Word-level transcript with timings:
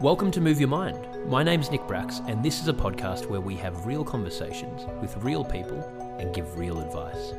Welcome 0.00 0.30
to 0.30 0.40
Move 0.40 0.58
Your 0.58 0.70
Mind. 0.70 1.06
My 1.28 1.42
name's 1.42 1.70
Nick 1.70 1.86
Bracks, 1.86 2.22
and 2.26 2.42
this 2.42 2.62
is 2.62 2.68
a 2.68 2.72
podcast 2.72 3.26
where 3.26 3.42
we 3.42 3.54
have 3.56 3.84
real 3.84 4.02
conversations 4.02 4.86
with 5.02 5.22
real 5.22 5.44
people 5.44 5.82
and 6.18 6.34
give 6.34 6.56
real 6.56 6.80
advice. 6.80 7.34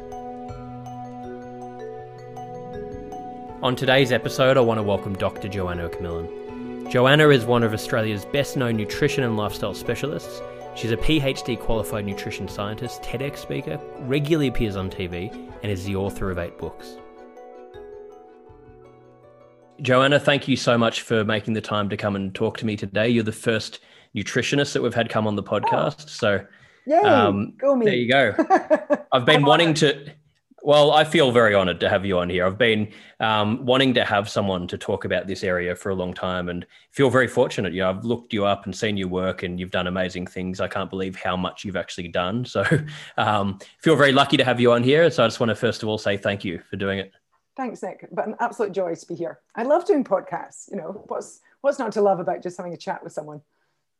On 3.64 3.76
today's 3.76 4.12
episode, 4.12 4.56
I 4.56 4.60
want 4.60 4.78
to 4.78 4.84
welcome 4.84 5.16
Dr. 5.16 5.48
Joanna 5.48 5.90
McMillan. 5.90 6.49
Joanna 6.90 7.30
is 7.30 7.46
one 7.46 7.62
of 7.62 7.72
Australia's 7.72 8.26
best 8.26 8.58
known 8.58 8.76
nutrition 8.76 9.24
and 9.24 9.38
lifestyle 9.38 9.76
specialists. 9.76 10.42
She's 10.76 10.90
a 10.90 10.98
PhD 10.98 11.60
qualified 11.60 12.04
nutrition 12.04 12.48
scientist, 12.48 13.04
TEDx 13.04 13.38
speaker, 13.38 13.80
regularly 14.00 14.48
appears 14.48 14.76
on 14.76 14.90
TV, 14.90 15.32
and 15.62 15.72
is 15.72 15.86
the 15.86 15.96
author 15.96 16.32
of 16.32 16.40
eight 16.40 16.58
books. 16.58 16.98
Joanna, 19.84 20.20
thank 20.20 20.48
you 20.48 20.58
so 20.58 20.80
much 20.80 21.04
for 21.04 21.24
making 21.24 21.54
the 21.54 21.62
time 21.62 21.90
to 21.90 21.96
come 21.96 22.16
and 22.16 22.34
talk 22.34 22.58
to 22.58 22.66
me 22.66 22.76
today. 22.76 23.08
You're 23.08 23.24
the 23.24 23.32
first 23.32 23.82
nutritionist 24.16 24.74
that 24.74 24.82
we've 24.82 24.96
had 24.96 25.10
come 25.10 25.28
on 25.28 25.36
the 25.36 25.44
podcast. 25.44 26.10
So, 26.10 26.44
Yay, 26.88 26.98
um, 26.98 27.54
there 27.62 27.94
you 27.94 28.10
go. 28.10 28.34
I've 29.12 29.26
been 29.26 29.44
wanting 29.44 29.76
to 29.76 30.12
well, 30.62 30.92
I 30.92 31.04
feel 31.04 31.32
very 31.32 31.54
honored 31.54 31.80
to 31.80 31.90
have 31.90 32.06
you 32.06 32.20
on 32.20 32.30
here. 32.30 32.46
I've 32.46 32.58
been 32.58 32.92
um, 33.20 33.66
wanting 33.66 33.94
to 33.96 34.06
have 34.06 34.30
someone 34.30 34.68
to 34.68 34.78
talk 34.78 35.06
about 35.06 35.28
this 35.28 35.44
area 35.44 35.76
for 35.76 35.90
a 35.90 35.96
long 35.96 36.14
time 36.14 36.50
and 36.50 36.66
feel 36.92 37.10
very 37.10 37.28
fortunate. 37.28 37.74
You 37.74 37.82
know, 37.82 37.90
I've 37.90 38.06
looked 38.06 38.34
you 38.34 38.46
up 38.46 38.66
and 38.66 38.76
seen 38.76 38.98
your 38.98 39.08
work 39.08 39.44
and 39.44 39.60
you've 39.60 39.72
done 39.72 39.88
amazing 39.88 40.28
things. 40.28 40.60
I 40.60 40.68
can't 40.68 40.90
believe 40.90 41.16
how 41.16 41.38
much 41.38 41.64
you've 41.64 41.76
actually 41.76 42.08
done. 42.08 42.46
So 42.50 42.66
um, 43.18 43.60
feel 43.80 43.96
very 43.96 44.12
lucky 44.12 44.36
to 44.38 44.44
have 44.44 44.60
you 44.60 44.72
on 44.72 44.84
here. 44.84 45.10
So 45.12 45.24
I 45.24 45.28
just 45.28 45.40
want 45.40 45.50
to 45.50 45.56
first 45.56 45.84
of 45.84 45.90
all 45.90 45.98
say 45.98 46.18
thank 46.18 46.44
you 46.44 46.62
for 46.70 46.78
doing 46.78 46.98
it. 46.98 47.12
Thanks, 47.56 47.84
Nick. 47.84 48.08
But 48.12 48.28
an 48.28 48.36
absolute 48.40 48.72
joy 48.72 48.96
to 48.96 49.06
be 49.06 49.14
here. 49.14 49.40
I 49.56 49.64
love 49.64 49.86
doing 49.86 50.04
podcasts. 50.04 50.70
You 50.72 50.78
know, 50.78 51.04
what's 51.08 51.42
what's 51.62 51.78
not 51.78 51.92
to 51.94 52.02
love 52.02 52.20
about 52.20 52.42
just 52.42 52.58
having 52.58 52.74
a 52.74 52.78
chat 52.78 53.04
with 53.04 53.14
someone? 53.14 53.42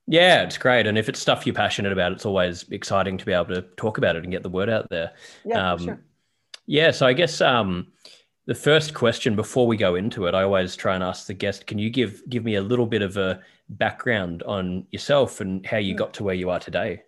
Yeah, 0.08 0.42
it's 0.44 0.58
great. 0.58 0.88
And 0.88 0.98
if 0.98 1.10
it's 1.10 1.20
stuff 1.20 1.46
you're 1.46 1.54
passionate 1.54 1.94
about, 1.94 2.12
it's 2.12 2.26
always 2.26 2.64
exciting 2.70 3.18
to 3.18 3.26
be 3.26 3.34
able 3.34 3.54
to 3.54 3.62
talk 3.78 4.00
about 4.00 4.16
it 4.16 4.24
and 4.24 4.32
get 4.32 4.42
the 4.42 4.50
word 4.50 4.70
out 4.70 4.90
there. 4.90 5.12
Yeah, 5.46 5.74
um, 5.74 5.86
sure 5.86 6.00
yeah, 6.70 6.92
so 6.92 7.08
I 7.08 7.14
guess 7.14 7.42
um, 7.42 7.88
the 8.46 8.54
first 8.54 8.94
question 8.94 9.36
before 9.36 9.66
we 9.66 9.76
go 9.76 9.96
into 9.96 10.28
it, 10.28 10.36
I 10.36 10.44
always 10.44 10.76
try 10.76 10.94
and 10.94 11.04
ask 11.04 11.26
the 11.26 11.34
guest, 11.34 11.66
can 11.66 11.80
you 11.80 11.90
give 11.90 12.22
give 12.30 12.44
me 12.44 12.56
a 12.56 12.62
little 12.62 12.86
bit 12.86 13.02
of 13.02 13.18
a 13.18 13.42
background 13.70 14.44
on 14.44 14.86
yourself 14.92 15.42
and 15.42 15.66
how 15.66 15.78
you 15.78 15.94
hmm. 15.94 15.98
got 15.98 16.14
to 16.14 16.24
where 16.24 16.36
you 16.36 16.52
are 16.52 16.60
today? 16.60 17.02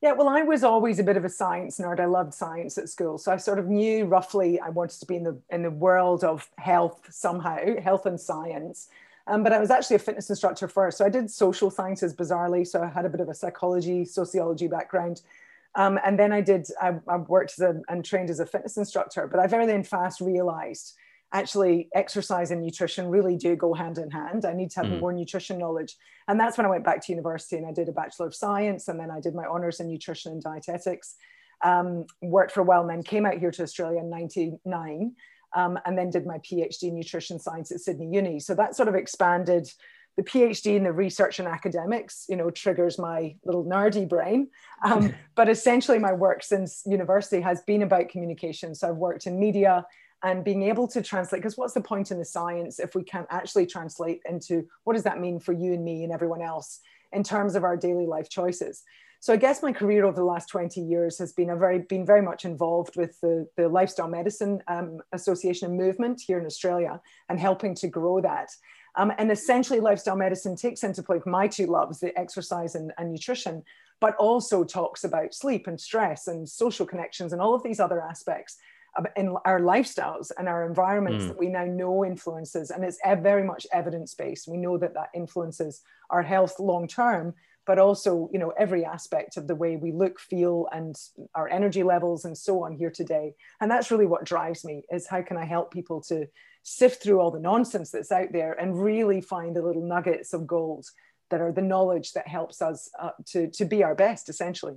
Yeah, 0.00 0.14
well, 0.14 0.28
I 0.28 0.42
was 0.42 0.64
always 0.64 0.98
a 0.98 1.04
bit 1.04 1.16
of 1.16 1.24
a 1.24 1.28
science 1.28 1.78
nerd. 1.78 2.00
I 2.00 2.06
loved 2.06 2.34
science 2.34 2.76
at 2.76 2.88
school, 2.88 3.18
so 3.18 3.30
I 3.30 3.36
sort 3.36 3.60
of 3.60 3.68
knew 3.68 4.06
roughly 4.06 4.58
I 4.58 4.70
wanted 4.70 4.98
to 4.98 5.06
be 5.06 5.14
in 5.14 5.22
the 5.22 5.40
in 5.50 5.62
the 5.62 5.70
world 5.70 6.24
of 6.24 6.50
health 6.58 7.06
somehow, 7.08 7.80
health 7.80 8.06
and 8.06 8.20
science. 8.20 8.88
Um, 9.28 9.44
but 9.44 9.52
I 9.52 9.60
was 9.60 9.70
actually 9.70 9.94
a 9.94 10.00
fitness 10.00 10.28
instructor 10.28 10.66
first, 10.66 10.98
so 10.98 11.04
I 11.04 11.08
did 11.08 11.30
social 11.30 11.70
sciences 11.70 12.12
bizarrely. 12.12 12.66
So 12.66 12.82
I 12.82 12.88
had 12.88 13.04
a 13.04 13.08
bit 13.08 13.20
of 13.20 13.28
a 13.28 13.34
psychology, 13.34 14.04
sociology 14.04 14.66
background, 14.66 15.22
um, 15.74 15.98
and 16.04 16.18
then 16.18 16.32
I 16.32 16.40
did, 16.40 16.66
I, 16.80 16.94
I 17.08 17.16
worked 17.16 17.52
as 17.52 17.60
a, 17.60 17.80
and 17.88 18.04
trained 18.04 18.30
as 18.30 18.40
a 18.40 18.46
fitness 18.46 18.76
instructor, 18.76 19.26
but 19.26 19.40
I 19.40 19.46
very 19.46 19.66
then 19.66 19.82
fast 19.82 20.20
realized 20.20 20.94
actually 21.32 21.88
exercise 21.94 22.50
and 22.50 22.62
nutrition 22.62 23.08
really 23.08 23.36
do 23.36 23.56
go 23.56 23.72
hand 23.72 23.98
in 23.98 24.10
hand. 24.10 24.44
I 24.44 24.52
need 24.52 24.70
to 24.72 24.80
have 24.80 24.90
mm. 24.90 25.00
more 25.00 25.12
nutrition 25.12 25.58
knowledge. 25.58 25.96
And 26.28 26.38
that's 26.38 26.58
when 26.58 26.66
I 26.66 26.70
went 26.70 26.84
back 26.84 27.04
to 27.06 27.12
university 27.12 27.56
and 27.56 27.66
I 27.66 27.72
did 27.72 27.88
a 27.88 27.92
Bachelor 27.92 28.26
of 28.26 28.34
Science 28.34 28.88
and 28.88 29.00
then 29.00 29.10
I 29.10 29.20
did 29.20 29.34
my 29.34 29.46
honors 29.46 29.80
in 29.80 29.88
nutrition 29.88 30.32
and 30.32 30.42
dietetics. 30.42 31.16
Um, 31.64 32.06
worked 32.20 32.52
for 32.52 32.60
a 32.60 32.64
while 32.64 32.80
and 32.82 32.90
then 32.90 33.02
came 33.02 33.24
out 33.24 33.38
here 33.38 33.52
to 33.52 33.62
Australia 33.62 34.00
in 34.00 34.10
99 34.10 35.14
um, 35.54 35.78
and 35.84 35.96
then 35.96 36.10
did 36.10 36.26
my 36.26 36.38
PhD 36.38 36.84
in 36.84 36.96
nutrition 36.96 37.38
science 37.38 37.70
at 37.70 37.80
Sydney 37.80 38.10
Uni. 38.12 38.40
So 38.40 38.54
that 38.54 38.74
sort 38.74 38.88
of 38.88 38.94
expanded 38.94 39.70
the 40.16 40.22
PhD 40.22 40.76
in 40.76 40.84
the 40.84 40.92
research 40.92 41.38
and 41.38 41.48
academics, 41.48 42.26
you 42.28 42.36
know, 42.36 42.50
triggers 42.50 42.98
my 42.98 43.34
little 43.44 43.64
nerdy 43.64 44.08
brain. 44.08 44.48
Um, 44.84 45.14
but 45.34 45.48
essentially, 45.48 45.98
my 45.98 46.12
work 46.12 46.42
since 46.42 46.82
university 46.86 47.40
has 47.40 47.62
been 47.62 47.82
about 47.82 48.08
communication. 48.08 48.74
So 48.74 48.88
I've 48.88 48.96
worked 48.96 49.26
in 49.26 49.38
media 49.38 49.86
and 50.22 50.44
being 50.44 50.62
able 50.62 50.86
to 50.88 51.02
translate, 51.02 51.42
because 51.42 51.56
what's 51.56 51.74
the 51.74 51.80
point 51.80 52.10
in 52.10 52.18
the 52.18 52.24
science 52.24 52.78
if 52.78 52.94
we 52.94 53.02
can't 53.02 53.26
actually 53.30 53.66
translate 53.66 54.20
into 54.28 54.66
what 54.84 54.94
does 54.94 55.02
that 55.02 55.20
mean 55.20 55.40
for 55.40 55.52
you 55.52 55.72
and 55.72 55.84
me 55.84 56.04
and 56.04 56.12
everyone 56.12 56.42
else 56.42 56.80
in 57.12 57.24
terms 57.24 57.56
of 57.56 57.64
our 57.64 57.76
daily 57.76 58.06
life 58.06 58.28
choices? 58.28 58.84
So 59.22 59.32
I 59.32 59.36
guess 59.36 59.62
my 59.62 59.72
career 59.72 60.04
over 60.04 60.16
the 60.16 60.24
last 60.24 60.48
20 60.48 60.80
years 60.80 61.16
has 61.18 61.32
been 61.32 61.50
a 61.50 61.56
very 61.56 61.78
been 61.78 62.04
very 62.04 62.22
much 62.22 62.44
involved 62.44 62.96
with 62.96 63.20
the, 63.20 63.46
the 63.56 63.68
lifestyle 63.68 64.08
medicine 64.08 64.60
um, 64.66 64.98
association 65.12 65.68
and 65.68 65.78
movement 65.78 66.20
here 66.20 66.40
in 66.40 66.44
Australia 66.44 67.00
and 67.28 67.38
helping 67.38 67.72
to 67.76 67.86
grow 67.86 68.20
that. 68.20 68.50
Um, 68.96 69.12
and 69.18 69.30
essentially, 69.30 69.80
lifestyle 69.80 70.16
medicine 70.16 70.56
takes 70.56 70.84
into 70.84 71.02
play 71.02 71.20
my 71.24 71.48
two 71.48 71.66
loves, 71.66 72.00
the 72.00 72.16
exercise 72.18 72.74
and, 72.74 72.92
and 72.98 73.10
nutrition, 73.10 73.62
but 74.00 74.14
also 74.16 74.64
talks 74.64 75.04
about 75.04 75.34
sleep 75.34 75.66
and 75.66 75.80
stress 75.80 76.26
and 76.26 76.48
social 76.48 76.84
connections 76.84 77.32
and 77.32 77.40
all 77.40 77.54
of 77.54 77.62
these 77.62 77.80
other 77.80 78.02
aspects 78.02 78.58
in 79.16 79.34
our 79.44 79.60
lifestyles 79.60 80.30
and 80.36 80.48
our 80.48 80.66
environments 80.66 81.24
mm. 81.24 81.28
that 81.28 81.38
we 81.38 81.48
now 81.48 81.64
know 81.64 82.04
influences. 82.04 82.70
And 82.70 82.84
it's 82.84 82.98
very 83.20 83.42
much 83.42 83.66
evidence 83.72 84.14
based. 84.14 84.48
We 84.48 84.58
know 84.58 84.76
that 84.78 84.94
that 84.94 85.08
influences 85.14 85.80
our 86.10 86.22
health 86.22 86.58
long 86.58 86.86
term, 86.86 87.34
but 87.66 87.78
also 87.78 88.28
you 88.32 88.38
know 88.38 88.52
every 88.58 88.84
aspect 88.84 89.36
of 89.36 89.46
the 89.46 89.54
way 89.54 89.76
we 89.76 89.92
look 89.92 90.18
feel 90.18 90.68
and 90.72 90.96
our 91.34 91.48
energy 91.48 91.82
levels 91.82 92.24
and 92.24 92.36
so 92.36 92.64
on 92.64 92.76
here 92.76 92.90
today 92.90 93.34
and 93.60 93.70
that's 93.70 93.90
really 93.90 94.06
what 94.06 94.24
drives 94.24 94.64
me 94.64 94.82
is 94.90 95.06
how 95.06 95.22
can 95.22 95.36
i 95.36 95.44
help 95.44 95.72
people 95.72 96.00
to 96.00 96.26
sift 96.62 97.02
through 97.02 97.20
all 97.20 97.30
the 97.30 97.40
nonsense 97.40 97.90
that's 97.90 98.12
out 98.12 98.32
there 98.32 98.52
and 98.52 98.82
really 98.82 99.20
find 99.20 99.56
the 99.56 99.62
little 99.62 99.86
nuggets 99.86 100.32
of 100.32 100.46
gold 100.46 100.86
that 101.30 101.40
are 101.40 101.50
the 101.50 101.62
knowledge 101.62 102.12
that 102.12 102.28
helps 102.28 102.62
us 102.62 102.88
uh, 103.00 103.10
to, 103.26 103.48
to 103.48 103.64
be 103.64 103.82
our 103.82 103.94
best, 103.94 104.28
essentially. 104.28 104.74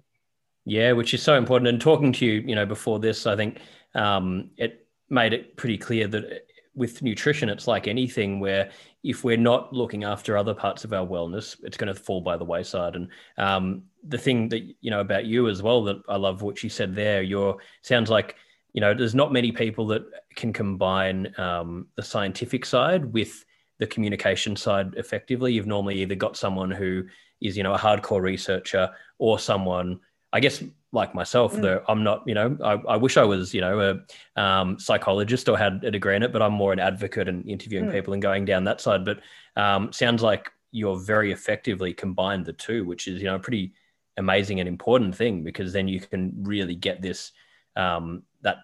Yeah, 0.63 0.94
which 0.94 1.13
is 1.13 1.22
so 1.22 1.35
important. 1.35 1.68
And 1.68 1.79
talking 1.79 2.12
to 2.13 2.25
you, 2.25 2.41
you 2.45 2.56
know, 2.56 2.66
before 2.66 2.97
this, 3.00 3.28
I 3.28 3.35
think 3.35 3.59
um, 3.94 4.50
it 4.57 4.88
made 5.09 5.34
it 5.34 5.56
pretty 5.57 5.78
clear 5.78 6.07
that 6.07 6.47
with 6.75 7.02
nutrition, 7.02 7.50
it's 7.50 7.68
like 7.68 7.88
anything 7.88 8.40
where 8.40 8.69
if 9.03 9.24
we're 9.24 9.38
not 9.38 9.74
looking 9.74 10.03
after 10.03 10.38
other 10.38 10.53
parts 10.53 10.84
of 10.84 10.94
our 10.94 11.06
wellness, 11.06 11.56
it's 11.63 11.78
going 11.78 11.94
to 11.94 12.00
fall 12.00 12.22
by 12.22 12.38
the 12.38 12.44
wayside. 12.44 12.96
And 12.96 13.08
um, 13.38 13.84
the 14.08 14.18
thing 14.18 14.50
that 14.50 14.63
you 14.81 14.91
know 14.91 15.00
about 15.00 15.25
you 15.25 15.47
as 15.47 15.62
well 15.63 15.84
that 15.86 15.97
I 16.09 16.18
love 16.18 16.41
what 16.41 16.63
you 16.63 16.69
said 16.69 16.96
there. 16.96 17.22
Your 17.22 17.58
sounds 17.81 18.09
like 18.09 18.36
you 18.75 18.81
know, 18.81 18.94
there's 18.94 19.16
not 19.16 19.31
many 19.31 19.53
people 19.53 19.88
that 19.88 20.03
can 20.36 20.52
combine 20.52 21.34
um, 21.38 21.88
the 21.96 22.03
scientific 22.03 22.66
side 22.66 23.06
with 23.13 23.46
the 23.80 23.88
communication 23.88 24.57
side 24.57 24.96
effectively. 24.97 25.53
You've 25.53 25.66
normally 25.66 26.02
either 26.02 26.16
got 26.16 26.36
someone 26.36 26.72
who 26.72 27.06
is, 27.42 27.56
you 27.56 27.63
know, 27.63 27.74
a 27.74 27.80
hardcore 27.80 28.22
researcher 28.22 28.90
or 29.18 29.40
someone, 29.40 30.01
I 30.33 30.42
guess, 30.42 30.62
like 30.95 31.13
myself, 31.13 31.53
mm. 31.53 31.62
though 31.62 31.83
I'm 31.88 32.03
not, 32.03 32.24
you 32.25 32.33
know, 32.33 32.57
I, 32.63 32.74
I, 32.94 32.97
wish 32.97 33.18
I 33.18 33.24
was, 33.24 33.53
you 33.53 33.62
know, 33.62 34.01
a 34.36 34.42
um, 34.42 34.80
psychologist 34.80 35.47
or 35.47 35.57
had 35.57 35.83
a 35.83 35.92
degree 35.92 36.15
in 36.15 36.24
it, 36.24 36.33
but 36.33 36.42
I'm 36.42 36.53
more 36.53 36.74
an 36.74 36.80
advocate 36.80 37.27
and 37.27 37.47
interviewing 37.47 37.86
mm. 37.86 37.92
people 37.92 38.13
and 38.13 38.21
going 38.21 38.45
down 38.45 38.63
that 38.63 38.81
side. 38.81 39.06
But 39.06 39.19
um, 39.56 39.94
sounds 39.94 40.24
like 40.24 40.51
you're 40.71 40.97
very 40.97 41.31
effectively 41.31 41.94
combined 41.94 42.45
the 42.45 42.53
two, 42.53 42.86
which 42.86 43.07
is, 43.07 43.21
you 43.21 43.27
know, 43.27 43.36
a 43.36 43.39
pretty 43.39 43.74
amazing 44.18 44.59
and 44.59 44.68
important 44.68 45.15
thing 45.15 45.44
because 45.44 45.74
then 45.74 45.88
you 45.88 46.00
can 46.00 46.33
really 46.38 46.75
get 46.75 47.01
this 47.01 47.31
um, 47.75 48.24
that 48.42 48.57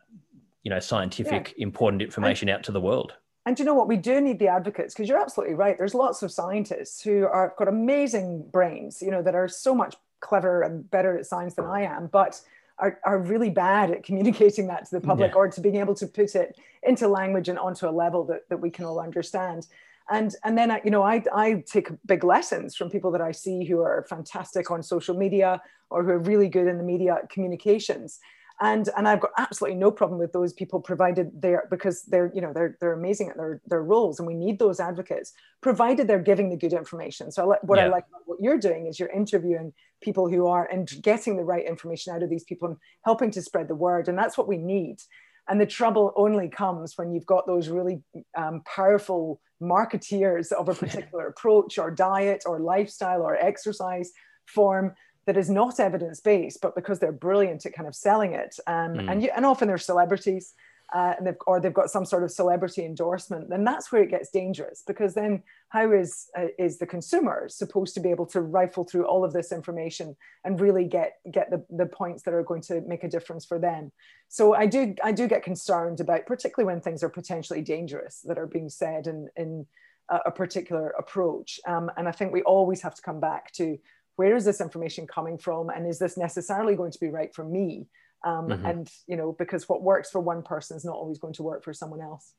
you 0.63 0.69
know 0.69 0.79
scientific 0.79 1.53
yeah. 1.57 1.63
important 1.63 2.01
information 2.01 2.47
and, 2.49 2.57
out 2.57 2.63
to 2.63 2.71
the 2.71 2.79
world 2.79 3.13
and 3.45 3.57
you 3.59 3.65
know 3.65 3.73
what 3.73 3.87
we 3.87 3.97
do 3.97 4.21
need 4.21 4.39
the 4.39 4.47
advocates 4.47 4.93
because 4.93 5.09
you're 5.09 5.21
absolutely 5.21 5.55
right 5.55 5.77
there's 5.77 5.95
lots 5.95 6.21
of 6.21 6.31
scientists 6.31 7.01
who 7.01 7.25
are 7.25 7.53
got 7.57 7.67
amazing 7.67 8.47
brains 8.51 9.01
you 9.01 9.11
know 9.11 9.21
that 9.21 9.35
are 9.35 9.47
so 9.47 9.75
much 9.75 9.95
clever 10.21 10.61
and 10.61 10.89
better 10.89 11.17
at 11.17 11.25
science 11.25 11.53
than 11.55 11.65
i 11.65 11.81
am 11.81 12.07
but 12.07 12.41
are, 12.77 12.99
are 13.05 13.19
really 13.19 13.49
bad 13.49 13.91
at 13.91 14.03
communicating 14.03 14.67
that 14.67 14.85
to 14.85 14.91
the 14.91 15.01
public 15.01 15.31
yeah. 15.31 15.37
or 15.37 15.47
to 15.47 15.61
being 15.61 15.75
able 15.75 15.93
to 15.95 16.07
put 16.07 16.35
it 16.35 16.57
into 16.83 17.07
language 17.07 17.47
and 17.47 17.59
onto 17.59 17.87
a 17.87 17.91
level 17.91 18.23
that, 18.25 18.47
that 18.49 18.57
we 18.57 18.69
can 18.69 18.85
all 18.85 18.99
understand 18.99 19.67
and 20.09 20.35
and 20.43 20.57
then 20.57 20.71
I, 20.71 20.81
you 20.83 20.91
know 20.91 21.03
I, 21.03 21.23
I 21.33 21.63
take 21.67 21.89
big 22.05 22.23
lessons 22.23 22.75
from 22.75 22.89
people 22.89 23.11
that 23.11 23.21
i 23.21 23.31
see 23.31 23.65
who 23.65 23.81
are 23.81 24.05
fantastic 24.09 24.71
on 24.71 24.81
social 24.83 25.15
media 25.15 25.61
or 25.89 26.03
who 26.03 26.09
are 26.09 26.19
really 26.19 26.49
good 26.49 26.67
in 26.67 26.77
the 26.77 26.83
media 26.83 27.19
communications 27.29 28.19
and 28.61 28.89
and 28.95 29.07
i've 29.07 29.19
got 29.19 29.31
absolutely 29.37 29.77
no 29.77 29.91
problem 29.91 30.19
with 30.19 30.31
those 30.31 30.53
people 30.53 30.79
provided 30.79 31.29
they're 31.41 31.67
because 31.69 32.03
they're 32.03 32.31
you 32.33 32.41
know 32.41 32.53
they're 32.53 32.77
they're 32.79 32.93
amazing 32.93 33.29
at 33.29 33.35
their 33.35 33.61
their 33.65 33.83
roles 33.83 34.19
and 34.19 34.27
we 34.27 34.33
need 34.33 34.59
those 34.59 34.79
advocates 34.79 35.33
provided 35.61 36.07
they're 36.07 36.19
giving 36.19 36.49
the 36.49 36.55
good 36.55 36.73
information 36.73 37.31
so 37.31 37.55
what 37.63 37.77
yeah. 37.77 37.85
i 37.85 37.87
like 37.87 38.05
about 38.09 38.21
what 38.25 38.39
you're 38.39 38.59
doing 38.59 38.87
is 38.87 38.99
you're 38.99 39.09
interviewing 39.09 39.73
people 40.01 40.29
who 40.29 40.47
are 40.47 40.65
and 40.71 40.89
getting 41.01 41.35
the 41.35 41.43
right 41.43 41.65
information 41.65 42.13
out 42.13 42.23
of 42.23 42.29
these 42.29 42.43
people 42.43 42.69
and 42.69 42.77
helping 43.03 43.31
to 43.31 43.41
spread 43.41 43.67
the 43.67 43.75
word 43.75 44.07
and 44.07 44.17
that's 44.17 44.37
what 44.37 44.47
we 44.47 44.57
need 44.57 44.97
and 45.49 45.59
the 45.59 45.65
trouble 45.65 46.13
only 46.15 46.47
comes 46.47 46.97
when 46.97 47.11
you've 47.11 47.25
got 47.25 47.47
those 47.47 47.67
really 47.67 48.01
um, 48.37 48.61
powerful 48.65 49.41
marketeers 49.61 50.51
of 50.51 50.69
a 50.69 50.73
particular 50.85 51.27
approach 51.27 51.77
or 51.77 51.91
diet 51.91 52.43
or 52.45 52.59
lifestyle 52.59 53.21
or 53.21 53.35
exercise 53.35 54.11
form 54.45 54.93
that 55.25 55.37
is 55.37 55.49
not 55.49 55.79
evidence 55.79 56.19
based, 56.19 56.61
but 56.61 56.75
because 56.75 56.99
they're 56.99 57.11
brilliant 57.11 57.65
at 57.65 57.73
kind 57.73 57.87
of 57.87 57.95
selling 57.95 58.33
it. 58.33 58.55
Um, 58.67 58.93
mm. 58.93 59.11
and, 59.11 59.23
you, 59.23 59.29
and 59.35 59.45
often 59.45 59.67
they're 59.67 59.77
celebrities. 59.77 60.53
Uh, 60.93 61.13
and 61.17 61.25
they've, 61.25 61.37
or 61.47 61.61
they've 61.61 61.73
got 61.73 61.89
some 61.89 62.03
sort 62.03 62.21
of 62.21 62.29
celebrity 62.29 62.83
endorsement, 62.83 63.49
then 63.49 63.63
that's 63.63 63.93
where 63.93 64.03
it 64.03 64.09
gets 64.09 64.29
dangerous 64.29 64.83
because 64.85 65.13
then 65.13 65.41
how 65.69 65.89
is 65.89 66.27
uh, 66.37 66.47
is 66.59 66.79
the 66.79 66.85
consumer 66.85 67.47
supposed 67.47 67.93
to 67.93 68.01
be 68.01 68.09
able 68.09 68.25
to 68.25 68.41
rifle 68.41 68.83
through 68.83 69.05
all 69.05 69.23
of 69.23 69.31
this 69.31 69.53
information 69.53 70.17
and 70.43 70.59
really 70.59 70.83
get 70.83 71.13
get 71.31 71.49
the, 71.49 71.65
the 71.69 71.85
points 71.85 72.23
that 72.23 72.33
are 72.33 72.43
going 72.43 72.61
to 72.61 72.81
make 72.81 73.05
a 73.05 73.07
difference 73.07 73.45
for 73.45 73.57
them? 73.57 73.89
So 74.27 74.53
I 74.53 74.65
do 74.65 74.93
I 75.01 75.13
do 75.13 75.29
get 75.29 75.43
concerned 75.43 76.01
about 76.01 76.25
particularly 76.25 76.69
when 76.73 76.81
things 76.81 77.03
are 77.03 77.09
potentially 77.09 77.61
dangerous 77.61 78.19
that 78.25 78.37
are 78.37 78.47
being 78.47 78.67
said 78.67 79.07
in 79.07 79.29
in 79.37 79.65
a, 80.09 80.17
a 80.25 80.31
particular 80.31 80.89
approach, 80.99 81.61
um, 81.65 81.89
and 81.95 82.09
I 82.09 82.11
think 82.11 82.33
we 82.33 82.41
always 82.41 82.81
have 82.81 82.95
to 82.95 83.01
come 83.01 83.21
back 83.21 83.53
to 83.53 83.77
where 84.21 84.35
is 84.35 84.45
this 84.45 84.61
information 84.61 85.07
coming 85.07 85.35
from? 85.35 85.71
And 85.71 85.87
is 85.87 85.97
this 85.97 86.15
necessarily 86.15 86.75
going 86.75 86.91
to 86.91 86.99
be 86.99 87.09
right 87.09 87.33
for 87.33 87.43
me? 87.43 87.87
Um, 88.23 88.49
mm-hmm. 88.49 88.65
and 88.67 88.91
you 89.07 89.17
know 89.17 89.35
because 89.39 89.67
what 89.67 89.81
works 89.81 90.11
for 90.11 90.21
one 90.21 90.43
person 90.43 90.77
is 90.77 90.85
not 90.85 90.93
always 90.93 91.17
going 91.17 91.33
to 91.33 91.43
work 91.43 91.63
for 91.63 91.73
someone 91.73 92.01
else. 92.01 92.35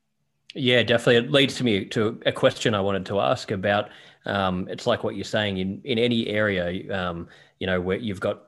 Yeah 0.55 0.81
definitely. 0.83 1.17
It 1.17 1.29
leads 1.29 1.55
to 1.55 1.65
me 1.65 1.83
to 1.95 2.21
a 2.25 2.31
question 2.31 2.73
i 2.73 2.79
wanted 2.79 3.05
to 3.07 3.19
ask 3.19 3.51
about 3.51 3.89
um, 4.25 4.69
it's 4.69 4.87
like 4.87 5.03
what 5.03 5.15
you're 5.17 5.25
saying 5.25 5.57
in 5.57 5.81
in 5.83 5.97
any 5.99 6.27
area 6.27 6.65
um, 6.99 7.27
you 7.59 7.67
know 7.67 7.81
where 7.81 7.97
you've 7.97 8.21
got 8.21 8.43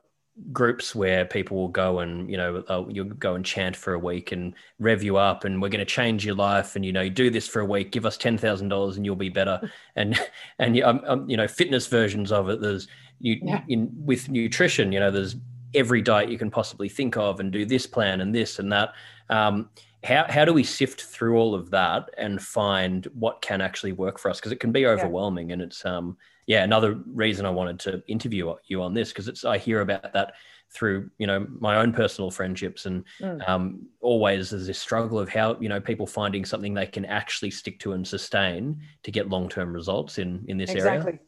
groups 0.52 0.94
where 0.94 1.24
people 1.24 1.56
will 1.56 1.68
go 1.68 2.00
and 2.00 2.30
you 2.30 2.36
know 2.36 2.62
uh, 2.68 2.84
you'll 2.88 3.06
go 3.06 3.34
and 3.34 3.44
chant 3.44 3.74
for 3.74 3.94
a 3.94 3.98
week 3.98 4.32
and 4.32 4.54
rev 4.78 5.02
you 5.02 5.16
up 5.16 5.44
and 5.44 5.62
we're 5.62 5.70
going 5.70 5.78
to 5.78 5.86
change 5.86 6.26
your 6.26 6.34
life 6.34 6.76
and 6.76 6.84
you 6.84 6.92
know 6.92 7.00
you 7.00 7.10
do 7.10 7.30
this 7.30 7.48
for 7.48 7.60
a 7.60 7.64
week 7.64 7.90
give 7.90 8.04
us 8.04 8.18
$10,000 8.18 8.96
and 8.96 9.04
you'll 9.04 9.16
be 9.16 9.28
better. 9.28 9.60
And 9.96 10.20
and 10.58 10.78
um, 10.82 11.00
um, 11.06 11.30
you 11.30 11.38
know 11.38 11.48
fitness 11.48 11.86
versions 11.86 12.30
of 12.30 12.50
it 12.50 12.60
there's 12.60 12.86
you 13.20 13.38
yeah. 13.42 13.62
in 13.68 13.90
with 13.96 14.28
nutrition 14.28 14.92
you 14.92 15.00
know 15.00 15.10
there's 15.10 15.36
every 15.74 16.00
diet 16.00 16.30
you 16.30 16.38
can 16.38 16.50
possibly 16.50 16.88
think 16.88 17.16
of 17.16 17.40
and 17.40 17.52
do 17.52 17.64
this 17.64 17.86
plan 17.86 18.20
and 18.20 18.34
this 18.34 18.58
and 18.58 18.72
that 18.72 18.92
um, 19.28 19.68
how, 20.04 20.24
how 20.28 20.44
do 20.44 20.52
we 20.52 20.62
sift 20.62 21.02
through 21.02 21.36
all 21.36 21.54
of 21.54 21.70
that 21.70 22.08
and 22.16 22.40
find 22.40 23.06
what 23.14 23.42
can 23.42 23.60
actually 23.60 23.92
work 23.92 24.18
for 24.18 24.30
us 24.30 24.38
because 24.38 24.52
it 24.52 24.60
can 24.60 24.72
be 24.72 24.86
overwhelming 24.86 25.48
yeah. 25.48 25.54
and 25.54 25.62
it's 25.62 25.84
um 25.84 26.16
yeah 26.46 26.62
another 26.62 27.00
reason 27.06 27.44
i 27.44 27.50
wanted 27.50 27.78
to 27.78 28.02
interview 28.06 28.54
you 28.66 28.82
on 28.82 28.94
this 28.94 29.10
because 29.10 29.28
it's 29.28 29.44
i 29.44 29.58
hear 29.58 29.80
about 29.80 30.12
that 30.12 30.34
through 30.70 31.10
you 31.18 31.26
know 31.26 31.46
my 31.60 31.76
own 31.76 31.92
personal 31.92 32.30
friendships 32.30 32.86
and 32.86 33.04
mm. 33.20 33.48
um, 33.48 33.86
always 34.00 34.50
there's 34.50 34.66
this 34.66 34.78
struggle 34.78 35.18
of 35.18 35.28
how 35.28 35.56
you 35.60 35.68
know 35.68 35.80
people 35.80 36.06
finding 36.06 36.44
something 36.44 36.74
they 36.74 36.86
can 36.86 37.04
actually 37.04 37.50
stick 37.50 37.78
to 37.78 37.92
and 37.92 38.06
sustain 38.06 38.78
to 39.02 39.10
get 39.10 39.28
long-term 39.28 39.72
results 39.72 40.18
in 40.18 40.44
in 40.48 40.56
this 40.56 40.70
exactly. 40.70 41.12
area 41.12 41.20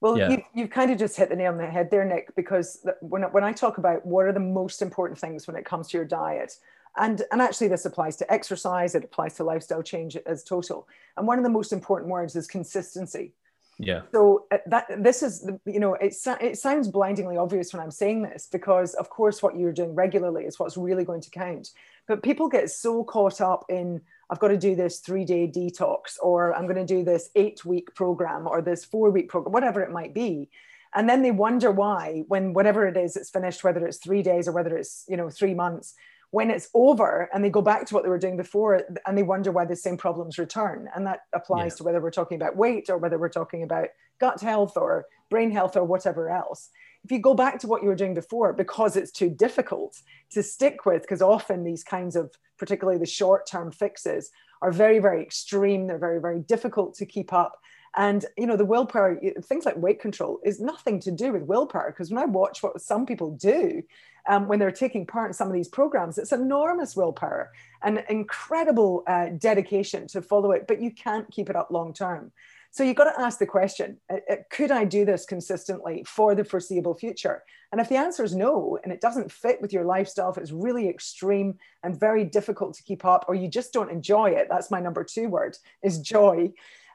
well, 0.00 0.18
yeah. 0.18 0.30
you, 0.30 0.42
you've 0.54 0.70
kind 0.70 0.90
of 0.90 0.98
just 0.98 1.16
hit 1.16 1.28
the 1.28 1.36
nail 1.36 1.52
on 1.52 1.58
the 1.58 1.66
head 1.66 1.90
there, 1.90 2.04
Nick, 2.04 2.34
because 2.34 2.86
when, 3.00 3.22
when 3.24 3.44
I 3.44 3.52
talk 3.52 3.78
about 3.78 4.04
what 4.04 4.26
are 4.26 4.32
the 4.32 4.40
most 4.40 4.82
important 4.82 5.18
things 5.18 5.46
when 5.46 5.56
it 5.56 5.64
comes 5.64 5.88
to 5.88 5.98
your 5.98 6.06
diet, 6.06 6.56
and, 6.96 7.22
and 7.30 7.40
actually 7.40 7.68
this 7.68 7.84
applies 7.84 8.16
to 8.16 8.32
exercise, 8.32 8.94
it 8.94 9.04
applies 9.04 9.34
to 9.36 9.44
lifestyle 9.44 9.82
change 9.82 10.16
as 10.26 10.42
total. 10.42 10.88
And 11.16 11.26
one 11.26 11.38
of 11.38 11.44
the 11.44 11.50
most 11.50 11.72
important 11.72 12.10
words 12.10 12.34
is 12.34 12.46
consistency. 12.46 13.32
Yeah. 13.78 14.02
So 14.12 14.46
uh, 14.50 14.58
that 14.66 15.02
this 15.02 15.22
is, 15.22 15.48
you 15.64 15.80
know, 15.80 15.94
it, 15.94 16.14
it 16.40 16.58
sounds 16.58 16.88
blindingly 16.88 17.38
obvious 17.38 17.72
when 17.72 17.82
I'm 17.82 17.90
saying 17.90 18.22
this 18.22 18.46
because, 18.50 18.94
of 18.94 19.08
course, 19.08 19.42
what 19.42 19.56
you're 19.56 19.72
doing 19.72 19.94
regularly 19.94 20.44
is 20.44 20.58
what's 20.58 20.76
really 20.76 21.04
going 21.04 21.22
to 21.22 21.30
count. 21.30 21.70
But 22.06 22.22
people 22.22 22.48
get 22.48 22.70
so 22.70 23.04
caught 23.04 23.40
up 23.40 23.64
in 23.68 24.02
I've 24.30 24.38
got 24.38 24.48
to 24.48 24.56
do 24.56 24.76
this 24.76 25.00
three 25.00 25.24
day 25.24 25.48
detox, 25.48 26.16
or 26.22 26.54
I'm 26.54 26.66
going 26.66 26.76
to 26.76 26.86
do 26.86 27.02
this 27.02 27.30
eight 27.34 27.64
week 27.64 27.94
program, 27.94 28.46
or 28.46 28.62
this 28.62 28.84
four 28.84 29.10
week 29.10 29.28
program, 29.28 29.52
whatever 29.52 29.82
it 29.82 29.90
might 29.90 30.14
be. 30.14 30.48
And 30.94 31.08
then 31.08 31.22
they 31.22 31.30
wonder 31.30 31.70
why, 31.70 32.24
when 32.28 32.52
whatever 32.52 32.86
it 32.86 32.96
is, 32.96 33.16
it's 33.16 33.30
finished, 33.30 33.62
whether 33.62 33.86
it's 33.86 33.98
three 33.98 34.22
days 34.22 34.48
or 34.48 34.52
whether 34.52 34.76
it's, 34.76 35.04
you 35.08 35.16
know, 35.16 35.30
three 35.30 35.54
months, 35.54 35.94
when 36.30 36.50
it's 36.50 36.68
over 36.74 37.28
and 37.32 37.44
they 37.44 37.50
go 37.50 37.62
back 37.62 37.86
to 37.86 37.94
what 37.94 38.04
they 38.04 38.08
were 38.08 38.18
doing 38.18 38.36
before 38.36 38.82
and 39.06 39.18
they 39.18 39.22
wonder 39.22 39.50
why 39.50 39.64
the 39.64 39.76
same 39.76 39.96
problems 39.96 40.38
return. 40.38 40.88
And 40.94 41.06
that 41.06 41.20
applies 41.32 41.72
yeah. 41.72 41.76
to 41.76 41.84
whether 41.84 42.00
we're 42.00 42.10
talking 42.10 42.36
about 42.36 42.56
weight 42.56 42.88
or 42.88 42.98
whether 42.98 43.18
we're 43.18 43.28
talking 43.28 43.62
about 43.62 43.88
gut 44.20 44.40
health 44.40 44.76
or 44.76 45.06
brain 45.28 45.50
health 45.50 45.76
or 45.76 45.84
whatever 45.84 46.30
else 46.30 46.70
if 47.04 47.10
you 47.10 47.18
go 47.18 47.34
back 47.34 47.58
to 47.60 47.66
what 47.66 47.82
you 47.82 47.88
were 47.88 47.94
doing 47.94 48.14
before 48.14 48.52
because 48.52 48.96
it's 48.96 49.10
too 49.10 49.30
difficult 49.30 49.96
to 50.30 50.42
stick 50.42 50.84
with 50.86 51.02
because 51.02 51.22
often 51.22 51.64
these 51.64 51.82
kinds 51.82 52.16
of 52.16 52.32
particularly 52.58 52.98
the 52.98 53.06
short 53.06 53.46
term 53.46 53.70
fixes 53.70 54.30
are 54.62 54.70
very 54.70 54.98
very 54.98 55.22
extreme. 55.22 55.86
They're 55.86 55.98
very 55.98 56.20
very 56.20 56.40
difficult 56.40 56.94
to 56.96 57.06
keep 57.06 57.32
up 57.32 57.58
and 57.96 58.24
you 58.36 58.46
know 58.46 58.56
the 58.56 58.64
willpower 58.64 59.20
things 59.42 59.64
like 59.64 59.76
weight 59.76 60.00
control 60.00 60.40
is 60.44 60.60
nothing 60.60 61.00
to 61.00 61.10
do 61.10 61.32
with 61.32 61.42
willpower 61.42 61.90
because 61.90 62.10
when 62.10 62.22
i 62.22 62.26
watch 62.26 62.62
what 62.62 62.80
some 62.80 63.06
people 63.06 63.32
do 63.32 63.82
um, 64.28 64.48
when 64.48 64.58
they're 64.58 64.70
taking 64.70 65.06
part 65.06 65.30
in 65.30 65.34
some 65.34 65.48
of 65.48 65.54
these 65.54 65.68
programs 65.68 66.18
it's 66.18 66.32
enormous 66.32 66.94
willpower 66.94 67.50
and 67.82 68.04
incredible 68.08 69.02
uh, 69.06 69.26
dedication 69.38 70.06
to 70.06 70.22
follow 70.22 70.52
it 70.52 70.66
but 70.68 70.80
you 70.80 70.90
can't 70.90 71.30
keep 71.30 71.50
it 71.50 71.56
up 71.56 71.70
long 71.70 71.92
term 71.92 72.30
so 72.72 72.84
you've 72.84 72.96
got 72.96 73.12
to 73.12 73.20
ask 73.20 73.38
the 73.38 73.46
question 73.46 73.98
uh, 74.10 74.18
uh, 74.30 74.36
could 74.48 74.70
I 74.70 74.84
do 74.84 75.04
this 75.04 75.26
consistently 75.26 76.04
for 76.06 76.34
the 76.34 76.44
foreseeable 76.44 76.94
future? 76.94 77.42
And 77.72 77.80
if 77.80 77.88
the 77.88 77.96
answer 77.96 78.24
is 78.24 78.34
no, 78.34 78.78
and 78.82 78.92
it 78.92 79.00
doesn't 79.00 79.30
fit 79.30 79.60
with 79.60 79.72
your 79.72 79.84
lifestyle, 79.84 80.30
if 80.30 80.38
it's 80.38 80.52
really 80.52 80.88
extreme 80.88 81.58
and 81.82 81.98
very 81.98 82.24
difficult 82.24 82.74
to 82.74 82.82
keep 82.82 83.04
up, 83.04 83.24
or 83.28 83.34
you 83.34 83.48
just 83.48 83.72
don't 83.72 83.90
enjoy 83.90 84.30
it, 84.30 84.48
that's 84.48 84.70
my 84.70 84.80
number 84.80 85.04
two 85.04 85.28
word 85.28 85.56
is 85.82 85.98
joy. 85.98 86.52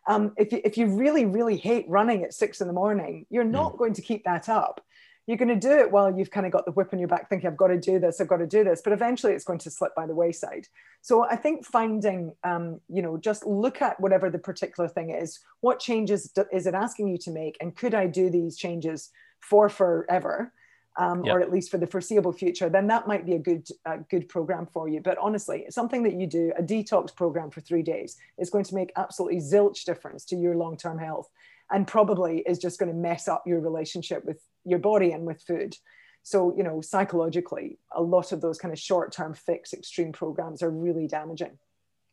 Um, 0.07 0.33
if, 0.37 0.51
you, 0.51 0.61
if 0.63 0.77
you 0.77 0.87
really, 0.87 1.25
really 1.25 1.57
hate 1.57 1.85
running 1.87 2.23
at 2.23 2.33
six 2.33 2.61
in 2.61 2.67
the 2.67 2.73
morning, 2.73 3.25
you're 3.29 3.43
not 3.43 3.73
mm. 3.73 3.77
going 3.77 3.93
to 3.93 4.01
keep 4.01 4.23
that 4.25 4.49
up. 4.49 4.81
You're 5.27 5.37
going 5.37 5.49
to 5.49 5.55
do 5.55 5.71
it 5.71 5.91
while 5.91 6.15
you've 6.15 6.29
kind 6.29 6.45
of 6.45 6.51
got 6.51 6.65
the 6.65 6.71
whip 6.71 6.93
in 6.93 6.99
your 6.99 7.07
back 7.07 7.29
thinking 7.29 7.49
i've 7.49 7.57
got 7.57 7.69
to 7.69 7.79
do 7.79 7.97
this 7.97 8.21
i've 8.21 8.27
got 8.27 8.37
to 8.37 8.45
do 8.45 8.63
this 8.63 8.81
but 8.83 8.93
eventually 8.93 9.33
it's 9.33 9.43
going 9.43 9.57
to 9.57 9.71
slip 9.71 9.95
by 9.95 10.05
the 10.05 10.13
wayside. 10.13 10.67
So 11.01 11.23
i 11.25 11.35
think 11.35 11.65
finding 11.65 12.33
um, 12.43 12.79
you 12.87 13.01
know 13.01 13.17
just 13.17 13.43
look 13.43 13.81
at 13.81 13.99
whatever 13.99 14.29
the 14.29 14.37
particular 14.37 14.87
thing 14.87 15.09
is 15.09 15.39
what 15.61 15.79
changes 15.79 16.31
is 16.51 16.67
it 16.67 16.75
asking 16.75 17.07
you 17.07 17.17
to 17.19 17.31
make 17.31 17.57
and 17.59 17.75
could 17.75 17.95
i 17.95 18.05
do 18.05 18.29
these 18.29 18.55
changes 18.55 19.09
for 19.39 19.67
forever 19.67 20.53
um, 20.97 21.25
yep. 21.25 21.35
or 21.35 21.41
at 21.41 21.51
least 21.51 21.69
for 21.69 21.77
the 21.77 21.87
foreseeable 21.87 22.31
future, 22.31 22.69
then 22.69 22.87
that 22.87 23.07
might 23.07 23.25
be 23.25 23.33
a 23.33 23.39
good 23.39 23.67
a 23.85 23.97
good 23.97 24.29
program 24.29 24.65
for 24.65 24.87
you. 24.87 25.01
But 25.01 25.17
honestly, 25.17 25.65
something 25.69 26.03
that 26.03 26.13
you 26.13 26.27
do, 26.27 26.51
a 26.57 26.63
detox 26.63 27.15
program 27.15 27.51
for 27.51 27.61
three 27.61 27.83
days, 27.83 28.17
is 28.37 28.49
going 28.49 28.65
to 28.65 28.75
make 28.75 28.91
absolutely 28.95 29.39
zilch 29.39 29.83
difference 29.83 30.25
to 30.25 30.35
your 30.35 30.55
long 30.55 30.77
term 30.77 30.97
health 30.97 31.29
and 31.71 31.87
probably 31.87 32.39
is 32.39 32.59
just 32.59 32.79
going 32.79 32.91
to 32.91 32.97
mess 32.97 33.27
up 33.27 33.43
your 33.45 33.59
relationship 33.59 34.23
with 34.23 34.39
your 34.63 34.79
body 34.79 35.11
and 35.11 35.25
with 35.25 35.41
food. 35.41 35.75
So, 36.23 36.55
you 36.57 36.63
know, 36.63 36.81
psychologically, 36.81 37.77
a 37.95 38.01
lot 38.01 38.31
of 38.31 38.41
those 38.41 38.57
kind 38.57 38.73
of 38.73 38.79
short 38.79 39.11
term 39.11 39.33
fix 39.33 39.73
extreme 39.73 40.11
programs 40.11 40.63
are 40.63 40.71
really 40.71 41.07
damaging. 41.07 41.57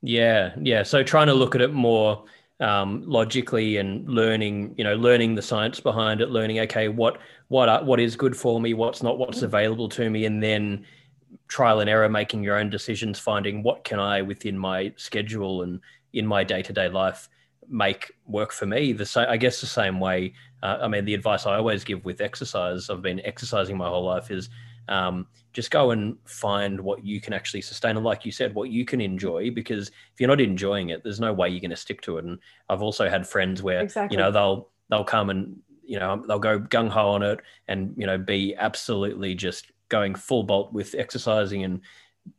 Yeah. 0.03 0.55
Yeah. 0.61 0.83
So, 0.83 1.03
trying 1.03 1.29
to 1.29 1.35
look 1.35 1.55
at 1.55 1.61
it 1.61 1.73
more 1.73 2.25
um, 2.61 3.03
logically 3.07 3.77
and 3.79 4.09
learning, 4.09 4.75
you 4.77 4.85
know, 4.85 4.95
learning 4.95 5.35
the 5.35 5.43
science 5.43 5.81
behind 5.81 6.21
it, 6.21 6.31
learning, 6.31 6.61
okay, 6.61 6.89
what, 6.89 7.19
what, 7.49 7.69
are, 7.69 7.85
what 7.85 8.01
is 8.01 8.17
good 8.17 8.37
for 8.37 8.61
me, 8.61 8.75
what's 8.75 9.03
not, 9.03 9.19
what's 9.19 9.41
mm. 9.41 9.45
available 9.45 9.89
to 9.91 10.09
me, 10.11 10.25
and 10.25 10.43
then 10.43 10.85
trial 11.49 11.81
and 11.81 11.91
error, 11.91 12.09
making 12.09 12.43
your 12.43 12.57
own 12.57 12.71
decisions, 12.71 13.19
finding 13.19 13.63
what 13.63 13.85
can 13.85 13.99
I 13.99 14.23
within 14.23 14.57
my 14.59 14.93
schedule 14.97 15.63
and 15.63 15.81
in 16.13 16.27
my 16.27 16.45
day 16.45 16.63
to 16.63 16.73
day 16.73 16.89
life 16.89 17.29
make 17.69 18.13
work 18.27 18.53
for 18.53 18.67
me. 18.67 18.93
The 18.93 19.07
same, 19.07 19.27
I 19.29 19.37
guess, 19.37 19.61
the 19.61 19.67
same 19.67 19.99
way. 20.01 20.35
Uh, 20.63 20.79
I 20.83 20.89
mean, 20.89 21.05
the 21.05 21.15
advice 21.15 21.47
I 21.47 21.57
always 21.57 21.85
give 21.85 22.05
with 22.05 22.21
exercise, 22.21 22.91
I've 22.91 23.03
been 23.03 23.21
exercising 23.25 23.77
my 23.77 23.89
whole 23.89 24.05
life, 24.05 24.31
is 24.31 24.51
um, 24.89 25.27
just 25.53 25.71
go 25.71 25.91
and 25.91 26.17
find 26.25 26.81
what 26.81 27.05
you 27.05 27.21
can 27.21 27.33
actually 27.33 27.61
sustain, 27.61 27.97
and 27.97 28.05
like 28.05 28.25
you 28.25 28.33
said, 28.33 28.55
what 28.55 28.71
you 28.71 28.85
can 28.85 29.01
enjoy. 29.01 29.51
Because 29.51 29.89
if 29.89 30.21
you're 30.21 30.29
not 30.29 30.41
enjoying 30.41 30.91
it, 30.91 31.03
there's 31.03 31.21
no 31.21 31.33
way 31.33 31.49
you're 31.49 31.61
going 31.61 31.71
to 31.71 31.77
stick 31.77 32.01
to 32.03 32.19
it. 32.19 32.25
And 32.25 32.39
I've 32.69 32.83
also 32.83 33.09
had 33.09 33.27
friends 33.27 33.63
where 33.63 33.81
exactly. 33.81 34.17
you 34.17 34.23
know 34.23 34.31
they'll 34.31 34.69
they'll 34.91 35.05
come 35.05 35.31
and 35.31 35.57
you 35.85 35.99
know 35.99 36.23
they'll 36.27 36.39
go 36.39 36.61
gung 36.61 36.89
ho 36.89 37.11
on 37.11 37.23
it, 37.23 37.41
and 37.69 37.95
you 37.97 38.07
know 38.07 38.19
be 38.19 38.55
absolutely 38.57 39.35
just 39.35 39.71
going 39.89 40.15
full 40.15 40.43
bolt 40.43 40.73
with 40.73 40.95
exercising 40.97 41.65
and 41.65 41.81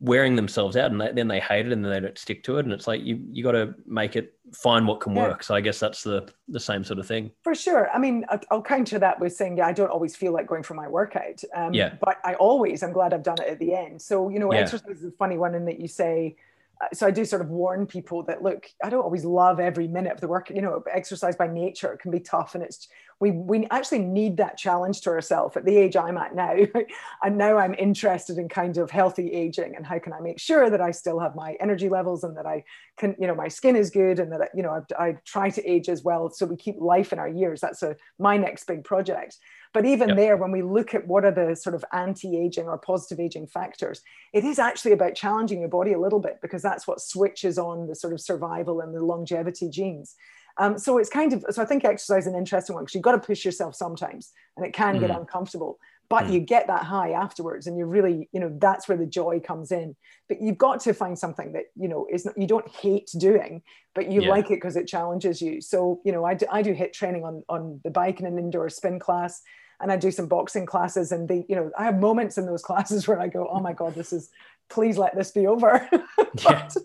wearing 0.00 0.34
themselves 0.34 0.76
out 0.76 0.90
and 0.90 1.00
they, 1.00 1.12
then 1.12 1.28
they 1.28 1.40
hate 1.40 1.66
it 1.66 1.72
and 1.72 1.84
then 1.84 1.92
they 1.92 2.00
don't 2.00 2.16
stick 2.16 2.42
to 2.42 2.56
it 2.58 2.64
and 2.64 2.72
it's 2.72 2.86
like 2.86 3.02
you 3.02 3.20
you 3.30 3.42
got 3.42 3.52
to 3.52 3.74
make 3.86 4.16
it 4.16 4.34
find 4.52 4.86
what 4.86 5.00
can 5.00 5.14
yeah. 5.14 5.22
work 5.22 5.42
so 5.42 5.54
i 5.54 5.60
guess 5.60 5.78
that's 5.78 6.02
the 6.02 6.26
the 6.48 6.60
same 6.60 6.82
sort 6.82 6.98
of 6.98 7.06
thing 7.06 7.30
for 7.42 7.54
sure 7.54 7.90
i 7.90 7.98
mean 7.98 8.24
i'll 8.50 8.62
counter 8.62 8.98
that 8.98 9.18
with 9.20 9.34
saying 9.34 9.58
yeah 9.58 9.66
i 9.66 9.72
don't 9.72 9.90
always 9.90 10.16
feel 10.16 10.32
like 10.32 10.46
going 10.46 10.62
for 10.62 10.74
my 10.74 10.88
workout 10.88 11.42
um, 11.54 11.74
yeah 11.74 11.94
but 12.00 12.16
i 12.24 12.34
always 12.34 12.82
i'm 12.82 12.92
glad 12.92 13.12
i've 13.12 13.22
done 13.22 13.36
it 13.40 13.48
at 13.48 13.58
the 13.58 13.74
end 13.74 14.00
so 14.00 14.30
you 14.30 14.38
know 14.38 14.52
yeah. 14.52 14.60
exercise 14.60 14.98
is 14.98 15.04
a 15.04 15.10
funny 15.12 15.36
one 15.36 15.54
in 15.54 15.64
that 15.66 15.78
you 15.78 15.88
say 15.88 16.34
uh, 16.80 16.86
so 16.92 17.06
I 17.06 17.12
do 17.12 17.24
sort 17.24 17.40
of 17.40 17.50
warn 17.50 17.86
people 17.86 18.24
that 18.24 18.42
look, 18.42 18.66
I 18.82 18.90
don't 18.90 19.04
always 19.04 19.24
love 19.24 19.60
every 19.60 19.86
minute 19.86 20.12
of 20.12 20.20
the 20.20 20.26
work. 20.26 20.50
You 20.50 20.60
know, 20.60 20.82
exercise 20.92 21.36
by 21.36 21.46
nature 21.46 21.96
can 22.02 22.10
be 22.10 22.18
tough, 22.18 22.56
and 22.56 22.64
it's 22.64 22.88
we 23.24 23.30
we 23.30 23.66
actually 23.70 24.00
need 24.00 24.36
that 24.36 24.58
challenge 24.58 25.00
to 25.00 25.08
ourselves 25.08 25.56
at 25.56 25.64
the 25.64 25.78
age 25.78 25.96
I'm 25.96 26.18
at 26.18 26.34
now. 26.34 26.56
and 27.22 27.38
now 27.38 27.56
I'm 27.56 27.74
interested 27.74 28.36
in 28.36 28.50
kind 28.50 28.76
of 28.76 28.90
healthy 28.90 29.32
aging 29.32 29.76
and 29.76 29.86
how 29.86 29.98
can 29.98 30.12
I 30.12 30.20
make 30.20 30.38
sure 30.38 30.68
that 30.68 30.82
I 30.82 30.90
still 30.90 31.18
have 31.20 31.34
my 31.34 31.56
energy 31.58 31.88
levels 31.88 32.22
and 32.22 32.36
that 32.36 32.44
I 32.44 32.64
can, 32.98 33.16
you 33.18 33.26
know, 33.26 33.34
my 33.34 33.48
skin 33.48 33.76
is 33.76 33.88
good 33.88 34.18
and 34.18 34.30
that 34.32 34.50
you 34.54 34.62
know 34.62 34.84
I, 34.98 35.02
I 35.02 35.16
try 35.24 35.48
to 35.48 35.64
age 35.64 35.88
as 35.88 36.04
well, 36.04 36.30
so 36.30 36.44
we 36.44 36.56
keep 36.56 36.76
life 36.78 37.14
in 37.14 37.18
our 37.18 37.28
years. 37.28 37.62
That's 37.62 37.82
a 37.82 37.96
my 38.18 38.36
next 38.36 38.66
big 38.66 38.84
project. 38.84 39.38
But 39.72 39.86
even 39.86 40.10
yep. 40.10 40.18
there, 40.18 40.36
when 40.36 40.52
we 40.52 40.62
look 40.62 40.94
at 40.94 41.06
what 41.06 41.24
are 41.24 41.32
the 41.32 41.56
sort 41.56 41.74
of 41.74 41.84
anti-aging 41.92 42.66
or 42.66 42.78
positive 42.78 43.18
aging 43.18 43.48
factors, 43.48 44.02
it 44.32 44.44
is 44.44 44.58
actually 44.60 44.92
about 44.92 45.16
challenging 45.16 45.60
your 45.60 45.68
body 45.68 45.94
a 45.94 45.98
little 45.98 46.20
bit 46.20 46.38
because 46.42 46.62
that's 46.62 46.86
what 46.86 47.00
switches 47.00 47.58
on 47.58 47.88
the 47.88 47.96
sort 47.96 48.12
of 48.12 48.20
survival 48.20 48.80
and 48.80 48.94
the 48.94 49.02
longevity 49.02 49.68
genes. 49.70 50.14
Um, 50.58 50.78
so 50.78 50.98
it's 50.98 51.10
kind 51.10 51.32
of 51.32 51.44
so 51.50 51.62
I 51.62 51.64
think 51.64 51.84
exercise 51.84 52.24
is 52.24 52.32
an 52.32 52.38
interesting 52.38 52.74
one 52.74 52.84
because 52.84 52.94
you've 52.94 53.02
got 53.02 53.12
to 53.12 53.18
push 53.18 53.44
yourself 53.44 53.74
sometimes, 53.74 54.32
and 54.56 54.64
it 54.64 54.72
can 54.72 54.96
mm. 54.96 55.00
get 55.00 55.10
uncomfortable. 55.10 55.78
But 56.08 56.24
mm. 56.24 56.34
you 56.34 56.40
get 56.40 56.66
that 56.68 56.84
high 56.84 57.10
afterwards, 57.10 57.66
and 57.66 57.76
you 57.76 57.86
really, 57.86 58.28
you 58.32 58.40
know, 58.40 58.56
that's 58.60 58.88
where 58.88 58.98
the 58.98 59.06
joy 59.06 59.40
comes 59.40 59.72
in. 59.72 59.96
But 60.28 60.40
you've 60.40 60.58
got 60.58 60.80
to 60.80 60.94
find 60.94 61.18
something 61.18 61.52
that 61.52 61.64
you 61.76 61.88
know 61.88 62.06
is 62.10 62.24
not, 62.24 62.38
you 62.38 62.46
don't 62.46 62.68
hate 62.68 63.10
doing, 63.18 63.62
but 63.94 64.10
you 64.10 64.22
yeah. 64.22 64.28
like 64.28 64.46
it 64.46 64.56
because 64.56 64.76
it 64.76 64.86
challenges 64.86 65.42
you. 65.42 65.60
So 65.60 66.00
you 66.04 66.12
know, 66.12 66.24
I 66.24 66.34
do, 66.34 66.46
I 66.50 66.62
do 66.62 66.74
HIIT 66.74 66.92
training 66.92 67.24
on 67.24 67.42
on 67.48 67.80
the 67.82 67.90
bike 67.90 68.20
in 68.20 68.26
an 68.26 68.38
indoor 68.38 68.68
spin 68.68 68.98
class 68.98 69.42
and 69.80 69.90
I 69.90 69.96
do 69.96 70.10
some 70.10 70.26
boxing 70.26 70.66
classes 70.66 71.12
and 71.12 71.28
they, 71.28 71.44
you 71.48 71.56
know, 71.56 71.70
I 71.76 71.84
have 71.84 71.98
moments 71.98 72.38
in 72.38 72.46
those 72.46 72.62
classes 72.68 73.06
where 73.06 73.20
I 73.20 73.28
go, 73.28 73.48
oh 73.50 73.60
my 73.60 73.72
God, 73.72 73.94
this 73.94 74.12
is, 74.12 74.30
please 74.68 74.98
let 74.98 75.14
this 75.16 75.30
be 75.30 75.46
over. 75.46 75.88
but, 76.44 76.76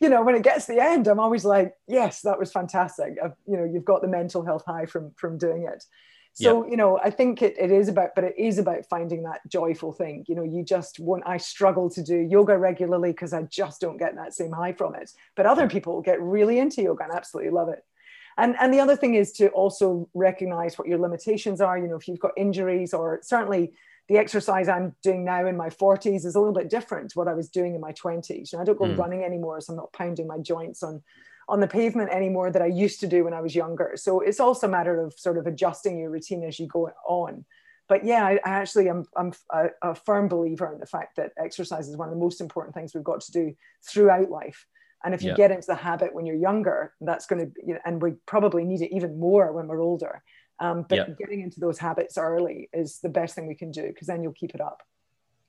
you 0.00 0.08
know, 0.08 0.22
when 0.22 0.34
it 0.34 0.42
gets 0.42 0.66
to 0.66 0.72
the 0.72 0.82
end, 0.82 1.06
I'm 1.08 1.20
always 1.20 1.44
like, 1.44 1.74
yes, 1.86 2.22
that 2.22 2.38
was 2.38 2.52
fantastic. 2.52 3.14
I've, 3.22 3.34
you 3.46 3.56
know, 3.56 3.64
you've 3.64 3.84
got 3.84 4.02
the 4.02 4.08
mental 4.08 4.44
health 4.44 4.64
high 4.66 4.86
from, 4.86 5.12
from 5.16 5.38
doing 5.38 5.68
it. 5.70 5.84
So, 6.36 6.66
you 6.66 6.76
know, 6.76 6.98
I 6.98 7.10
think 7.10 7.42
it, 7.42 7.54
it 7.56 7.70
is 7.70 7.86
about, 7.86 8.16
but 8.16 8.24
it 8.24 8.34
is 8.36 8.58
about 8.58 8.86
finding 8.86 9.22
that 9.22 9.48
joyful 9.48 9.92
thing. 9.92 10.24
You 10.26 10.34
know, 10.34 10.42
you 10.42 10.64
just 10.64 10.98
want, 10.98 11.22
I 11.24 11.36
struggle 11.36 11.88
to 11.90 12.02
do 12.02 12.16
yoga 12.16 12.58
regularly 12.58 13.12
because 13.12 13.32
I 13.32 13.42
just 13.42 13.80
don't 13.80 13.98
get 13.98 14.16
that 14.16 14.34
same 14.34 14.50
high 14.50 14.72
from 14.72 14.96
it. 14.96 15.12
But 15.36 15.46
other 15.46 15.68
people 15.68 16.02
get 16.02 16.20
really 16.20 16.58
into 16.58 16.82
yoga 16.82 17.04
and 17.04 17.12
absolutely 17.12 17.52
love 17.52 17.68
it. 17.68 17.84
And, 18.36 18.56
and 18.58 18.74
the 18.74 18.80
other 18.80 18.96
thing 18.96 19.14
is 19.14 19.30
to 19.34 19.48
also 19.50 20.08
recognize 20.12 20.76
what 20.76 20.88
your 20.88 20.98
limitations 20.98 21.60
are. 21.60 21.78
You 21.78 21.86
know, 21.86 21.96
if 21.96 22.08
you've 22.08 22.18
got 22.18 22.32
injuries 22.36 22.92
or 22.92 23.20
certainly 23.22 23.72
the 24.08 24.18
exercise 24.18 24.68
I'm 24.68 24.94
doing 25.02 25.24
now 25.24 25.46
in 25.46 25.56
my 25.56 25.70
40s 25.70 26.26
is 26.26 26.34
a 26.34 26.38
little 26.38 26.54
bit 26.54 26.68
different 26.68 27.10
to 27.10 27.18
what 27.18 27.28
I 27.28 27.34
was 27.34 27.48
doing 27.48 27.74
in 27.74 27.80
my 27.80 27.92
20s. 27.92 28.52
And 28.52 28.60
I 28.60 28.64
don't 28.64 28.78
go 28.78 28.84
mm. 28.84 28.98
running 28.98 29.24
anymore, 29.24 29.60
so 29.60 29.72
I'm 29.72 29.78
not 29.78 29.92
pounding 29.92 30.26
my 30.26 30.38
joints 30.38 30.82
on 30.82 31.02
on 31.48 31.60
the 31.60 31.68
pavement 31.68 32.10
anymore 32.10 32.50
that 32.50 32.62
I 32.62 32.66
used 32.66 33.00
to 33.00 33.06
do 33.06 33.24
when 33.24 33.34
I 33.34 33.42
was 33.42 33.54
younger. 33.54 33.92
So 33.96 34.20
it's 34.20 34.40
also 34.40 34.66
a 34.66 34.70
matter 34.70 35.04
of 35.04 35.12
sort 35.12 35.36
of 35.36 35.46
adjusting 35.46 35.98
your 35.98 36.10
routine 36.10 36.42
as 36.42 36.58
you 36.58 36.66
go 36.66 36.90
on. 37.06 37.44
But 37.86 38.04
yeah, 38.04 38.24
I, 38.24 38.40
I 38.44 38.50
actually 38.50 38.88
am 38.88 39.04
I'm 39.16 39.32
a, 39.52 39.66
a 39.82 39.94
firm 39.94 40.28
believer 40.28 40.72
in 40.72 40.80
the 40.80 40.86
fact 40.86 41.16
that 41.16 41.32
exercise 41.38 41.88
is 41.88 41.96
one 41.96 42.08
of 42.08 42.14
the 42.14 42.20
most 42.20 42.40
important 42.40 42.74
things 42.74 42.94
we've 42.94 43.04
got 43.04 43.20
to 43.22 43.32
do 43.32 43.54
throughout 43.86 44.30
life. 44.30 44.66
And 45.04 45.14
if 45.14 45.22
you 45.22 45.30
yeah. 45.30 45.36
get 45.36 45.50
into 45.50 45.66
the 45.66 45.74
habit 45.74 46.14
when 46.14 46.24
you're 46.24 46.34
younger, 46.34 46.94
that's 47.02 47.26
going 47.26 47.46
to, 47.46 47.52
you 47.62 47.74
know, 47.74 47.80
and 47.84 48.00
we 48.00 48.12
probably 48.24 48.64
need 48.64 48.80
it 48.80 48.94
even 48.94 49.20
more 49.20 49.52
when 49.52 49.68
we're 49.68 49.82
older. 49.82 50.22
Um, 50.60 50.86
but 50.88 50.96
yeah. 50.96 51.14
getting 51.18 51.40
into 51.40 51.60
those 51.60 51.78
habits 51.78 52.16
early 52.16 52.68
is 52.72 53.00
the 53.00 53.08
best 53.08 53.34
thing 53.34 53.46
we 53.46 53.54
can 53.54 53.70
do 53.70 53.88
because 53.88 54.06
then 54.06 54.22
you'll 54.22 54.32
keep 54.32 54.54
it 54.54 54.60
up. 54.60 54.82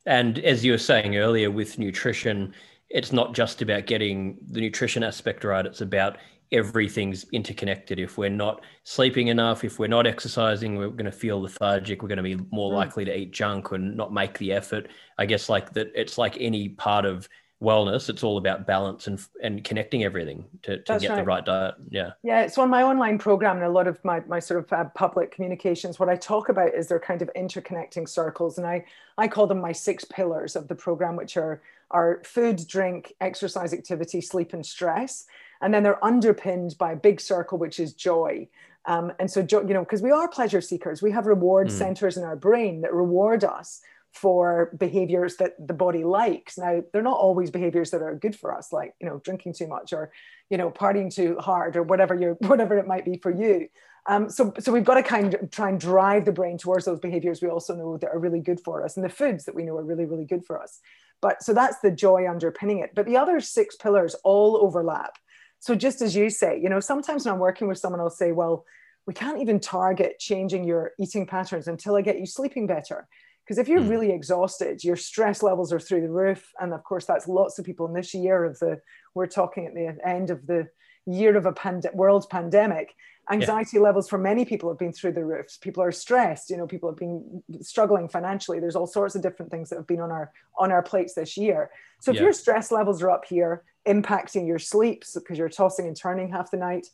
And 0.06 0.40
as 0.40 0.64
you 0.64 0.72
were 0.72 0.78
saying 0.78 1.18
earlier 1.18 1.50
with 1.50 1.80
nutrition, 1.80 2.54
it's 2.90 3.12
not 3.12 3.34
just 3.34 3.62
about 3.62 3.88
getting 3.88 4.38
the 4.52 4.62
nutrition 4.62 5.04
aspect 5.04 5.44
right, 5.44 5.66
it's 5.66 5.82
about 5.82 6.18
everything's 6.52 7.26
interconnected. 7.32 8.00
If 8.00 8.18
we're 8.18 8.30
not 8.30 8.62
sleeping 8.84 9.28
enough, 9.28 9.64
if 9.64 9.80
we're 9.80 9.88
not 9.88 10.06
exercising, 10.06 10.76
we're 10.76 10.90
going 10.90 11.06
to 11.06 11.12
feel 11.12 11.42
lethargic. 11.42 12.02
We're 12.02 12.08
going 12.08 12.18
to 12.18 12.24
be 12.24 12.38
more 12.52 12.72
mm. 12.72 12.76
likely 12.76 13.06
to 13.06 13.18
eat 13.18 13.32
junk 13.32 13.72
and 13.72 13.98
not 13.98 14.14
make 14.14 14.38
the 14.38 14.52
effort. 14.52 14.88
I 15.18 15.26
guess 15.26 15.50
like 15.50 15.74
that, 15.74 15.92
it's 15.96 16.18
like 16.18 16.38
any 16.40 16.70
part 16.70 17.06
of 17.06 17.28
wellness 17.64 18.10
it's 18.10 18.22
all 18.22 18.38
about 18.38 18.68
balance 18.68 19.08
and 19.08 19.26
and 19.42 19.64
connecting 19.64 20.04
everything 20.04 20.44
to, 20.62 20.78
to 20.84 21.00
get 21.00 21.10
right. 21.10 21.16
the 21.16 21.24
right. 21.24 21.46
diet. 21.46 21.76
Yeah. 21.90 22.12
Yeah 22.22 22.48
so 22.48 22.62
on 22.62 22.70
my 22.70 22.84
online 22.84 23.18
program 23.18 23.56
and 23.58 23.66
a 23.66 23.70
lot 23.70 23.88
of 23.88 24.04
my, 24.04 24.20
my 24.28 24.40
sort 24.40 24.60
of 24.60 24.74
uh, 24.74 24.86
public 24.94 25.32
communications 25.32 25.98
what 25.98 26.10
i 26.10 26.18
talk 26.18 26.50
about 26.50 26.74
is 26.76 26.88
they're 26.88 27.00
kind 27.00 27.22
of 27.22 27.30
interconnecting 27.36 28.10
circles 28.10 28.58
and 28.58 28.68
i 28.68 28.84
i 29.18 29.28
call 29.28 29.48
them 29.48 29.62
my 29.62 29.72
six 29.72 30.04
pillars 30.04 30.56
of 30.58 30.68
the 30.68 30.76
program 30.76 31.16
which 31.16 31.38
are 31.38 31.62
are 31.92 32.22
food 32.24 32.68
drink 32.68 33.14
exercise 33.22 33.74
activity 33.74 34.22
sleep 34.22 34.54
and 34.54 34.66
stress. 34.66 35.26
And 35.62 35.74
then 35.74 35.84
they're 35.84 36.04
underpinned 36.04 36.78
by 36.78 36.92
a 36.92 36.96
big 36.96 37.22
circle 37.22 37.58
which 37.58 37.80
is 37.80 37.94
joy. 37.94 38.48
Um, 38.86 39.14
and 39.20 39.32
so 39.32 39.40
you 39.50 39.74
know 39.74 39.84
because 39.84 40.02
we 40.02 40.12
are 40.12 40.28
pleasure 40.28 40.62
seekers. 40.62 41.02
We 41.02 41.12
have 41.12 41.26
reward 41.26 41.70
mm. 41.70 41.72
centers 41.72 42.18
in 42.18 42.24
our 42.24 42.36
brain 42.36 42.82
that 42.82 42.94
reward 42.94 43.44
us 43.44 43.82
for 44.16 44.72
behaviors 44.78 45.36
that 45.38 45.54
the 45.60 45.74
body 45.74 46.04
likes. 46.04 46.58
Now, 46.58 46.82
they're 46.92 47.02
not 47.02 47.18
always 47.18 47.52
behaviors 47.52 47.92
that 47.92 48.02
are 48.02 48.16
good 48.16 48.36
for 48.36 48.56
us, 48.56 48.72
like 48.72 48.94
you 49.00 49.08
know, 49.08 49.22
drinking 49.24 49.54
too 49.54 49.68
much 49.68 49.94
or 49.94 50.12
you 50.50 50.58
know, 50.58 50.72
partying 50.72 51.14
too 51.14 51.38
hard 51.40 51.76
or 51.76 51.84
whatever 51.84 52.16
you 52.16 52.38
whatever 52.48 52.78
it 52.78 52.88
might 52.88 53.06
be 53.06 53.18
for 53.18 53.32
you. 53.32 53.68
Um, 54.08 54.30
so, 54.30 54.54
so 54.60 54.72
we've 54.72 54.86
got 54.86 54.96
to 54.96 55.04
kind 55.04 55.34
of 55.34 55.50
try 55.50 55.70
and 55.70 55.80
drive 55.80 56.26
the 56.26 56.32
brain 56.32 56.60
towards 56.60 56.86
those 56.86 57.00
behaviors 57.00 57.42
we 57.42 57.50
also 57.50 57.76
know 57.76 57.98
that 57.98 58.12
are 58.12 58.20
really 58.20 58.40
good 58.40 58.60
for 58.60 58.84
us, 58.84 58.96
and 58.96 59.04
the 59.04 59.10
foods 59.10 59.46
that 59.46 59.56
we 59.56 59.64
know 59.64 59.78
are 59.78 59.84
really, 59.84 60.06
really 60.06 60.26
good 60.26 60.46
for 60.46 60.62
us. 60.62 60.80
But 61.22 61.42
so 61.42 61.54
that's 61.54 61.80
the 61.80 61.92
joy 61.92 62.30
underpinning 62.30 62.80
it. 62.80 62.92
But 62.96 63.06
the 63.06 63.18
other 63.18 63.40
six 63.40 63.76
pillars 63.76 64.16
all 64.24 64.58
overlap. 64.58 65.18
So 65.60 65.74
just 65.74 66.02
as 66.02 66.16
you 66.16 66.30
say, 66.30 66.60
you 66.62 66.70
know, 66.70 66.80
sometimes 66.80 67.26
when 67.26 67.34
I'm 67.34 67.40
working 67.40 67.68
with 67.68 67.80
someone, 67.80 68.00
I'll 68.00 68.10
say, 68.10 68.32
well, 68.32 68.66
we 69.08 69.14
can't 69.14 69.42
even 69.42 69.60
target 69.60 70.20
changing 70.20 70.64
your 70.64 70.92
eating 71.00 71.26
patterns 71.26 71.68
until 71.68 71.96
I 71.96 72.02
get 72.02 72.20
you 72.20 72.26
sleeping 72.26 72.68
better. 72.68 73.08
Because 73.46 73.60
if 73.60 73.68
you're 73.68 73.82
mm. 73.82 73.90
really 73.90 74.12
exhausted, 74.12 74.84
your 74.84 74.96
stress 74.96 75.44
levels 75.44 75.72
are 75.72 75.80
through 75.80 76.02
the 76.02 76.10
roof. 76.10 76.52
And 76.60 76.74
of 76.74 76.84
course, 76.84 77.06
that's 77.06 77.28
lots 77.28 77.60
of 77.60 77.66
people 77.66 77.86
in 77.86 77.94
this 77.94 78.14
year 78.14 78.44
of 78.44 78.58
the, 78.58 78.82
we're 79.14 79.28
talking 79.28 79.68
at 79.68 79.76
the 79.76 79.96
end 80.04 80.32
of 80.32 80.48
the 80.48 80.68
year 81.06 81.38
of 81.38 81.46
a 81.46 81.54
pand- 81.54 81.88
world 81.94 82.28
pandemic. 82.30 82.96
Anxiety 83.30 83.78
yeah. 83.78 83.84
levels 83.84 84.10
for 84.10 84.18
many 84.18 84.46
people 84.46 84.70
have 84.70 84.80
been 84.80 84.94
through 84.94 85.14
the 85.14 85.24
roofs. 85.24 85.58
People 85.58 85.84
are 85.84 85.92
stressed. 85.92 86.50
You 86.50 86.58
know, 86.58 86.68
people 86.68 86.90
have 86.90 86.98
been 86.98 87.44
struggling 87.62 88.08
financially. 88.08 88.60
There's 88.60 88.76
all 88.76 88.88
sorts 88.88 89.16
of 89.16 89.22
different 89.22 89.52
things 89.52 89.70
that 89.70 89.78
have 89.78 89.88
been 89.88 90.02
on 90.02 90.12
our 90.12 90.32
on 90.58 90.72
our 90.72 90.84
plates 90.84 91.14
this 91.16 91.36
year. 91.36 91.72
So 92.02 92.12
if 92.12 92.18
yeah. 92.18 92.24
your 92.24 92.34
stress 92.34 92.72
levels 92.72 93.02
are 93.02 93.10
up 93.10 93.26
here, 93.26 93.64
impacting 93.88 94.48
your 94.48 94.60
sleep 94.60 95.04
because 95.16 95.40
you're 95.40 95.50
tossing 95.50 95.88
and 95.88 95.96
turning 95.96 96.30
half 96.30 96.52
the 96.52 96.58
night, 96.58 96.88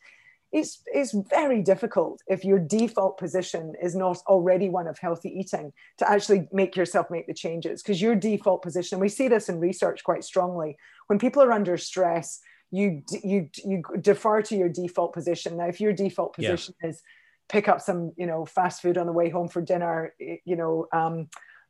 it's, 0.51 0.81
it's 0.87 1.13
very 1.29 1.61
difficult 1.61 2.21
if 2.27 2.43
your 2.43 2.59
default 2.59 3.17
position 3.17 3.73
is 3.81 3.95
not 3.95 4.17
already 4.27 4.67
one 4.67 4.87
of 4.87 4.99
healthy 4.99 5.29
eating 5.29 5.71
to 5.97 6.09
actually 6.09 6.47
make 6.51 6.75
yourself 6.75 7.09
make 7.09 7.27
the 7.27 7.33
changes 7.33 7.81
because 7.81 8.01
your 8.01 8.15
default 8.15 8.61
position 8.61 8.99
we 8.99 9.09
see 9.09 9.27
this 9.27 9.49
in 9.49 9.59
research 9.59 10.03
quite 10.03 10.23
strongly 10.23 10.77
when 11.07 11.17
people 11.17 11.41
are 11.41 11.51
under 11.51 11.77
stress 11.77 12.41
you 12.71 13.01
you 13.23 13.49
you 13.63 13.81
defer 14.01 14.41
to 14.41 14.55
your 14.55 14.69
default 14.69 15.13
position 15.13 15.57
now 15.57 15.67
if 15.67 15.79
your 15.79 15.93
default 15.93 16.33
position 16.33 16.73
yeah. 16.81 16.89
is 16.89 17.01
pick 17.49 17.67
up 17.67 17.81
some 17.81 18.11
you 18.17 18.25
know 18.25 18.45
fast 18.45 18.81
food 18.81 18.97
on 18.97 19.05
the 19.05 19.13
way 19.13 19.29
home 19.29 19.47
for 19.47 19.61
dinner 19.61 20.13
you 20.19 20.55
know 20.55 20.87
um, 20.93 21.27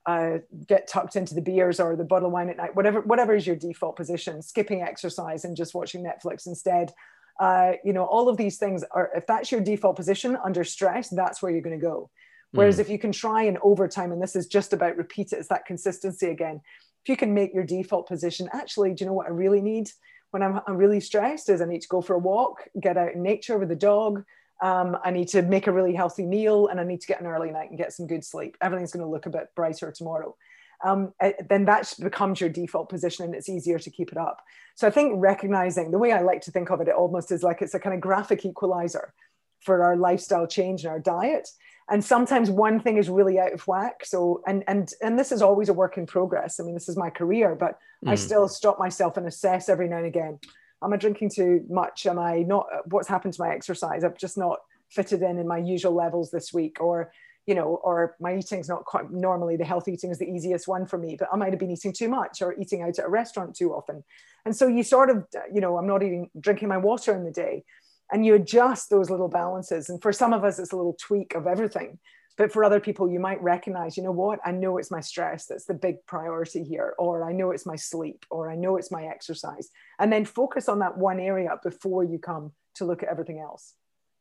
uh, 0.08 0.38
get 0.68 0.88
tucked 0.88 1.16
into 1.16 1.36
the 1.36 1.42
beers 1.42 1.80
or 1.80 1.96
the 1.96 2.04
bottle 2.04 2.28
of 2.28 2.34
wine 2.34 2.50
at 2.50 2.58
night 2.58 2.76
whatever 2.76 3.02
whatever 3.02 3.36
is 3.36 3.46
your 3.46 3.56
default 3.56 3.96
position 3.96 4.42
skipping 4.42 4.82
exercise 4.82 5.46
and 5.46 5.56
just 5.56 5.76
watching 5.76 6.04
netflix 6.04 6.48
instead 6.48 6.92
uh, 7.40 7.74
you 7.84 7.94
know, 7.94 8.06
all 8.06 8.30
of 8.30 8.38
these 8.38 8.58
things 8.58 8.84
are, 8.92 9.10
if 9.16 9.26
that's 9.28 9.52
your 9.52 9.62
default 9.62 9.96
position 9.96 10.38
under 10.44 10.64
stress, 10.64 11.10
that's 11.10 11.42
where 11.42 11.52
you're 11.52 11.62
going 11.62 11.80
to 11.80 11.86
go. 11.86 12.10
Whereas 12.52 12.78
mm. 12.78 12.82
if 12.82 12.90
you 12.90 13.00
can 13.00 13.12
try 13.12 13.44
and 13.44 13.58
over 13.64 13.88
time, 13.88 14.12
and 14.12 14.22
this 14.22 14.36
is 14.36 14.48
just 14.48 14.74
about 14.74 14.98
repeat 14.98 15.32
it, 15.32 15.38
it's 15.38 15.48
that 15.50 15.66
consistency 15.66 16.28
again. 16.28 16.62
If 17.04 17.10
you 17.10 17.18
can 17.18 17.34
make 17.34 17.54
your 17.54 17.64
default 17.64 18.08
position, 18.08 18.50
actually, 18.54 18.94
do 18.94 19.04
you 19.04 19.10
know 19.10 19.14
what 19.14 19.28
I 19.28 19.32
really 19.32 19.62
need 19.62 19.90
when 20.32 20.44
I'm, 20.44 20.60
I'm 20.68 20.78
really 20.78 21.00
stressed? 21.00 21.50
Is 21.50 21.62
I 21.62 21.66
need 21.66 21.82
to 21.82 21.88
go 21.88 22.02
for 22.02 22.16
a 22.16 22.20
walk, 22.20 22.68
get 22.80 22.98
out 22.98 23.14
in 23.14 23.24
nature 23.24 23.58
with 23.58 23.70
the 23.70 23.76
dog. 23.76 24.24
Um, 24.62 24.98
I 25.04 25.10
need 25.10 25.30
to 25.30 25.42
make 25.42 25.66
a 25.66 25.72
really 25.72 25.96
healthy 25.96 26.26
meal, 26.26 26.68
and 26.68 26.80
I 26.80 26.84
need 26.84 27.02
to 27.02 27.08
get 27.08 27.22
an 27.22 27.28
early 27.28 27.50
night 27.50 27.70
and 27.70 27.78
get 27.78 27.94
some 27.94 28.06
good 28.06 28.24
sleep. 28.24 28.58
Everything's 28.62 28.92
going 28.92 29.04
to 29.04 29.10
look 29.10 29.26
a 29.26 29.32
bit 29.32 29.48
brighter 29.56 29.92
tomorrow 29.92 30.36
um, 30.84 31.14
eh, 31.20 31.34
then 31.50 31.66
that 31.66 31.94
becomes 32.00 32.40
your 32.40 32.50
default 32.50 32.90
position 32.90 33.26
and 33.26 33.36
it's 33.36 33.50
easier 33.50 33.80
to 33.80 33.90
keep 33.90 34.12
it 34.12 34.18
up. 34.18 34.42
So 34.76 34.88
I 34.88 34.92
think 34.92 35.14
recognizing 35.18 35.92
the 35.92 35.98
way 35.98 36.12
I 36.12 36.22
like 36.22 36.42
to 36.42 36.52
think 36.52 36.70
of 36.70 36.82
it, 36.82 36.88
it 36.88 36.96
almost 36.96 37.32
is 37.32 37.44
like 37.44 37.62
it's 37.62 37.74
a 37.74 37.80
kind 37.80 37.94
of 37.94 38.02
graphic 38.02 38.46
equalizer 38.46 39.14
for 39.62 39.84
our 39.84 39.96
lifestyle 39.96 40.48
change 40.48 40.84
and 40.84 40.92
our 40.92 41.00
diet. 41.00 41.48
and 41.90 42.04
sometimes 42.04 42.50
one 42.50 42.80
thing 42.80 42.98
is 42.98 43.10
really 43.10 43.40
out 43.40 43.54
of 43.54 43.68
whack 43.68 44.06
so 44.06 44.42
and 44.48 44.64
and 44.68 44.94
and 45.02 45.20
this 45.20 45.32
is 45.32 45.42
always 45.42 45.70
a 45.70 45.74
work 45.74 45.98
in 45.98 46.06
progress 46.06 46.60
i 46.60 46.64
mean 46.64 46.74
this 46.74 46.90
is 46.90 46.98
my 46.98 47.10
career 47.10 47.56
but 47.56 47.78
mm. 48.06 48.10
i 48.12 48.16
still 48.16 48.48
stop 48.48 48.80
myself 48.80 49.18
and 49.18 49.28
assess 49.28 49.68
every 49.68 49.88
now 49.88 49.98
and 49.98 50.06
again 50.06 50.40
am 50.84 50.94
i 50.94 50.98
drinking 50.98 51.30
too 51.30 51.64
much 51.70 52.06
am 52.06 52.20
i 52.20 52.40
not 52.40 52.66
what's 52.86 53.08
happened 53.08 53.34
to 53.34 53.42
my 53.42 53.50
exercise 53.54 54.04
i've 54.04 54.18
just 54.18 54.38
not 54.38 54.60
fitted 54.90 55.22
in 55.22 55.38
in 55.38 55.48
my 55.48 55.58
usual 55.58 55.94
levels 55.94 56.32
this 56.32 56.54
week 56.54 56.78
or 56.80 57.12
you 57.48 57.56
know 57.56 57.80
or 57.84 58.16
my 58.20 58.36
eating's 58.36 58.70
not 58.70 58.86
quite 58.86 59.12
normally 59.12 59.56
the 59.56 59.66
health 59.66 59.88
eating 59.88 60.12
is 60.12 60.20
the 60.20 60.30
easiest 60.30 60.68
one 60.68 60.86
for 60.86 60.98
me 60.98 61.16
but 61.18 61.28
i 61.34 61.36
might 61.36 61.52
have 61.52 61.60
been 61.60 61.72
eating 61.72 61.92
too 61.92 62.08
much 62.08 62.42
or 62.42 62.54
eating 62.60 62.82
out 62.82 63.00
at 63.00 63.06
a 63.06 63.10
restaurant 63.10 63.56
too 63.56 63.74
often 63.74 64.04
and 64.46 64.56
so 64.56 64.68
you 64.68 64.84
sort 64.84 65.10
of 65.10 65.26
you 65.52 65.60
know 65.60 65.78
i'm 65.78 65.88
not 65.88 66.04
eating 66.04 66.30
drinking 66.40 66.68
my 66.68 66.78
water 66.78 67.16
in 67.16 67.24
the 67.24 67.32
day 67.32 67.64
and 68.12 68.26
you 68.26 68.36
adjust 68.36 68.90
those 68.90 69.10
little 69.10 69.30
balances. 69.30 69.90
And 69.90 70.02
for 70.02 70.12
some 70.12 70.34
of 70.34 70.44
us, 70.44 70.60
it's 70.60 70.74
a 70.74 70.76
little 70.76 70.98
tweak 71.00 71.34
of 71.34 71.48
everything. 71.48 71.98
But 72.38 72.52
for 72.52 72.64
other 72.64 72.80
people, 72.80 73.10
you 73.10 73.20
might 73.20 73.42
recognize, 73.42 73.98
you 73.98 74.04
know 74.04 74.12
what, 74.12 74.40
I 74.46 74.52
know 74.52 74.78
it's 74.78 74.92
my 74.92 75.02
stress 75.02 75.46
that's 75.46 75.66
the 75.66 75.74
big 75.74 76.06
priority 76.06 76.64
here, 76.64 76.94
or 76.98 77.30
I 77.30 77.34
know 77.34 77.52
it's 77.52 77.66
my 77.66 77.76
sleep, 77.76 78.26
or 78.30 78.50
I 78.50 78.56
know 78.56 78.78
it's 78.78 78.92
my 78.92 79.06
exercise. 79.06 79.70
And 80.00 80.12
then 80.12 80.26
focus 80.26 80.70
on 80.70 80.80
that 80.80 80.98
one 80.98 81.20
area 81.20 81.58
before 81.62 82.04
you 82.04 82.20
come 82.20 82.52
to 82.76 82.86
look 82.86 83.04
at 83.04 83.10
everything 83.10 83.40
else. 83.40 83.74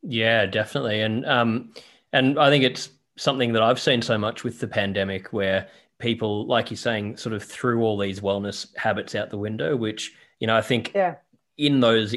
Yeah, 0.02 0.46
definitely. 0.46 1.02
And 1.02 1.24
um, 1.24 1.72
and 2.12 2.38
I 2.38 2.50
think 2.50 2.64
it's 2.64 2.90
something 3.20 3.52
that 3.52 3.62
I've 3.62 3.78
seen 3.78 4.00
so 4.00 4.16
much 4.16 4.44
with 4.44 4.60
the 4.60 4.66
pandemic 4.66 5.30
where 5.30 5.68
people, 5.98 6.46
like 6.46 6.70
you're 6.70 6.78
saying, 6.78 7.18
sort 7.18 7.34
of 7.34 7.44
threw 7.44 7.82
all 7.82 7.98
these 7.98 8.20
wellness 8.20 8.74
habits 8.78 9.14
out 9.14 9.28
the 9.28 9.36
window, 9.36 9.76
which, 9.76 10.14
you 10.38 10.46
know, 10.46 10.56
I 10.56 10.62
think 10.62 10.92
yeah. 10.94 11.16
in 11.58 11.80
those 11.80 12.16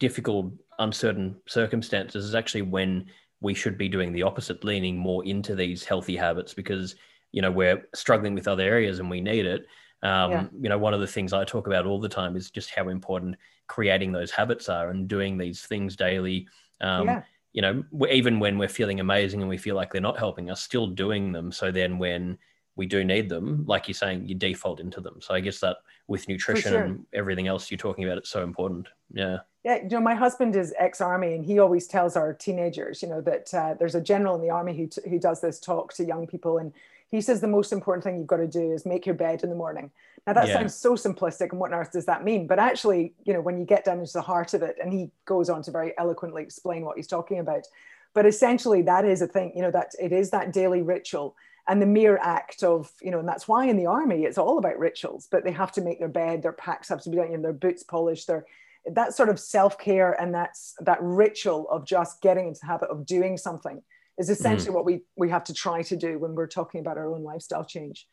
difficult 0.00 0.52
uncertain 0.80 1.36
circumstances 1.46 2.24
is 2.24 2.34
actually 2.34 2.62
when 2.62 3.06
we 3.40 3.54
should 3.54 3.78
be 3.78 3.88
doing 3.88 4.12
the 4.12 4.24
opposite, 4.24 4.64
leaning 4.64 4.96
more 4.96 5.24
into 5.24 5.54
these 5.54 5.84
healthy 5.84 6.16
habits 6.16 6.54
because 6.54 6.96
you 7.30 7.40
know 7.40 7.50
we're 7.50 7.88
struggling 7.94 8.34
with 8.34 8.48
other 8.48 8.64
areas 8.64 8.98
and 8.98 9.08
we 9.08 9.20
need 9.20 9.46
it. 9.46 9.66
Um, 10.02 10.30
yeah. 10.32 10.46
You 10.60 10.68
know, 10.70 10.78
one 10.78 10.92
of 10.92 11.00
the 11.00 11.06
things 11.06 11.32
I 11.32 11.44
talk 11.44 11.68
about 11.68 11.86
all 11.86 12.00
the 12.00 12.08
time 12.08 12.36
is 12.36 12.50
just 12.50 12.70
how 12.70 12.88
important 12.88 13.36
creating 13.68 14.10
those 14.10 14.32
habits 14.32 14.68
are 14.68 14.90
and 14.90 15.06
doing 15.06 15.38
these 15.38 15.62
things 15.62 15.94
daily. 15.94 16.48
Um, 16.80 17.06
yeah. 17.06 17.22
You 17.52 17.62
know, 17.62 17.84
even 18.10 18.40
when 18.40 18.58
we're 18.58 18.68
feeling 18.68 19.00
amazing 19.00 19.40
and 19.40 19.48
we 19.48 19.58
feel 19.58 19.76
like 19.76 19.92
they're 19.92 20.00
not 20.00 20.18
helping 20.18 20.50
us, 20.50 20.62
still 20.62 20.86
doing 20.86 21.32
them. 21.32 21.52
So 21.52 21.70
then 21.70 21.98
when 21.98 22.38
we 22.76 22.86
do 22.86 23.04
need 23.04 23.28
them, 23.28 23.64
like 23.66 23.86
you're 23.86 23.94
saying, 23.94 24.26
you 24.26 24.34
default 24.34 24.80
into 24.80 25.00
them. 25.00 25.20
So 25.20 25.34
I 25.34 25.40
guess 25.40 25.60
that 25.60 25.76
with 26.08 26.28
nutrition 26.28 26.72
sure. 26.72 26.82
and 26.82 27.06
everything 27.12 27.46
else 27.46 27.70
you're 27.70 27.78
talking 27.78 28.04
about, 28.04 28.16
it's 28.16 28.30
so 28.30 28.42
important. 28.42 28.88
Yeah. 29.12 29.38
Yeah, 29.64 29.76
you 29.82 29.90
know, 29.90 30.00
my 30.00 30.14
husband 30.14 30.56
is 30.56 30.74
ex-army, 30.76 31.34
and 31.34 31.44
he 31.44 31.60
always 31.60 31.86
tells 31.86 32.16
our 32.16 32.32
teenagers, 32.32 33.00
you 33.00 33.08
know, 33.08 33.20
that 33.20 33.54
uh, 33.54 33.74
there's 33.78 33.94
a 33.94 34.00
general 34.00 34.34
in 34.34 34.40
the 34.40 34.50
army 34.50 34.76
who 34.76 34.88
t- 34.88 35.08
who 35.08 35.20
does 35.20 35.40
this 35.40 35.60
talk 35.60 35.92
to 35.94 36.04
young 36.04 36.26
people, 36.26 36.58
and 36.58 36.72
he 37.12 37.20
says 37.20 37.40
the 37.42 37.46
most 37.46 37.72
important 37.72 38.02
thing 38.02 38.16
you've 38.16 38.26
got 38.26 38.38
to 38.38 38.48
do 38.48 38.72
is 38.72 38.86
make 38.86 39.04
your 39.04 39.14
bed 39.14 39.44
in 39.44 39.50
the 39.50 39.54
morning. 39.54 39.90
Now 40.26 40.32
that 40.32 40.48
yeah. 40.48 40.54
sounds 40.54 40.74
so 40.74 40.94
simplistic, 40.94 41.50
and 41.50 41.60
what 41.60 41.72
on 41.72 41.78
earth 41.78 41.92
does 41.92 42.06
that 42.06 42.24
mean? 42.24 42.46
But 42.46 42.58
actually, 42.58 43.12
you 43.24 43.34
know, 43.34 43.40
when 43.42 43.58
you 43.58 43.66
get 43.66 43.84
down 43.84 44.00
into 44.00 44.14
the 44.14 44.22
heart 44.22 44.54
of 44.54 44.62
it, 44.62 44.76
and 44.82 44.90
he 44.90 45.10
goes 45.26 45.50
on 45.50 45.62
to 45.64 45.70
very 45.70 45.92
eloquently 45.98 46.42
explain 46.42 46.86
what 46.86 46.96
he's 46.96 47.06
talking 47.06 47.38
about. 47.38 47.66
But 48.14 48.24
essentially, 48.24 48.80
that 48.82 49.04
is 49.04 49.20
a 49.20 49.26
thing, 49.26 49.52
you 49.54 49.60
know, 49.60 49.70
that 49.70 49.92
it 50.00 50.10
is 50.10 50.30
that 50.30 50.54
daily 50.54 50.80
ritual 50.80 51.36
and 51.68 51.80
the 51.80 51.86
mere 51.86 52.18
act 52.18 52.62
of 52.62 52.90
you 53.00 53.10
know 53.10 53.20
and 53.20 53.28
that's 53.28 53.46
why 53.46 53.66
in 53.66 53.76
the 53.76 53.86
army 53.86 54.24
it's 54.24 54.36
all 54.36 54.58
about 54.58 54.78
rituals 54.80 55.28
but 55.30 55.44
they 55.44 55.52
have 55.52 55.70
to 55.70 55.80
make 55.80 56.00
their 56.00 56.08
bed 56.08 56.42
their 56.42 56.52
packs 56.52 56.88
have 56.88 57.00
to 57.00 57.08
be 57.08 57.16
done 57.16 57.30
you 57.30 57.36
know, 57.36 57.42
their 57.42 57.52
boots 57.52 57.84
polished 57.84 58.26
their 58.26 58.44
that 58.90 59.14
sort 59.14 59.28
of 59.28 59.38
self-care 59.38 60.20
and 60.20 60.34
that's 60.34 60.74
that 60.80 60.98
ritual 61.00 61.68
of 61.70 61.86
just 61.86 62.20
getting 62.20 62.48
into 62.48 62.58
the 62.60 62.66
habit 62.66 62.90
of 62.90 63.06
doing 63.06 63.36
something 63.36 63.80
is 64.18 64.30
essentially 64.30 64.70
mm. 64.70 64.74
what 64.74 64.84
we 64.84 65.00
we 65.16 65.28
have 65.30 65.44
to 65.44 65.54
try 65.54 65.82
to 65.82 65.96
do 65.96 66.18
when 66.18 66.34
we're 66.34 66.46
talking 66.46 66.80
about 66.80 66.98
our 66.98 67.12
own 67.12 67.22
lifestyle 67.22 67.64
change 67.64 68.06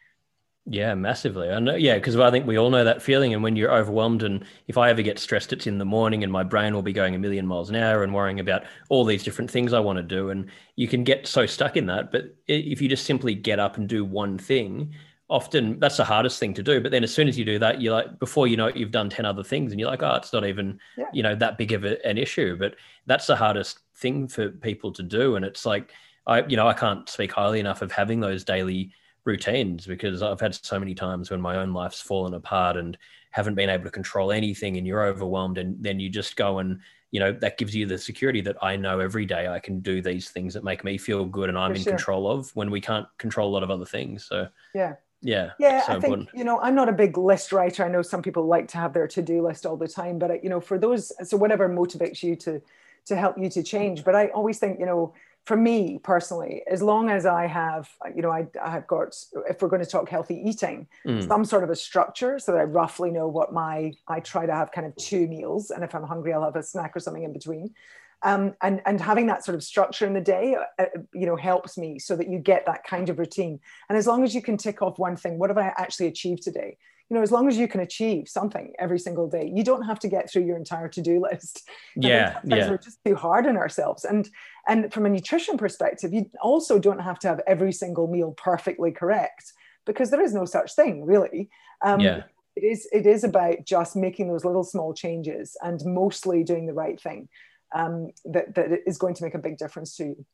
yeah 0.66 0.94
massively 0.94 1.50
i 1.50 1.60
know 1.60 1.76
yeah 1.76 1.96
because 1.96 2.16
i 2.18 2.30
think 2.30 2.46
we 2.46 2.58
all 2.58 2.70
know 2.70 2.84
that 2.84 3.02
feeling 3.02 3.34
and 3.34 3.42
when 3.42 3.56
you're 3.56 3.74
overwhelmed 3.74 4.24
and 4.24 4.44
if 4.68 4.78
i 4.78 4.90
ever 4.90 5.02
get 5.02 5.18
stressed 5.18 5.54
it's 5.54 5.68
in 5.68 5.78
the 5.78 5.86
morning 5.86 6.24
and 6.24 6.32
my 6.32 6.44
brain 6.44 6.74
will 6.74 6.82
be 6.82 6.94
going 6.94 7.16
a 7.16 7.20
million 7.20 7.46
miles 7.46 7.70
an 7.70 7.76
hour 7.76 8.04
and 8.04 8.14
worrying 8.14 8.40
about 8.40 8.64
all 8.90 9.06
these 9.06 9.24
different 9.24 9.50
things 9.50 9.74
i 9.74 9.80
want 9.80 9.98
to 9.98 10.04
do 10.04 10.30
and 10.30 10.50
you 10.76 10.88
can 10.88 11.04
get 11.04 11.26
so 11.26 11.46
stuck 11.46 11.78
in 11.78 11.86
that 11.86 12.12
but 12.12 12.36
if 12.48 12.82
you 12.82 12.90
just 12.90 13.06
simply 13.06 13.34
get 13.34 13.60
up 13.60 13.78
and 13.78 13.88
do 13.88 14.04
one 14.06 14.38
thing 14.38 14.94
often 15.30 15.80
that's 15.80 15.98
the 15.98 16.04
hardest 16.04 16.40
thing 16.40 16.54
to 16.56 16.64
do. 16.64 16.82
But 16.82 16.92
then 16.92 17.04
as 17.04 17.14
soon 17.14 17.28
as 17.28 17.38
you 17.38 17.46
do 17.46 17.60
that, 17.60 17.82
you're 17.82 17.94
like, 17.94 18.20
before 18.20 18.48
you 18.48 18.58
know 18.58 18.68
it, 18.68 18.76
you've 18.76 18.92
done 18.92 19.10
10 19.10 19.26
other 19.26 19.44
things 19.44 19.72
and 19.72 19.80
you're 19.80 19.90
like, 19.90 20.02
oh, 20.02 20.16
it's 20.16 20.34
not 20.34 20.46
even, 20.46 20.80
yeah. 20.98 21.06
you 21.14 21.24
know, 21.24 21.36
that 21.36 21.58
big 21.58 21.72
of 21.72 21.86
a, 21.86 22.04
an 22.06 22.18
issue. 22.18 22.58
But 22.58 22.76
that's 23.06 23.28
the 23.28 23.36
hardest 23.36 23.80
thing 24.00 24.28
for 24.28 24.50
people 24.50 24.92
to 24.94 25.04
do. 25.04 25.36
And 25.36 25.46
it's 25.46 25.66
like, 25.66 25.92
I, 26.28 26.44
you 26.46 26.58
know, 26.58 26.68
I 26.68 26.74
can't 26.74 27.08
speak 27.10 27.32
highly 27.32 27.60
enough 27.60 27.82
of 27.82 27.92
having 27.92 28.20
those 28.20 28.44
daily 28.44 28.92
routines 29.26 29.86
because 29.86 30.22
I've 30.22 30.40
had 30.40 30.56
so 30.56 30.80
many 30.80 30.96
times 30.96 31.30
when 31.30 31.42
my 31.42 31.58
own 31.58 31.74
life's 31.74 32.02
fallen 32.02 32.34
apart 32.34 32.78
and 32.78 32.98
haven't 33.32 33.56
been 33.56 33.70
able 33.70 33.84
to 33.84 33.92
control 33.92 34.32
anything 34.32 34.78
and 34.78 34.88
you're 34.88 35.06
overwhelmed 35.06 35.58
and 35.58 35.76
then 35.84 36.00
you 36.00 36.10
just 36.10 36.36
go 36.36 36.60
and 36.60 36.80
you 37.12 37.20
know 37.20 37.32
that 37.32 37.58
gives 37.58 37.76
you 37.76 37.86
the 37.86 37.98
security 37.98 38.42
that 38.42 38.56
i 38.64 38.76
know 38.76 39.00
every 39.00 39.26
day 39.26 39.48
i 39.48 39.60
can 39.60 39.80
do 39.80 40.02
these 40.02 40.30
things 40.30 40.54
that 40.54 40.64
make 40.64 40.84
me 40.84 40.98
feel 40.98 41.26
good 41.26 41.50
and 41.50 41.58
i'm 41.58 41.72
for 41.72 41.78
in 41.78 41.84
sure. 41.84 41.94
control 41.94 42.30
of 42.30 42.56
when 42.56 42.72
we 42.72 42.82
can't 42.82 43.08
control 43.18 43.50
a 43.50 43.54
lot 43.54 43.64
of 43.64 43.72
other 43.72 43.86
things 43.86 44.26
so 44.26 44.48
yeah 44.74 44.94
yeah 45.22 45.52
yeah 45.60 45.82
so 45.82 45.94
i 45.94 46.00
think 46.00 46.06
important. 46.06 46.30
you 46.34 46.44
know 46.44 46.60
i'm 46.62 46.76
not 46.76 46.88
a 46.88 46.94
big 46.94 47.18
list 47.18 47.52
writer 47.52 47.84
i 47.84 47.90
know 47.90 48.02
some 48.02 48.22
people 48.22 48.46
like 48.46 48.68
to 48.68 48.78
have 48.78 48.94
their 48.94 49.08
to-do 49.08 49.42
list 49.42 49.66
all 49.66 49.76
the 49.76 49.88
time 49.88 50.18
but 50.18 50.32
uh, 50.32 50.36
you 50.42 50.50
know 50.50 50.62
for 50.62 50.78
those 50.78 51.12
so 51.28 51.36
whatever 51.36 51.68
motivates 51.68 52.24
you 52.24 52.36
to 52.36 52.62
to 53.06 53.16
help 53.16 53.38
you 53.38 53.50
to 53.50 53.64
change. 53.64 54.04
But 54.04 54.16
i 54.16 54.28
always 54.28 54.60
think 54.60 54.80
you 54.80 54.86
know 54.86 55.14
for 55.46 55.58
me 55.58 56.00
personally 56.04 56.62
as 56.70 56.82
long 56.82 57.10
as 57.10 57.26
i 57.26 57.48
have 57.48 57.90
you 58.16 58.22
know 58.22 58.30
i, 58.30 58.46
I 58.62 58.70
have 58.70 58.86
got 58.86 59.16
if 59.50 59.62
we're 59.62 59.68
going 59.68 59.84
to 59.84 59.90
talk 59.90 60.08
healthy 60.08 60.36
eating 60.36 60.88
mm. 61.06 61.28
some 61.28 61.44
sort 61.44 61.64
of 61.64 61.70
a 61.70 61.76
structure 61.76 62.38
so 62.38 62.52
that 62.52 62.60
i 62.60 62.64
roughly 62.64 63.10
know 63.10 63.28
what 63.28 63.52
my 63.52 63.94
i 64.08 64.20
try 64.20 64.46
to 64.46 64.54
have 64.54 64.72
kind 64.72 64.86
of 64.86 64.96
two 64.96 65.28
meals 65.28 65.72
and 65.72 65.84
if 65.84 65.96
i'm 65.96 66.04
hungry 66.04 66.34
i'll 66.34 66.44
have 66.44 66.56
a 66.56 66.64
snack 66.64 66.96
or 66.96 67.00
something 67.00 67.24
in 67.24 67.34
between. 67.34 67.74
Um, 68.22 68.54
and 68.62 68.82
and 68.86 69.00
having 69.00 69.28
that 69.28 69.46
sort 69.46 69.56
of 69.56 69.64
structure 69.64 70.06
in 70.06 70.12
the 70.12 70.20
day 70.20 70.58
uh, 70.78 70.86
you 71.14 71.26
know 71.26 71.38
helps 71.38 71.78
me 71.78 72.00
so 72.00 72.18
that 72.18 72.30
you 72.30 72.38
get 72.38 72.66
that 72.66 72.84
kind 72.84 73.08
of 73.08 73.18
routine. 73.18 73.62
And 73.88 73.98
as 73.98 74.08
long 74.08 74.26
as 74.26 74.36
you 74.36 74.42
can 74.42 74.58
tick 74.58 74.82
off 74.82 75.00
one 75.00 75.16
thing 75.16 75.40
what 75.40 75.50
have 75.50 75.58
i 75.58 75.72
actually 75.78 76.08
achieved 76.08 76.44
today 76.44 76.78
you 77.10 77.16
know 77.16 77.22
as 77.22 77.32
long 77.32 77.48
as 77.48 77.58
you 77.58 77.68
can 77.68 77.82
achieve 77.82 78.28
something 78.28 78.74
every 78.80 79.00
single 79.00 79.28
day 79.28 79.52
you 79.54 79.64
don't 79.64 79.84
have 79.84 80.00
to 80.00 80.08
get 80.08 80.30
through 80.30 80.46
your 80.46 80.58
entire 80.58 80.88
to-do 80.88 81.22
list. 81.32 81.68
Yeah 81.96 82.40
yeah. 82.44 82.70
we're 82.70 82.78
just 82.78 83.00
too 83.06 83.16
hard 83.16 83.48
on 83.48 83.58
ourselves. 83.58 84.06
And 84.06 84.30
and 84.68 84.94
from 84.94 85.06
a 85.06 85.10
nutrition 85.10 85.58
perspective 85.58 86.14
you 86.14 86.30
also 86.42 86.80
don't 86.80 87.00
have 87.00 87.20
to 87.20 87.28
have 87.28 87.42
every 87.48 87.72
single 87.72 88.08
meal 88.08 88.34
perfectly 88.38 88.92
correct 88.92 89.54
because 89.86 90.12
there 90.12 90.22
is 90.22 90.34
no 90.34 90.46
such 90.46 90.76
thing 90.76 91.06
really. 91.06 91.50
Um, 91.82 92.00
yeah. 92.00 92.24
it 92.56 92.64
is 92.64 92.88
it 92.92 93.06
is 93.06 93.24
about 93.24 93.66
just 93.66 93.96
making 93.96 94.28
those 94.28 94.46
little 94.46 94.64
small 94.64 94.94
changes 94.94 95.56
and 95.62 95.80
mostly 95.86 96.44
doing 96.44 96.66
the 96.68 96.74
right 96.74 97.00
thing 97.00 97.30
um, 97.74 98.10
that, 98.26 98.56
that 98.56 98.82
is 98.86 98.98
going 98.98 99.16
to 99.16 99.24
make 99.24 99.36
a 99.36 99.40
big 99.40 99.58
difference 99.58 99.96
to 99.98 100.04
you. 100.06 100.26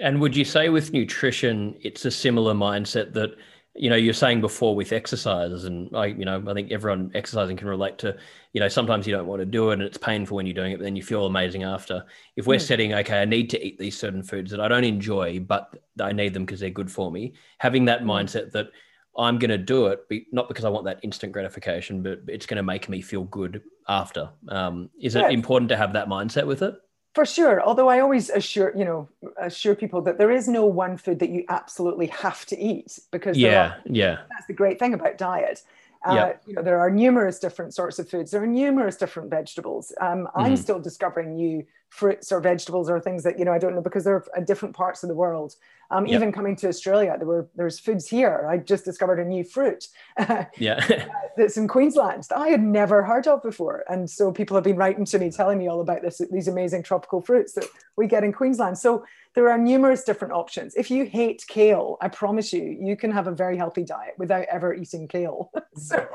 And 0.00 0.20
would 0.20 0.36
you 0.36 0.44
say 0.44 0.68
with 0.68 0.92
nutrition, 0.92 1.76
it's 1.82 2.04
a 2.04 2.10
similar 2.10 2.54
mindset 2.54 3.12
that, 3.14 3.30
you 3.78 3.88
know, 3.90 3.96
you're 3.96 4.12
saying 4.12 4.40
before 4.40 4.74
with 4.74 4.92
exercises, 4.92 5.64
and 5.64 5.94
I, 5.96 6.06
you 6.06 6.24
know, 6.24 6.42
I 6.46 6.54
think 6.54 6.72
everyone 6.72 7.10
exercising 7.14 7.56
can 7.56 7.68
relate 7.68 7.98
to, 7.98 8.16
you 8.52 8.60
know, 8.60 8.68
sometimes 8.68 9.06
you 9.06 9.14
don't 9.14 9.26
want 9.26 9.40
to 9.40 9.46
do 9.46 9.70
it 9.70 9.74
and 9.74 9.82
it's 9.82 9.98
painful 9.98 10.36
when 10.36 10.46
you're 10.46 10.54
doing 10.54 10.72
it, 10.72 10.78
but 10.78 10.84
then 10.84 10.96
you 10.96 11.02
feel 11.02 11.26
amazing 11.26 11.62
after. 11.62 12.04
If 12.36 12.46
we're 12.46 12.58
mm. 12.58 12.66
setting, 12.66 12.92
okay, 12.94 13.22
I 13.22 13.24
need 13.24 13.50
to 13.50 13.64
eat 13.64 13.78
these 13.78 13.98
certain 13.98 14.22
foods 14.22 14.50
that 14.50 14.60
I 14.60 14.68
don't 14.68 14.84
enjoy, 14.84 15.40
but 15.40 15.72
I 16.00 16.12
need 16.12 16.34
them 16.34 16.44
because 16.44 16.60
they're 16.60 16.70
good 16.70 16.90
for 16.90 17.10
me, 17.10 17.34
having 17.58 17.84
that 17.86 18.02
hmm. 18.02 18.10
mindset 18.10 18.52
that 18.52 18.68
I'm 19.16 19.38
going 19.38 19.50
to 19.50 19.58
do 19.58 19.86
it, 19.88 20.00
not 20.32 20.48
because 20.48 20.64
I 20.64 20.68
want 20.68 20.84
that 20.84 21.00
instant 21.02 21.32
gratification, 21.32 22.02
but 22.02 22.20
it's 22.28 22.46
going 22.46 22.56
to 22.56 22.62
make 22.62 22.88
me 22.88 23.00
feel 23.00 23.24
good 23.24 23.62
after. 23.88 24.30
Um, 24.48 24.90
is 25.00 25.16
it 25.16 25.30
important 25.32 25.70
to 25.70 25.76
have 25.76 25.94
that 25.94 26.08
mindset 26.08 26.46
with 26.46 26.62
it? 26.62 26.74
For 27.18 27.26
sure. 27.26 27.60
Although 27.60 27.88
I 27.88 27.98
always 27.98 28.30
assure, 28.30 28.72
you 28.76 28.84
know, 28.84 29.08
assure 29.40 29.74
people 29.74 30.00
that 30.02 30.18
there 30.18 30.30
is 30.30 30.46
no 30.46 30.64
one 30.64 30.96
food 30.96 31.18
that 31.18 31.30
you 31.30 31.44
absolutely 31.48 32.06
have 32.06 32.46
to 32.46 32.56
eat 32.56 32.96
because 33.10 33.36
yeah, 33.36 33.70
are, 33.70 33.76
yeah, 33.86 34.18
that's 34.30 34.46
the 34.46 34.52
great 34.52 34.78
thing 34.78 34.94
about 34.94 35.18
diet. 35.18 35.64
Uh, 36.06 36.14
yep. 36.14 36.42
you 36.46 36.54
know, 36.54 36.62
there 36.62 36.78
are 36.78 36.92
numerous 36.92 37.40
different 37.40 37.74
sorts 37.74 37.98
of 37.98 38.08
foods. 38.08 38.30
There 38.30 38.40
are 38.40 38.46
numerous 38.46 38.96
different 38.96 39.30
vegetables. 39.30 39.92
Um, 40.00 40.26
mm. 40.26 40.30
I'm 40.36 40.56
still 40.56 40.78
discovering 40.78 41.34
new 41.34 41.66
fruits 41.88 42.30
or 42.30 42.38
vegetables 42.38 42.88
or 42.88 43.00
things 43.00 43.24
that 43.24 43.36
you 43.36 43.44
know 43.44 43.52
I 43.52 43.58
don't 43.58 43.74
know 43.74 43.80
because 43.80 44.04
they're 44.04 44.24
in 44.36 44.44
different 44.44 44.76
parts 44.76 45.02
of 45.02 45.08
the 45.08 45.16
world. 45.16 45.56
Um, 45.90 46.06
yep. 46.06 46.16
Even 46.16 46.32
coming 46.32 46.54
to 46.56 46.68
Australia, 46.68 47.14
there 47.16 47.26
were 47.26 47.48
there's 47.54 47.78
foods 47.78 48.06
here. 48.06 48.46
I 48.48 48.58
just 48.58 48.84
discovered 48.84 49.18
a 49.20 49.24
new 49.24 49.42
fruit. 49.42 49.88
yeah, 50.58 51.06
that's 51.36 51.56
in 51.56 51.66
Queensland 51.66 52.24
that 52.24 52.36
I 52.36 52.48
had 52.48 52.62
never 52.62 53.02
heard 53.02 53.26
of 53.26 53.42
before, 53.42 53.84
and 53.88 54.08
so 54.08 54.30
people 54.30 54.54
have 54.54 54.64
been 54.64 54.76
writing 54.76 55.06
to 55.06 55.18
me 55.18 55.30
telling 55.30 55.56
me 55.56 55.66
all 55.66 55.80
about 55.80 56.02
this 56.02 56.20
these 56.30 56.46
amazing 56.46 56.82
tropical 56.82 57.22
fruits 57.22 57.54
that 57.54 57.64
we 57.96 58.06
get 58.06 58.22
in 58.22 58.34
Queensland. 58.34 58.76
So 58.76 59.04
there 59.34 59.50
are 59.50 59.58
numerous 59.58 60.04
different 60.04 60.34
options. 60.34 60.74
If 60.74 60.90
you 60.90 61.04
hate 61.04 61.44
kale, 61.48 61.96
I 62.00 62.08
promise 62.08 62.52
you, 62.52 62.76
you 62.80 62.96
can 62.96 63.10
have 63.10 63.26
a 63.26 63.32
very 63.32 63.56
healthy 63.56 63.84
diet 63.84 64.14
without 64.18 64.46
ever 64.50 64.74
eating 64.74 65.06
kale. 65.08 65.52
so 65.76 66.06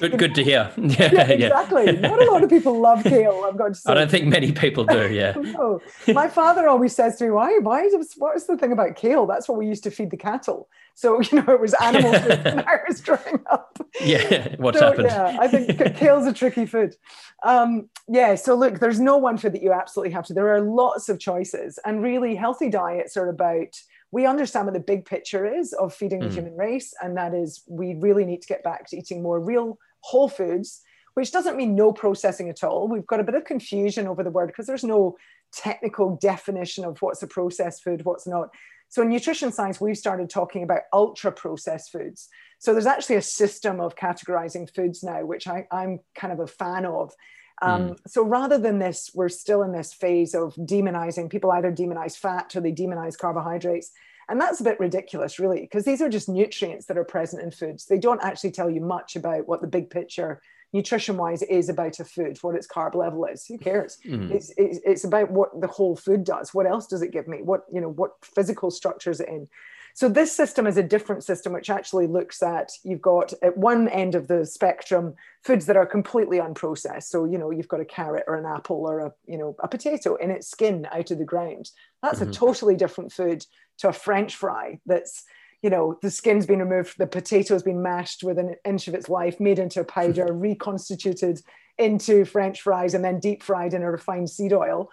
good, 0.00 0.18
good 0.18 0.34
to 0.34 0.44
hear. 0.44 0.70
Yeah, 0.94 1.10
yeah, 1.12 1.28
exactly. 1.28 1.92
Not 1.92 2.22
a 2.22 2.30
lot 2.30 2.44
of 2.44 2.50
people 2.50 2.80
love 2.80 3.02
kale. 3.02 3.44
I've 3.46 3.56
got 3.56 3.68
to 3.68 3.74
say. 3.74 3.90
I 3.90 3.94
don't 3.94 4.10
think 4.10 4.26
many 4.26 4.52
people 4.52 4.84
do. 4.84 5.12
Yeah. 5.12 5.32
no. 5.36 5.80
My 6.08 6.28
father 6.28 6.68
always 6.68 6.94
says 6.94 7.16
to 7.16 7.24
me, 7.24 7.30
"Why? 7.30 7.58
Why 7.58 7.88
what 8.16 8.36
is 8.36 8.46
the 8.46 8.56
thing 8.56 8.72
about 8.72 8.96
kale? 8.96 9.26
That's 9.26 9.48
what 9.48 9.58
we 9.58 9.66
used 9.66 9.82
to 9.84 9.90
feed 9.90 10.10
the 10.10 10.16
cattle." 10.16 10.68
So 10.94 11.20
you 11.32 11.42
know, 11.42 11.52
it 11.52 11.60
was 11.60 11.74
animal 11.74 12.12
food 12.20 12.44
when 12.44 12.60
I 12.60 12.78
was 12.88 13.00
growing 13.00 13.40
up. 13.50 13.78
Yeah, 14.00 14.54
what's 14.58 14.78
so, 14.78 14.86
happened? 14.86 15.08
Yeah, 15.08 15.36
I 15.40 15.48
think 15.48 15.96
kale's 15.96 16.26
a 16.26 16.32
tricky 16.32 16.66
food. 16.66 16.96
Um, 17.44 17.90
yeah, 18.08 18.34
so 18.36 18.54
look, 18.54 18.80
there's 18.80 19.00
no 19.00 19.16
one 19.16 19.36
food 19.36 19.52
that 19.52 19.62
you 19.62 19.72
absolutely 19.72 20.12
have 20.12 20.24
to. 20.26 20.34
There 20.34 20.54
are 20.54 20.60
lots 20.60 21.08
of 21.08 21.18
choices, 21.18 21.78
and 21.84 22.02
really, 22.02 22.34
healthy 22.34 22.70
diets 22.70 23.16
are 23.16 23.28
about. 23.28 23.76
We 24.12 24.26
understand 24.26 24.66
what 24.66 24.74
the 24.74 24.80
big 24.80 25.06
picture 25.06 25.44
is 25.44 25.72
of 25.72 25.92
feeding 25.92 26.20
the 26.20 26.26
mm. 26.26 26.34
human 26.34 26.56
race, 26.56 26.94
and 27.02 27.16
that 27.16 27.34
is 27.34 27.64
we 27.68 27.94
really 27.94 28.24
need 28.24 28.42
to 28.42 28.48
get 28.48 28.62
back 28.62 28.88
to 28.88 28.96
eating 28.96 29.22
more 29.22 29.40
real 29.40 29.76
whole 30.00 30.28
foods, 30.28 30.82
which 31.14 31.32
doesn't 31.32 31.56
mean 31.56 31.74
no 31.74 31.92
processing 31.92 32.48
at 32.48 32.62
all. 32.62 32.86
We've 32.86 33.06
got 33.06 33.18
a 33.18 33.24
bit 33.24 33.34
of 33.34 33.44
confusion 33.44 34.06
over 34.06 34.22
the 34.22 34.30
word 34.30 34.46
because 34.46 34.68
there's 34.68 34.84
no 34.84 35.16
technical 35.52 36.16
definition 36.16 36.84
of 36.84 37.00
what's 37.00 37.22
a 37.22 37.26
processed 37.26 37.82
food, 37.82 38.04
what's 38.04 38.26
not. 38.26 38.50
So 38.94 39.02
in 39.02 39.08
nutrition 39.08 39.50
science, 39.50 39.80
we've 39.80 39.98
started 39.98 40.30
talking 40.30 40.62
about 40.62 40.82
ultra 40.92 41.32
processed 41.32 41.90
foods. 41.90 42.28
So 42.60 42.72
there's 42.72 42.86
actually 42.86 43.16
a 43.16 43.22
system 43.22 43.80
of 43.80 43.96
categorizing 43.96 44.72
foods 44.72 45.02
now, 45.02 45.24
which 45.24 45.48
I, 45.48 45.66
am 45.72 45.98
kind 46.14 46.32
of 46.32 46.38
a 46.38 46.46
fan 46.46 46.86
of. 46.86 47.12
Um, 47.60 47.88
mm. 47.88 47.98
So 48.06 48.22
rather 48.22 48.56
than 48.56 48.78
this, 48.78 49.10
we're 49.12 49.30
still 49.30 49.64
in 49.64 49.72
this 49.72 49.92
phase 49.92 50.32
of 50.32 50.54
demonizing. 50.54 51.28
People 51.28 51.50
either 51.50 51.72
demonize 51.72 52.16
fat 52.16 52.54
or 52.54 52.60
they 52.60 52.70
demonize 52.70 53.18
carbohydrates. 53.18 53.90
And 54.28 54.40
that's 54.40 54.60
a 54.60 54.64
bit 54.64 54.78
ridiculous, 54.78 55.40
really, 55.40 55.62
because 55.62 55.84
these 55.84 56.00
are 56.00 56.08
just 56.08 56.28
nutrients 56.28 56.86
that 56.86 56.96
are 56.96 57.04
present 57.04 57.42
in 57.42 57.50
foods. 57.50 57.86
They 57.86 57.98
don't 57.98 58.22
actually 58.22 58.52
tell 58.52 58.70
you 58.70 58.80
much 58.80 59.16
about 59.16 59.48
what 59.48 59.60
the 59.60 59.66
big 59.66 59.90
picture 59.90 60.40
nutrition 60.74 61.16
wise 61.16 61.42
is 61.42 61.68
about 61.70 62.00
a 62.00 62.04
food, 62.04 62.36
what 62.42 62.56
its 62.56 62.66
carb 62.66 62.94
level 62.94 63.24
is. 63.24 63.46
Who 63.46 63.56
cares? 63.56 63.96
Mm. 64.04 64.30
It's, 64.30 64.52
it's, 64.58 64.80
it's 64.84 65.04
about 65.04 65.30
what 65.30 65.60
the 65.60 65.68
whole 65.68 65.96
food 65.96 66.24
does. 66.24 66.52
What 66.52 66.66
else 66.66 66.88
does 66.88 67.00
it 67.00 67.12
give 67.12 67.28
me? 67.28 67.38
What, 67.42 67.64
you 67.72 67.80
know, 67.80 67.90
what 67.90 68.12
physical 68.22 68.70
structure 68.70 69.10
is 69.10 69.20
it 69.20 69.28
in? 69.28 69.48
So 69.96 70.08
this 70.08 70.32
system 70.32 70.66
is 70.66 70.76
a 70.76 70.82
different 70.82 71.22
system, 71.22 71.52
which 71.52 71.70
actually 71.70 72.08
looks 72.08 72.42
at 72.42 72.72
you've 72.82 73.00
got 73.00 73.32
at 73.42 73.56
one 73.56 73.88
end 73.88 74.16
of 74.16 74.26
the 74.26 74.44
spectrum 74.44 75.14
foods 75.44 75.66
that 75.66 75.76
are 75.76 75.86
completely 75.86 76.38
unprocessed. 76.38 77.04
So 77.04 77.24
you 77.26 77.38
know 77.38 77.52
you've 77.52 77.68
got 77.68 77.80
a 77.80 77.84
carrot 77.84 78.24
or 78.26 78.34
an 78.34 78.44
apple 78.44 78.84
or 78.84 78.98
a 78.98 79.12
you 79.26 79.38
know 79.38 79.54
a 79.60 79.68
potato 79.68 80.16
in 80.16 80.32
its 80.32 80.50
skin 80.50 80.88
out 80.92 81.12
of 81.12 81.18
the 81.18 81.24
ground. 81.24 81.70
That's 82.02 82.18
mm-hmm. 82.18 82.30
a 82.30 82.34
totally 82.34 82.74
different 82.74 83.12
food 83.12 83.46
to 83.78 83.88
a 83.88 83.92
French 83.92 84.34
fry 84.34 84.80
that's 84.84 85.22
you 85.64 85.70
know, 85.70 85.98
the 86.02 86.10
skin's 86.10 86.44
been 86.44 86.58
removed, 86.58 86.98
the 86.98 87.06
potato's 87.06 87.62
been 87.62 87.82
mashed 87.82 88.22
with 88.22 88.38
an 88.38 88.54
inch 88.66 88.86
of 88.86 88.92
its 88.92 89.08
life, 89.08 89.40
made 89.40 89.58
into 89.58 89.80
a 89.80 89.84
powder, 89.84 90.30
reconstituted 90.30 91.40
into 91.78 92.26
French 92.26 92.60
fries, 92.60 92.92
and 92.92 93.02
then 93.02 93.18
deep 93.18 93.42
fried 93.42 93.72
in 93.72 93.80
a 93.80 93.90
refined 93.90 94.28
seed 94.28 94.52
oil. 94.52 94.90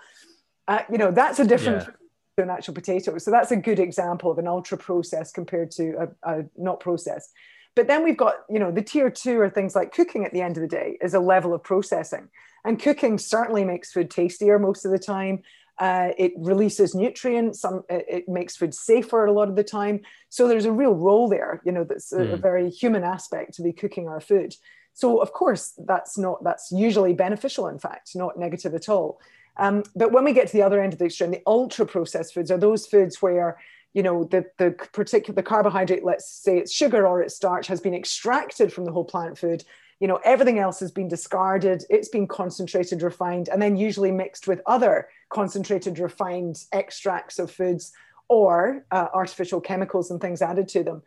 Uh, 0.69 0.83
you 0.89 0.97
know, 0.97 1.11
that's 1.11 1.39
a 1.39 1.45
different 1.45 1.79
yeah. 1.79 1.93
to 2.37 2.43
an 2.43 2.49
actual 2.49 2.73
potato. 2.73 3.17
So 3.17 3.31
that's 3.31 3.51
a 3.51 3.57
good 3.57 3.79
example 3.79 4.31
of 4.31 4.37
an 4.37 4.47
ultra 4.47 4.77
processed 4.77 5.35
compared 5.35 5.71
to 5.71 6.07
a, 6.23 6.31
a 6.31 6.43
not 6.55 6.79
processed. 6.79 7.33
But 7.75 7.87
then 7.87 8.01
we've 8.01 8.15
got, 8.15 8.35
you 8.49 8.57
know, 8.57 8.71
the 8.71 8.81
tier 8.81 9.09
two 9.09 9.41
are 9.41 9.49
things 9.49 9.75
like 9.75 9.93
cooking 9.93 10.23
at 10.23 10.31
the 10.31 10.41
end 10.41 10.55
of 10.55 10.61
the 10.61 10.69
day 10.69 10.97
is 11.01 11.13
a 11.13 11.19
level 11.19 11.53
of 11.53 11.63
processing. 11.63 12.29
And 12.63 12.81
cooking 12.81 13.17
certainly 13.17 13.65
makes 13.65 13.91
food 13.91 14.09
tastier 14.09 14.57
most 14.57 14.85
of 14.85 14.91
the 14.91 14.99
time. 14.99 15.43
Uh, 15.81 16.13
it 16.15 16.31
releases 16.37 16.93
nutrients. 16.93 17.59
Some 17.59 17.81
it, 17.89 18.05
it, 18.07 18.29
makes 18.29 18.55
food 18.55 18.71
safer 18.71 19.25
a 19.25 19.31
lot 19.31 19.49
of 19.49 19.55
the 19.55 19.63
time. 19.63 20.01
So 20.29 20.47
there's 20.47 20.65
a 20.65 20.71
real 20.71 20.93
role 20.93 21.27
there. 21.27 21.59
You 21.65 21.71
know, 21.71 21.83
that's 21.83 22.13
a, 22.13 22.19
mm. 22.19 22.33
a 22.33 22.37
very 22.37 22.69
human 22.69 23.03
aspect 23.03 23.55
to 23.55 23.63
be 23.63 23.73
cooking 23.73 24.07
our 24.07 24.21
food. 24.21 24.53
So 24.93 25.17
of 25.17 25.33
course, 25.33 25.73
that's 25.79 26.19
not 26.19 26.43
that's 26.43 26.71
usually 26.71 27.13
beneficial. 27.13 27.67
In 27.67 27.79
fact, 27.79 28.11
not 28.13 28.37
negative 28.37 28.75
at 28.75 28.89
all. 28.89 29.19
Um, 29.57 29.81
but 29.95 30.11
when 30.11 30.23
we 30.23 30.33
get 30.33 30.45
to 30.47 30.53
the 30.53 30.61
other 30.61 30.79
end 30.79 30.93
of 30.93 30.99
the 30.99 31.05
extreme, 31.05 31.31
the 31.31 31.41
ultra 31.47 31.87
processed 31.87 32.35
foods 32.35 32.51
are 32.51 32.59
those 32.59 32.85
foods 32.85 33.19
where 33.19 33.57
you 33.95 34.03
know 34.03 34.23
the 34.25 34.45
the 34.59 34.75
particular 34.93 35.35
the 35.35 35.41
carbohydrate, 35.41 36.03
let's 36.03 36.29
say 36.29 36.59
it's 36.59 36.71
sugar 36.71 37.07
or 37.07 37.23
it's 37.23 37.35
starch, 37.35 37.65
has 37.65 37.81
been 37.81 37.95
extracted 37.95 38.71
from 38.71 38.85
the 38.85 38.91
whole 38.91 39.05
plant 39.05 39.35
food 39.35 39.63
you 40.01 40.07
know 40.07 40.19
everything 40.25 40.59
else 40.59 40.79
has 40.79 40.91
been 40.91 41.07
discarded 41.07 41.85
it's 41.89 42.09
been 42.09 42.27
concentrated 42.27 43.01
refined 43.03 43.47
and 43.47 43.61
then 43.61 43.77
usually 43.77 44.11
mixed 44.11 44.47
with 44.47 44.59
other 44.65 45.07
concentrated 45.29 45.99
refined 45.99 46.65
extracts 46.73 47.39
of 47.39 47.49
foods 47.49 47.93
or 48.27 48.83
uh, 48.91 49.07
artificial 49.13 49.61
chemicals 49.61 50.09
and 50.11 50.19
things 50.19 50.41
added 50.41 50.67
to 50.67 50.83
them 50.83 51.01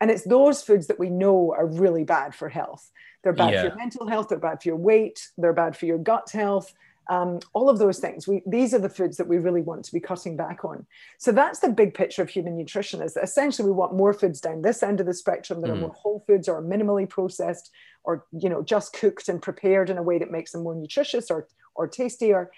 and 0.00 0.10
it's 0.10 0.24
those 0.24 0.62
foods 0.62 0.88
that 0.88 0.98
we 0.98 1.08
know 1.08 1.54
are 1.56 1.66
really 1.66 2.04
bad 2.04 2.34
for 2.34 2.48
health 2.48 2.90
they're 3.22 3.32
bad 3.32 3.52
yeah. 3.52 3.62
for 3.62 3.68
your 3.68 3.76
mental 3.76 4.06
health 4.08 4.28
they're 4.28 4.38
bad 4.38 4.60
for 4.60 4.68
your 4.68 4.76
weight 4.76 5.28
they're 5.38 5.52
bad 5.52 5.76
for 5.76 5.86
your 5.86 5.98
gut 5.98 6.28
health 6.30 6.74
um, 7.08 7.40
all 7.54 7.68
of 7.68 7.78
those 7.78 7.98
things 7.98 8.28
we, 8.28 8.42
these 8.46 8.72
are 8.74 8.78
the 8.78 8.88
foods 8.88 9.16
that 9.16 9.26
we 9.26 9.38
really 9.38 9.62
want 9.62 9.84
to 9.84 9.92
be 9.92 10.00
cutting 10.00 10.36
back 10.36 10.64
on 10.64 10.86
so 11.18 11.32
that's 11.32 11.60
the 11.60 11.68
big 11.68 11.94
picture 11.94 12.22
of 12.22 12.30
human 12.30 12.56
nutrition 12.56 13.02
is 13.02 13.14
that 13.14 13.24
essentially 13.24 13.66
we 13.66 13.74
want 13.74 13.94
more 13.94 14.12
foods 14.12 14.40
down 14.40 14.62
this 14.62 14.82
end 14.82 15.00
of 15.00 15.06
the 15.06 15.14
spectrum 15.14 15.60
that 15.60 15.68
mm. 15.68 15.74
are 15.74 15.80
more 15.80 15.92
whole 15.92 16.22
foods 16.26 16.48
or 16.48 16.62
minimally 16.62 17.08
processed 17.08 17.70
or 18.04 18.26
you 18.32 18.48
know 18.48 18.62
just 18.62 18.92
cooked 18.92 19.28
and 19.28 19.42
prepared 19.42 19.90
in 19.90 19.98
a 19.98 20.02
way 20.02 20.18
that 20.18 20.30
makes 20.30 20.52
them 20.52 20.62
more 20.62 20.74
nutritious 20.74 21.30
or 21.30 21.48
or 21.74 21.88
tastier 21.88 22.50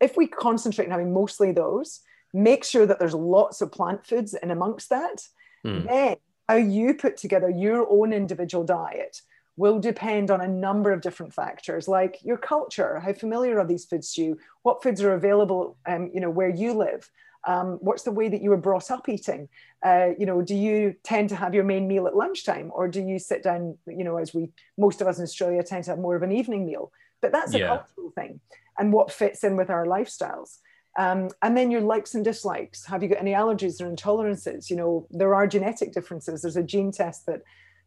if 0.00 0.16
we 0.16 0.26
concentrate 0.26 0.86
on 0.86 0.90
having 0.90 1.12
mostly 1.12 1.52
those 1.52 2.00
make 2.32 2.64
sure 2.64 2.86
that 2.86 2.98
there's 2.98 3.14
lots 3.14 3.60
of 3.60 3.72
plant 3.72 4.06
foods 4.06 4.34
in 4.34 4.50
amongst 4.50 4.88
that 4.88 5.22
mm. 5.64 5.86
then 5.86 6.16
how 6.48 6.56
you 6.56 6.94
put 6.94 7.16
together 7.16 7.48
your 7.48 7.86
own 7.88 8.12
individual 8.12 8.64
diet 8.64 9.22
will 9.60 9.78
depend 9.78 10.30
on 10.30 10.40
a 10.40 10.48
number 10.48 10.90
of 10.90 11.02
different 11.02 11.34
factors 11.34 11.86
like 11.86 12.16
your 12.22 12.38
culture 12.38 12.98
how 12.98 13.12
familiar 13.12 13.60
are 13.60 13.66
these 13.66 13.84
foods 13.84 14.14
to 14.14 14.22
you 14.22 14.38
what 14.62 14.82
foods 14.82 15.02
are 15.02 15.14
available 15.14 15.76
um, 15.86 16.10
you 16.14 16.20
know 16.20 16.30
where 16.30 16.48
you 16.48 16.72
live 16.72 17.10
um, 17.46 17.78
what's 17.80 18.02
the 18.02 18.12
way 18.12 18.28
that 18.28 18.42
you 18.42 18.50
were 18.50 18.64
brought 18.68 18.90
up 18.90 19.08
eating 19.08 19.48
uh, 19.84 20.08
you 20.18 20.26
know 20.26 20.40
do 20.42 20.54
you 20.54 20.94
tend 21.02 21.28
to 21.28 21.36
have 21.36 21.54
your 21.54 21.64
main 21.64 21.86
meal 21.86 22.06
at 22.06 22.16
lunchtime 22.16 22.70
or 22.74 22.88
do 22.88 23.00
you 23.00 23.18
sit 23.18 23.42
down 23.42 23.76
you 23.86 24.04
know 24.04 24.16
as 24.16 24.34
we 24.34 24.50
most 24.78 25.00
of 25.00 25.06
us 25.06 25.18
in 25.18 25.24
australia 25.24 25.62
tend 25.62 25.84
to 25.84 25.90
have 25.90 25.98
more 25.98 26.16
of 26.16 26.22
an 26.22 26.32
evening 26.32 26.66
meal? 26.66 26.90
But 27.22 27.32
that's 27.32 27.54
a 27.54 27.58
yeah. 27.58 27.66
cultural 27.66 28.10
thing 28.14 28.40
and 28.78 28.94
what 28.94 29.12
fits 29.12 29.44
in 29.44 29.56
with 29.56 29.68
our 29.68 29.84
lifestyles. 29.84 30.56
Um, 30.98 31.28
and 31.42 31.54
then 31.54 31.70
your 31.70 31.82
likes 31.82 32.14
and 32.14 32.24
dislikes. 32.24 32.86
Have 32.86 33.02
you 33.02 33.10
got 33.10 33.20
any 33.20 33.32
allergies 33.32 33.80
or 33.80 33.94
intolerances? 33.94 34.70
You 34.70 34.76
know 34.76 35.06
there 35.10 35.34
are 35.34 35.46
genetic 35.46 35.92
differences. 35.92 36.42
There's 36.42 36.56
a 36.56 36.62
gene 36.62 36.92
test 36.92 37.26
that 37.26 37.42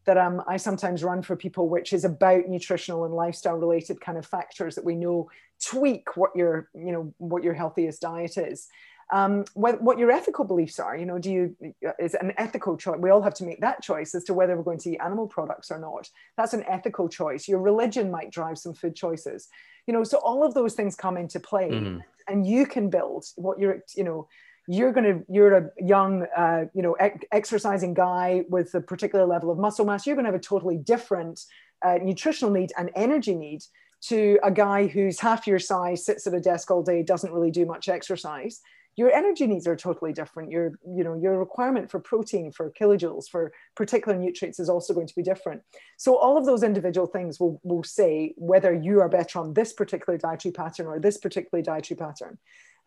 that 0.06 0.18
um, 0.18 0.42
I 0.48 0.58
sometimes 0.58 1.04
run 1.04 1.22
for 1.22 1.36
people, 1.36 1.70
which 1.70 1.94
is 1.94 2.06
about 2.06 2.48
nutritional 2.48 3.06
and 3.06 3.14
lifestyle 3.14 3.56
related 3.56 4.02
kind 4.02 4.18
of 4.18 4.26
factors 4.26 4.76
that 4.76 4.86
we 4.86 4.96
know 4.96 5.30
tweak 5.64 6.18
what 6.18 6.36
your, 6.36 6.70
you 6.74 6.92
know, 6.92 7.14
what 7.18 7.44
your 7.44 7.54
healthiest 7.54 8.02
diet 8.02 8.38
is 8.38 8.68
um, 9.12 9.46
what, 9.54 9.82
what 9.82 10.00
your 10.00 10.12
ethical 10.12 10.46
beliefs 10.46 10.80
are. 10.80 10.98
You 10.98 11.06
know, 11.06 11.20
do 11.20 11.32
you 11.32 11.56
is 12.00 12.16
an 12.16 12.34
ethical 12.38 12.78
choice? 12.78 12.98
We 12.98 13.12
all 13.12 13.22
have 13.22 13.36
to 13.36 13.44
make 13.44 13.62
that 13.62 13.82
choice 13.84 14.16
as 14.16 14.24
to 14.26 14.34
whether 14.34 14.56
we're 14.58 14.64
going 14.64 14.80
to 14.80 14.92
eat 14.92 15.00
animal 15.04 15.28
products 15.28 15.72
or 15.72 15.80
not. 15.80 16.10
That's 16.36 16.54
an 16.54 16.64
ethical 16.68 17.08
choice. 17.08 17.48
Your 17.48 17.60
religion 17.60 18.10
might 18.10 18.32
drive 18.32 18.58
some 18.58 18.74
food 18.74 18.96
choices. 18.96 19.50
You 19.86 19.94
know, 19.94 20.04
so 20.04 20.18
all 20.20 20.44
of 20.44 20.54
those 20.54 20.74
things 20.74 20.96
come 20.96 21.18
into 21.18 21.40
play, 21.40 21.70
mm-hmm. 21.70 22.00
and 22.28 22.48
you 22.48 22.66
can 22.66 22.90
build 22.90 23.26
what 23.36 23.60
you're. 23.60 23.84
You 23.96 24.04
know, 24.04 24.28
you're 24.68 24.92
going 24.92 25.04
to 25.04 25.26
you're 25.30 25.58
a 25.58 25.70
young 25.80 26.26
uh, 26.36 26.66
you 26.74 26.82
know 26.82 26.96
exercising 27.32 27.94
guy 27.94 28.44
with 28.50 28.74
a 28.76 28.82
particular 28.82 29.26
level 29.26 29.52
of 29.52 29.58
muscle 29.58 29.86
mass. 29.86 30.06
You're 30.06 30.16
going 30.16 30.26
to 30.26 30.32
have 30.32 30.40
a 30.40 30.44
totally 30.44 30.78
different 30.78 31.42
uh, 31.84 32.00
nutritional 32.02 32.54
need 32.54 32.72
and 32.78 32.90
energy 32.96 33.36
need 33.36 33.64
to 34.04 34.40
a 34.44 34.52
guy 34.52 34.88
who's 34.88 35.20
half 35.20 35.48
your 35.48 35.60
size, 35.60 36.06
sits 36.06 36.28
at 36.28 36.34
a 36.34 36.40
desk 36.40 36.70
all 36.72 36.84
day, 36.84 37.04
doesn't 37.04 37.32
really 37.32 37.52
do 37.52 37.66
much 37.66 37.88
exercise. 37.88 38.62
Your 38.96 39.12
energy 39.12 39.48
needs 39.48 39.66
are 39.66 39.76
totally 39.76 40.14
different. 40.14 40.52
Your 40.52 40.74
you 40.88 41.04
know 41.04 41.16
your 41.16 41.40
requirement 41.40 41.90
for 41.92 42.00
protein 42.00 42.52
for 42.52 42.72
kilojoules 42.80 43.28
for 43.30 43.52
particular 43.76 44.18
nutrients 44.18 44.60
is 44.60 44.70
also 44.70 44.94
going 44.94 45.08
to 45.08 45.16
be 45.16 45.24
different. 45.24 45.62
So 45.98 46.16
all 46.16 46.38
of 46.38 46.46
those 46.46 46.64
individual 46.64 47.08
things 47.08 47.40
will, 47.40 47.60
will 47.64 47.84
say 47.84 48.34
whether 48.38 48.74
you 48.74 49.02
are 49.02 49.10
better 49.10 49.40
on 49.40 49.54
this 49.54 49.74
particular 49.74 50.18
dietary 50.18 50.54
pattern 50.54 50.86
or 50.86 51.00
this 51.00 51.18
particular 51.18 51.62
dietary 51.64 51.98
pattern 51.98 52.38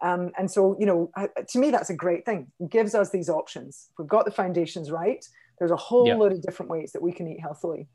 um, 0.00 0.30
and 0.38 0.50
so 0.50 0.76
you 0.78 0.87
know 0.87 1.11
to 1.48 1.59
me 1.59 1.70
that's 1.70 1.90
a 1.90 1.94
great 1.94 2.24
thing 2.24 2.46
it 2.61 2.70
gives 2.70 2.94
us 2.94 3.11
these 3.11 3.28
options 3.28 3.88
we've 3.98 4.09
got 4.09 4.24
the 4.24 4.30
foundations 4.30 4.90
right 4.90 5.24
there's 5.59 5.70
a 5.70 5.76
whole 5.76 6.06
yep. 6.06 6.18
load 6.18 6.32
of 6.32 6.42
different 6.42 6.70
ways 6.70 6.92
that 6.92 7.02
we 7.02 7.12
can 7.12 7.26
eat 7.28 7.40
healthily 7.40 7.88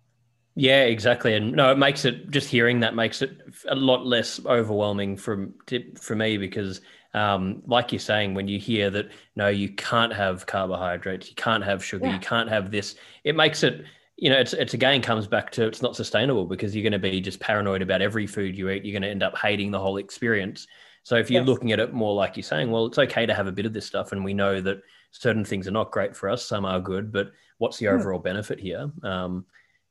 yeah, 0.55 0.83
exactly. 0.83 1.33
And 1.33 1.53
no, 1.53 1.71
it 1.71 1.77
makes 1.77 2.03
it 2.03 2.29
just 2.29 2.49
hearing 2.49 2.81
that 2.81 2.93
makes 2.93 3.21
it 3.21 3.37
a 3.69 3.75
lot 3.75 4.05
less 4.05 4.45
overwhelming 4.45 5.15
from 5.15 5.53
for 5.99 6.13
me 6.13 6.37
because 6.37 6.81
um, 7.13 7.61
like 7.65 7.93
you're 7.93 7.99
saying, 7.99 8.33
when 8.33 8.49
you 8.49 8.59
hear 8.59 8.89
that 8.89 9.11
no, 9.37 9.47
you 9.47 9.69
can't 9.69 10.13
have 10.13 10.45
carbohydrates, 10.45 11.29
you 11.29 11.35
can't 11.35 11.63
have 11.63 11.83
sugar, 11.83 12.07
yeah. 12.07 12.15
you 12.15 12.19
can't 12.19 12.49
have 12.49 12.69
this, 12.69 12.95
it 13.23 13.35
makes 13.35 13.63
it 13.63 13.85
you 14.17 14.29
know, 14.29 14.37
it's 14.37 14.53
it's 14.53 14.75
again 14.75 15.01
comes 15.01 15.25
back 15.25 15.51
to 15.53 15.65
it's 15.65 15.81
not 15.81 15.95
sustainable 15.95 16.45
because 16.45 16.75
you're 16.75 16.83
going 16.83 16.91
to 16.91 16.99
be 16.99 17.19
just 17.19 17.39
paranoid 17.39 17.81
about 17.81 18.03
every 18.03 18.27
food 18.27 18.55
you 18.55 18.69
eat. 18.69 18.85
You're 18.85 18.93
going 18.93 19.01
to 19.01 19.09
end 19.09 19.23
up 19.23 19.35
hating 19.35 19.71
the 19.71 19.79
whole 19.79 19.97
experience. 19.97 20.67
So 21.03 21.15
if 21.15 21.31
you're 21.31 21.41
Yes. 21.41 21.47
looking 21.47 21.71
at 21.71 21.79
it 21.79 21.93
more 21.93 22.13
like 22.13 22.37
you're 22.37 22.43
saying, 22.43 22.69
well, 22.69 22.85
it's 22.85 22.99
okay 22.99 23.25
to 23.25 23.33
have 23.33 23.47
a 23.47 23.51
bit 23.51 23.65
of 23.65 23.73
this 23.73 23.85
stuff, 23.85 24.11
and 24.11 24.23
we 24.23 24.33
know 24.33 24.61
that 24.61 24.81
certain 25.11 25.43
things 25.43 25.67
are 25.67 25.71
not 25.71 25.91
great 25.91 26.15
for 26.15 26.29
us, 26.29 26.45
some 26.45 26.65
are 26.65 26.79
good, 26.79 27.11
but 27.11 27.31
what's 27.57 27.77
the 27.77 27.87
Hmm. 27.87 27.95
overall 27.95 28.19
benefit 28.19 28.59
here? 28.59 28.91
Um, 29.03 29.45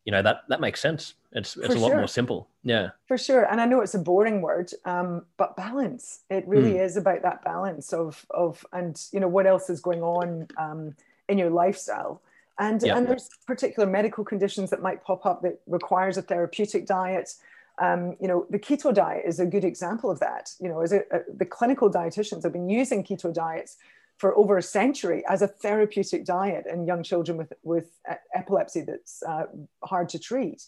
you 0.05 0.13
know 0.13 0.23
that 0.23 0.43
that 0.49 0.61
makes 0.61 0.81
sense. 0.81 1.15
It's 1.33 1.57
it's 1.57 1.67
For 1.67 1.77
a 1.77 1.79
lot 1.79 1.89
sure. 1.91 1.97
more 1.99 2.09
simple. 2.09 2.49
Yeah, 2.63 2.91
For 3.07 3.19
sure. 3.19 3.45
And 3.45 3.61
I 3.61 3.67
know 3.67 3.81
it's 3.81 3.95
a 3.95 3.99
boring 3.99 4.41
word, 4.41 4.71
um, 4.85 5.27
but 5.37 5.57
balance. 5.57 6.21
It 6.31 6.47
really 6.49 6.75
Mm. 6.75 6.85
is 6.85 6.97
about 6.97 7.23
that 7.23 7.45
balance 7.45 7.93
of 7.93 8.25
of 8.31 8.65
and 8.73 9.01
you 9.13 9.21
know 9.21 9.29
what 9.29 9.47
else 9.47 9.69
is 9.69 9.81
going 9.81 10.03
on 10.03 10.49
um, 10.57 10.95
in 11.29 11.39
your 11.39 11.51
lifestyle. 11.51 12.23
And 12.59 12.83
and 12.83 13.07
there's 13.07 13.29
particular 13.47 13.89
medical 13.89 14.25
conditions 14.25 14.71
that 14.71 14.83
might 14.83 15.03
pop 15.05 15.27
up 15.27 15.43
that 15.43 15.61
requires 15.67 16.17
a 16.17 16.23
therapeutic 16.23 16.87
diet. 16.87 17.35
Um, 17.81 18.17
you 18.21 18.29
know, 18.29 18.47
the 18.51 18.59
keto 18.59 18.93
diet 18.93 19.25
is 19.27 19.41
a 19.41 19.47
good 19.47 19.65
example 19.65 20.11
of 20.11 20.21
that. 20.21 20.51
You 20.61 20.69
know, 20.69 20.81
as 20.81 20.93
a, 20.93 21.01
a, 21.11 21.21
the 21.35 21.47
clinical 21.47 21.91
dietitians 21.91 22.43
have 22.43 22.53
been 22.53 22.69
using 22.69 23.03
keto 23.03 23.33
diets 23.33 23.77
for 24.19 24.37
over 24.37 24.59
a 24.59 24.63
century 24.63 25.25
as 25.27 25.41
a 25.41 25.49
therapeutic 25.49 26.27
diet 26.27 26.67
in 26.71 26.85
young 26.87 27.03
children 27.03 27.39
with 27.39 27.53
with 27.63 27.89
epilepsy 28.35 28.83
that's 28.83 29.23
uh, 29.23 29.45
hard 29.83 30.09
to 30.11 30.19
treat 30.19 30.63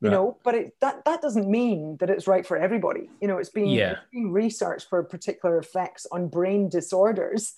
you 0.00 0.08
Right. 0.10 0.16
know 0.16 0.38
but 0.42 0.54
it, 0.54 0.74
that 0.80 1.04
that 1.04 1.20
doesn't 1.22 1.48
mean 1.48 1.96
that 2.00 2.10
it's 2.10 2.26
right 2.26 2.44
for 2.46 2.56
everybody 2.56 3.10
you 3.20 3.28
know 3.28 3.38
it's 3.38 3.48
being, 3.50 3.68
Yeah. 3.70 3.92
it's 3.92 4.00
researched 4.12 4.88
for 4.88 5.02
particular 5.04 5.58
effects 5.58 6.06
on 6.10 6.28
brain 6.28 6.68
disorders 6.68 7.54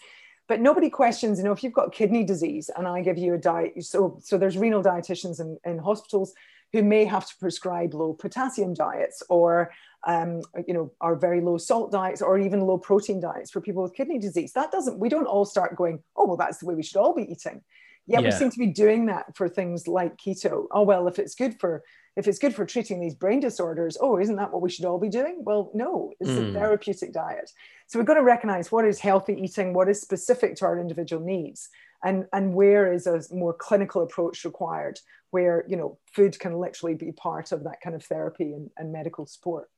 but 0.48 0.60
nobody 0.60 0.90
questions 0.90 1.38
you 1.38 1.44
know 1.44 1.52
if 1.52 1.62
you've 1.64 1.72
got 1.80 1.92
kidney 1.92 2.24
disease 2.24 2.68
and 2.76 2.86
i 2.86 3.00
give 3.00 3.16
you 3.18 3.34
a 3.34 3.38
diet 3.38 3.72
so 3.84 4.18
so 4.22 4.36
there's 4.38 4.58
renal 4.58 4.82
dietitians 4.82 5.40
in, 5.40 5.58
in 5.64 5.78
hospitals 5.78 6.34
who 6.72 6.82
may 6.82 7.04
have 7.04 7.26
to 7.26 7.34
prescribe 7.38 7.94
low 7.94 8.12
potassium 8.12 8.74
diets 8.74 9.22
or 9.28 9.70
um, 10.06 10.42
you 10.66 10.74
know 10.74 10.92
are 11.00 11.16
very 11.16 11.40
low 11.40 11.58
salt 11.58 11.90
diets 11.90 12.22
or 12.22 12.38
even 12.38 12.60
low 12.60 12.78
protein 12.78 13.20
diets 13.20 13.50
for 13.50 13.60
people 13.60 13.82
with 13.82 13.94
kidney 13.94 14.18
disease 14.18 14.52
that 14.52 14.70
doesn't 14.70 14.98
we 14.98 15.08
don't 15.08 15.26
all 15.26 15.44
start 15.44 15.76
going 15.76 16.02
oh 16.16 16.26
well 16.26 16.36
that's 16.36 16.58
the 16.58 16.66
way 16.66 16.74
we 16.74 16.82
should 16.82 16.98
all 16.98 17.14
be 17.14 17.30
eating 17.30 17.60
yet 18.06 18.22
we 18.22 18.30
seem 18.30 18.50
to 18.50 18.58
be 18.58 18.68
doing 18.68 19.06
that 19.06 19.36
for 19.36 19.48
things 19.48 19.88
like 19.88 20.16
keto 20.16 20.66
oh 20.70 20.82
well 20.82 21.08
if 21.08 21.18
it's 21.18 21.34
good 21.34 21.58
for 21.58 21.82
if 22.16 22.26
it's 22.26 22.38
good 22.38 22.54
for 22.54 22.64
treating 22.64 22.98
these 22.98 23.14
brain 23.14 23.40
disorders, 23.40 23.98
oh, 24.00 24.18
isn't 24.18 24.36
that 24.36 24.50
what 24.50 24.62
we 24.62 24.70
should 24.70 24.86
all 24.86 24.98
be 24.98 25.10
doing? 25.10 25.42
Well, 25.44 25.70
no, 25.74 26.12
it's 26.18 26.30
Mm. 26.30 26.50
a 26.50 26.52
therapeutic 26.58 27.12
diet. 27.12 27.52
So 27.86 27.98
we've 27.98 28.06
got 28.06 28.14
to 28.14 28.22
recognize 28.22 28.72
what 28.72 28.86
is 28.86 28.98
healthy 28.98 29.34
eating, 29.34 29.74
what 29.74 29.88
is 29.88 30.00
specific 30.00 30.56
to 30.56 30.64
our 30.64 30.80
individual 30.80 31.22
needs, 31.22 31.68
and, 32.02 32.26
and 32.32 32.54
where 32.54 32.90
is 32.90 33.06
a 33.06 33.22
more 33.32 33.52
clinical 33.52 34.02
approach 34.02 34.44
required, 34.46 34.98
where 35.30 35.64
you 35.68 35.76
know 35.76 35.98
food 36.12 36.38
can 36.38 36.54
literally 36.58 36.94
be 36.94 37.12
part 37.12 37.52
of 37.52 37.64
that 37.64 37.80
kind 37.82 37.94
of 37.96 38.04
therapy 38.04 38.52
and, 38.52 38.70
and 38.76 38.92
medical 38.92 39.26
support. 39.26 39.68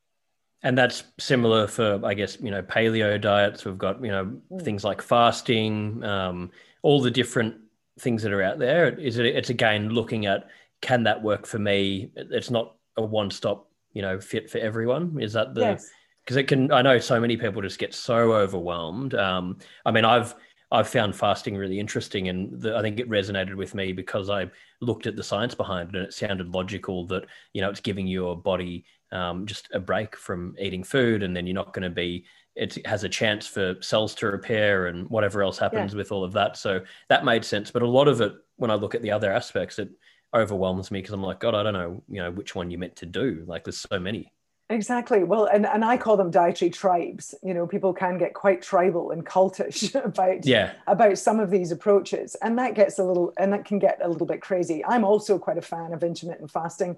and 0.62 0.76
that's 0.76 1.04
similar 1.18 1.66
for 1.66 2.00
I 2.04 2.14
guess 2.14 2.38
you 2.40 2.50
know 2.50 2.62
paleo 2.62 3.20
diets. 3.20 3.64
We've 3.64 3.78
got 3.78 4.02
you 4.02 4.10
know 4.10 4.24
Mm. 4.50 4.62
things 4.62 4.84
like 4.84 5.02
fasting, 5.02 6.02
um, 6.04 6.50
all 6.82 7.00
the 7.00 7.10
different 7.10 7.56
things 8.00 8.22
that 8.22 8.32
are 8.32 8.42
out 8.42 8.58
there. 8.58 8.88
Is 8.98 9.18
it? 9.18 9.26
It's 9.26 9.50
again 9.50 9.90
looking 9.90 10.26
at 10.26 10.48
can 10.80 11.04
that 11.04 11.22
work 11.22 11.46
for 11.46 11.58
me? 11.58 12.10
It's 12.16 12.50
not 12.50 12.76
a 12.96 13.02
one 13.02 13.30
stop 13.30 13.68
you 13.92 14.02
know 14.02 14.20
fit 14.20 14.50
for 14.50 14.58
everyone. 14.58 15.20
Is 15.20 15.32
that 15.32 15.54
the 15.54 15.60
yes. 15.60 15.90
because 16.24 16.36
it 16.36 16.46
can 16.46 16.70
i 16.72 16.82
know 16.82 16.98
so 16.98 17.18
many 17.18 17.36
people 17.38 17.62
just 17.62 17.78
get 17.78 17.94
so 17.94 18.34
overwhelmed 18.34 19.14
um, 19.14 19.56
i 19.86 19.90
mean 19.90 20.04
i've 20.04 20.34
i've 20.70 20.86
found 20.88 21.16
fasting 21.16 21.56
really 21.56 21.80
interesting 21.80 22.28
and 22.28 22.60
the, 22.60 22.76
i 22.76 22.82
think 22.82 23.00
it 23.00 23.08
resonated 23.08 23.54
with 23.54 23.74
me 23.74 23.92
because 23.94 24.28
i 24.28 24.44
looked 24.80 25.06
at 25.06 25.16
the 25.16 25.22
science 25.22 25.54
behind 25.54 25.90
it 25.90 25.96
and 25.96 26.06
it 26.06 26.14
sounded 26.14 26.48
logical 26.48 27.06
that 27.06 27.24
you 27.52 27.60
know 27.60 27.70
it's 27.70 27.80
giving 27.80 28.06
your 28.06 28.36
body 28.36 28.84
um, 29.12 29.46
just 29.46 29.68
a 29.72 29.80
break 29.80 30.16
from 30.16 30.54
eating 30.58 30.84
food 30.84 31.22
and 31.22 31.34
then 31.34 31.46
you're 31.46 31.54
not 31.54 31.72
going 31.72 31.82
to 31.82 31.90
be 31.90 32.24
it 32.54 32.84
has 32.86 33.04
a 33.04 33.08
chance 33.08 33.46
for 33.46 33.76
cells 33.80 34.14
to 34.16 34.26
repair 34.26 34.86
and 34.86 35.08
whatever 35.08 35.42
else 35.42 35.58
happens 35.58 35.94
with 35.94 36.10
all 36.10 36.24
of 36.24 36.32
that. 36.32 36.56
So 36.56 36.80
that 37.08 37.24
made 37.24 37.44
sense. 37.44 37.70
But 37.70 37.82
a 37.82 37.88
lot 37.88 38.08
of 38.08 38.20
it 38.20 38.32
when 38.56 38.70
i 38.70 38.74
look 38.74 38.94
at 38.94 39.02
the 39.02 39.12
other 39.12 39.32
aspects 39.32 39.78
it 39.78 39.88
overwhelms 40.34 40.90
me 40.90 40.98
because 40.98 41.14
i'm 41.14 41.22
like 41.22 41.38
god 41.38 41.54
i 41.54 41.62
don't 41.62 41.72
know 41.72 42.02
you 42.08 42.20
know 42.20 42.30
which 42.30 42.54
one 42.54 42.70
you 42.70 42.78
meant 42.78 42.96
to 42.96 43.06
do. 43.06 43.44
Like 43.46 43.64
there's 43.64 43.78
so 43.78 43.98
many 43.98 44.32
Exactly. 44.70 45.24
Well, 45.24 45.46
and, 45.46 45.64
and 45.64 45.82
I 45.82 45.96
call 45.96 46.18
them 46.18 46.30
dietary 46.30 46.70
tribes. 46.70 47.34
You 47.42 47.54
know, 47.54 47.66
people 47.66 47.94
can 47.94 48.18
get 48.18 48.34
quite 48.34 48.60
tribal 48.60 49.12
and 49.12 49.24
cultish 49.24 49.94
about 50.04 50.44
yeah 50.44 50.72
about 50.86 51.18
some 51.18 51.40
of 51.40 51.50
these 51.50 51.72
approaches 51.72 52.34
and 52.42 52.58
that 52.58 52.74
gets 52.74 52.98
a 52.98 53.04
little 53.04 53.32
and 53.38 53.52
that 53.52 53.64
can 53.64 53.78
get 53.78 53.98
a 54.02 54.08
little 54.08 54.26
bit 54.26 54.40
crazy 54.40 54.84
i'm 54.84 55.04
also 55.04 55.38
quite 55.38 55.58
a 55.58 55.62
fan 55.62 55.92
of 55.92 56.02
intermittent 56.02 56.50
fasting 56.50 56.96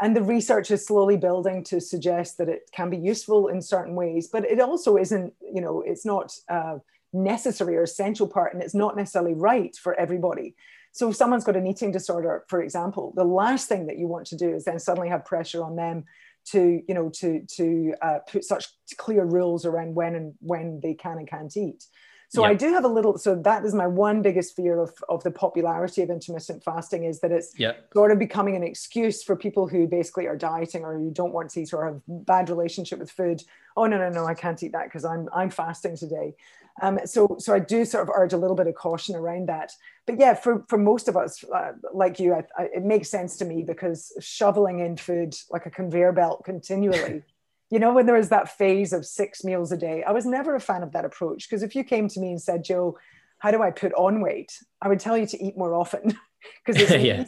and 0.00 0.14
the 0.14 0.22
research 0.22 0.70
is 0.70 0.86
slowly 0.86 1.16
building 1.16 1.64
to 1.64 1.80
suggest 1.80 2.36
that 2.38 2.48
it 2.48 2.68
can 2.72 2.90
be 2.90 2.96
useful 2.96 3.48
in 3.48 3.60
certain 3.62 3.94
ways 3.94 4.28
but 4.28 4.44
it 4.44 4.60
also 4.60 4.96
isn't 4.96 5.32
you 5.40 5.60
know 5.60 5.82
it's 5.86 6.04
not 6.04 6.32
a 6.48 6.76
necessary 7.12 7.76
or 7.76 7.82
essential 7.82 8.26
part 8.26 8.52
and 8.52 8.62
it's 8.62 8.74
not 8.74 8.96
necessarily 8.96 9.34
right 9.34 9.76
for 9.76 9.94
everybody 9.94 10.54
so 10.92 11.10
if 11.10 11.16
someone's 11.16 11.44
got 11.44 11.56
an 11.56 11.66
eating 11.66 11.90
disorder 11.90 12.44
for 12.48 12.62
example 12.62 13.12
the 13.16 13.24
last 13.24 13.68
thing 13.68 13.86
that 13.86 13.98
you 13.98 14.06
want 14.06 14.26
to 14.26 14.36
do 14.36 14.54
is 14.54 14.64
then 14.64 14.78
suddenly 14.78 15.08
have 15.08 15.24
pressure 15.24 15.64
on 15.64 15.76
them 15.76 16.04
to 16.46 16.82
you 16.86 16.94
know 16.94 17.08
to 17.10 17.44
to 17.48 17.94
uh, 18.02 18.18
put 18.30 18.44
such 18.44 18.66
clear 18.96 19.24
rules 19.24 19.64
around 19.64 19.94
when 19.94 20.14
and 20.14 20.34
when 20.40 20.80
they 20.82 20.94
can 20.94 21.18
and 21.18 21.28
can't 21.28 21.56
eat 21.56 21.84
so 22.28 22.42
Yeah. 22.42 22.50
I 22.50 22.54
do 22.54 22.72
have 22.72 22.84
a 22.84 22.88
little. 22.88 23.18
So 23.18 23.36
that 23.36 23.64
is 23.64 23.74
my 23.74 23.86
one 23.86 24.20
biggest 24.22 24.56
fear 24.56 24.80
of 24.80 24.92
of 25.08 25.22
the 25.22 25.30
popularity 25.30 26.02
of 26.02 26.10
intermittent 26.10 26.64
fasting 26.64 27.04
is 27.04 27.20
that 27.20 27.32
it's 27.32 27.52
yeah 27.58 27.72
sort 27.94 28.10
of 28.10 28.18
becoming 28.18 28.56
an 28.56 28.62
excuse 28.62 29.22
for 29.22 29.36
people 29.36 29.68
who 29.68 29.86
basically 29.86 30.26
are 30.26 30.36
dieting 30.36 30.84
or 30.84 30.98
who 30.98 31.10
don't 31.10 31.32
want 31.32 31.50
to 31.50 31.60
eat 31.60 31.72
or 31.72 31.86
have 31.86 32.00
bad 32.08 32.50
relationship 32.50 32.98
with 32.98 33.10
food. 33.10 33.42
Oh 33.76 33.86
no 33.86 33.96
no 33.98 34.08
no, 34.08 34.26
I 34.26 34.34
can't 34.34 34.60
eat 34.62 34.72
that 34.72 34.84
because 34.84 35.04
I'm 35.04 35.28
I'm 35.32 35.50
fasting 35.50 35.96
today. 35.96 36.34
Um, 36.82 37.00
so 37.04 37.36
so 37.38 37.54
I 37.54 37.58
do 37.58 37.84
sort 37.84 38.02
of 38.08 38.14
urge 38.14 38.32
a 38.32 38.36
little 38.36 38.56
bit 38.56 38.66
of 38.66 38.74
caution 38.74 39.14
around 39.14 39.48
that. 39.48 39.72
But 40.06 40.18
yeah, 40.18 40.34
for 40.34 40.64
for 40.68 40.78
most 40.78 41.08
of 41.08 41.16
us 41.16 41.42
uh, 41.44 41.72
like 41.92 42.20
you, 42.20 42.34
I, 42.34 42.44
I, 42.56 42.64
it 42.74 42.84
makes 42.84 43.08
sense 43.08 43.36
to 43.38 43.44
me 43.44 43.62
because 43.62 44.12
shoveling 44.20 44.80
in 44.80 44.96
food 44.96 45.34
like 45.50 45.66
a 45.66 45.70
conveyor 45.70 46.12
belt 46.12 46.44
continually. 46.44 47.22
you 47.70 47.78
know, 47.78 47.92
when 47.92 48.06
there 48.06 48.16
was 48.16 48.28
that 48.28 48.56
phase 48.56 48.92
of 48.92 49.04
six 49.04 49.42
meals 49.42 49.72
a 49.72 49.76
day, 49.76 50.02
I 50.04 50.12
was 50.12 50.24
never 50.24 50.54
a 50.54 50.60
fan 50.60 50.82
of 50.82 50.92
that 50.92 51.04
approach. 51.04 51.48
Because 51.48 51.62
if 51.62 51.74
you 51.74 51.82
came 51.82 52.08
to 52.08 52.20
me 52.20 52.30
and 52.30 52.40
said, 52.40 52.62
Joe, 52.62 52.96
how 53.38 53.50
do 53.50 53.62
I 53.62 53.70
put 53.70 53.92
on 53.94 54.20
weight? 54.20 54.52
I 54.80 54.88
would 54.88 55.00
tell 55.00 55.18
you 55.18 55.26
to 55.26 55.42
eat 55.44 55.56
more 55.56 55.74
often 55.74 56.16
because 56.64 56.80
it's, 56.80 56.92
Yeah. 57.04 57.24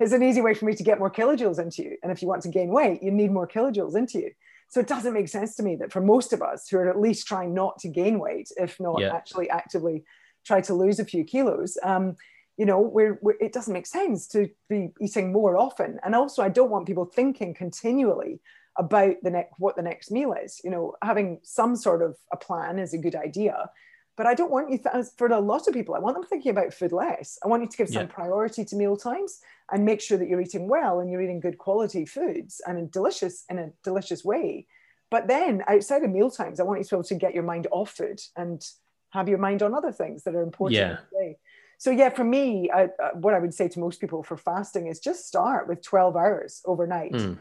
it's 0.00 0.12
an 0.12 0.22
easy 0.22 0.40
way 0.40 0.54
for 0.54 0.64
me 0.64 0.74
to 0.74 0.82
get 0.82 0.98
more 0.98 1.10
kilojoules 1.10 1.60
into 1.60 1.82
you. 1.82 1.96
And 2.02 2.10
if 2.10 2.22
you 2.22 2.28
want 2.28 2.42
to 2.42 2.48
gain 2.48 2.70
weight, 2.70 3.02
you 3.02 3.12
need 3.12 3.30
more 3.30 3.46
kilojoules 3.46 3.96
into 3.96 4.18
you. 4.18 4.30
So 4.68 4.80
it 4.80 4.86
doesn't 4.86 5.14
make 5.14 5.28
sense 5.28 5.56
to 5.56 5.62
me 5.62 5.76
that 5.76 5.92
for 5.92 6.00
most 6.00 6.32
of 6.32 6.42
us 6.42 6.68
who 6.68 6.78
are 6.78 6.88
at 6.88 7.00
least 7.00 7.26
trying 7.26 7.54
not 7.54 7.78
to 7.80 7.88
gain 7.88 8.18
weight, 8.18 8.50
if 8.56 8.78
not 8.78 9.00
Yeah. 9.00 9.14
actually 9.14 9.48
actively 9.50 10.04
try 10.44 10.60
to 10.62 10.74
lose 10.74 10.98
a 11.00 11.04
few 11.04 11.24
kilos, 11.24 11.78
um, 11.82 12.16
you 12.56 12.66
know, 12.66 12.80
we're, 12.80 13.18
we're, 13.22 13.36
it 13.40 13.52
doesn't 13.52 13.72
make 13.72 13.86
sense 13.86 14.26
to 14.28 14.48
be 14.68 14.90
eating 15.00 15.32
more 15.32 15.56
often. 15.56 15.98
And 16.04 16.14
also, 16.14 16.42
I 16.42 16.48
don't 16.48 16.70
want 16.70 16.86
people 16.86 17.04
thinking 17.06 17.54
continually 17.54 18.40
about 18.76 19.16
the 19.22 19.30
next 19.30 19.54
what 19.58 19.76
the 19.76 19.82
next 19.82 20.10
meal 20.10 20.32
is. 20.32 20.60
You 20.64 20.70
know, 20.70 20.94
having 21.02 21.40
some 21.42 21.76
sort 21.76 22.02
of 22.02 22.16
a 22.32 22.36
plan 22.36 22.78
is 22.78 22.94
a 22.94 22.98
good 22.98 23.14
idea, 23.14 23.70
but 24.18 24.26
I 24.26 24.34
don't 24.34 24.50
want 24.50 24.68
you 24.68 24.78
th- 24.78 25.06
for 25.16 25.28
a 25.28 25.38
lot 25.38 25.68
of 25.68 25.72
people. 25.72 25.94
I 25.94 26.00
want 26.00 26.16
them 26.16 26.24
thinking 26.24 26.50
about 26.50 26.74
food 26.74 26.90
less. 26.90 27.38
I 27.42 27.46
want 27.46 27.62
you 27.62 27.68
to 27.68 27.76
give 27.76 27.88
some 27.88 28.02
Yeah. 28.02 28.12
priority 28.12 28.64
to 28.64 28.76
meal 28.76 28.96
times 28.96 29.40
and 29.70 29.84
make 29.84 30.00
sure 30.00 30.18
that 30.18 30.28
you're 30.28 30.40
eating 30.40 30.66
well 30.68 30.98
and 30.98 31.08
you're 31.08 31.22
eating 31.22 31.38
good 31.38 31.56
quality 31.56 32.04
foods 32.04 32.60
and 32.66 32.76
in 32.78 32.88
delicious 32.90 33.44
in 33.48 33.60
a 33.60 33.70
delicious 33.84 34.24
way. 34.24 34.66
But 35.08 35.28
then 35.28 35.62
outside 35.68 36.02
of 36.02 36.10
meal 36.10 36.30
times, 36.32 36.58
I 36.58 36.64
want 36.64 36.80
you 36.80 36.84
to 36.84 36.90
be 36.90 36.96
able 36.96 37.04
to 37.04 37.14
get 37.14 37.32
your 37.32 37.44
mind 37.44 37.68
off 37.70 37.92
food 37.92 38.20
and 38.36 38.60
have 39.10 39.28
your 39.28 39.38
mind 39.38 39.62
on 39.62 39.72
other 39.72 39.92
things 39.92 40.24
that 40.24 40.34
are 40.34 40.42
important. 40.42 40.74
Yeah. 40.76 41.32
So 41.78 41.92
yeah, 41.92 42.08
for 42.08 42.24
me, 42.24 42.68
I, 42.72 42.86
uh, 42.86 43.10
what 43.14 43.34
I 43.34 43.38
would 43.38 43.54
say 43.54 43.68
to 43.68 43.78
most 43.78 44.00
people 44.00 44.24
for 44.24 44.36
fasting 44.36 44.88
is 44.88 44.98
just 44.98 45.28
start 45.28 45.68
with 45.68 45.80
12 45.80 46.16
hours 46.16 46.60
overnight. 46.66 47.12
Mm. 47.12 47.38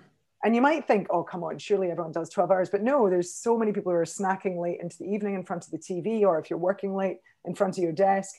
And 0.47 0.55
you 0.55 0.61
might 0.61 0.87
think, 0.87 1.07
oh, 1.09 1.23
come 1.23 1.43
on, 1.43 1.57
surely 1.57 1.91
everyone 1.91 2.13
does 2.13 2.29
12 2.29 2.49
hours. 2.51 2.69
But 2.69 2.81
no, 2.81 3.09
there's 3.09 3.33
so 3.35 3.57
many 3.57 3.73
people 3.73 3.91
who 3.91 3.97
are 3.97 4.05
snacking 4.05 4.57
late 4.61 4.79
into 4.79 4.97
the 4.97 5.03
evening 5.03 5.35
in 5.35 5.43
front 5.43 5.65
of 5.65 5.71
the 5.71 5.77
TV, 5.77 6.21
or 6.21 6.39
if 6.39 6.49
you're 6.49 6.57
working 6.57 6.95
late 6.95 7.17
in 7.43 7.53
front 7.53 7.77
of 7.77 7.83
your 7.83 7.91
desk, 7.91 8.33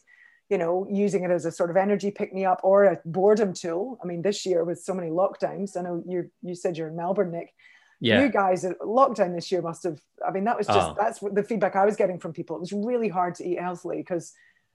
you 0.49 0.57
know, 0.57 0.87
using 0.91 1.25
it 1.25 1.31
as 1.31 1.45
a 1.45 1.53
sort 1.53 1.69
of 1.69 1.77
energy 1.77 2.11
pick 2.11 2.33
me 2.33 2.47
up 2.47 2.61
or 2.65 2.85
a 2.85 2.99
boredom 3.05 3.53
tool. 3.53 3.99
I 4.03 4.07
mean, 4.07 4.23
this 4.23 4.47
year 4.47 4.65
with 4.65 4.81
so 4.81 4.95
many 4.95 5.11
lockdowns, 5.11 5.77
I 5.77 5.83
know 5.83 6.03
you 6.07 6.31
you 6.41 6.55
said 6.55 6.79
you're 6.79 6.89
in 6.89 6.97
Melbourne, 6.97 7.31
Nick. 7.31 7.53
yeah 8.01 8.23
You 8.23 8.31
guys, 8.31 8.65
uh, 8.65 8.73
lockdown 8.81 9.35
this 9.35 9.53
year 9.53 9.61
must 9.61 9.83
have, 9.83 10.01
I 10.27 10.31
mean, 10.31 10.45
that 10.45 10.57
was 10.57 10.67
just, 10.67 10.89
Oh. 10.93 10.97
that's 10.99 11.21
what 11.21 11.35
the 11.35 11.43
feedback 11.43 11.77
I 11.77 11.85
was 11.85 11.97
getting 11.97 12.19
from 12.19 12.33
people. 12.33 12.57
It 12.57 12.61
was 12.61 12.73
really 12.73 13.09
hard 13.11 13.35
to 13.35 13.47
eat 13.47 13.61
healthily 13.61 13.99
because 13.99 14.33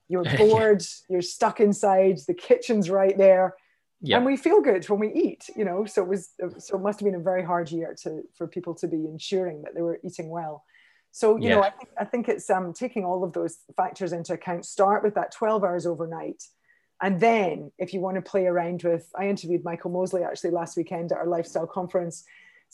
you're 0.07 0.23
Yeah. 0.23 0.37
bored, 0.43 0.83
you're 1.09 1.23
stuck 1.23 1.59
inside, 1.59 2.19
the 2.27 2.35
kitchen's 2.35 2.91
right 2.91 3.17
there 3.17 3.55
yeah 4.03 4.17
and 4.17 4.25
we 4.25 4.37
feel 4.37 4.61
good 4.61 4.87
when 4.89 4.99
we 4.99 5.11
eat 5.13 5.49
you 5.55 5.65
know 5.65 5.85
so 5.85 6.03
it 6.03 6.07
was 6.07 6.29
so 6.59 6.77
it 6.77 6.81
must 6.81 6.99
have 6.99 7.05
been 7.05 7.15
a 7.15 7.23
very 7.23 7.43
hard 7.43 7.71
year 7.71 7.95
to 7.99 8.21
for 8.35 8.47
people 8.47 8.75
to 8.75 8.87
be 8.87 8.97
ensuring 8.97 9.61
that 9.63 9.73
they 9.73 9.81
were 9.81 9.99
eating 10.03 10.29
well 10.29 10.63
so 11.11 11.37
you 11.37 11.49
know 11.49 11.61
I 11.61 11.69
think, 11.69 11.89
I 11.99 12.05
think 12.05 12.27
it's 12.27 12.49
um, 12.49 12.73
taking 12.73 13.05
all 13.05 13.23
of 13.23 13.33
those 13.33 13.59
factors 13.77 14.13
into 14.13 14.33
account 14.33 14.65
start 14.65 15.03
with 15.03 15.15
that 15.15 15.31
12 15.31 15.63
hours 15.63 15.85
overnight 15.85 16.43
and 17.01 17.19
then 17.19 17.71
if 17.79 17.93
you 17.93 18.01
want 18.01 18.15
to 18.15 18.21
play 18.21 18.45
around 18.45 18.83
with 18.83 19.09
i 19.17 19.27
interviewed 19.27 19.63
michael 19.63 19.89
mosley 19.89 20.23
actually 20.23 20.51
last 20.51 20.77
weekend 20.77 21.11
at 21.11 21.17
our 21.17 21.27
lifestyle 21.27 21.67
conference 21.67 22.25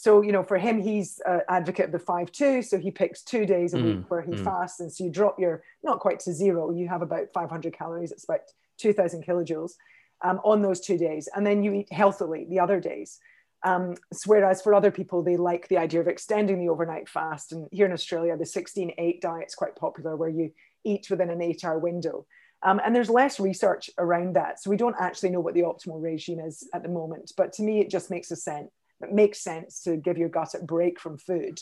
So, 0.01 0.21
you 0.21 0.31
know, 0.31 0.43
for 0.43 0.57
him, 0.57 0.79
he's 0.81 1.19
an 1.25 1.41
advocate 1.49 1.87
of 1.87 1.91
the 1.91 1.99
5 1.99 2.31
2. 2.31 2.61
So 2.61 2.77
he 2.79 2.89
picks 2.89 3.21
two 3.21 3.45
days 3.45 3.73
a 3.73 3.77
mm, 3.77 3.83
week 3.83 4.09
where 4.09 4.21
he 4.21 4.31
mm. 4.31 4.43
fasts. 4.45 4.79
And 4.79 4.89
so 4.89 5.03
you 5.03 5.09
drop 5.09 5.37
your, 5.37 5.61
not 5.83 5.99
quite 5.99 6.21
to 6.21 6.31
zero, 6.31 6.71
you 6.71 6.87
have 6.87 7.01
about 7.01 7.33
500 7.33 7.73
calories, 7.73 8.13
it's 8.13 8.23
about 8.23 8.39
2000 8.77 9.25
kilojoules 9.25 9.73
um, 10.23 10.39
on 10.43 10.61
those 10.61 10.79
two 10.79 10.97
days. 10.97 11.29
And 11.33 11.45
then 11.45 11.63
you 11.63 11.73
eat 11.73 11.91
healthily 11.91 12.45
the 12.49 12.59
other 12.59 12.79
days. 12.79 13.19
Um, 13.63 13.95
whereas 14.25 14.61
for 14.61 14.73
other 14.73 14.91
people, 14.91 15.21
they 15.21 15.35
like 15.35 15.67
the 15.67 15.77
idea 15.77 15.99
of 15.99 16.07
extending 16.07 16.59
the 16.59 16.69
overnight 16.69 17.09
fast. 17.09 17.51
And 17.51 17.67
here 17.71 17.85
in 17.85 17.91
Australia, 17.91 18.37
the 18.37 18.45
16 18.45 18.93
8 18.97 19.21
diet 19.21 19.47
is 19.47 19.55
quite 19.55 19.75
popular, 19.75 20.15
where 20.15 20.29
you 20.29 20.51
eat 20.85 21.07
within 21.09 21.29
an 21.29 21.41
eight 21.41 21.65
hour 21.65 21.77
window. 21.77 22.25
Um, 22.63 22.79
and 22.83 22.95
there's 22.95 23.09
less 23.09 23.39
research 23.39 23.89
around 23.97 24.35
that. 24.35 24.61
So 24.61 24.69
we 24.69 24.77
don't 24.77 24.95
actually 24.99 25.29
know 25.29 25.39
what 25.39 25.53
the 25.53 25.61
optimal 25.61 26.01
regime 26.01 26.39
is 26.39 26.67
at 26.73 26.83
the 26.83 26.89
moment. 26.89 27.31
But 27.35 27.53
to 27.53 27.63
me, 27.63 27.79
it 27.79 27.89
just 27.89 28.09
makes 28.09 28.31
a 28.31 28.35
sense 28.35 28.69
it 29.01 29.13
makes 29.13 29.41
sense 29.41 29.81
to 29.83 29.97
give 29.97 30.17
your 30.17 30.29
gut 30.29 30.53
a 30.55 30.63
break 30.63 30.99
from 30.99 31.17
food 31.17 31.59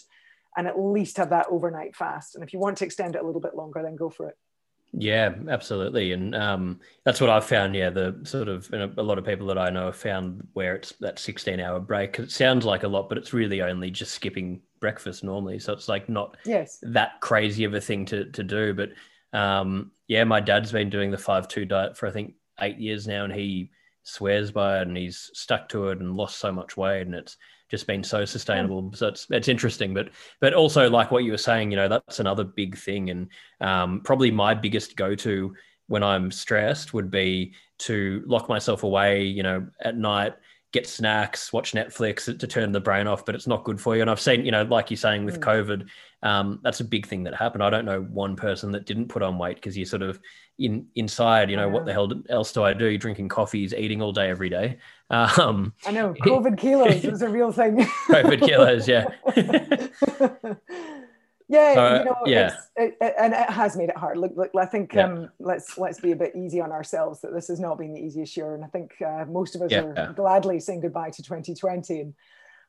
and 0.56 0.68
at 0.68 0.80
least 0.80 1.18
have 1.18 1.30
that 1.30 1.48
overnight 1.50 1.96
fast. 1.96 2.36
And 2.36 2.44
if 2.44 2.52
you 2.52 2.60
want 2.60 2.78
to 2.78 2.86
extend 2.86 3.16
it 3.16 3.22
a 3.22 3.26
little 3.26 3.42
bit 3.42 3.56
longer, 3.56 3.84
then 3.84 3.96
go 3.96 4.10
for 4.10 4.30
it. 4.30 4.38
Yeah, 4.94 5.36
absolutely, 5.50 6.14
and 6.14 6.34
um, 6.34 6.80
that's 7.04 7.20
what 7.22 7.30
I've 7.30 7.46
found. 7.46 7.76
Yeah, 7.76 7.90
the 7.90 8.20
sort 8.24 8.48
of 8.48 8.72
a, 8.74 8.92
a 8.98 9.04
lot 9.04 9.18
of 9.18 9.26
people 9.26 9.48
that 9.48 9.58
I 9.58 9.70
know 9.70 9.86
have 9.88 9.96
found 9.96 10.48
where 10.54 10.76
it's 10.76 10.94
that 11.02 11.20
sixteen-hour 11.20 11.82
break. 11.82 12.18
It 12.20 12.32
sounds 12.32 12.66
like 12.66 12.84
a 12.84 12.88
lot, 12.88 13.10
but 13.10 13.18
it's 13.18 13.34
really 13.34 13.62
only 13.62 13.92
just 13.92 14.14
skipping 14.14 14.62
breakfast 14.80 15.24
normally. 15.24 15.60
So 15.60 15.74
it's 15.74 15.90
like 15.90 16.08
not 16.08 16.38
yes. 16.46 16.80
that 16.84 17.20
crazy 17.22 17.66
of 17.66 17.74
a 17.74 17.82
thing 17.82 18.06
to 18.06 18.32
to 18.32 18.44
do. 18.44 18.74
But 18.74 18.90
um, 19.38 19.92
yeah, 20.08 20.24
my 20.24 20.40
dad's 20.40 20.72
been 20.72 20.90
doing 20.90 21.12
the 21.12 21.18
five-two 21.18 21.66
diet 21.66 21.98
for 21.98 22.08
I 22.08 22.12
think 22.12 22.36
eight 22.62 22.80
years 22.80 23.08
now, 23.08 23.26
and 23.26 23.34
he 23.34 23.72
swears 24.08 24.52
by 24.52 24.80
it 24.80 24.88
and 24.88 24.96
he's 24.96 25.30
stuck 25.34 25.68
to 25.68 25.90
it 25.90 26.00
and 26.00 26.16
lost 26.16 26.40
so 26.40 26.50
much 26.50 26.78
weight 26.78 27.02
and 27.02 27.14
it's 27.14 27.36
just 27.70 27.88
been 27.88 28.04
so 28.04 28.26
sustainable. 28.26 28.92
So 28.94 29.08
it's 29.08 29.28
it's 29.30 29.48
interesting 29.48 29.94
but 29.94 30.10
but 30.40 30.54
also 30.54 30.90
like 30.90 31.12
what 31.12 31.24
you 31.24 31.32
were 31.32 31.38
saying 31.38 31.72
you 31.72 31.78
know 31.78 31.88
that's 31.88 32.20
another 32.20 32.44
big 32.44 32.78
thing. 32.78 33.10
And 33.10 33.30
um, 33.62 34.02
probably 34.04 34.32
my 34.32 34.54
biggest 34.54 34.96
go-to 34.96 35.54
when 35.88 36.04
i'm 36.04 36.30
stressed 36.32 36.94
would 36.94 37.10
be 37.10 37.54
to 37.80 38.24
lock 38.26 38.50
myself 38.50 38.84
away 38.84 39.24
you 39.24 39.44
know 39.44 39.68
at 39.82 39.98
night 39.98 40.34
get 40.74 40.88
snacks, 40.88 41.54
watch 41.54 41.74
Netflix 41.74 42.26
to 42.38 42.48
turn 42.48 42.72
the 42.72 42.80
brain 42.80 43.08
off, 43.08 43.26
but 43.26 43.36
it's 43.36 43.48
not 43.48 43.64
good 43.64 43.80
for 43.80 43.96
you. 43.96 44.02
And 44.02 44.12
I've 44.12 44.20
seen, 44.20 44.46
you 44.46 44.52
know, 44.52 44.64
like 44.64 44.92
you're 44.92 44.98
saying 44.98 45.24
with 45.24 45.40
mm. 45.40 45.44
COVID, 45.44 45.88
um, 46.24 46.60
that's 46.64 46.82
a 46.82 46.84
big 46.84 47.06
thing 47.06 47.24
that 47.24 47.36
happened. 47.36 47.64
I 47.64 47.70
don't 47.70 47.86
know 47.86 48.02
one 48.02 48.36
person 48.36 48.72
that 48.74 48.86
didn't 48.86 49.08
put 49.08 49.22
on 49.22 49.38
weight 49.38 49.56
because 49.56 49.78
you're 49.78 49.86
sort 49.86 50.02
of 50.02 50.20
in 50.60 50.88
inside, 50.96 51.50
you 51.50 51.56
know, 51.56 51.68
yeah. 51.68 51.74
what 51.74 51.86
the 51.86 51.94
hell 51.94 52.12
else 52.30 52.52
do 52.52 52.64
I 52.64 52.74
do? 52.74 52.98
Drinking 52.98 53.30
coffees, 53.30 53.74
eating 53.74 54.02
all 54.02 54.12
day 54.12 54.30
every 54.30 54.50
day. 54.50 54.78
Um, 55.10 55.74
I 55.86 55.92
know 55.92 56.14
COVID 56.22 56.58
kilos 56.58 57.06
was 57.06 57.22
a 57.22 57.30
real 57.30 57.54
thing. 57.54 57.78
COVID 58.10 58.46
kilos, 58.46 58.90
yeah. 58.90 59.06
yeah, 61.50 61.60
uh, 61.78 62.00
you 62.00 62.06
know, 62.06 62.18
yeah. 62.26 62.56
It, 62.76 62.98
and 63.18 63.34
it 63.34 63.50
has 63.50 63.78
made 63.78 63.90
it 63.90 63.98
hard. 63.98 64.18
Look, 64.18 64.34
look 64.36 64.52
I 64.58 64.66
think 64.66 64.94
yeah. 64.94 65.06
um, 65.06 65.30
let's 65.40 65.78
let's 65.78 66.00
be 66.00 66.12
a 66.12 66.16
bit 66.16 66.36
easy 66.36 66.60
on 66.60 66.72
ourselves. 66.72 67.22
That 67.22 67.34
this 67.34 67.48
has 67.48 67.60
not 67.60 67.78
been 67.78 67.94
the 67.94 68.02
easiest 68.02 68.36
year, 68.36 68.54
and 68.54 68.64
I 68.64 68.68
think 68.68 68.94
uh, 69.02 69.26
most 69.26 69.56
of 69.56 69.62
us 69.62 69.72
yeah. 69.72 69.84
are 69.84 70.14
gladly 70.14 70.60
saying 70.60 70.82
goodbye 70.82 71.12
to 71.12 71.24
2020. 71.24 72.02
And 72.02 72.14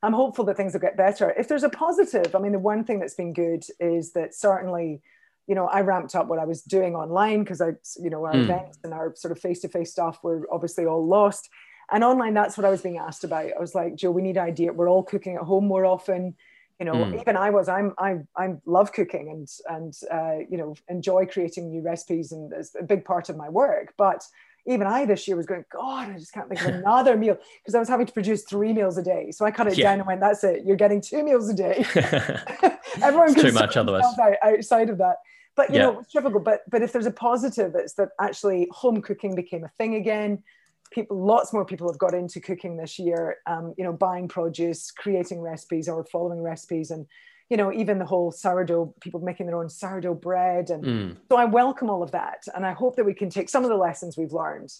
I'm 0.02 0.12
hopeful 0.12 0.44
that 0.44 0.56
things 0.56 0.74
will 0.74 0.80
get 0.80 0.96
better. 0.96 1.30
If 1.32 1.48
there's 1.48 1.64
a 1.64 1.68
positive, 1.68 2.36
I 2.36 2.38
mean, 2.38 2.52
the 2.52 2.60
one 2.60 2.84
thing 2.84 3.00
that's 3.00 3.14
been 3.14 3.32
good 3.32 3.64
is 3.80 4.12
that 4.12 4.32
certainly, 4.32 5.02
you 5.48 5.56
know, 5.56 5.66
I 5.66 5.80
ramped 5.80 6.14
up 6.14 6.28
what 6.28 6.38
I 6.38 6.44
was 6.44 6.62
doing 6.62 6.94
online 6.94 7.40
because 7.40 7.60
I, 7.60 7.72
you 7.96 8.10
know, 8.10 8.24
our 8.24 8.34
mm. 8.34 8.44
events 8.44 8.78
and 8.84 8.94
our 8.94 9.12
sort 9.16 9.32
of 9.32 9.40
face-to-face 9.40 9.90
stuff 9.90 10.22
were 10.22 10.46
obviously 10.52 10.86
all 10.86 11.04
lost. 11.04 11.48
And 11.90 12.04
online, 12.04 12.34
that's 12.34 12.56
what 12.56 12.64
I 12.64 12.70
was 12.70 12.82
being 12.82 12.98
asked 12.98 13.24
about. 13.24 13.46
I 13.46 13.58
was 13.58 13.74
like, 13.74 13.96
Jo, 13.96 14.12
we 14.12 14.22
need 14.22 14.38
idea. 14.38 14.72
We're 14.72 14.90
all 14.90 15.02
cooking 15.02 15.34
at 15.34 15.42
home 15.42 15.66
more 15.66 15.84
often 15.84 16.36
you 16.78 16.86
know 16.86 16.94
mm. 16.94 17.20
even 17.20 17.36
i 17.36 17.50
was 17.50 17.68
i'm 17.68 17.94
i 17.98 18.18
i 18.36 18.54
love 18.66 18.92
cooking 18.92 19.28
and 19.30 19.48
and 19.68 19.94
uh, 20.10 20.38
you 20.48 20.56
know 20.56 20.74
enjoy 20.88 21.26
creating 21.26 21.68
new 21.68 21.82
recipes 21.82 22.32
and 22.32 22.52
it's 22.52 22.74
a 22.78 22.82
big 22.82 23.04
part 23.04 23.28
of 23.28 23.36
my 23.36 23.48
work 23.48 23.94
but 23.96 24.24
even 24.66 24.86
i 24.86 25.04
this 25.04 25.26
year 25.26 25.36
was 25.36 25.46
going 25.46 25.64
god 25.72 26.08
i 26.08 26.18
just 26.18 26.32
can't 26.32 26.48
think 26.48 26.60
of 26.60 26.66
another 26.74 27.16
meal 27.16 27.36
because 27.62 27.74
i 27.74 27.78
was 27.78 27.88
having 27.88 28.06
to 28.06 28.12
produce 28.12 28.44
three 28.44 28.72
meals 28.72 28.96
a 28.98 29.02
day 29.02 29.30
so 29.30 29.44
i 29.44 29.50
cut 29.50 29.66
it 29.66 29.76
yeah. 29.76 29.84
down 29.84 29.98
and 29.98 30.06
went 30.06 30.20
that's 30.20 30.44
it 30.44 30.64
you're 30.64 30.76
getting 30.76 31.00
two 31.00 31.22
meals 31.24 31.48
a 31.48 31.54
day 31.54 31.84
everyone 33.02 33.34
can 33.34 33.44
too 33.44 33.52
much 33.52 33.76
otherwise 33.76 34.04
out, 34.20 34.34
outside 34.42 34.88
of 34.88 34.98
that 34.98 35.16
but 35.56 35.70
you 35.70 35.76
yeah. 35.76 35.82
know 35.82 35.98
it's 35.98 36.12
difficult 36.12 36.44
but 36.44 36.60
but 36.70 36.82
if 36.82 36.92
there's 36.92 37.06
a 37.06 37.10
positive 37.10 37.74
it's 37.74 37.94
that 37.94 38.10
actually 38.20 38.68
home 38.70 39.02
cooking 39.02 39.34
became 39.34 39.64
a 39.64 39.68
thing 39.68 39.96
again 39.96 40.42
people, 40.90 41.24
lots 41.24 41.52
more 41.52 41.64
people 41.64 41.90
have 41.90 41.98
got 41.98 42.14
into 42.14 42.40
cooking 42.40 42.76
this 42.76 42.98
year. 42.98 43.36
Um, 43.46 43.74
you 43.76 43.84
know, 43.84 43.92
buying 43.92 44.28
produce, 44.28 44.90
creating 44.90 45.40
recipes, 45.40 45.88
or 45.88 46.04
following 46.04 46.42
recipes, 46.42 46.90
and 46.90 47.06
you 47.50 47.56
know, 47.56 47.72
even 47.72 47.98
the 47.98 48.04
whole 48.04 48.30
sourdough, 48.30 48.94
people 49.00 49.20
making 49.20 49.46
their 49.46 49.56
own 49.56 49.68
sourdough 49.68 50.14
bread, 50.14 50.70
and 50.70 50.84
mm. 50.84 51.16
so 51.30 51.36
I 51.36 51.44
welcome 51.44 51.88
all 51.88 52.02
of 52.02 52.10
that, 52.12 52.44
and 52.54 52.66
I 52.66 52.72
hope 52.72 52.96
that 52.96 53.04
we 53.04 53.14
can 53.14 53.30
take 53.30 53.48
some 53.48 53.64
of 53.64 53.70
the 53.70 53.76
lessons 53.76 54.16
we've 54.16 54.32
learned 54.32 54.70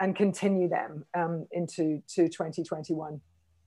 and 0.00 0.16
continue 0.16 0.68
them 0.68 1.04
um, 1.14 1.46
into 1.52 2.02
to 2.08 2.28
2021. 2.28 3.20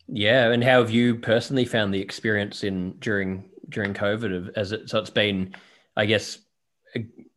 Yeah, 0.08 0.52
and 0.52 0.64
how 0.64 0.80
have 0.80 0.92
you 0.92 1.16
personally 1.16 1.66
found 1.66 1.94
the 1.94 2.02
experience 2.02 2.64
in 2.64 2.94
during 3.00 3.50
during 3.70 3.94
COVID? 3.94 4.52
As 4.56 4.72
it 4.72 4.90
so 4.90 5.00
it's 5.00 5.10
been, 5.10 5.54
I 5.96 6.06
guess, 6.06 6.40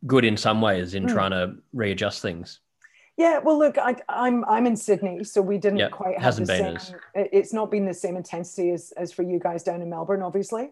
good 0.07 0.25
in 0.25 0.37
some 0.37 0.61
ways 0.61 0.93
in 0.93 1.05
mm. 1.05 1.11
trying 1.11 1.31
to 1.31 1.55
readjust 1.73 2.21
things. 2.21 2.59
Yeah, 3.21 3.37
well, 3.37 3.59
look, 3.59 3.77
I, 3.77 3.91
am 3.91 3.97
I'm, 4.09 4.45
I'm 4.45 4.65
in 4.65 4.75
Sydney, 4.75 5.23
so 5.23 5.43
we 5.43 5.59
didn't 5.59 5.91
quite 5.91 6.17
have 6.17 6.37
the 6.37 6.45
same. 6.47 6.75
As. 6.75 6.95
It's 7.13 7.53
not 7.53 7.69
been 7.69 7.85
the 7.85 7.93
same 7.93 8.17
intensity 8.17 8.71
as 8.71 8.91
as 8.97 9.13
for 9.13 9.21
you 9.21 9.37
guys 9.37 9.61
down 9.61 9.79
in 9.83 9.91
Melbourne, 9.91 10.23
obviously. 10.23 10.71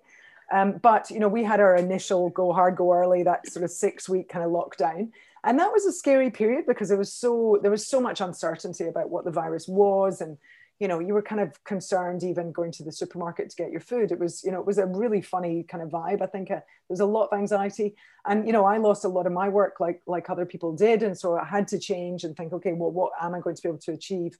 Um, 0.52 0.80
but 0.82 1.12
you 1.12 1.20
know, 1.20 1.28
we 1.28 1.44
had 1.44 1.60
our 1.60 1.76
initial 1.76 2.30
go 2.30 2.52
hard, 2.52 2.76
go 2.76 2.92
early, 2.92 3.22
that 3.22 3.48
sort 3.48 3.64
of 3.64 3.70
six 3.70 4.10
week 4.10 4.30
kind 4.30 4.44
of 4.44 4.50
lockdown, 4.50 5.12
and 5.44 5.60
that 5.60 5.72
was 5.72 5.86
a 5.86 5.92
scary 5.92 6.32
period 6.32 6.66
because 6.66 6.90
it 6.90 6.98
was 6.98 7.14
so 7.14 7.60
there 7.62 7.70
was 7.70 7.86
so 7.86 8.02
much 8.02 8.20
uncertainty 8.20 8.88
about 8.88 9.12
what 9.12 9.26
the 9.26 9.32
virus 9.32 9.68
was 9.68 10.20
and 10.20 10.36
you 10.80 10.88
know 10.88 11.00
you 11.00 11.13
were 11.13 11.22
kind 11.22 11.42
of 11.42 11.62
concerned 11.65 12.24
even 12.24 12.52
going 12.52 12.72
to 12.72 12.84
the 12.84 12.92
supermarket 12.92 13.50
to 13.50 13.56
get 13.56 13.72
your 13.72 13.82
food. 13.82 14.12
It 14.12 14.20
was 14.20 14.44
you 14.44 14.52
know 14.52 14.60
it 14.60 14.65
was 14.65 14.78
a 14.78 14.86
really 14.86 15.22
funny 15.22 15.63
kind 15.63 15.84
of 15.84 15.89
vibe 15.89 16.22
i 16.22 16.26
think 16.26 16.50
uh, 16.50 16.56
there 16.56 16.63
was 16.89 17.02
a 17.02 17.06
lot 17.06 17.30
of 17.32 17.38
anxiety. 17.38 17.96
And 18.26 18.48
you 18.48 18.54
know 18.54 18.65
i 18.65 18.78
lost 18.78 19.06
a 19.06 19.10
lot 19.10 19.28
of 19.28 19.34
my 19.34 19.50
work 19.50 19.80
like 19.80 20.02
like 20.08 20.30
other 20.30 20.46
people 20.46 20.76
did. 20.76 21.04
And 21.04 21.18
so 21.18 21.38
i 21.38 21.46
had 21.46 21.68
to 21.70 21.80
change 21.80 22.24
and 22.24 22.36
think 22.36 22.54
okay 22.54 22.74
well 22.74 22.92
what 22.92 23.12
am 23.22 23.36
i 23.36 23.39
going 23.39 23.56
to 23.56 23.62
be 23.62 23.70
able 23.70 23.80
to 23.80 23.94
achieve? 23.94 24.38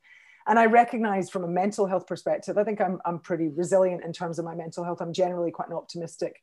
And 0.47 0.58
i 0.58 0.65
recognize 0.65 1.30
from 1.30 1.43
a 1.43 1.47
mental 1.47 1.86
health 1.86 2.08
perspective 2.08 2.58
i 2.58 2.63
think 2.63 2.82
i'm, 2.82 2.99
I'm 3.06 3.19
pretty 3.19 3.49
resilient 3.49 4.04
in 4.04 4.13
terms 4.13 4.39
of 4.39 4.45
my 4.45 4.56
mental 4.56 4.84
health. 4.84 5.02
I'm 5.02 5.13
generally 5.13 5.52
quite 5.52 5.67
an 5.67 5.75
optimistic 5.75 6.41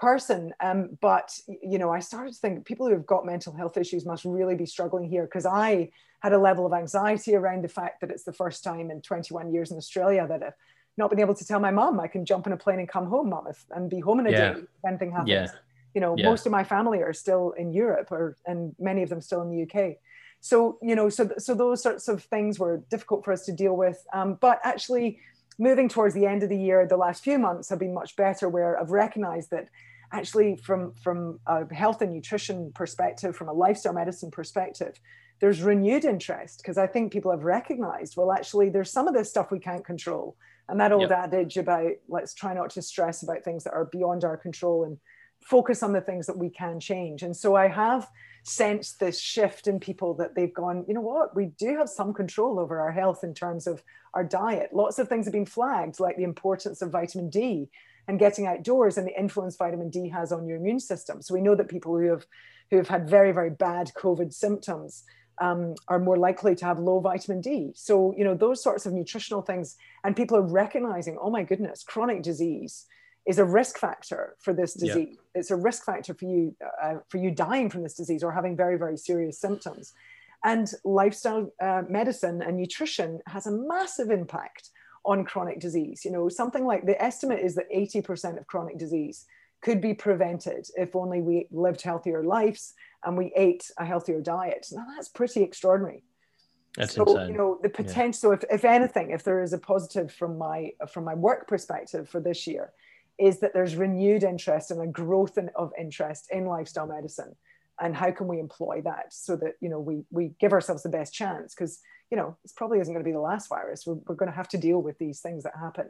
person. 0.00 0.52
Um, 0.60 0.98
but 1.00 1.38
you 1.48 1.78
know, 1.78 1.90
I 1.90 2.00
started 2.00 2.32
to 2.32 2.38
think 2.38 2.64
people 2.64 2.86
who 2.86 2.92
have 2.92 3.06
got 3.06 3.26
mental 3.26 3.52
health 3.52 3.76
issues 3.76 4.06
must 4.06 4.24
really 4.24 4.56
be 4.56 4.66
struggling 4.66 5.08
here 5.08 5.24
because 5.24 5.46
I 5.46 5.90
had 6.20 6.32
a 6.32 6.38
level 6.38 6.66
of 6.66 6.72
anxiety 6.72 7.34
around 7.34 7.62
the 7.62 7.68
fact 7.68 8.00
that 8.00 8.10
it's 8.10 8.24
the 8.24 8.32
first 8.32 8.64
time 8.64 8.90
in 8.90 9.00
21 9.00 9.52
years 9.52 9.70
in 9.70 9.76
Australia 9.76 10.26
that 10.28 10.42
I've 10.42 10.52
not 10.96 11.10
been 11.10 11.20
able 11.20 11.34
to 11.34 11.46
tell 11.46 11.60
my 11.60 11.70
mom 11.70 12.00
I 12.00 12.08
can 12.08 12.24
jump 12.24 12.46
on 12.46 12.52
a 12.52 12.56
plane 12.56 12.78
and 12.78 12.88
come 12.88 13.06
home, 13.06 13.30
mom, 13.30 13.46
if, 13.48 13.64
and 13.70 13.88
be 13.88 14.00
home 14.00 14.20
in 14.20 14.26
a 14.26 14.30
yeah. 14.30 14.52
day 14.52 14.60
if 14.60 14.84
anything 14.86 15.12
happens. 15.12 15.30
Yeah. 15.30 15.46
You 15.94 16.00
know, 16.00 16.14
yeah. 16.16 16.28
most 16.28 16.46
of 16.46 16.52
my 16.52 16.64
family 16.64 17.02
are 17.02 17.12
still 17.12 17.50
in 17.52 17.72
Europe, 17.72 18.12
or 18.12 18.36
and 18.46 18.74
many 18.78 19.02
of 19.02 19.08
them 19.08 19.20
still 19.20 19.42
in 19.42 19.50
the 19.50 19.62
UK. 19.62 19.96
So 20.40 20.78
you 20.80 20.94
know, 20.94 21.08
so 21.08 21.30
so 21.36 21.54
those 21.54 21.82
sorts 21.82 22.06
of 22.06 22.22
things 22.24 22.58
were 22.58 22.82
difficult 22.90 23.24
for 23.24 23.32
us 23.32 23.44
to 23.46 23.52
deal 23.52 23.76
with. 23.76 24.06
Um, 24.12 24.38
but 24.40 24.60
actually, 24.62 25.18
moving 25.58 25.88
towards 25.88 26.14
the 26.14 26.26
end 26.26 26.44
of 26.44 26.48
the 26.48 26.56
year, 26.56 26.86
the 26.86 26.96
last 26.96 27.24
few 27.24 27.38
months 27.38 27.68
have 27.70 27.80
been 27.80 27.92
much 27.92 28.14
better, 28.14 28.48
where 28.48 28.80
I've 28.80 28.90
recognised 28.90 29.50
that 29.50 29.68
actually 30.12 30.56
from 30.56 30.92
from 30.94 31.38
a 31.46 31.72
health 31.74 32.02
and 32.02 32.12
nutrition 32.12 32.72
perspective 32.74 33.36
from 33.36 33.48
a 33.48 33.52
lifestyle 33.52 33.92
medicine 33.92 34.30
perspective 34.30 34.98
there's 35.40 35.62
renewed 35.62 36.04
interest 36.04 36.58
because 36.58 36.78
i 36.78 36.86
think 36.86 37.12
people 37.12 37.30
have 37.30 37.44
recognized 37.44 38.16
well 38.16 38.32
actually 38.32 38.68
there's 38.68 38.90
some 38.90 39.08
of 39.08 39.14
this 39.14 39.28
stuff 39.30 39.50
we 39.50 39.58
can't 39.58 39.84
control. 39.84 40.36
And 40.70 40.78
that 40.78 40.92
old 40.92 41.10
yep. 41.10 41.24
adage 41.24 41.56
about 41.56 41.90
let's 42.08 42.32
try 42.32 42.54
not 42.54 42.70
to 42.70 42.82
stress 42.82 43.22
about 43.22 43.42
things 43.42 43.64
that 43.64 43.72
are 43.72 43.86
beyond 43.86 44.22
our 44.22 44.36
control 44.36 44.84
and 44.84 44.98
focus 45.40 45.82
on 45.82 45.92
the 45.92 46.00
things 46.00 46.26
that 46.26 46.38
we 46.38 46.48
can 46.48 46.78
change. 46.78 47.22
And 47.22 47.36
so 47.36 47.56
i 47.56 47.66
have 47.66 48.08
sensed 48.44 49.00
this 49.00 49.20
shift 49.20 49.66
in 49.66 49.78
people 49.78 50.14
that 50.14 50.34
they've 50.34 50.54
gone 50.54 50.84
you 50.88 50.94
know 50.94 51.00
what? 51.00 51.34
We 51.34 51.46
do 51.46 51.76
have 51.76 51.88
some 51.88 52.14
control 52.14 52.60
over 52.60 52.80
our 52.80 52.92
health 52.92 53.24
in 53.24 53.34
terms 53.34 53.66
of 53.66 53.82
our 54.14 54.24
diet. 54.24 54.70
Lots 54.72 54.98
of 54.98 55.08
things 55.08 55.26
have 55.26 55.32
been 55.32 55.44
flagged 55.44 55.98
like 55.98 56.16
the 56.16 56.24
importance 56.24 56.82
of 56.82 56.90
vitamin 56.90 57.28
d 57.30 57.68
and 58.08 58.18
getting 58.18 58.46
outdoors 58.46 58.98
and 58.98 59.06
the 59.06 59.18
influence 59.18 59.56
vitamin 59.56 59.90
D 59.90 60.08
has 60.08 60.32
on 60.32 60.46
your 60.46 60.56
immune 60.56 60.80
system. 60.80 61.22
So 61.22 61.34
we 61.34 61.40
know 61.40 61.54
that 61.54 61.68
people 61.68 61.96
who 61.96 62.10
have 62.10 62.26
who 62.70 62.76
have 62.76 62.88
had 62.88 63.08
very 63.08 63.32
very 63.32 63.50
bad 63.50 63.90
COVID 63.96 64.32
symptoms 64.32 65.04
um, 65.40 65.74
are 65.88 65.98
more 65.98 66.18
likely 66.18 66.54
to 66.54 66.64
have 66.64 66.78
low 66.78 67.00
vitamin 67.00 67.40
D. 67.40 67.72
So 67.74 68.14
you 68.16 68.24
know 68.24 68.34
those 68.34 68.62
sorts 68.62 68.86
of 68.86 68.92
nutritional 68.92 69.42
things, 69.42 69.76
and 70.04 70.16
people 70.16 70.36
are 70.36 70.42
recognizing, 70.42 71.18
oh 71.20 71.30
my 71.30 71.42
goodness, 71.42 71.82
chronic 71.82 72.22
disease 72.22 72.86
is 73.26 73.38
a 73.38 73.44
risk 73.44 73.78
factor 73.78 74.36
for 74.40 74.52
this 74.52 74.74
disease. 74.74 75.16
Yeah. 75.16 75.40
It's 75.40 75.50
a 75.50 75.56
risk 75.56 75.84
factor 75.84 76.14
for 76.14 76.24
you 76.24 76.56
uh, 76.82 76.96
for 77.08 77.18
you 77.18 77.30
dying 77.30 77.70
from 77.70 77.82
this 77.82 77.94
disease 77.94 78.22
or 78.22 78.32
having 78.32 78.56
very 78.56 78.76
very 78.78 78.96
serious 78.96 79.38
symptoms. 79.38 79.92
And 80.42 80.72
lifestyle 80.84 81.52
uh, 81.60 81.82
medicine 81.88 82.40
and 82.40 82.56
nutrition 82.56 83.20
has 83.26 83.46
a 83.46 83.52
massive 83.52 84.10
impact 84.10 84.70
on 85.10 85.24
chronic 85.24 85.58
disease. 85.58 86.04
You 86.04 86.12
know, 86.12 86.28
something 86.28 86.64
like 86.64 86.86
the 86.86 87.00
estimate 87.02 87.40
is 87.40 87.56
that 87.56 87.70
80% 87.74 88.38
of 88.38 88.46
chronic 88.46 88.78
disease 88.78 89.26
could 89.60 89.80
be 89.80 89.92
prevented 89.92 90.68
if 90.76 90.94
only 90.94 91.20
we 91.20 91.46
lived 91.50 91.82
healthier 91.82 92.22
lives 92.22 92.74
and 93.04 93.18
we 93.18 93.32
ate 93.36 93.70
a 93.76 93.84
healthier 93.84 94.20
diet. 94.20 94.68
Now 94.70 94.86
that's 94.94 95.08
pretty 95.08 95.42
extraordinary. 95.42 96.04
That's 96.76 96.94
so, 96.94 97.02
insane. 97.02 97.32
You 97.32 97.36
know, 97.36 97.58
the 97.60 97.68
potential. 97.68 98.32
Yeah. 98.32 98.38
So 98.38 98.46
if, 98.50 98.60
if 98.60 98.64
anything, 98.64 99.10
if 99.10 99.24
there 99.24 99.42
is 99.42 99.52
a 99.52 99.58
positive 99.58 100.12
from 100.12 100.38
my 100.38 100.70
from 100.88 101.04
my 101.04 101.14
work 101.14 101.48
perspective 101.48 102.08
for 102.08 102.20
this 102.20 102.46
year, 102.46 102.72
is 103.18 103.40
that 103.40 103.52
there's 103.52 103.74
renewed 103.74 104.22
interest 104.22 104.70
and 104.70 104.80
a 104.80 104.86
growth 104.86 105.36
in, 105.36 105.50
of 105.56 105.72
interest 105.76 106.28
in 106.30 106.46
lifestyle 106.46 106.86
medicine 106.86 107.34
and 107.80 107.96
how 107.96 108.12
can 108.12 108.28
we 108.28 108.38
employ 108.38 108.80
that 108.84 109.12
so 109.12 109.34
that 109.36 109.54
you 109.60 109.68
know 109.68 109.80
we 109.80 110.04
we 110.10 110.30
give 110.38 110.52
ourselves 110.52 110.82
the 110.84 110.88
best 110.88 111.12
chance 111.12 111.54
because 111.54 111.80
you 112.10 112.16
know 112.16 112.36
this 112.42 112.52
probably 112.52 112.80
isn't 112.80 112.92
going 112.92 113.04
to 113.04 113.08
be 113.08 113.12
the 113.12 113.20
last 113.20 113.48
virus. 113.48 113.86
We're, 113.86 113.98
we're 114.06 114.14
going 114.14 114.30
to 114.30 114.36
have 114.36 114.48
to 114.48 114.58
deal 114.58 114.82
with 114.82 114.98
these 114.98 115.20
things 115.20 115.44
that 115.44 115.54
happen. 115.58 115.88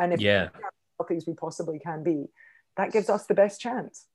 And 0.00 0.12
if 0.12 0.20
yeah. 0.20 0.48
Healthy 0.98 1.16
as 1.16 1.26
we 1.26 1.34
possibly 1.34 1.78
can 1.78 2.02
be 2.02 2.26
that 2.76 2.92
gives 2.92 3.10
us 3.10 3.26
the 3.26 3.34
best 3.34 3.60
chance. 3.60 4.06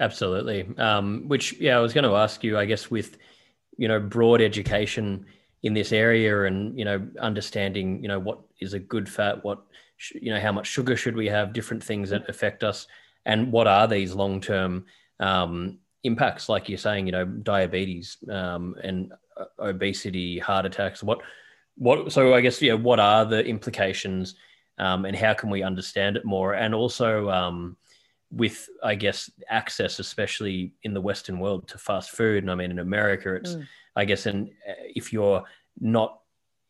Absolutely. 0.00 0.68
Um, 0.78 1.28
which 1.28 1.54
yeah 1.60 1.76
i 1.76 1.80
was 1.80 1.92
going 1.92 2.04
to 2.04 2.16
ask 2.16 2.42
you 2.42 2.58
i 2.58 2.64
guess 2.64 2.90
with 2.90 3.18
you 3.76 3.88
know 3.88 4.00
broad 4.00 4.40
education 4.40 5.26
in 5.62 5.74
this 5.74 5.92
area 5.92 6.44
and 6.44 6.78
you 6.78 6.84
know 6.84 7.06
understanding 7.20 8.02
you 8.02 8.08
know 8.08 8.18
what 8.18 8.40
is 8.60 8.74
a 8.74 8.78
good 8.78 9.08
fat 9.08 9.44
what 9.44 9.62
you 10.14 10.32
know 10.32 10.40
how 10.40 10.52
much 10.52 10.66
sugar 10.66 10.96
should 10.96 11.14
we 11.14 11.26
have 11.26 11.52
different 11.52 11.82
things 11.82 12.10
that 12.10 12.28
affect 12.28 12.64
us 12.64 12.86
and 13.24 13.52
what 13.52 13.66
are 13.66 13.86
these 13.86 14.14
long 14.14 14.40
term 14.40 14.84
um, 15.20 15.78
impacts 16.04 16.48
like 16.48 16.68
you're 16.68 16.78
saying 16.78 17.06
you 17.06 17.12
know 17.12 17.24
diabetes 17.24 18.16
um, 18.30 18.74
and 18.82 19.12
uh, 19.36 19.44
obesity 19.58 20.38
heart 20.38 20.66
attacks 20.66 21.02
what 21.02 21.20
what 21.76 22.12
so 22.12 22.34
i 22.34 22.40
guess 22.40 22.60
yeah 22.60 22.74
what 22.74 23.00
are 23.00 23.24
the 23.24 23.44
implications 23.44 24.34
um, 24.78 25.04
and 25.04 25.16
how 25.16 25.32
can 25.32 25.50
we 25.50 25.62
understand 25.62 26.16
it 26.16 26.24
more 26.24 26.54
and 26.54 26.74
also 26.74 27.30
um, 27.30 27.76
with 28.30 28.68
i 28.82 28.94
guess 28.94 29.30
access 29.48 29.98
especially 29.98 30.72
in 30.82 30.92
the 30.92 31.00
western 31.00 31.38
world 31.38 31.68
to 31.68 31.78
fast 31.78 32.10
food 32.10 32.42
and 32.42 32.50
i 32.50 32.54
mean 32.54 32.70
in 32.70 32.78
america 32.78 33.34
it's 33.34 33.54
mm. 33.54 33.66
i 33.96 34.04
guess 34.04 34.26
and 34.26 34.48
uh, 34.68 34.72
if 34.94 35.12
you're 35.12 35.44
not 35.80 36.18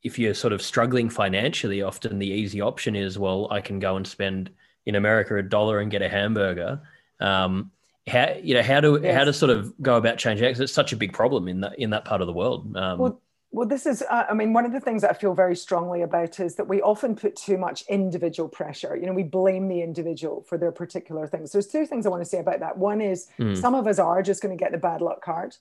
if 0.03 0.19
you're 0.19 0.35
sort 0.35 0.53
of 0.53 0.61
struggling 0.61 1.09
financially 1.09 1.81
often 1.81 2.19
the 2.19 2.27
easy 2.27 2.61
option 2.61 2.95
is 2.95 3.19
well 3.19 3.49
i 3.51 3.61
can 3.61 3.79
go 3.79 3.97
and 3.97 4.07
spend 4.07 4.51
in 4.87 4.97
america 4.97 5.37
a 5.37 5.43
dollar 5.43 5.81
and 5.81 5.91
get 5.91 6.03
a 6.03 6.09
hamburger 6.09 6.81
um, 7.21 7.71
how 8.09 8.35
you 8.43 8.55
know 8.55 8.63
how 8.63 8.81
do 8.81 8.99
yes. 9.03 9.17
how 9.17 9.25
to 9.25 9.33
sort 9.33 9.51
of 9.51 9.73
go 9.81 9.97
about 9.97 10.19
changing 10.19 10.47
because 10.49 10.61
it's 10.61 10.73
such 10.73 10.93
a 10.93 10.97
big 10.97 11.13
problem 11.13 11.49
in 11.49 11.61
that 11.61 11.79
in 11.79 11.91
that 11.91 12.05
part 12.05 12.21
of 12.21 12.27
the 12.27 12.33
world. 12.33 12.77
Um, 12.77 12.99
well, 12.99 13.23
well, 13.53 13.69
this 13.69 13.87
is 13.87 14.03
uh, 14.11 14.25
I 14.29 14.35
mean 14.35 14.53
one 14.53 14.65
of 14.65 14.73
the 14.73 14.81
things 14.81 15.03
that 15.03 15.11
I 15.11 15.15
feel 15.15 15.35
very 15.35 15.55
strongly 15.55 16.03
about 16.03 16.41
is 16.41 16.57
that 16.57 16.67
we 16.67 16.83
often 16.83 17.15
put 17.15 17.37
too 17.37 17.59
much 17.59 17.85
individual 17.89 18.49
pressure. 18.49 18.97
You 18.97 19.07
know, 19.07 19.13
we 19.13 19.23
blame 19.23 19.69
the 19.69 19.83
individual 19.83 20.43
for 20.49 20.59
their 20.59 20.73
particular 20.73 21.29
things. 21.29 21.53
There's 21.53 21.69
two 21.69 21.87
things 21.87 22.07
I 22.07 22.09
want 22.09 22.23
to 22.23 22.29
say 22.29 22.39
about 22.39 22.61
that. 22.61 22.77
One 22.77 23.01
is 23.01 23.29
mm. 23.39 23.57
some 23.57 23.75
of 23.75 23.87
us 23.87 23.99
are 23.99 24.23
just 24.23 24.43
going 24.43 24.57
to 24.57 24.63
get 24.63 24.73
the 24.73 24.79
bad 24.79 25.01
luck 25.01 25.23
card. 25.23 25.55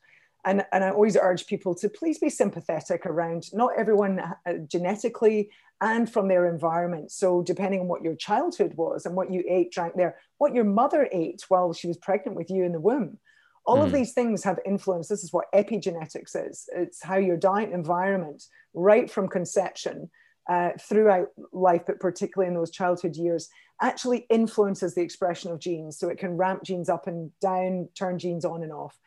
And, 0.43 0.65
and 0.71 0.83
I 0.83 0.89
always 0.89 1.15
urge 1.15 1.45
people 1.45 1.75
to 1.75 1.89
please 1.89 2.17
be 2.17 2.29
sympathetic 2.29 3.05
around 3.05 3.53
not 3.53 3.73
everyone 3.77 4.19
uh, 4.19 4.53
genetically 4.67 5.51
and 5.81 6.11
from 6.11 6.27
their 6.27 6.45
environment. 6.47 7.11
So, 7.11 7.41
depending 7.41 7.81
on 7.81 7.87
what 7.87 8.03
your 8.03 8.15
childhood 8.15 8.73
was 8.75 9.05
and 9.05 9.15
what 9.15 9.33
you 9.33 9.43
ate, 9.49 9.71
drank 9.71 9.95
there, 9.95 10.17
what 10.37 10.53
your 10.53 10.63
mother 10.63 11.09
ate 11.11 11.43
while 11.49 11.73
she 11.73 11.87
was 11.87 11.97
pregnant 11.97 12.37
with 12.37 12.49
you 12.49 12.63
in 12.63 12.71
the 12.71 12.79
womb, 12.79 13.17
all 13.65 13.77
mm. 13.77 13.83
of 13.83 13.89
hmm. 13.89 13.95
these 13.95 14.13
things 14.13 14.43
have 14.43 14.59
influence. 14.65 15.07
This 15.07 15.23
is 15.23 15.33
what 15.33 15.51
epigenetics 15.53 16.35
is 16.35 16.69
it's 16.73 17.03
how 17.03 17.17
your 17.17 17.37
diet 17.37 17.71
environment, 17.71 18.43
right 18.73 19.09
from 19.09 19.27
conception 19.27 20.09
uh, 20.49 20.69
throughout 20.79 21.27
life, 21.51 21.81
but 21.85 21.99
particularly 21.99 22.47
in 22.47 22.55
those 22.55 22.71
childhood 22.71 23.15
years, 23.15 23.49
actually 23.81 24.27
influences 24.29 24.93
the 24.93 25.01
expression 25.01 25.51
of 25.51 25.59
genes. 25.59 25.97
So, 25.97 26.09
it 26.09 26.19
can 26.19 26.37
ramp 26.37 26.63
genes 26.63 26.89
up 26.89 27.07
and 27.07 27.31
down, 27.41 27.89
turn 27.97 28.19
genes 28.19 28.45
on 28.45 28.61
and 28.61 28.71
off. 28.71 28.97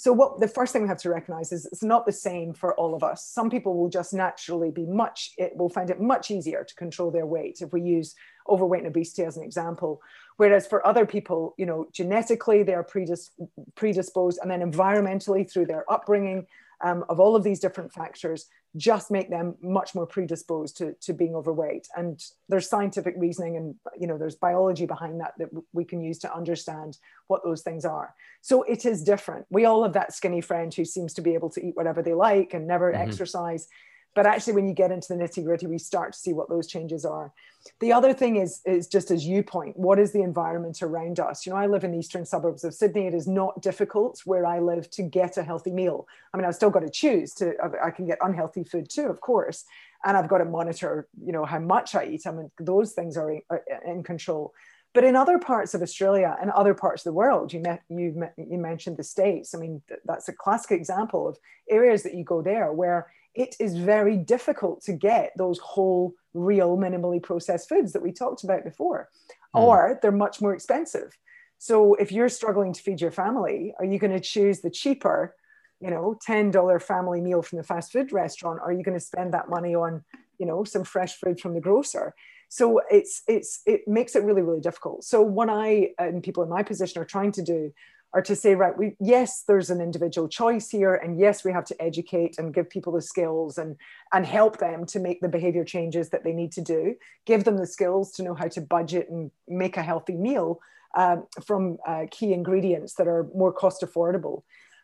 So 0.00 0.14
what 0.14 0.40
the 0.40 0.48
first 0.48 0.72
thing 0.72 0.80
we 0.80 0.88
have 0.88 1.02
to 1.02 1.10
recognize 1.10 1.52
is 1.52 1.66
it's 1.66 1.82
not 1.82 2.06
the 2.06 2.12
same 2.12 2.54
for 2.54 2.74
all 2.76 2.94
of 2.94 3.04
us. 3.04 3.26
Some 3.26 3.50
people 3.50 3.76
will 3.76 3.90
just 3.90 4.14
naturally 4.14 4.70
be 4.70 4.86
much, 4.86 5.34
it 5.36 5.54
will 5.54 5.68
find 5.68 5.90
it 5.90 6.00
much 6.00 6.30
easier 6.30 6.64
to 6.64 6.74
control 6.74 7.10
their 7.10 7.26
weight 7.26 7.58
if 7.60 7.74
we 7.74 7.82
use 7.82 8.14
overweight 8.48 8.80
and 8.80 8.88
obesity 8.88 9.24
as 9.24 9.36
an 9.36 9.42
example. 9.42 10.00
Whereas 10.38 10.66
for 10.66 10.86
other 10.86 11.04
people, 11.04 11.54
you 11.58 11.66
know, 11.66 11.86
genetically 11.92 12.62
they're 12.62 12.82
predis- 12.82 13.28
predisposed 13.74 14.38
and 14.40 14.50
then 14.50 14.62
environmentally 14.62 15.46
through 15.52 15.66
their 15.66 15.84
upbringing 15.92 16.46
um, 16.82 17.04
of 17.08 17.20
all 17.20 17.36
of 17.36 17.44
these 17.44 17.60
different 17.60 17.92
factors, 17.92 18.46
just 18.76 19.10
make 19.10 19.30
them 19.30 19.56
much 19.60 19.94
more 19.94 20.06
predisposed 20.06 20.76
to, 20.76 20.94
to 21.00 21.12
being 21.12 21.34
overweight. 21.34 21.88
And 21.96 22.22
there's 22.48 22.68
scientific 22.68 23.14
reasoning 23.16 23.56
and 23.56 23.74
you 23.98 24.06
know 24.06 24.16
there's 24.16 24.36
biology 24.36 24.86
behind 24.86 25.20
that 25.20 25.34
that 25.38 25.48
we 25.72 25.84
can 25.84 26.00
use 26.00 26.18
to 26.20 26.34
understand 26.34 26.98
what 27.26 27.42
those 27.44 27.62
things 27.62 27.84
are. 27.84 28.14
So 28.40 28.62
it 28.62 28.86
is 28.86 29.02
different. 29.02 29.46
We 29.50 29.64
all 29.64 29.82
have 29.82 29.94
that 29.94 30.14
skinny 30.14 30.40
friend 30.40 30.72
who 30.72 30.84
seems 30.84 31.14
to 31.14 31.20
be 31.20 31.34
able 31.34 31.50
to 31.50 31.66
eat 31.66 31.76
whatever 31.76 32.02
they 32.02 32.14
like 32.14 32.54
and 32.54 32.66
never 32.66 32.92
mm-hmm. 32.92 33.02
exercise. 33.02 33.66
But 34.14 34.26
actually, 34.26 34.54
when 34.54 34.66
you 34.66 34.74
get 34.74 34.90
into 34.90 35.08
the 35.08 35.14
nitty 35.14 35.44
gritty, 35.44 35.66
we 35.66 35.78
start 35.78 36.12
to 36.14 36.18
see 36.18 36.32
what 36.32 36.48
those 36.48 36.66
changes 36.66 37.04
are. 37.04 37.32
The 37.78 37.92
other 37.92 38.12
thing 38.12 38.36
is, 38.36 38.60
is 38.64 38.88
just 38.88 39.10
as 39.10 39.24
you 39.24 39.42
point, 39.42 39.78
what 39.78 39.98
is 39.98 40.12
the 40.12 40.22
environment 40.22 40.82
around 40.82 41.20
us? 41.20 41.46
You 41.46 41.52
know, 41.52 41.58
I 41.58 41.66
live 41.66 41.84
in 41.84 41.92
the 41.92 41.98
eastern 41.98 42.24
suburbs 42.24 42.64
of 42.64 42.74
Sydney. 42.74 43.06
It 43.06 43.14
is 43.14 43.28
not 43.28 43.60
difficult 43.60 44.22
where 44.24 44.46
I 44.46 44.58
live 44.58 44.90
to 44.92 45.02
get 45.02 45.36
a 45.36 45.42
healthy 45.42 45.70
meal. 45.70 46.08
I 46.32 46.38
mean, 46.38 46.46
I've 46.46 46.54
still 46.54 46.70
got 46.70 46.80
to 46.80 46.90
choose 46.90 47.34
to, 47.34 47.54
I 47.82 47.90
can 47.90 48.06
get 48.06 48.18
unhealthy 48.20 48.64
food 48.64 48.88
too, 48.88 49.06
of 49.06 49.20
course. 49.20 49.64
And 50.04 50.16
I've 50.16 50.28
got 50.28 50.38
to 50.38 50.46
monitor, 50.46 51.06
you 51.22 51.32
know, 51.32 51.44
how 51.44 51.58
much 51.58 51.94
I 51.94 52.06
eat. 52.06 52.26
I 52.26 52.32
mean, 52.32 52.50
those 52.58 52.92
things 52.92 53.16
are 53.16 53.30
in, 53.30 53.42
are 53.50 53.62
in 53.86 54.02
control. 54.02 54.54
But 54.92 55.04
in 55.04 55.14
other 55.14 55.38
parts 55.38 55.74
of 55.74 55.82
Australia 55.82 56.36
and 56.40 56.50
other 56.50 56.74
parts 56.74 57.02
of 57.02 57.10
the 57.10 57.12
world, 57.12 57.52
you, 57.52 57.60
met, 57.60 57.82
you, 57.88 58.26
you 58.36 58.58
mentioned 58.58 58.96
the 58.96 59.04
States. 59.04 59.54
I 59.54 59.58
mean, 59.58 59.82
that's 60.04 60.28
a 60.28 60.32
classic 60.32 60.72
example 60.72 61.28
of 61.28 61.38
areas 61.68 62.02
that 62.02 62.14
you 62.14 62.24
go 62.24 62.42
there 62.42 62.72
where 62.72 63.12
it 63.34 63.56
is 63.60 63.76
very 63.76 64.16
difficult 64.16 64.82
to 64.82 64.92
get 64.92 65.32
those 65.36 65.58
whole, 65.58 66.14
real, 66.34 66.76
minimally 66.76 67.22
processed 67.22 67.68
foods 67.68 67.92
that 67.92 68.02
we 68.02 68.12
talked 68.12 68.44
about 68.44 68.64
before, 68.64 69.08
mm. 69.54 69.60
or 69.60 69.98
they're 70.02 70.12
much 70.12 70.40
more 70.40 70.54
expensive. 70.54 71.16
So 71.58 71.94
if 71.94 72.10
you're 72.10 72.28
struggling 72.28 72.72
to 72.72 72.82
feed 72.82 73.00
your 73.00 73.10
family, 73.10 73.74
are 73.78 73.84
you 73.84 73.98
going 73.98 74.12
to 74.12 74.20
choose 74.20 74.60
the 74.60 74.70
cheaper, 74.70 75.36
you 75.80 75.90
know, 75.90 76.18
$10 76.26 76.82
family 76.82 77.20
meal 77.20 77.42
from 77.42 77.58
the 77.58 77.64
fast 77.64 77.92
food 77.92 78.12
restaurant? 78.12 78.60
Or 78.60 78.70
are 78.70 78.72
you 78.72 78.82
going 78.82 78.98
to 78.98 79.04
spend 79.04 79.34
that 79.34 79.50
money 79.50 79.74
on, 79.74 80.02
you 80.38 80.46
know, 80.46 80.64
some 80.64 80.84
fresh 80.84 81.16
food 81.16 81.38
from 81.38 81.54
the 81.54 81.60
grocer? 81.60 82.14
So 82.48 82.80
it's 82.90 83.22
it's 83.28 83.60
it 83.64 83.86
makes 83.86 84.16
it 84.16 84.24
really, 84.24 84.42
really 84.42 84.60
difficult. 84.60 85.04
So 85.04 85.22
what 85.22 85.48
I 85.48 85.90
and 85.98 86.22
people 86.22 86.42
in 86.42 86.48
my 86.48 86.64
position 86.64 87.00
are 87.00 87.04
trying 87.04 87.32
to 87.32 87.42
do 87.42 87.72
are 88.12 88.22
to 88.22 88.34
say, 88.34 88.54
right, 88.54 88.76
we, 88.76 88.96
yes, 88.98 89.44
there's 89.46 89.70
an 89.70 89.80
individual 89.80 90.28
choice 90.28 90.68
here, 90.68 90.94
and 90.94 91.18
yes, 91.18 91.44
we 91.44 91.52
have 91.52 91.64
to 91.66 91.80
educate 91.80 92.38
and 92.38 92.52
give 92.52 92.68
people 92.68 92.92
the 92.92 93.02
skills 93.02 93.56
and, 93.56 93.76
and 94.12 94.26
help 94.26 94.58
them 94.58 94.84
to 94.86 94.98
make 94.98 95.20
the 95.20 95.28
behavior 95.28 95.64
changes 95.64 96.10
that 96.10 96.24
they 96.24 96.32
need 96.32 96.50
to 96.52 96.60
do, 96.60 96.96
give 97.24 97.44
them 97.44 97.56
the 97.56 97.66
skills 97.66 98.10
to 98.12 98.22
know 98.22 98.34
how 98.34 98.48
to 98.48 98.60
budget 98.60 99.08
and 99.10 99.30
make 99.46 99.76
a 99.76 99.82
healthy 99.82 100.16
meal 100.16 100.60
um, 100.96 101.26
from 101.44 101.78
uh, 101.86 102.06
key 102.10 102.32
ingredients 102.32 102.94
that 102.94 103.06
are 103.06 103.28
more 103.34 103.52
cost 103.52 103.82
affordable. 103.82 104.42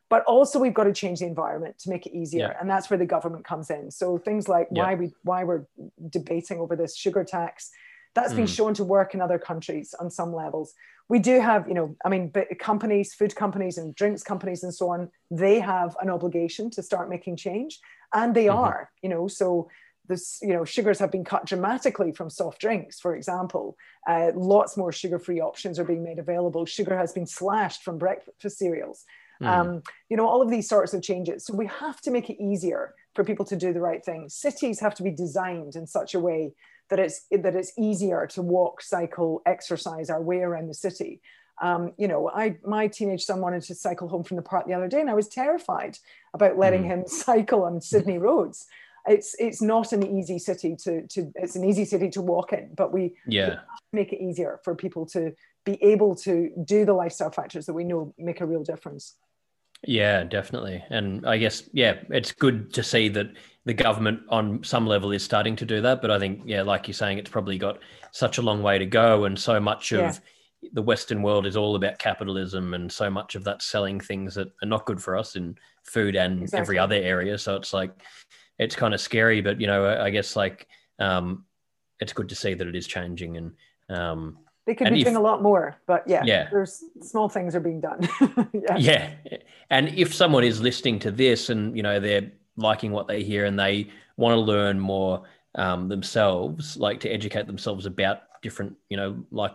But 0.09 0.23
also, 0.25 0.61
we've 0.61 0.73
got 0.73 0.85
to 0.85 0.93
change 0.93 1.19
the 1.19 1.27
environment 1.27 1.81
to 1.81 1.91
make 1.91 2.07
it 2.07 2.17
easier, 2.17 2.53
yeah. 2.53 2.61
and 2.61 2.71
that's 2.71 2.89
where 2.89 2.99
the 2.99 3.07
government 3.07 3.45
comes 3.45 3.71
in. 3.71 3.91
So 3.91 4.19
things 4.19 4.49
like 4.49 4.69
yeah. 4.71 4.85
why 4.85 4.95
we 4.95 5.13
why 5.25 5.43
we're 5.43 5.65
debating 6.11 6.61
over 6.61 6.77
this 6.77 6.97
sugar 6.97 7.25
tax, 7.25 7.73
that's 8.17 8.33
mm. 8.33 8.37
been 8.37 8.47
shown 8.49 8.75
to 8.75 8.83
work 8.83 9.15
in 9.15 9.21
other 9.21 9.39
countries 9.39 9.95
on 10.01 10.11
some 10.11 10.35
levels 10.35 10.75
we 11.09 11.19
do 11.19 11.41
have, 11.41 11.69
you 11.69 11.75
know, 11.75 11.97
I 12.05 12.09
mean, 12.09 12.33
companies, 12.59 13.15
food 13.15 13.35
companies 13.37 13.79
and 13.79 13.95
drinks 13.95 14.23
companies 14.23 14.65
and 14.65 14.75
so 14.75 14.91
on, 14.91 15.11
they 15.31 15.61
have 15.61 15.97
an 16.01 16.11
obligation 16.11 16.71
to 16.71 16.83
start 16.83 17.09
making 17.09 17.37
change. 17.37 17.79
And 18.13 18.35
they 18.35 18.47
mm-hmm. 18.47 18.59
are, 18.59 18.91
you 19.03 19.09
know, 19.09 19.29
so 19.29 19.69
this, 20.09 20.39
you 20.43 20.53
know, 20.53 20.65
sugars 20.65 20.99
have 20.99 21.13
been 21.13 21.25
cut 21.25 21.47
dramatically 21.47 22.13
from 22.13 22.31
soft 22.31 22.61
drinks, 22.61 22.99
for 22.99 23.15
example. 23.15 23.77
Uh, 24.07 24.33
lots 24.35 24.77
more 24.77 24.93
sugar-free 24.93 25.41
options 25.41 25.79
are 25.79 25.85
being 25.85 26.03
made 26.03 26.19
available. 26.19 26.65
Sugar 26.67 26.97
has 26.97 27.13
been 27.13 27.27
slashed 27.27 27.83
from 27.83 27.99
breakfast 27.99 28.59
cereals. 28.59 29.05
Mm. 29.43 29.47
Um, 29.47 29.83
you 30.09 30.17
know, 30.17 30.27
all 30.27 30.43
of 30.43 30.51
these 30.51 30.69
sorts 30.69 30.95
of 30.95 31.03
changes. 31.03 31.45
So 31.45 31.55
we 31.55 31.67
have 31.67 32.01
to 32.03 32.11
make 32.11 32.31
it 32.31 32.43
easier 32.43 32.95
for 33.15 33.25
people 33.25 33.45
to 33.47 33.57
do 33.57 33.73
the 33.73 33.81
right 33.81 34.05
thing. 34.05 34.29
Cities 34.29 34.81
have 34.81 34.95
to 34.95 35.03
be 35.03 35.11
designed 35.11 35.77
in 35.77 35.87
such 35.87 36.15
a 36.15 36.21
way 36.21 36.53
that 36.91 36.99
it's 36.99 37.27
that 37.31 37.55
it's 37.55 37.73
easier 37.79 38.27
to 38.29 38.43
walk, 38.43 38.83
cycle, 38.83 39.43
exercise 39.47 40.11
our 40.11 40.23
way 40.23 40.41
around 40.41 40.69
the 40.69 40.75
city. 40.75 41.21
Um, 41.63 41.93
you 41.97 42.07
know, 42.07 42.31
I 42.31 42.59
my 42.65 42.87
teenage 42.87 43.25
son 43.25 43.41
wanted 43.41 43.63
to 43.63 43.75
cycle 43.75 44.09
home 44.09 44.25
from 44.25 44.37
the 44.37 44.43
park 44.43 44.67
the 44.67 44.75
other 44.75 44.89
day, 44.89 45.01
and 45.01 45.11
I 45.11 45.15
was 45.15 45.29
terrified 45.29 45.99
about 46.35 46.59
letting 46.59 46.83
mm. 46.83 46.87
him 46.87 47.05
cycle 47.07 47.65
on 47.65 47.81
Sydney 47.81 48.19
roads. 48.19 48.67
It's 49.09 49.35
it's 49.39 49.63
not 49.63 49.93
an 49.93 50.19
easy 50.19 50.39
city 50.39 50.77
to 50.83 51.07
to 51.09 51.33
it's 51.35 51.57
an 51.57 51.65
easy 51.65 51.85
city 51.85 52.11
to 52.11 52.23
walk 52.23 52.53
in, 52.53 52.71
but 52.75 52.93
we 52.93 53.17
yeah 53.27 53.61
make 53.93 54.13
it 54.13 54.23
easier 54.23 54.61
for 54.65 54.75
people 54.75 55.07
to 55.07 55.33
be 55.65 55.83
able 55.83 56.15
to 56.15 56.51
do 56.65 56.85
the 56.85 56.93
lifestyle 56.93 57.31
factors 57.31 57.67
that 57.67 57.73
we 57.73 57.85
know 57.85 58.15
make 58.19 58.41
a 58.41 58.47
real 58.47 58.63
difference. 58.63 59.15
Yeah, 59.87 60.25
definitely. 60.25 60.85
And 60.91 61.25
I 61.27 61.39
guess, 61.39 61.69
yeah, 61.73 62.01
it's 62.11 62.33
good 62.33 62.75
to 62.75 62.83
see 62.83 63.09
that 63.11 63.29
the 63.65 63.75
government 63.75 64.21
on 64.29 64.63
some 64.65 64.87
level 64.87 65.13
is 65.13 65.23
starting 65.23 65.55
to 65.57 65.65
do 65.65 65.81
that. 65.81 66.03
But 66.03 66.11
I 66.11 66.19
think, 66.19 66.43
yeah, 66.45 66.63
like 66.63 66.89
you're 66.89 66.95
saying, 66.95 67.19
it's 67.19 67.31
probably 67.31 67.57
got 67.57 67.79
such 68.11 68.39
a 68.39 68.43
long 68.43 68.63
way 68.63 68.79
to 68.79 68.87
go. 68.87 69.25
And 69.25 69.39
so 69.39 69.61
much 69.61 69.93
of 69.93 70.01
yeah. 70.01 70.71
the 70.73 70.83
Western 70.83 71.23
world 71.23 71.47
is 71.47 71.57
all 71.57 71.77
about 71.77 72.01
capitalism. 72.01 72.75
And 72.75 72.91
so 72.91 73.09
much 73.09 73.37
of 73.37 73.45
that 73.45 73.63
selling 73.63 74.01
things 74.01 74.35
that 74.35 74.49
are 74.63 74.67
not 74.67 74.87
good 74.87 75.01
for 75.01 75.17
us 75.17 75.37
in 75.37 75.57
food 75.85 76.17
and 76.17 76.43
exactly. 76.43 76.61
every 76.61 76.79
other 76.79 76.97
area. 76.97 77.39
So 77.39 77.55
it's 77.55 77.73
like, 77.73 77.93
it's 78.59 78.75
kind 78.75 78.93
of 78.93 79.01
scary. 79.01 79.41
But, 79.41 79.61
you 79.61 79.69
know, 79.69 80.01
I 80.01 80.11
guess 80.11 80.35
like 80.35 80.67
um, 80.99 81.45
it's 82.01 82.13
good 82.13 82.29
to 82.31 82.35
see 82.35 82.55
that 82.55 82.67
it 82.67 82.75
is 82.75 82.89
changing. 82.89 83.37
And, 83.37 83.53
um, 83.89 84.39
they 84.67 84.75
could 84.75 84.91
be 84.91 85.01
if, 85.01 85.05
doing 85.05 85.17
a 85.17 85.21
lot 85.21 85.43
more, 85.43 85.77
but 85.87 86.03
yeah, 86.09 86.23
yeah, 86.25 86.49
there's 86.51 86.83
small 87.01 87.29
things 87.29 87.55
are 87.55 87.61
being 87.61 87.81
done. 87.81 88.09
yeah. 88.53 88.77
yeah. 88.77 89.39
And 89.71 89.89
if 89.91 90.13
someone 90.13 90.43
is 90.43 90.61
listening 90.61 90.99
to 91.01 91.13
this 91.13 91.51
and, 91.51 91.77
you 91.77 91.85
know, 91.85 92.01
they're 92.01 92.33
liking 92.57 92.91
what 92.91 93.07
they 93.07 93.23
hear 93.23 93.45
and 93.45 93.59
they 93.59 93.91
want 94.17 94.35
to 94.35 94.41
learn 94.41 94.81
more 94.81 95.23
um, 95.55 95.89
themselves, 95.89 96.77
like 96.77 97.01
to 97.01 97.09
educate 97.09 97.47
themselves 97.47 97.87
about 97.87 98.23
different, 98.43 98.77
you 98.89 98.97
know, 98.97 99.25
like 99.31 99.53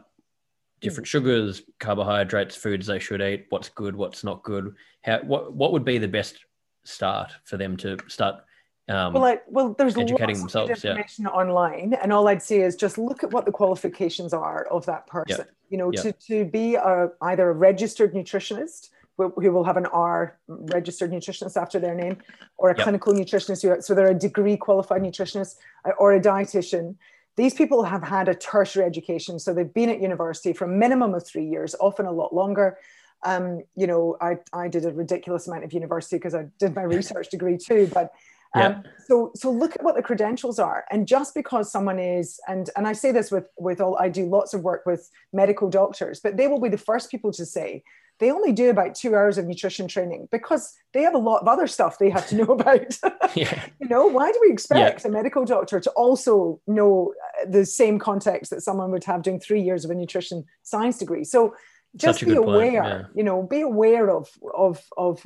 different 0.80 1.08
mm. 1.08 1.12
sugars, 1.12 1.62
carbohydrates, 1.80 2.56
foods 2.56 2.88
they 2.88 3.00
should 3.00 3.22
eat, 3.22 3.48
what's 3.50 3.70
good, 3.70 3.96
what's 3.96 4.24
not 4.24 4.44
good. 4.44 4.76
How 5.02 5.20
what 5.20 5.54
what 5.54 5.74
would 5.74 5.84
be 5.84 5.98
the 5.98 6.08
best 6.08 6.38
start 6.84 7.32
for 7.44 7.58
them 7.58 7.76
to 7.78 7.98
start 8.08 8.44
um, 8.92 9.14
well, 9.14 9.26
I, 9.26 9.40
well, 9.48 9.76
there's 9.78 9.98
educating 9.98 10.40
lots 10.40 10.54
themselves, 10.54 10.72
of 10.72 10.86
information 10.86 11.26
yeah. 11.26 11.32
online, 11.32 11.94
and 11.94 12.12
all 12.12 12.28
I'd 12.28 12.42
say 12.42 12.62
is 12.62 12.76
just 12.76 12.98
look 12.98 13.24
at 13.24 13.32
what 13.32 13.46
the 13.46 13.52
qualifications 13.52 14.34
are 14.34 14.66
of 14.66 14.86
that 14.86 15.08
person. 15.08 15.46
You 15.70 15.78
know, 15.78 15.92
to 15.92 16.12
to 16.12 16.46
be 16.46 16.76
a, 16.76 17.10
either 17.22 17.50
a 17.50 17.54
registered 17.54 18.14
nutritionist 18.14 18.90
who 19.18 19.52
will 19.52 19.64
have 19.64 19.78
an 19.78 19.86
R 19.88 20.38
registered 20.48 21.12
nutritionist 21.12 21.62
after 21.62 21.80
their 21.80 21.96
name, 21.96 22.18
or 22.58 22.70
a 22.70 22.76
clinical 22.76 23.14
nutritionist, 23.14 23.62
who, 23.62 23.82
so 23.82 23.94
they're 23.94 24.12
a 24.12 24.16
degree 24.16 24.58
qualified 24.58 25.02
nutritionist, 25.02 25.56
uh, 25.86 25.92
or 25.98 26.14
a 26.14 26.20
dietitian. 26.20 26.96
These 27.38 27.54
people 27.54 27.84
have 27.84 28.04
had 28.04 28.28
a 28.28 28.36
tertiary 28.36 28.86
education, 28.86 29.40
so 29.40 29.54
they've 29.54 29.74
been 29.74 29.90
at 29.90 30.02
university 30.02 30.54
for 30.54 30.66
a 30.66 30.68
minimum 30.68 31.14
of 31.14 31.26
three 31.26 31.46
years, 31.46 31.76
often 31.80 32.06
a 32.06 32.12
lot 32.12 32.34
longer. 32.34 32.78
Um, 33.24 33.64
you 33.76 33.88
know, 33.88 34.18
I, 34.20 34.38
I 34.52 34.68
did 34.68 34.86
a 34.86 34.92
ridiculous 34.92 35.48
amount 35.48 35.64
of 35.64 35.74
university 35.74 36.18
because 36.18 36.36
I 36.36 36.48
did 36.60 36.76
my 36.76 36.82
research 36.98 37.30
degree 37.30 37.58
too, 37.58 37.90
but 37.94 38.12
um, 38.54 38.84
so 39.08 39.32
so 39.36 39.50
look 39.52 39.76
at 39.76 39.84
what 39.84 39.96
the 39.96 40.02
credentials 40.02 40.60
are 40.60 40.86
and 40.92 41.08
just 41.08 41.34
because 41.34 41.72
someone 41.72 42.00
is 42.00 42.40
and 42.48 42.70
and 42.76 42.88
i 42.88 42.94
say 42.94 43.12
this 43.12 43.32
with 43.32 43.48
with 43.58 43.80
all 43.80 43.98
i 43.98 44.10
do 44.10 44.26
lots 44.26 44.54
of 44.54 44.62
work 44.62 44.86
with 44.86 45.10
medical 45.32 45.70
doctors 45.70 46.20
but 46.20 46.38
they 46.38 46.48
will 46.48 46.60
be 46.60 46.70
the 46.70 46.78
first 46.78 47.10
people 47.10 47.32
to 47.32 47.46
say 47.46 47.84
they 48.22 48.32
only 48.32 48.52
do 48.54 48.70
about 48.70 48.94
two 48.94 49.16
hours 49.16 49.40
of 49.40 49.48
nutrition 49.48 49.88
training 49.88 50.30
because 50.32 50.76
they 50.94 51.02
have 51.02 51.16
a 51.16 51.18
lot 51.18 51.42
of 51.42 51.48
other 51.48 51.66
stuff 51.66 51.98
they 51.98 52.12
have 52.12 52.28
to 52.28 52.36
know 52.36 52.44
about. 52.54 52.96
yeah. 53.36 53.66
You 53.80 53.90
know, 53.90 54.06
why 54.06 54.32
do 54.32 54.38
we 54.44 54.54
expect 54.54 55.02
yeah. 55.02 55.08
a 55.08 55.12
medical 55.12 55.44
doctor 55.44 55.80
to 55.80 55.90
also 55.92 56.62
know 56.68 57.16
uh, 57.42 57.50
the 57.50 57.66
same 57.66 57.98
context 57.98 58.52
that 58.52 58.62
someone 58.62 58.92
would 58.92 59.04
have 59.06 59.24
doing 59.24 59.40
three 59.40 59.60
years 59.60 59.84
of 59.84 59.92
a 59.92 59.96
nutrition 59.96 60.46
science 60.62 61.00
degree? 61.00 61.24
So 61.24 61.56
just 61.96 62.26
be 62.26 62.36
aware, 62.36 62.72
yeah. 62.72 63.04
you 63.14 63.24
know, 63.24 63.44
be 63.44 63.62
aware 63.62 64.10
of, 64.10 64.30
of, 64.56 64.82
of, 64.98 65.26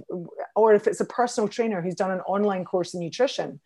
or 0.56 0.74
if 0.74 0.88
it's 0.88 1.00
a 1.00 1.06
personal 1.06 1.48
trainer 1.48 1.82
who's 1.82 1.96
done 1.96 2.12
an 2.12 2.22
online 2.22 2.66
course 2.66 2.94
in 2.94 3.00
nutrition, 3.00 3.60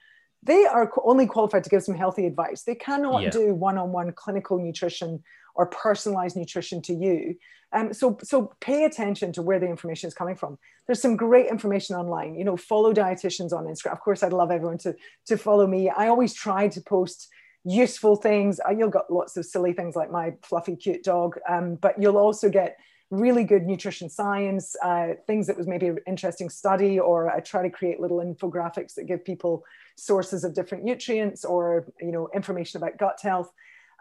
they 0.44 0.66
are 0.66 0.92
only 1.04 1.26
qualified 1.26 1.64
to 1.64 1.70
give 1.70 1.84
some 1.84 1.96
healthy 1.96 2.26
advice. 2.26 2.64
They 2.64 2.76
cannot 2.76 3.24
yeah. 3.24 3.30
do 3.30 3.54
one-on-one 3.54 4.14
clinical 4.14 4.58
nutrition 4.58 5.24
or 5.56 5.66
personalized 5.68 6.38
nutrition 6.38 6.82
to 6.84 6.94
you. 6.94 7.36
Um, 7.72 7.94
so, 7.94 8.18
so 8.24 8.54
pay 8.62 8.86
attention 8.86 9.32
to 9.34 9.42
where 9.42 9.60
the 9.60 9.68
information 9.68 10.08
is 10.08 10.14
coming 10.14 10.36
from. 10.36 10.58
There's 10.88 11.02
some 11.02 11.16
great 11.16 11.48
information 11.48 11.96
online. 11.96 12.36
You 12.36 12.46
know, 12.46 12.58
follow 12.58 12.94
dietitians 12.94 13.54
on 13.54 13.66
Instagram. 13.66 13.92
Of 13.92 14.00
course, 14.00 14.24
I'd 14.24 14.34
love 14.34 14.52
everyone 14.52 14.80
to 14.80 14.96
to 15.28 15.38
follow 15.38 15.68
me. 15.68 15.90
I 15.90 16.08
always 16.08 16.34
try 16.34 16.68
to 16.70 16.82
post 16.82 17.28
useful 17.64 18.16
things. 18.16 18.60
Uh, 18.66 18.72
you'll 18.72 18.90
get 18.90 19.12
lots 19.12 19.38
of 19.38 19.46
silly 19.46 19.74
things 19.74 19.96
like 19.96 20.10
my 20.10 20.34
fluffy, 20.42 20.76
cute 20.76 21.04
dog, 21.04 21.38
um, 21.48 21.76
but 21.76 22.02
you'll 22.02 22.18
also 22.18 22.50
get 22.50 22.78
really 23.12 23.44
good 23.44 23.66
nutrition 23.66 24.10
science, 24.10 24.76
uh, 24.84 25.10
things 25.26 25.48
that 25.48 25.58
was 25.58 25.68
maybe 25.68 25.88
an 25.88 25.98
interesting 26.06 26.50
study, 26.50 27.00
or 27.00 27.30
I 27.30 27.40
try 27.40 27.64
to 27.64 27.70
create 27.70 28.00
little 28.00 28.18
infographics 28.18 28.94
that 28.96 29.08
give 29.08 29.26
people 29.26 29.64
sources 29.96 30.44
of 30.44 30.54
different 30.54 30.84
nutrients 30.84 31.44
or 31.44 31.86
you 32.00 32.12
know 32.12 32.30
information 32.34 32.82
about 32.82 32.98
gut 32.98 33.20
health. 33.22 33.52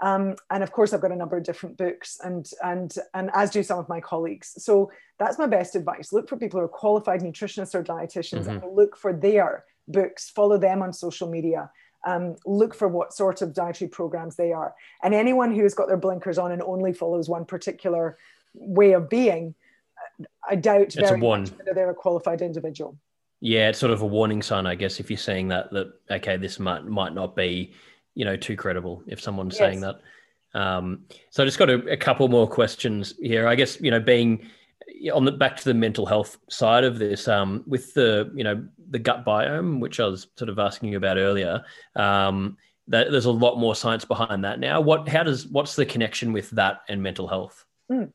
Um, 0.01 0.37
and 0.51 0.63
of 0.63 0.71
course, 0.73 0.93
I've 0.93 1.01
got 1.01 1.11
a 1.11 1.17
number 1.17 1.37
of 1.37 1.45
different 1.45 1.77
books, 1.77 2.19
and 2.23 2.49
and 2.63 2.95
and 3.15 3.31
as 3.35 3.51
do 3.51 3.63
some 3.63 3.79
of 3.79 3.89
my 3.89 4.01
colleagues. 4.01 4.55
So 4.63 4.91
that's 5.19 5.39
my 5.39 5.47
best 5.47 5.75
advice: 5.75 6.13
look 6.13 6.29
for 6.29 6.37
people 6.37 6.61
who 6.61 6.67
are 6.67 6.69
qualified 6.69 7.21
nutritionists 7.21 7.75
or 7.75 7.83
dietitians, 7.83 8.45
mm-hmm. 8.45 8.65
and 8.65 8.77
look 8.77 8.97
for 8.97 9.13
their 9.13 9.65
books. 9.89 10.31
Follow 10.31 10.59
them 10.59 10.83
on 10.83 10.93
social 10.93 11.29
media. 11.29 11.71
Um, 12.07 12.37
look 12.47 12.77
for 12.77 12.87
what 12.87 13.13
sort 13.13 13.43
of 13.43 13.53
dietary 13.53 13.89
programs 13.89 14.37
they 14.37 14.53
are. 14.53 14.73
And 15.03 15.13
anyone 15.13 15.53
who 15.53 15.65
has 15.65 15.75
got 15.75 15.89
their 15.89 15.97
blinkers 15.97 16.39
on 16.39 16.53
and 16.53 16.63
only 16.63 16.93
follows 16.93 17.29
one 17.29 17.45
particular 17.45 18.17
way 18.55 18.93
of 18.93 19.09
being, 19.09 19.55
I 20.49 20.57
doubt 20.57 20.83
it's 20.83 20.95
very 20.95 21.19
much 21.19 21.51
whether 21.51 21.75
they're 21.75 21.91
a 21.91 21.95
qualified 21.95 22.43
individual. 22.43 22.97
Yeah, 23.41 23.69
it's 23.69 23.79
sort 23.79 23.93
of 23.93 24.03
a 24.03 24.07
warning 24.07 24.43
sign, 24.43 24.67
I 24.67 24.75
guess, 24.75 24.99
if 24.99 25.11
you're 25.11 25.17
saying 25.17 25.49
that 25.49 25.71
that 25.73 25.93
okay, 26.11 26.37
this 26.37 26.59
might 26.59 26.85
might 26.85 27.15
not 27.15 27.37
be 27.37 27.73
you 28.15 28.25
know 28.25 28.37
too 28.37 28.57
credible 28.57 29.03
if 29.07 29.21
someone's 29.21 29.55
yes. 29.55 29.59
saying 29.59 29.81
that. 29.81 30.01
Um, 30.55 31.05
so 31.31 31.43
I 31.43 31.47
just 31.47 31.59
got 31.59 31.71
a, 31.71 31.93
a, 31.93 31.97
couple 31.97 32.27
more 32.29 32.49
questions 32.49 33.15
here. 33.21 33.47
I 33.47 33.55
guess 33.55 33.81
you 33.81 33.91
know 33.91 34.01
being 34.01 34.49
on 35.13 35.25
the 35.25 35.33
back 35.33 35.57
to 35.59 35.65
the 35.65 35.75
mental 35.75 36.07
health 36.07 36.39
side 36.49 36.85
of 36.85 36.99
this 36.99 37.29
um, 37.29 37.63
with 37.67 37.95
the 37.95 38.31
you 38.35 38.43
know 38.43 38.67
the 38.91 38.99
gut 38.99 39.25
biome, 39.25 39.79
which 39.79 40.01
I 40.01 40.07
was 40.07 40.27
sort 40.37 40.49
of 40.49 40.59
asking 40.59 40.91
you 40.91 40.97
about 40.97 41.17
earlier. 41.17 41.63
Um, 41.95 42.57
that 42.89 43.11
there's 43.11 43.27
a 43.27 43.31
lot 43.31 43.59
more 43.59 43.77
science 43.77 44.05
behind 44.05 44.45
that 44.45 44.59
now. 44.59 44.81
What 44.81 45.09
how 45.09 45.23
does 45.23 45.47
what's 45.47 45.77
the 45.77 45.87
connection 45.87 46.33
with 46.33 46.51
that 46.51 46.81
and 46.89 47.03
mental 47.03 47.29
health? 47.29 47.65
Mm. 47.91 48.11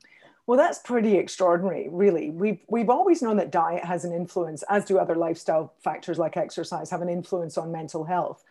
Well, 0.45 0.57
that's 0.57 0.79
pretty 0.79 1.17
extraordinary, 1.17 1.87
really. 1.89 2.29
We've, 2.29 2.59
we've 2.67 2.89
always 2.89 3.21
known 3.21 3.37
that 3.37 3.51
diet 3.51 3.85
has 3.85 4.03
an 4.03 4.13
influence, 4.13 4.63
as 4.69 4.83
do 4.83 4.97
other 4.97 5.15
lifestyle 5.15 5.73
factors 5.81 6.17
like 6.17 6.35
exercise, 6.35 6.89
have 6.89 7.01
an 7.01 7.09
influence 7.09 7.57
on 7.57 7.71
mental 7.71 8.03
health 8.03 8.43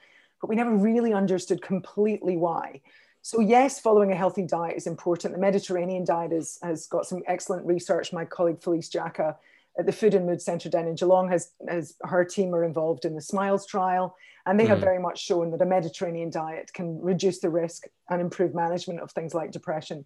but 0.42 0.48
we 0.48 0.56
never 0.56 0.74
really 0.74 1.14
understood 1.14 1.62
completely 1.62 2.36
why. 2.36 2.80
So, 3.22 3.40
yes, 3.40 3.78
following 3.78 4.10
a 4.10 4.16
healthy 4.16 4.44
diet 4.44 4.76
is 4.76 4.88
important. 4.88 5.32
The 5.32 5.40
Mediterranean 5.40 6.04
diet 6.04 6.32
is, 6.32 6.58
has 6.62 6.88
got 6.88 7.06
some 7.06 7.22
excellent 7.28 7.64
research. 7.64 8.12
My 8.12 8.24
colleague 8.24 8.60
Felice 8.60 8.88
Jacka 8.88 9.36
at 9.78 9.86
the 9.86 9.92
Food 9.92 10.14
and 10.14 10.26
Mood 10.26 10.42
Centre 10.42 10.68
down 10.68 10.88
in 10.88 10.96
Geelong 10.96 11.30
has, 11.30 11.52
has 11.68 11.94
her 12.02 12.24
team 12.24 12.52
are 12.52 12.64
involved 12.64 13.04
in 13.04 13.14
the 13.14 13.20
SMILES 13.20 13.64
trial, 13.66 14.16
and 14.44 14.58
they 14.58 14.64
mm. 14.64 14.70
have 14.70 14.80
very 14.80 14.98
much 14.98 15.22
shown 15.22 15.52
that 15.52 15.62
a 15.62 15.66
Mediterranean 15.66 16.30
diet 16.30 16.72
can 16.74 17.00
reduce 17.00 17.38
the 17.38 17.48
risk 17.48 17.84
and 18.10 18.20
improve 18.20 18.52
management 18.52 19.00
of 19.00 19.12
things 19.12 19.34
like 19.34 19.52
depression. 19.52 20.04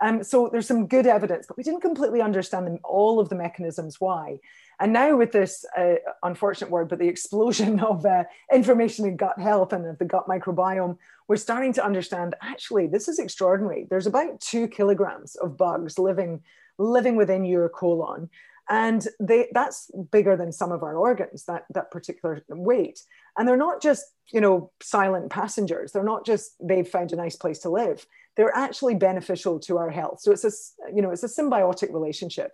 Um, 0.00 0.22
so 0.22 0.48
there's 0.50 0.66
some 0.66 0.86
good 0.86 1.06
evidence, 1.06 1.46
but 1.46 1.56
we 1.56 1.62
didn't 1.62 1.80
completely 1.80 2.20
understand 2.20 2.66
them, 2.66 2.78
all 2.84 3.20
of 3.20 3.28
the 3.28 3.36
mechanisms 3.36 4.00
why. 4.00 4.40
And 4.80 4.92
now, 4.92 5.16
with 5.16 5.32
this 5.32 5.64
uh, 5.76 5.94
unfortunate 6.22 6.70
word, 6.70 6.88
but 6.88 6.98
the 6.98 7.08
explosion 7.08 7.80
of 7.84 8.04
uh, 8.04 8.24
information 8.52 9.06
in 9.06 9.16
gut 9.16 9.38
health 9.38 9.72
and 9.72 9.86
of 9.86 9.98
the 9.98 10.04
gut 10.04 10.26
microbiome, 10.28 10.98
we're 11.28 11.36
starting 11.36 11.72
to 11.74 11.84
understand 11.84 12.34
actually 12.42 12.86
this 12.86 13.08
is 13.08 13.18
extraordinary. 13.18 13.86
There's 13.88 14.06
about 14.06 14.40
two 14.40 14.68
kilograms 14.68 15.36
of 15.36 15.56
bugs 15.56 15.98
living 15.98 16.42
living 16.76 17.14
within 17.14 17.44
your 17.44 17.68
colon, 17.68 18.28
and 18.68 19.06
they, 19.20 19.48
that's 19.52 19.90
bigger 20.10 20.36
than 20.36 20.50
some 20.50 20.72
of 20.72 20.82
our 20.82 20.96
organs. 20.96 21.44
That 21.44 21.64
that 21.70 21.90
particular 21.90 22.44
weight, 22.48 23.00
and 23.38 23.48
they're 23.48 23.56
not 23.56 23.80
just 23.80 24.04
you 24.32 24.40
know 24.40 24.70
silent 24.82 25.30
passengers. 25.30 25.92
They're 25.92 26.02
not 26.02 26.26
just 26.26 26.56
they've 26.60 26.88
found 26.88 27.12
a 27.12 27.16
nice 27.16 27.36
place 27.36 27.60
to 27.60 27.70
live. 27.70 28.06
They're 28.36 28.56
actually 28.56 28.94
beneficial 28.94 29.58
to 29.60 29.78
our 29.78 29.90
health. 29.90 30.20
So 30.20 30.32
it's 30.32 30.44
a 30.44 30.50
you 30.94 31.02
know 31.02 31.10
it's 31.10 31.22
a 31.22 31.28
symbiotic 31.28 31.92
relationship. 31.92 32.52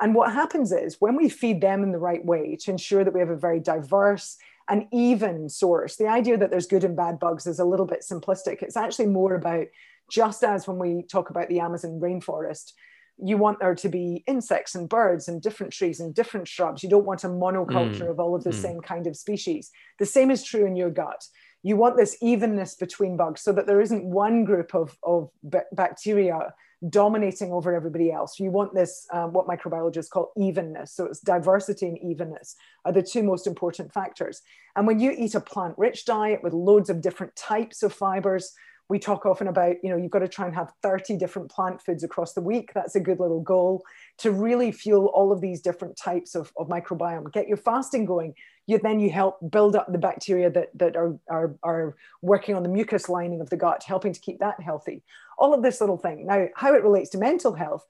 And 0.00 0.14
what 0.14 0.32
happens 0.32 0.70
is 0.70 0.96
when 1.00 1.16
we 1.16 1.28
feed 1.28 1.60
them 1.60 1.82
in 1.82 1.90
the 1.90 1.98
right 1.98 2.24
way 2.24 2.56
to 2.60 2.70
ensure 2.70 3.04
that 3.04 3.12
we 3.12 3.20
have 3.20 3.30
a 3.30 3.36
very 3.36 3.58
diverse 3.58 4.36
and 4.68 4.86
even 4.92 5.48
source, 5.48 5.96
the 5.96 6.06
idea 6.06 6.36
that 6.36 6.50
there's 6.50 6.66
good 6.66 6.84
and 6.84 6.96
bad 6.96 7.18
bugs 7.18 7.46
is 7.46 7.58
a 7.58 7.64
little 7.64 7.86
bit 7.86 8.04
simplistic. 8.08 8.62
It's 8.62 8.76
actually 8.76 9.06
more 9.06 9.34
about 9.34 9.66
just 10.10 10.44
as 10.44 10.68
when 10.68 10.78
we 10.78 11.02
talk 11.02 11.30
about 11.30 11.48
the 11.48 11.60
Amazon 11.60 12.00
rainforest, 12.00 12.72
you 13.20 13.36
want 13.36 13.58
there 13.58 13.74
to 13.74 13.88
be 13.88 14.22
insects 14.26 14.74
and 14.74 14.88
birds 14.88 15.26
and 15.26 15.42
different 15.42 15.72
trees 15.72 16.00
and 16.00 16.14
different 16.14 16.46
shrubs. 16.46 16.82
You 16.82 16.88
don't 16.88 17.04
want 17.04 17.24
a 17.24 17.28
monoculture 17.28 18.02
mm. 18.02 18.10
of 18.10 18.20
all 18.20 18.34
of 18.36 18.44
the 18.44 18.50
mm. 18.50 18.62
same 18.62 18.80
kind 18.80 19.06
of 19.06 19.16
species. 19.16 19.70
The 19.98 20.06
same 20.06 20.30
is 20.30 20.44
true 20.44 20.66
in 20.66 20.76
your 20.76 20.90
gut. 20.90 21.24
You 21.68 21.76
want 21.76 21.98
this 21.98 22.16
evenness 22.22 22.76
between 22.76 23.18
bugs 23.18 23.42
so 23.42 23.52
that 23.52 23.66
there 23.66 23.82
isn't 23.82 24.02
one 24.02 24.44
group 24.44 24.74
of, 24.74 24.96
of 25.02 25.28
bacteria 25.72 26.54
dominating 26.88 27.52
over 27.52 27.74
everybody 27.74 28.10
else. 28.10 28.40
You 28.40 28.50
want 28.50 28.74
this, 28.74 29.06
um, 29.12 29.34
what 29.34 29.46
microbiologists 29.46 30.08
call 30.08 30.32
evenness. 30.34 30.92
So 30.92 31.04
it's 31.04 31.20
diversity 31.20 31.86
and 31.88 31.98
evenness 31.98 32.56
are 32.86 32.92
the 32.92 33.02
two 33.02 33.22
most 33.22 33.46
important 33.46 33.92
factors. 33.92 34.40
And 34.76 34.86
when 34.86 34.98
you 34.98 35.10
eat 35.10 35.34
a 35.34 35.40
plant 35.40 35.74
rich 35.76 36.06
diet 36.06 36.42
with 36.42 36.54
loads 36.54 36.88
of 36.88 37.02
different 37.02 37.36
types 37.36 37.82
of 37.82 37.92
fibers, 37.92 38.54
we 38.88 38.98
talk 38.98 39.26
often 39.26 39.48
about, 39.48 39.76
you 39.82 39.90
know, 39.90 39.96
you've 39.96 40.10
got 40.10 40.20
to 40.20 40.28
try 40.28 40.46
and 40.46 40.54
have 40.54 40.72
30 40.82 41.16
different 41.18 41.50
plant 41.50 41.82
foods 41.82 42.02
across 42.02 42.32
the 42.32 42.40
week. 42.40 42.70
That's 42.74 42.96
a 42.96 43.00
good 43.00 43.20
little 43.20 43.40
goal 43.40 43.84
to 44.18 44.32
really 44.32 44.72
fuel 44.72 45.06
all 45.14 45.30
of 45.30 45.40
these 45.40 45.60
different 45.60 45.96
types 45.96 46.34
of, 46.34 46.52
of 46.56 46.68
microbiome. 46.68 47.30
Get 47.32 47.48
your 47.48 47.58
fasting 47.58 48.06
going. 48.06 48.34
You, 48.66 48.78
then 48.82 48.98
you 48.98 49.10
help 49.10 49.38
build 49.50 49.76
up 49.76 49.92
the 49.92 49.98
bacteria 49.98 50.50
that, 50.50 50.70
that 50.78 50.96
are, 50.96 51.18
are, 51.28 51.54
are 51.62 51.96
working 52.22 52.54
on 52.54 52.62
the 52.62 52.68
mucus 52.68 53.08
lining 53.08 53.40
of 53.40 53.50
the 53.50 53.56
gut, 53.56 53.82
helping 53.82 54.12
to 54.12 54.20
keep 54.20 54.38
that 54.40 54.60
healthy. 54.60 55.02
All 55.38 55.52
of 55.52 55.62
this 55.62 55.80
little 55.80 55.98
thing. 55.98 56.26
Now, 56.26 56.48
how 56.56 56.74
it 56.74 56.82
relates 56.82 57.10
to 57.10 57.18
mental 57.18 57.54
health 57.54 57.84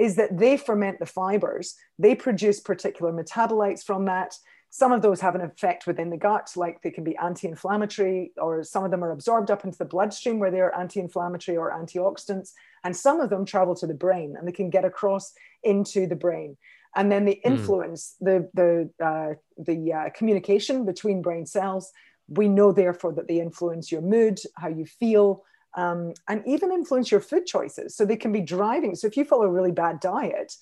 is 0.00 0.16
that 0.16 0.36
they 0.38 0.56
ferment 0.56 0.98
the 0.98 1.06
fibers, 1.06 1.76
they 1.98 2.14
produce 2.14 2.58
particular 2.58 3.12
metabolites 3.12 3.84
from 3.84 4.06
that 4.06 4.34
some 4.72 4.92
of 4.92 5.02
those 5.02 5.20
have 5.20 5.34
an 5.34 5.40
effect 5.40 5.88
within 5.88 6.10
the 6.10 6.16
gut, 6.16 6.52
like 6.54 6.80
they 6.80 6.92
can 6.92 7.02
be 7.02 7.16
anti 7.16 7.48
inflammatory, 7.48 8.32
or 8.40 8.62
some 8.62 8.84
of 8.84 8.92
them 8.92 9.02
are 9.02 9.10
absorbed 9.10 9.50
up 9.50 9.64
into 9.64 9.76
the 9.76 9.84
bloodstream 9.84 10.38
where 10.38 10.52
they're 10.52 10.74
anti 10.76 11.00
inflammatory 11.00 11.56
or 11.56 11.72
antioxidants. 11.72 12.52
And 12.84 12.96
some 12.96 13.20
of 13.20 13.30
them 13.30 13.44
travel 13.44 13.74
to 13.74 13.86
the 13.86 13.94
brain 13.94 14.36
and 14.38 14.46
they 14.46 14.52
can 14.52 14.70
get 14.70 14.84
across 14.84 15.32
into 15.64 16.06
the 16.06 16.14
brain. 16.14 16.56
And 16.94 17.10
then 17.10 17.24
they 17.24 17.40
hmm. 17.44 17.52
influence 17.52 18.16
mm. 18.22 18.26
the, 18.54 18.90
the, 18.98 19.04
uh, 19.04 19.34
the 19.58 19.92
uh, 19.92 20.10
communication 20.10 20.84
between 20.84 21.20
brain 21.20 21.46
cells. 21.46 21.90
We 22.28 22.48
know, 22.48 22.72
therefore, 22.72 23.12
that 23.14 23.26
they 23.26 23.40
influence 23.40 23.90
your 23.90 24.02
mood, 24.02 24.38
how 24.56 24.68
you 24.68 24.86
feel, 24.86 25.44
um, 25.76 26.14
and 26.28 26.42
even 26.46 26.72
influence 26.72 27.10
your 27.10 27.20
food 27.20 27.46
choices. 27.46 27.96
So 27.96 28.04
they 28.04 28.16
can 28.16 28.32
be 28.32 28.40
driving. 28.40 28.94
So 28.94 29.06
if 29.06 29.16
you 29.16 29.24
follow 29.24 29.44
a 29.44 29.50
really 29.50 29.72
bad 29.72 30.00
diet, 30.00 30.56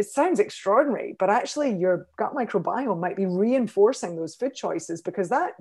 it 0.00 0.06
sounds 0.06 0.40
extraordinary, 0.40 1.14
but 1.18 1.28
actually 1.28 1.76
your 1.76 2.08
gut 2.16 2.34
microbiome 2.34 2.98
might 2.98 3.16
be 3.16 3.26
reinforcing 3.26 4.16
those 4.16 4.34
food 4.34 4.54
choices 4.54 5.02
because 5.02 5.28
that 5.28 5.52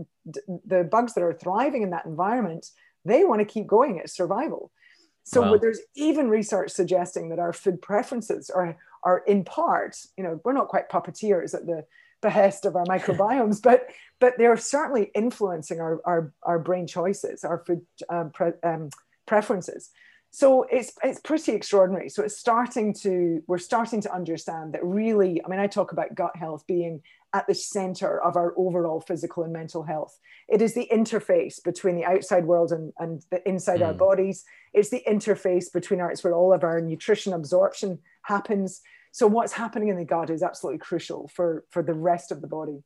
the 0.66 0.88
bugs 0.90 1.14
that 1.14 1.24
are 1.26 1.34
thriving 1.34 1.82
in 1.82 1.90
that 1.90 2.06
environment, 2.06 2.68
they 3.04 3.26
want 3.26 3.40
to 3.40 3.46
keep 3.46 3.68
going 3.68 4.00
at 4.00 4.10
survival. 4.10 4.72
So 5.26 5.42
wow. 5.42 5.58
there's 5.58 5.82
even 5.94 6.30
research 6.30 6.72
suggesting 6.72 7.28
that 7.30 7.40
our 7.40 7.52
food 7.52 7.82
preferences 7.82 8.50
are 8.50 8.78
are 9.04 9.24
in 9.28 9.44
part, 9.44 9.98
you 10.18 10.24
know, 10.24 10.40
we're 10.46 10.54
not 10.54 10.70
quite 10.70 10.90
puppeteers 10.90 11.54
at 11.54 11.66
the 11.66 11.86
behest 12.22 12.66
of 12.66 12.78
our 12.78 12.86
microbiomes, 12.94 13.62
but 13.62 13.90
but 14.22 14.36
they're 14.38 14.56
certainly 14.56 15.12
influencing 15.14 15.82
our 15.82 16.00
our, 16.06 16.34
our 16.44 16.60
brain 16.60 16.88
choices, 16.88 17.44
our 17.44 17.62
food 17.68 17.82
um, 18.10 18.32
pre, 18.32 18.52
um, 18.64 18.90
preferences 19.26 19.90
so 20.32 20.64
it's 20.64 20.94
it's 21.04 21.20
pretty 21.20 21.54
extraordinary. 21.54 22.10
So 22.10 22.24
it's 22.24 22.38
starting 22.38 22.94
to 23.02 23.42
we're 23.48 23.58
starting 23.58 24.02
to 24.02 24.14
understand 24.14 24.74
that 24.74 24.84
really 24.84 25.42
i 25.44 25.48
mean 25.50 25.60
i 25.60 25.68
talk 25.68 25.92
about 25.92 26.14
gut 26.16 26.36
health 26.36 26.66
being 26.68 27.02
at 27.34 27.48
the 27.48 27.54
center 27.54 28.22
of 28.22 28.36
our 28.36 28.54
overall 28.58 29.00
physical 29.00 29.44
and 29.44 29.54
mental 29.54 29.84
health. 29.84 30.18
It 30.48 30.62
is 30.62 30.74
the 30.74 30.88
interface 30.92 31.64
between 31.64 31.96
the 31.96 32.06
outside 32.06 32.46
world 32.46 32.72
and, 32.72 32.92
and 32.98 33.24
the 33.30 33.48
inside 33.48 33.82
mm. 33.82 33.88
our 33.88 33.94
bodies. 33.94 34.46
It's 34.74 34.90
the 34.90 35.04
interface 35.08 35.72
between 35.72 36.02
our 36.02 36.12
it's 36.12 36.24
where 36.24 36.34
all 36.34 36.54
of 36.54 36.64
our 36.64 36.82
nutrition 36.82 37.34
absorption 37.34 38.00
happens. 38.24 38.82
So 39.12 39.28
what's 39.28 39.54
happening 39.54 39.90
in 39.90 39.98
the 39.98 40.06
gut 40.06 40.30
is 40.30 40.44
absolutely 40.44 40.80
crucial 40.80 41.28
for 41.34 41.66
for 41.70 41.84
the 41.84 41.94
rest 41.94 42.32
of 42.32 42.42
the 42.42 42.48
body. 42.48 42.84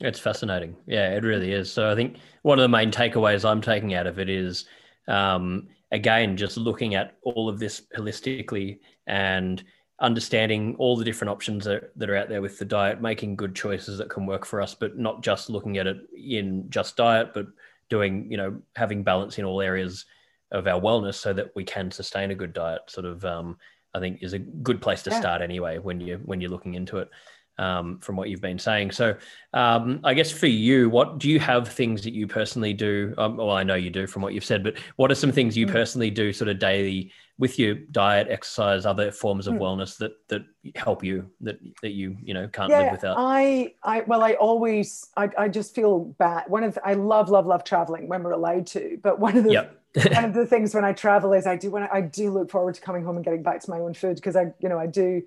It's 0.00 0.20
fascinating. 0.20 0.76
Yeah 0.86 1.14
it 1.14 1.24
really 1.24 1.52
is. 1.52 1.72
So 1.72 1.90
i 1.90 1.94
think 1.94 2.16
one 2.42 2.58
of 2.58 2.62
the 2.62 2.68
main 2.68 2.90
takeaways 2.90 3.48
i'm 3.48 3.60
taking 3.60 3.94
out 3.94 4.06
of 4.06 4.18
it 4.18 4.28
is 4.28 4.66
um, 5.08 5.68
again, 5.92 6.36
just 6.36 6.56
looking 6.56 6.94
at 6.94 7.16
all 7.22 7.48
of 7.48 7.58
this 7.58 7.82
holistically 7.96 8.78
and 9.06 9.62
understanding 10.00 10.76
all 10.78 10.96
the 10.96 11.04
different 11.04 11.30
options 11.30 11.64
that, 11.64 11.90
that 11.96 12.08
are 12.08 12.16
out 12.16 12.28
there 12.28 12.42
with 12.42 12.58
the 12.58 12.64
diet, 12.64 13.00
making 13.00 13.36
good 13.36 13.54
choices 13.54 13.98
that 13.98 14.10
can 14.10 14.26
work 14.26 14.44
for 14.44 14.60
us, 14.60 14.74
but 14.74 14.96
not 14.96 15.22
just 15.22 15.50
looking 15.50 15.78
at 15.78 15.86
it 15.86 15.96
in 16.16 16.68
just 16.70 16.96
diet, 16.96 17.32
but 17.34 17.46
doing, 17.90 18.30
you 18.30 18.36
know, 18.36 18.60
having 18.76 19.02
balance 19.02 19.38
in 19.38 19.44
all 19.44 19.60
areas 19.60 20.04
of 20.52 20.66
our 20.66 20.80
wellness 20.80 21.14
so 21.14 21.32
that 21.32 21.50
we 21.54 21.64
can 21.64 21.90
sustain 21.90 22.30
a 22.30 22.34
good 22.34 22.52
diet 22.52 22.82
sort 22.88 23.04
of 23.04 23.24
um, 23.24 23.56
I 23.94 24.00
think 24.00 24.22
is 24.22 24.32
a 24.32 24.38
good 24.38 24.80
place 24.80 25.02
to 25.02 25.10
yeah. 25.10 25.20
start 25.20 25.42
anyway 25.42 25.78
when 25.78 26.00
you 26.00 26.20
when 26.24 26.40
you're 26.40 26.50
looking 26.50 26.74
into 26.74 26.98
it 26.98 27.10
um, 27.58 27.98
from 27.98 28.16
what 28.16 28.28
you've 28.28 28.40
been 28.40 28.58
saying. 28.58 28.92
So, 28.92 29.16
um, 29.52 30.00
I 30.04 30.14
guess 30.14 30.30
for 30.30 30.46
you, 30.46 30.88
what 30.88 31.18
do 31.18 31.28
you 31.28 31.40
have 31.40 31.68
things 31.68 32.02
that 32.04 32.14
you 32.14 32.26
personally 32.26 32.72
do? 32.72 33.14
Um, 33.18 33.36
well, 33.36 33.50
I 33.50 33.64
know 33.64 33.74
you 33.74 33.90
do 33.90 34.06
from 34.06 34.22
what 34.22 34.34
you've 34.34 34.44
said, 34.44 34.62
but 34.62 34.76
what 34.96 35.10
are 35.10 35.16
some 35.16 35.32
things 35.32 35.56
you 35.56 35.66
mm. 35.66 35.72
personally 35.72 36.10
do 36.10 36.32
sort 36.32 36.48
of 36.48 36.58
daily 36.58 37.12
with 37.38 37.58
your 37.58 37.74
diet, 37.74 38.26
exercise, 38.28 38.84
other 38.84 39.12
forms 39.12 39.46
of 39.46 39.54
mm. 39.54 39.60
wellness 39.60 39.96
that 39.98 40.12
that 40.28 40.42
help 40.74 41.04
you 41.04 41.30
that 41.40 41.58
that 41.82 41.92
you 41.92 42.16
you 42.22 42.34
know 42.34 42.48
can't 42.48 42.70
yeah, 42.70 42.82
live 42.82 42.92
without? 42.92 43.16
I 43.18 43.74
I 43.82 44.00
well, 44.02 44.22
I 44.22 44.34
always 44.34 45.08
I, 45.16 45.30
I 45.38 45.48
just 45.48 45.74
feel 45.74 46.00
bad. 46.18 46.44
One 46.48 46.64
of 46.64 46.74
the, 46.74 46.86
I 46.86 46.94
love 46.94 47.28
love 47.28 47.46
love 47.46 47.64
traveling 47.64 48.08
when 48.08 48.22
we're 48.22 48.32
allowed 48.32 48.66
to, 48.68 48.98
but 49.02 49.18
one 49.18 49.36
of 49.36 49.44
the 49.44 49.52
yep. 49.52 49.80
one 50.12 50.24
of 50.24 50.34
the 50.34 50.46
things 50.46 50.74
when 50.74 50.84
I 50.84 50.92
travel 50.92 51.32
is 51.32 51.46
I 51.46 51.56
do 51.56 51.70
when 51.70 51.84
I, 51.84 51.88
I 51.92 52.00
do 52.02 52.30
look 52.30 52.50
forward 52.50 52.74
to 52.74 52.80
coming 52.80 53.04
home 53.04 53.16
and 53.16 53.24
getting 53.24 53.42
back 53.42 53.60
to 53.60 53.70
my 53.70 53.78
own 53.78 53.94
food 53.94 54.16
because 54.16 54.36
I 54.36 54.52
you 54.58 54.68
know 54.68 54.78
I 54.78 54.86
do 54.86 55.22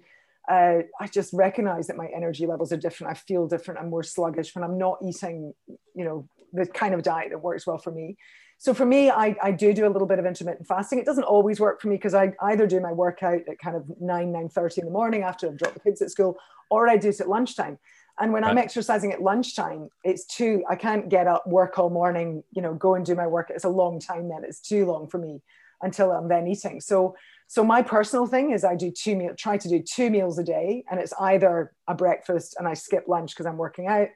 uh, 0.49 0.79
I 0.99 1.07
just 1.07 1.33
recognize 1.33 1.87
that 1.87 1.97
my 1.97 2.07
energy 2.15 2.45
levels 2.45 2.71
are 2.71 2.77
different. 2.77 3.11
I 3.11 3.19
feel 3.19 3.47
different. 3.47 3.79
I'm 3.79 3.89
more 3.89 4.03
sluggish 4.03 4.55
when 4.55 4.63
I'm 4.63 4.77
not 4.77 4.97
eating, 5.03 5.53
you 5.95 6.05
know, 6.05 6.27
the 6.53 6.65
kind 6.65 6.93
of 6.93 7.03
diet 7.03 7.29
that 7.29 7.39
works 7.39 7.65
well 7.67 7.77
for 7.77 7.91
me. 7.91 8.17
So 8.57 8.73
for 8.73 8.85
me, 8.85 9.09
I, 9.09 9.35
I 9.41 9.51
do 9.51 9.73
do 9.73 9.87
a 9.87 9.89
little 9.89 10.07
bit 10.07 10.19
of 10.19 10.25
intermittent 10.25 10.67
fasting. 10.67 10.99
It 10.99 11.05
doesn't 11.05 11.23
always 11.23 11.59
work 11.59 11.81
for 11.81 11.87
me 11.87 11.95
because 11.95 12.13
I 12.13 12.33
either 12.41 12.67
do 12.67 12.79
my 12.79 12.91
workout 12.91 13.41
at 13.49 13.57
kind 13.59 13.75
of 13.75 13.85
9, 13.99 14.31
9.30 14.31 14.77
in 14.79 14.85
the 14.85 14.91
morning 14.91 15.23
after 15.23 15.47
I've 15.47 15.57
dropped 15.57 15.75
the 15.75 15.79
kids 15.79 16.01
at 16.01 16.11
school, 16.11 16.37
or 16.69 16.87
I 16.87 16.97
do 16.97 17.09
it 17.09 17.19
at 17.19 17.29
lunchtime. 17.29 17.79
And 18.19 18.31
when 18.33 18.43
right. 18.43 18.51
I'm 18.51 18.57
exercising 18.57 19.13
at 19.13 19.21
lunchtime, 19.21 19.89
it's 20.03 20.25
too, 20.25 20.63
I 20.69 20.75
can't 20.75 21.09
get 21.09 21.25
up, 21.25 21.47
work 21.47 21.79
all 21.79 21.89
morning, 21.89 22.43
you 22.51 22.61
know, 22.61 22.75
go 22.75 22.93
and 22.93 23.03
do 23.05 23.15
my 23.15 23.25
work. 23.25 23.49
It's 23.49 23.63
a 23.63 23.69
long 23.69 23.99
time 23.99 24.29
then. 24.29 24.43
It's 24.43 24.59
too 24.59 24.85
long 24.85 25.07
for 25.07 25.17
me 25.17 25.41
until 25.81 26.11
I'm 26.11 26.27
then 26.27 26.47
eating. 26.47 26.81
So 26.81 27.15
so 27.47 27.65
my 27.65 27.81
personal 27.81 28.27
thing 28.27 28.51
is 28.51 28.63
I 28.63 28.75
do 28.75 28.91
two 28.91 29.15
meal, 29.17 29.35
try 29.35 29.57
to 29.57 29.67
do 29.67 29.81
two 29.81 30.09
meals 30.09 30.39
a 30.39 30.43
day, 30.43 30.85
and 30.89 31.01
it's 31.01 31.13
either 31.19 31.73
a 31.85 31.93
breakfast 31.93 32.55
and 32.57 32.65
I 32.65 32.75
skip 32.75 33.09
lunch 33.09 33.31
because 33.31 33.45
I'm 33.45 33.57
working 33.57 33.87
out, 33.87 34.07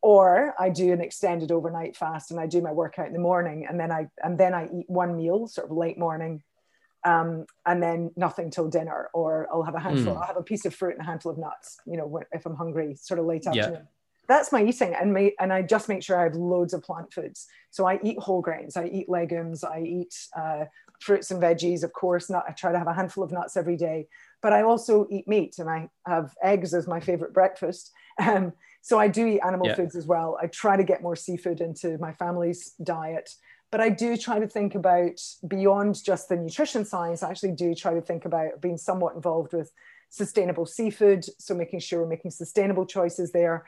or 0.00 0.54
I 0.58 0.70
do 0.70 0.90
an 0.92 1.02
extended 1.02 1.52
overnight 1.52 1.94
fast 1.94 2.30
and 2.30 2.40
I 2.40 2.46
do 2.46 2.62
my 2.62 2.72
workout 2.72 3.08
in 3.08 3.12
the 3.12 3.18
morning, 3.18 3.66
and 3.68 3.78
then 3.78 3.92
I 3.92 4.08
and 4.24 4.38
then 4.38 4.54
I 4.54 4.64
eat 4.72 4.88
one 4.88 5.16
meal, 5.16 5.46
sort 5.46 5.70
of 5.70 5.76
late 5.76 5.98
morning, 5.98 6.42
um, 7.04 7.44
and 7.66 7.82
then 7.82 8.12
nothing 8.16 8.50
till 8.50 8.68
dinner, 8.68 9.10
or 9.12 9.46
I'll 9.52 9.62
have 9.62 9.74
a 9.74 9.80
handful, 9.80 10.14
mm. 10.14 10.16
I'll 10.16 10.26
have 10.26 10.38
a 10.38 10.42
piece 10.42 10.64
of 10.64 10.74
fruit 10.74 10.94
and 10.94 11.02
a 11.02 11.04
handful 11.04 11.32
of 11.32 11.38
nuts, 11.38 11.78
you 11.86 11.98
know, 11.98 12.20
if 12.32 12.46
I'm 12.46 12.56
hungry, 12.56 12.94
sort 12.94 13.20
of 13.20 13.26
late 13.26 13.46
afternoon. 13.46 13.72
Yeah. 13.72 13.80
That's 14.26 14.52
my 14.52 14.62
eating, 14.62 14.94
and 14.94 15.12
my, 15.12 15.32
and 15.40 15.52
I 15.52 15.62
just 15.62 15.88
make 15.88 16.02
sure 16.02 16.18
I 16.18 16.22
have 16.22 16.34
loads 16.36 16.72
of 16.72 16.82
plant 16.82 17.12
foods. 17.12 17.46
So 17.70 17.84
I 17.84 17.98
eat 18.02 18.18
whole 18.18 18.40
grains, 18.40 18.76
I 18.76 18.86
eat 18.86 19.08
legumes, 19.08 19.64
I 19.64 19.80
eat 19.80 20.14
uh, 20.34 20.64
fruits 21.00 21.30
and 21.30 21.42
veggies, 21.42 21.82
of 21.82 21.92
course. 21.92 22.30
Not, 22.30 22.44
I 22.48 22.52
try 22.52 22.72
to 22.72 22.78
have 22.78 22.86
a 22.86 22.94
handful 22.94 23.24
of 23.24 23.32
nuts 23.32 23.56
every 23.56 23.76
day, 23.76 24.06
but 24.42 24.52
I 24.52 24.62
also 24.62 25.06
eat 25.10 25.26
meat 25.26 25.58
and 25.58 25.68
I 25.68 25.88
have 26.06 26.34
eggs 26.42 26.74
as 26.74 26.86
my 26.86 27.00
favorite 27.00 27.34
breakfast. 27.34 27.92
Um, 28.18 28.52
so 28.82 28.98
I 28.98 29.08
do 29.08 29.26
eat 29.26 29.40
animal 29.40 29.68
yeah. 29.68 29.76
foods 29.76 29.96
as 29.96 30.06
well. 30.06 30.36
I 30.42 30.46
try 30.46 30.76
to 30.76 30.84
get 30.84 31.00
more 31.00 31.16
seafood 31.16 31.62
into 31.62 31.96
my 31.96 32.12
family's 32.12 32.74
diet, 32.82 33.30
but 33.70 33.80
I 33.80 33.88
do 33.88 34.14
try 34.14 34.38
to 34.38 34.46
think 34.46 34.74
about 34.74 35.18
beyond 35.48 36.04
just 36.04 36.28
the 36.28 36.36
nutrition 36.36 36.84
science. 36.84 37.22
I 37.22 37.30
actually 37.30 37.52
do 37.52 37.74
try 37.74 37.94
to 37.94 38.02
think 38.02 38.26
about 38.26 38.60
being 38.60 38.76
somewhat 38.76 39.14
involved 39.14 39.54
with 39.54 39.72
sustainable 40.10 40.66
seafood. 40.66 41.24
So 41.38 41.54
making 41.54 41.80
sure 41.80 42.02
we're 42.02 42.08
making 42.08 42.32
sustainable 42.32 42.84
choices 42.84 43.32
there 43.32 43.64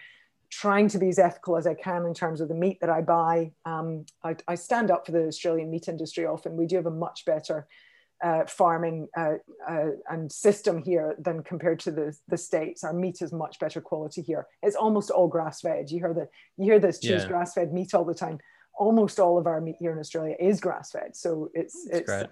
trying 0.53 0.87
to 0.87 0.99
be 0.99 1.09
as 1.09 1.19
ethical 1.19 1.57
as 1.57 1.67
I 1.67 1.73
can 1.73 2.05
in 2.05 2.13
terms 2.13 2.43
of 2.43 2.49
the 2.49 2.55
meat 2.55 2.79
that 2.83 2.91
I 2.91 3.01
buy. 3.01 3.53
Um, 3.65 4.05
I, 4.23 4.37
I, 4.47 4.55
stand 4.55 4.91
up 4.91 5.07
for 5.07 5.13
the 5.13 5.27
Australian 5.27 5.71
meat 5.71 5.89
industry 5.89 6.27
often. 6.27 6.59
We 6.59 6.67
do 6.67 6.77
have 6.77 6.85
a 6.85 6.91
much 6.91 7.25
better 7.25 7.67
uh, 8.23 8.45
farming 8.47 9.09
uh, 9.17 9.37
uh, 9.67 9.91
and 10.11 10.31
system 10.31 10.83
here 10.83 11.17
than 11.19 11.43
compared 11.43 11.81
to 11.81 11.91
the, 11.91 12.15
the 12.29 12.37
States. 12.37 12.85
Our 12.85 12.93
meat 12.93 13.23
is 13.23 13.33
much 13.33 13.59
better 13.61 13.81
quality 13.81 14.21
here. 14.21 14.47
It's 14.63 14.77
almost 14.77 15.11
all 15.11 15.27
grass 15.27 15.63
fed. 15.63 15.91
You 15.91 16.01
hear, 16.01 16.13
the, 16.13 16.29
you 16.59 16.71
hear 16.71 16.79
this 16.79 16.99
choose 16.99 17.23
yeah. 17.23 17.29
grass 17.29 17.55
fed 17.55 17.73
meat 17.73 17.95
all 17.95 18.05
the 18.05 18.15
time. 18.15 18.39
Almost 18.75 19.19
all 19.19 19.39
of 19.39 19.47
our 19.47 19.61
meat 19.61 19.77
here 19.79 19.93
in 19.93 19.99
Australia 19.99 20.37
is 20.39 20.61
grass 20.61 20.91
fed. 20.91 21.17
So 21.17 21.51
it's, 21.55 21.87
that's 21.87 22.01
it's, 22.01 22.11
great. 22.11 22.27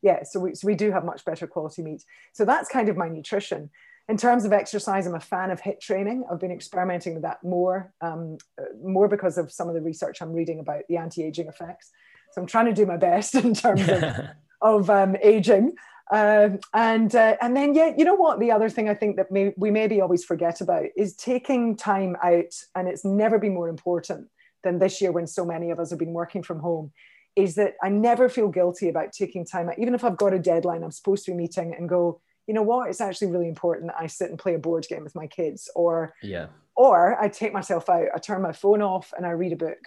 yeah, 0.00 0.22
so 0.22 0.40
we, 0.40 0.54
so 0.54 0.66
we 0.66 0.74
do 0.74 0.90
have 0.90 1.04
much 1.04 1.22
better 1.26 1.46
quality 1.46 1.82
meat. 1.82 2.02
So 2.32 2.46
that's 2.46 2.70
kind 2.70 2.88
of 2.88 2.96
my 2.96 3.10
nutrition 3.10 3.68
in 4.08 4.16
terms 4.16 4.44
of 4.44 4.52
exercise, 4.52 5.06
I'm 5.06 5.14
a 5.14 5.20
fan 5.20 5.50
of 5.50 5.60
HIIT 5.60 5.80
training. 5.80 6.24
I've 6.30 6.40
been 6.40 6.50
experimenting 6.50 7.14
with 7.14 7.22
that 7.24 7.44
more, 7.44 7.92
um, 8.00 8.38
uh, 8.58 8.64
more 8.82 9.06
because 9.06 9.36
of 9.36 9.52
some 9.52 9.68
of 9.68 9.74
the 9.74 9.82
research 9.82 10.22
I'm 10.22 10.32
reading 10.32 10.60
about 10.60 10.82
the 10.88 10.96
anti-aging 10.96 11.46
effects. 11.46 11.90
So 12.32 12.40
I'm 12.40 12.46
trying 12.46 12.66
to 12.66 12.72
do 12.72 12.86
my 12.86 12.96
best 12.96 13.34
in 13.34 13.52
terms 13.52 13.86
of, 13.88 14.02
of 14.62 14.90
um, 14.90 15.16
aging. 15.22 15.74
Um, 16.10 16.60
and 16.72 17.14
uh, 17.14 17.36
and 17.42 17.54
then 17.54 17.74
yeah, 17.74 17.92
you 17.96 18.04
know 18.04 18.14
what? 18.14 18.40
The 18.40 18.50
other 18.50 18.70
thing 18.70 18.88
I 18.88 18.94
think 18.94 19.16
that 19.16 19.30
may, 19.30 19.52
we 19.58 19.70
maybe 19.70 20.00
always 20.00 20.24
forget 20.24 20.62
about 20.62 20.86
is 20.96 21.14
taking 21.14 21.76
time 21.76 22.16
out, 22.22 22.54
and 22.74 22.88
it's 22.88 23.04
never 23.04 23.38
been 23.38 23.52
more 23.52 23.68
important 23.68 24.28
than 24.64 24.78
this 24.78 25.02
year 25.02 25.12
when 25.12 25.26
so 25.26 25.44
many 25.44 25.70
of 25.70 25.78
us 25.78 25.90
have 25.90 25.98
been 25.98 26.14
working 26.14 26.42
from 26.42 26.60
home. 26.60 26.92
Is 27.36 27.56
that 27.56 27.74
I 27.82 27.90
never 27.90 28.30
feel 28.30 28.48
guilty 28.48 28.88
about 28.88 29.12
taking 29.12 29.44
time 29.44 29.68
out, 29.68 29.78
even 29.78 29.94
if 29.94 30.02
I've 30.02 30.16
got 30.16 30.32
a 30.32 30.38
deadline 30.38 30.82
I'm 30.82 30.90
supposed 30.90 31.26
to 31.26 31.32
be 31.32 31.36
meeting, 31.36 31.74
and 31.76 31.86
go, 31.90 32.22
you 32.48 32.54
know 32.54 32.62
what 32.62 32.88
it's 32.88 33.00
actually 33.00 33.30
really 33.30 33.48
important 33.48 33.86
that 33.86 34.00
i 34.00 34.06
sit 34.08 34.30
and 34.30 34.38
play 34.38 34.54
a 34.54 34.58
board 34.58 34.84
game 34.88 35.04
with 35.04 35.14
my 35.14 35.26
kids 35.26 35.70
or 35.76 36.14
yeah 36.22 36.46
or 36.74 37.20
i 37.22 37.28
take 37.28 37.52
myself 37.52 37.88
out 37.88 38.08
i 38.14 38.18
turn 38.18 38.42
my 38.42 38.52
phone 38.52 38.82
off 38.82 39.12
and 39.16 39.24
i 39.24 39.30
read 39.30 39.52
a 39.52 39.56
book 39.56 39.78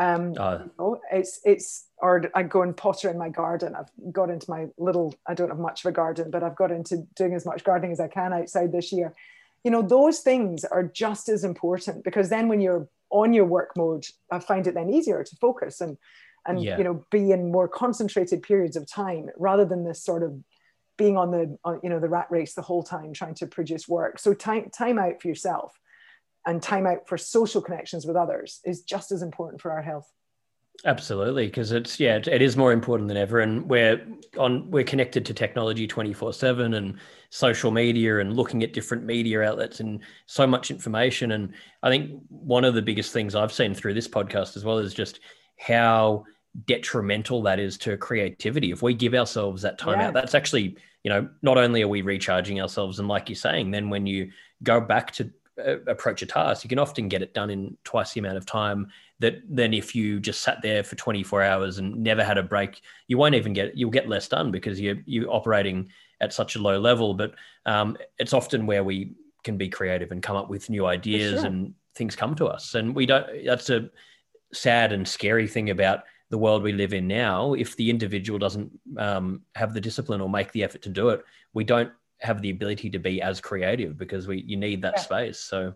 Um, 0.00 0.32
uh, 0.38 0.60
you 0.64 0.70
know, 0.78 1.00
it's 1.12 1.40
it's 1.44 1.88
or 1.98 2.30
I 2.34 2.42
go 2.42 2.62
and 2.62 2.74
potter 2.74 3.10
in 3.10 3.18
my 3.18 3.28
garden. 3.28 3.76
I've 3.76 3.90
got 4.10 4.30
into 4.30 4.48
my 4.48 4.68
little. 4.78 5.14
I 5.26 5.34
don't 5.34 5.50
have 5.50 5.58
much 5.58 5.84
of 5.84 5.90
a 5.90 5.92
garden, 5.92 6.30
but 6.30 6.42
I've 6.42 6.56
got 6.56 6.70
into 6.70 7.06
doing 7.14 7.34
as 7.34 7.44
much 7.44 7.64
gardening 7.64 7.92
as 7.92 8.00
I 8.00 8.08
can 8.08 8.32
outside 8.32 8.72
this 8.72 8.92
year. 8.92 9.12
You 9.62 9.70
know, 9.70 9.82
those 9.82 10.20
things 10.20 10.64
are 10.64 10.84
just 10.84 11.28
as 11.28 11.44
important 11.44 12.02
because 12.02 12.30
then 12.30 12.48
when 12.48 12.62
you're 12.62 12.88
on 13.10 13.34
your 13.34 13.44
work 13.44 13.76
mode, 13.76 14.06
I 14.30 14.38
find 14.38 14.66
it 14.66 14.72
then 14.72 14.88
easier 14.88 15.22
to 15.22 15.36
focus 15.36 15.82
and 15.82 15.98
and 16.46 16.62
yeah. 16.62 16.78
you 16.78 16.84
know 16.84 17.04
be 17.10 17.32
in 17.32 17.52
more 17.52 17.68
concentrated 17.68 18.42
periods 18.42 18.76
of 18.76 18.86
time 18.86 19.28
rather 19.36 19.66
than 19.66 19.84
this 19.84 20.02
sort 20.02 20.22
of 20.22 20.32
being 21.00 21.16
on 21.16 21.30
the 21.30 21.56
on, 21.64 21.80
you 21.82 21.88
know 21.88 21.98
the 21.98 22.10
rat 22.10 22.26
race 22.30 22.52
the 22.52 22.60
whole 22.60 22.82
time 22.82 23.14
trying 23.14 23.34
to 23.34 23.46
produce 23.46 23.88
work. 23.88 24.18
So 24.18 24.34
time 24.34 24.68
time 24.70 24.98
out 24.98 25.20
for 25.20 25.28
yourself 25.28 25.80
and 26.46 26.62
time 26.62 26.86
out 26.86 27.08
for 27.08 27.16
social 27.16 27.62
connections 27.62 28.04
with 28.04 28.16
others 28.16 28.60
is 28.66 28.82
just 28.82 29.10
as 29.10 29.22
important 29.22 29.62
for 29.62 29.72
our 29.72 29.80
health. 29.80 30.12
Absolutely, 30.84 31.46
because 31.46 31.72
it's 31.72 31.98
yeah, 31.98 32.16
it 32.16 32.42
is 32.42 32.54
more 32.54 32.72
important 32.72 33.08
than 33.08 33.16
ever, 33.16 33.40
and 33.40 33.66
we're 33.66 34.06
on 34.38 34.70
we're 34.70 34.84
connected 34.84 35.24
to 35.24 35.32
technology 35.32 35.86
twenty 35.86 36.12
four 36.12 36.34
seven 36.34 36.74
and 36.74 36.98
social 37.30 37.70
media 37.70 38.18
and 38.18 38.36
looking 38.36 38.62
at 38.62 38.74
different 38.74 39.04
media 39.04 39.42
outlets 39.42 39.80
and 39.80 40.00
so 40.26 40.46
much 40.46 40.70
information. 40.70 41.32
And 41.32 41.54
I 41.82 41.88
think 41.88 42.20
one 42.28 42.64
of 42.64 42.74
the 42.74 42.82
biggest 42.82 43.14
things 43.14 43.34
I've 43.34 43.52
seen 43.52 43.72
through 43.74 43.94
this 43.94 44.08
podcast 44.08 44.54
as 44.54 44.66
well 44.66 44.76
is 44.76 44.92
just 44.92 45.20
how 45.58 46.24
detrimental 46.66 47.42
that 47.42 47.58
is 47.58 47.78
to 47.78 47.96
creativity. 47.96 48.70
If 48.70 48.82
we 48.82 48.92
give 48.92 49.14
ourselves 49.14 49.62
that 49.62 49.78
time 49.78 50.00
yeah. 50.00 50.08
out, 50.08 50.14
that's 50.14 50.34
actually 50.34 50.76
you 51.04 51.10
know 51.10 51.28
not 51.42 51.58
only 51.58 51.82
are 51.82 51.88
we 51.88 52.02
recharging 52.02 52.60
ourselves, 52.60 52.98
and 52.98 53.08
like 53.08 53.28
you're 53.28 53.36
saying, 53.36 53.70
then 53.70 53.90
when 53.90 54.06
you 54.06 54.30
go 54.62 54.80
back 54.80 55.12
to 55.12 55.30
approach 55.86 56.22
a 56.22 56.26
task, 56.26 56.64
you 56.64 56.68
can 56.68 56.78
often 56.78 57.08
get 57.08 57.22
it 57.22 57.34
done 57.34 57.50
in 57.50 57.76
twice 57.84 58.12
the 58.12 58.20
amount 58.20 58.36
of 58.36 58.46
time 58.46 58.88
that 59.20 59.42
then 59.48 59.74
if 59.74 59.94
you 59.94 60.18
just 60.18 60.40
sat 60.40 60.62
there 60.62 60.82
for 60.82 60.96
24 60.96 61.42
hours 61.42 61.78
and 61.78 61.96
never 61.96 62.24
had 62.24 62.38
a 62.38 62.42
break. 62.42 62.80
You 63.06 63.18
won't 63.18 63.34
even 63.34 63.52
get 63.52 63.76
you'll 63.76 63.90
get 63.90 64.08
less 64.08 64.28
done 64.28 64.50
because 64.50 64.80
you're 64.80 64.96
you're 65.04 65.30
operating 65.30 65.90
at 66.20 66.32
such 66.32 66.56
a 66.56 66.58
low 66.58 66.78
level. 66.80 67.14
But 67.14 67.34
um, 67.66 67.96
it's 68.18 68.32
often 68.32 68.66
where 68.66 68.82
we 68.82 69.14
can 69.44 69.56
be 69.56 69.68
creative 69.68 70.10
and 70.10 70.22
come 70.22 70.36
up 70.36 70.50
with 70.50 70.70
new 70.70 70.86
ideas 70.86 71.40
sure. 71.40 71.46
and 71.46 71.74
things 71.94 72.16
come 72.16 72.34
to 72.36 72.46
us. 72.46 72.74
And 72.74 72.94
we 72.94 73.06
don't. 73.06 73.26
That's 73.44 73.70
a 73.70 73.90
sad 74.52 74.92
and 74.92 75.06
scary 75.06 75.46
thing 75.46 75.70
about 75.70 76.04
the 76.30 76.38
world 76.38 76.62
we 76.62 76.72
live 76.72 76.94
in 76.94 77.06
now. 77.06 77.54
If 77.54 77.76
the 77.76 77.90
individual 77.90 78.38
doesn't 78.38 78.70
um, 78.96 79.42
have 79.56 79.74
the 79.74 79.80
discipline 79.80 80.20
or 80.20 80.28
make 80.28 80.52
the 80.52 80.64
effort 80.64 80.82
to 80.82 80.88
do 80.88 81.10
it, 81.10 81.24
we 81.52 81.64
don't 81.64 81.92
have 82.18 82.40
the 82.40 82.50
ability 82.50 82.90
to 82.90 82.98
be 82.98 83.20
as 83.20 83.40
creative 83.40 83.98
because 83.98 84.26
we 84.26 84.42
you 84.46 84.56
need 84.56 84.82
that 84.82 84.94
yeah. 84.96 85.02
space. 85.02 85.38
So 85.38 85.74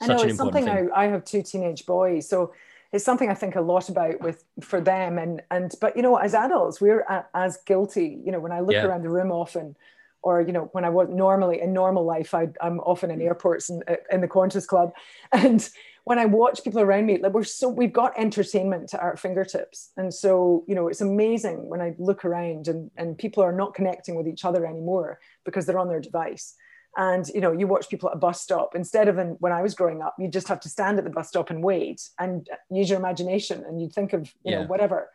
I 0.00 0.06
know 0.06 0.22
it's 0.22 0.36
something 0.36 0.68
I, 0.68 0.86
I 0.94 1.06
have 1.06 1.24
two 1.24 1.42
teenage 1.42 1.86
boys, 1.86 2.28
so 2.28 2.52
it's 2.92 3.04
something 3.04 3.30
I 3.30 3.34
think 3.34 3.56
a 3.56 3.60
lot 3.60 3.88
about 3.88 4.20
with 4.20 4.44
for 4.60 4.80
them 4.80 5.18
and 5.18 5.42
and 5.50 5.72
but 5.80 5.96
you 5.96 6.02
know 6.02 6.16
as 6.16 6.34
adults 6.34 6.80
we're 6.80 7.00
a, 7.00 7.26
as 7.34 7.58
guilty. 7.64 8.20
You 8.24 8.32
know 8.32 8.40
when 8.40 8.52
I 8.52 8.60
look 8.60 8.74
yeah. 8.74 8.84
around 8.84 9.02
the 9.02 9.10
room 9.10 9.32
often, 9.32 9.74
or 10.22 10.42
you 10.42 10.52
know 10.52 10.68
when 10.72 10.84
I 10.84 10.90
was 10.90 11.08
normally 11.08 11.62
in 11.62 11.72
normal 11.72 12.04
life 12.04 12.34
I, 12.34 12.48
I'm 12.60 12.78
often 12.80 13.10
in 13.10 13.22
airports 13.22 13.70
and 13.70 13.82
in 14.10 14.20
the 14.20 14.28
Qantas 14.28 14.66
Club, 14.66 14.92
and 15.32 15.68
when 16.04 16.18
I 16.18 16.26
watch 16.26 16.62
people 16.62 16.80
around 16.80 17.06
me, 17.06 17.18
like 17.18 17.32
we're 17.32 17.44
so 17.44 17.68
we've 17.68 17.92
got 17.92 18.18
entertainment 18.18 18.92
at 18.92 19.00
our 19.00 19.16
fingertips. 19.16 19.90
And 19.96 20.12
so, 20.12 20.64
you 20.68 20.74
know, 20.74 20.88
it's 20.88 21.00
amazing 21.00 21.68
when 21.68 21.80
I 21.80 21.94
look 21.98 22.24
around 22.24 22.68
and, 22.68 22.90
and 22.96 23.16
people 23.16 23.42
are 23.42 23.52
not 23.52 23.74
connecting 23.74 24.14
with 24.14 24.28
each 24.28 24.44
other 24.44 24.66
anymore 24.66 25.18
because 25.44 25.64
they're 25.64 25.78
on 25.78 25.88
their 25.88 26.00
device. 26.00 26.54
And 26.96 27.26
you 27.28 27.40
know, 27.40 27.52
you 27.52 27.66
watch 27.66 27.88
people 27.88 28.10
at 28.10 28.16
a 28.16 28.18
bus 28.18 28.40
stop 28.40 28.76
instead 28.76 29.08
of 29.08 29.18
in, 29.18 29.30
when 29.40 29.52
I 29.52 29.62
was 29.62 29.74
growing 29.74 30.02
up, 30.02 30.14
you 30.18 30.28
just 30.28 30.46
have 30.48 30.60
to 30.60 30.68
stand 30.68 30.98
at 30.98 31.04
the 31.04 31.10
bus 31.10 31.28
stop 31.28 31.50
and 31.50 31.64
wait 31.64 32.08
and 32.18 32.48
use 32.70 32.90
your 32.90 32.98
imagination 32.98 33.64
and 33.66 33.80
you'd 33.80 33.92
think 33.92 34.12
of, 34.12 34.26
you 34.44 34.52
yeah. 34.52 34.60
know, 34.60 34.66
whatever. 34.66 35.10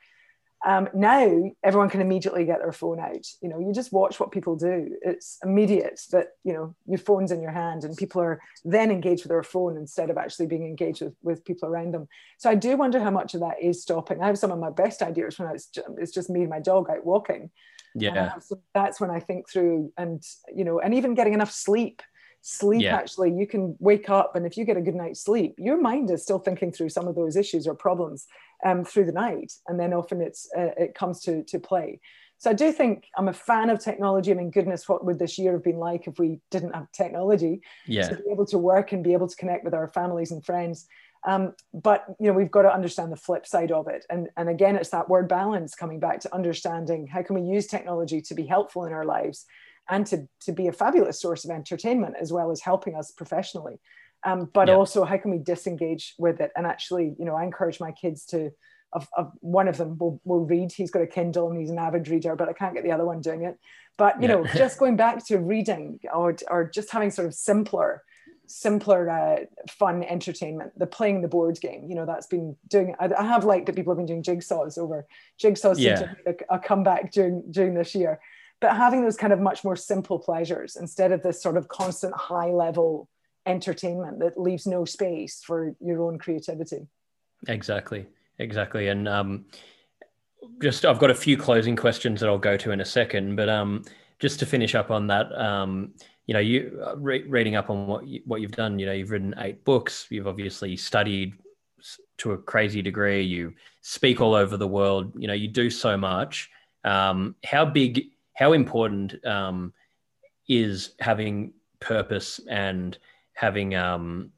Um, 0.66 0.89
now 0.93 1.51
everyone 1.64 1.89
can 1.89 2.01
immediately 2.01 2.45
get 2.45 2.60
their 2.60 2.74
phone 2.74 2.99
out. 2.99 3.26
You 3.41 3.47
know, 3.47 3.60
you 3.60 3.72
just 3.74 3.93
watch 3.93 4.20
what 4.20 4.32
people 4.32 4.57
do. 4.57 4.95
It's 5.01 5.38
immediate 5.43 6.01
that 6.12 6.30
you 6.43 6.53
know 6.53 6.76
your 6.86 6.97
phone's 6.99 7.32
in 7.32 7.41
your 7.41 7.51
hand, 7.51 7.86
and 7.86 7.95
people 7.95 8.22
are 8.22 8.41
then 8.66 8.91
engaged 8.91 9.24
with 9.24 9.30
their 9.30 9.43
phone 9.43 9.78
instead 9.78 10.10
of 10.10 10.18
actually 10.18 10.47
being 10.47 10.66
engaged 10.66 11.01
with, 11.01 11.16
with 11.24 11.45
people 11.45 11.70
around 11.70 11.93
them. 11.93 12.07
So 12.38 12.49
I 12.49 12.55
do 12.55 12.76
wonder 12.76 12.99
how 12.99 13.12
much 13.12 13.34
of 13.34 13.39
that 13.39 13.62
is 13.62 13.82
stopping. 13.82 14.22
I 14.22 14.28
have 14.28 14.38
some 14.38 14.51
of 14.51 14.60
my 14.60 14.70
best 14.70 15.01
ideas 15.01 15.39
when 15.39 15.49
it's 15.49 15.68
just, 15.68 15.88
it's 15.97 16.12
just 16.12 16.30
me 16.30 16.41
and 16.41 16.49
my 16.49 16.60
dog 16.60 16.89
out 16.89 17.05
walking. 17.05 17.51
Yeah, 17.95 18.38
so 18.39 18.62
that's 18.74 18.99
when 18.99 19.10
I 19.10 19.20
think 19.20 19.49
through, 19.49 19.93
and 19.97 20.22
you 20.53 20.66
know, 20.66 20.80
and 20.80 20.93
even 20.93 21.16
getting 21.16 21.34
enough 21.34 21.51
sleep 21.51 22.01
sleep 22.41 22.82
yeah. 22.82 22.95
actually 22.95 23.34
you 23.34 23.45
can 23.45 23.76
wake 23.80 24.10
up 24.10 24.34
and 24.36 24.45
if 24.45 24.55
you 24.55 24.64
get 24.64 24.78
a 24.78 24.82
good 24.82 24.95
night's 24.95 25.22
sleep 25.22 25.55
your 25.57 25.80
mind 25.80 26.10
is 26.10 26.24
still 26.24 26.39
thinking 26.39 26.72
through 26.72 26.88
some 26.88 27.05
of 27.05 27.14
those 27.14 27.36
issues 27.36 27.68
or 27.68 27.76
problems 27.76 28.28
um, 28.66 28.84
through 28.84 29.05
the 29.05 29.12
night 29.12 29.53
and 29.68 29.80
then 29.80 29.93
often 29.93 30.22
it's 30.22 30.49
uh, 30.57 30.72
it 30.78 30.95
comes 30.95 31.22
to 31.22 31.43
to 31.43 31.60
play. 31.60 31.99
So 32.38 32.49
i 32.49 32.53
do 32.53 32.72
think 32.72 33.07
i'm 33.18 33.28
a 33.28 33.34
fan 33.34 33.70
of 33.70 33.80
technology. 33.80 34.32
I 34.32 34.36
mean 34.36 34.51
goodness 34.51 34.88
what 34.88 35.05
would 35.05 35.20
this 35.20 35.38
year 35.38 35.53
have 35.53 35.64
been 35.64 35.78
like 35.78 36.07
if 36.07 36.20
we 36.20 36.39
didn't 36.51 36.76
have 36.76 36.91
technology? 36.91 37.62
Yeah. 37.86 38.10
to 38.10 38.16
be 38.16 38.32
able 38.32 38.45
to 38.47 38.57
work 38.57 38.91
and 38.91 39.03
be 39.03 39.14
able 39.14 39.28
to 39.28 39.36
connect 39.36 39.64
with 39.64 39.74
our 39.74 39.88
families 39.88 40.32
and 40.32 40.43
friends. 40.43 40.88
Um, 41.28 41.53
but 41.74 42.05
you 42.20 42.28
know 42.28 42.34
we've 42.34 42.51
got 42.51 42.62
to 42.62 42.74
understand 42.74 43.12
the 43.12 43.18
flip 43.18 43.45
side 43.45 43.72
of 43.72 43.88
it. 43.88 44.05
And 44.10 44.30
and 44.38 44.49
again 44.49 44.76
it's 44.76 44.89
that 44.89 45.10
word 45.10 45.28
balance 45.28 45.76
coming 45.76 45.99
back 45.99 46.20
to 46.22 46.34
understanding 46.34 47.07
how 47.07 47.24
can 47.24 47.36
we 47.36 47.41
use 47.41 47.68
technology 47.68 48.22
to 48.22 48.34
be 48.34 48.45
helpful 48.45 48.86
in 48.86 48.93
our 48.93 49.05
lives 49.05 49.45
and 49.89 50.05
to, 50.07 50.28
to 50.41 50.51
be 50.51 50.68
a 50.68 50.72
fabulous 50.72 51.20
source 51.20 51.43
of 51.45 51.51
entertainment 51.51 52.16
as 52.22 52.32
well 52.32 52.51
as 52.51 52.62
helping 52.62 52.95
us 52.95 53.12
professionally. 53.12 53.80
Um, 54.26 54.49
but 54.53 54.70
also, 54.70 55.05
how 55.05 55.17
can 55.17 55.32
we 55.32 55.38
disengage 55.38 56.15
with 56.17 56.41
it? 56.41 56.51
And 56.55 56.65
actually, 56.65 57.15
you 57.17 57.26
know, 57.26 57.36
I 57.36 57.43
encourage 57.43 57.80
my 57.80 57.91
kids 57.91 58.26
to. 58.28 58.51
Of, 58.91 59.07
of 59.15 59.32
one 59.41 59.67
of 59.67 59.78
them 59.78 59.99
will, 59.99 60.20
will 60.24 60.45
read. 60.45 60.72
He's 60.72 60.89
got 60.89 61.03
a 61.03 61.05
Kindle 61.05 61.51
and 61.51 61.59
he's 61.59 61.70
an 61.70 61.78
avid 61.78 62.07
reader, 62.07 62.36
but 62.36 62.49
I 62.49 62.53
can't 62.53 62.74
get 62.74 62.84
the 62.84 62.91
other 62.91 63.05
one 63.05 63.22
doing 63.22 63.43
it. 63.43 63.55
But 63.97 64.20
you 64.20 64.28
yeah. 64.28 64.34
know, 64.34 64.45
just 64.45 64.80
going 64.80 64.95
back 64.95 65.24
to 65.28 65.38
reading 65.38 65.99
or 66.11 66.36
or 66.49 66.67
just 66.67 66.89
having 66.89 67.11
sort 67.11 67.28
of 67.28 67.36
simpler 67.36 68.01
simpler 68.49 69.09
uh, 69.09 69.45
fun 69.70 70.03
entertainment 70.03 70.72
the 70.78 70.88
playing 70.88 71.22
the 71.22 71.28
board 71.28 71.59
game 71.61 71.86
you 71.88 71.93
know 71.93 72.05
that's 72.05 72.26
been 72.26 72.55
doing 72.67 72.95
I, 72.99 73.11
I 73.15 73.24
have 73.24 73.45
liked 73.45 73.67
that 73.67 73.76
people 73.76 73.93
have 73.93 73.97
been 73.97 74.07
doing 74.07 74.24
jigsaws 74.24 74.78
over 74.78 75.05
jigsaws 75.41 75.78
yeah. 75.78 76.13
a, 76.26 76.55
a 76.55 76.59
comeback 76.59 77.11
during 77.11 77.43
during 77.51 77.76
this 77.76 77.93
year 77.93 78.20
but 78.59 78.76
having 78.76 79.03
those 79.03 79.17
kind 79.17 79.32
of 79.32 79.39
much 79.39 79.63
more 79.63 79.76
simple 79.76 80.17
pleasures 80.17 80.76
instead 80.76 81.11
of 81.11 81.22
this 81.22 81.41
sort 81.41 81.57
of 81.57 81.67
constant 81.67 82.15
high 82.15 82.49
level 82.49 83.07
entertainment 83.46 84.20
that 84.20 84.40
leaves 84.40 84.66
no 84.66 84.86
space 84.86 85.42
for 85.46 85.76
your 85.80 86.04
own 86.04 86.18
creativity. 86.18 86.88
Exactly. 87.48 88.06
Exactly. 88.38 88.88
And 88.88 89.08
um, 89.08 89.46
just 90.62 90.86
i've 90.86 91.00
got 91.00 91.12
a 91.12 91.16
few 91.16 91.38
closing 91.38 91.76
questions 91.76 92.20
that 92.20 92.28
i'll 92.28 92.38
go 92.38 92.58
to 92.58 92.72
in 92.72 92.82
a 92.82 92.86
second 92.86 93.36
but 93.36 93.50
um, 93.50 93.84
just 94.20 94.40
to 94.40 94.46
finish 94.46 94.76
up 94.76 94.92
on 94.92 95.08
that 95.08 95.32
um, 95.40 95.94
you 96.26 96.34
know 96.34 96.40
you 96.40 96.82
uh, 96.86 96.96
re- 96.98 97.24
reading 97.24 97.56
up 97.56 97.70
on 97.70 97.88
what 97.88 98.08
you, 98.08 98.22
what 98.26 98.42
you've 98.42 98.52
done 98.52 98.78
you 98.80 98.86
know 98.86 98.92
you've 98.92 99.12
written 99.12 99.34
eight 99.40 99.64
books. 99.66 100.08
You've 100.10 100.28
obviously 100.28 100.76
studied 100.78 101.34
to 102.18 102.34
a 102.34 102.38
crazy 102.38 102.82
degree. 102.82 103.24
You 103.24 103.54
speak 103.82 104.20
all 104.22 104.36
over 104.36 104.58
the 104.58 104.68
world. 104.68 105.14
You 105.18 105.28
know 105.28 105.34
you 105.34 105.48
do 105.48 105.70
so 105.70 105.98
much. 105.98 106.50
Um, 106.84 107.36
how 107.44 107.66
big 107.66 108.10
how 108.34 108.54
important 108.54 109.26
um, 109.26 109.74
is 110.48 110.92
having 111.00 111.54
purpose 111.80 112.40
and 112.50 112.98
having 113.40 113.74
um, 113.74 114.32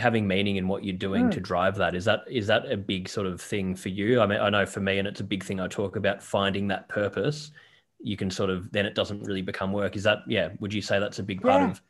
having 0.00 0.26
meaning 0.26 0.56
in 0.56 0.66
what 0.66 0.82
you're 0.82 0.96
doing 0.96 1.26
mm. 1.26 1.30
to 1.30 1.38
drive 1.38 1.76
that 1.76 1.94
is 1.94 2.04
that 2.04 2.22
is 2.28 2.48
that 2.48 2.70
a 2.70 2.76
big 2.76 3.08
sort 3.08 3.26
of 3.26 3.40
thing 3.40 3.76
for 3.76 3.90
you 3.90 4.20
i 4.20 4.26
mean 4.26 4.40
i 4.40 4.50
know 4.50 4.66
for 4.66 4.80
me 4.80 4.98
and 4.98 5.06
it's 5.06 5.20
a 5.20 5.24
big 5.24 5.44
thing 5.44 5.60
i 5.60 5.68
talk 5.68 5.94
about 5.94 6.22
finding 6.22 6.66
that 6.66 6.88
purpose 6.88 7.52
you 8.00 8.16
can 8.16 8.30
sort 8.30 8.50
of 8.50 8.70
then 8.72 8.86
it 8.86 8.94
doesn't 8.94 9.22
really 9.22 9.42
become 9.42 9.72
work 9.72 9.94
is 9.94 10.02
that 10.02 10.18
yeah 10.26 10.48
would 10.58 10.72
you 10.72 10.82
say 10.82 10.98
that's 10.98 11.18
a 11.18 11.22
big 11.22 11.40
part 11.42 11.62
yeah. 11.62 11.70
of 11.70 11.82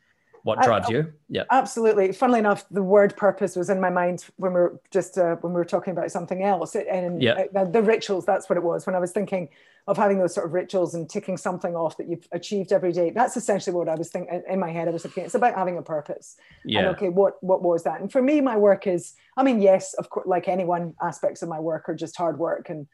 what 0.43 0.61
drives 0.61 0.89
I, 0.89 0.93
you? 0.93 1.13
Yeah. 1.29 1.43
absolutely. 1.51 2.11
Funnily 2.11 2.39
enough 2.39 2.65
the 2.71 2.83
word 2.83 3.15
purpose 3.15 3.55
was 3.55 3.69
in 3.69 3.79
my 3.79 3.89
mind 3.89 4.25
when 4.37 4.53
we 4.53 4.59
are 4.59 4.79
just 4.91 5.17
uh, 5.17 5.35
when 5.37 5.53
we 5.53 5.57
were 5.57 5.65
talking 5.65 5.91
about 5.91 6.11
something 6.11 6.43
else. 6.43 6.75
And 6.75 7.21
yeah. 7.21 7.45
Uh, 7.55 7.65
the 7.65 7.81
rituals 7.81 8.25
that's 8.25 8.49
what 8.49 8.57
it 8.57 8.63
was. 8.63 8.85
When 8.85 8.95
i 8.95 8.99
was 8.99 9.11
thinking 9.11 9.49
of 9.87 9.97
having 9.97 10.19
those 10.19 10.33
sort 10.33 10.45
of 10.45 10.53
rituals 10.53 10.93
and 10.93 11.09
ticking 11.09 11.37
something 11.37 11.75
off 11.75 11.97
that 11.97 12.07
you've 12.07 12.27
achieved 12.31 12.71
every 12.71 12.91
day 12.91 13.09
that's 13.09 13.35
essentially 13.35 13.75
what 13.75 13.89
i 13.89 13.95
was 13.95 14.09
thinking 14.09 14.41
in 14.47 14.59
my 14.59 14.71
head 14.71 14.87
i 14.87 14.91
was 14.91 15.01
thinking 15.01 15.23
it's 15.23 15.35
about 15.35 15.55
having 15.55 15.77
a 15.77 15.81
purpose. 15.81 16.37
Yeah. 16.63 16.79
and 16.79 16.87
okay 16.89 17.09
what 17.09 17.41
what 17.43 17.61
was 17.61 17.83
that? 17.83 18.01
And 18.01 18.11
for 18.11 18.21
me 18.21 18.41
my 18.41 18.57
work 18.57 18.87
is 18.87 19.13
i 19.37 19.43
mean 19.43 19.61
yes 19.61 19.93
of 19.95 20.09
course 20.09 20.27
like 20.27 20.47
anyone 20.47 20.93
aspects 21.01 21.41
of 21.41 21.49
my 21.49 21.59
work 21.59 21.89
are 21.89 21.95
just 21.95 22.15
hard 22.17 22.37
work 22.39 22.69
and 22.69 22.87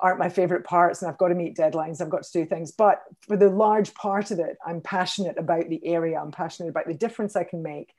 aren't 0.00 0.18
my 0.18 0.28
favorite 0.28 0.64
parts 0.64 1.02
and 1.02 1.10
I've 1.10 1.18
got 1.18 1.28
to 1.28 1.34
meet 1.34 1.56
deadlines, 1.56 2.00
I've 2.00 2.10
got 2.10 2.24
to 2.24 2.32
do 2.32 2.44
things. 2.44 2.72
But 2.72 3.02
for 3.26 3.36
the 3.36 3.48
large 3.48 3.94
part 3.94 4.30
of 4.30 4.38
it, 4.38 4.56
I'm 4.66 4.80
passionate 4.80 5.38
about 5.38 5.68
the 5.68 5.84
area, 5.84 6.20
I'm 6.20 6.32
passionate 6.32 6.68
about 6.68 6.86
the 6.86 6.94
difference 6.94 7.36
I 7.36 7.44
can 7.44 7.62
make. 7.62 7.94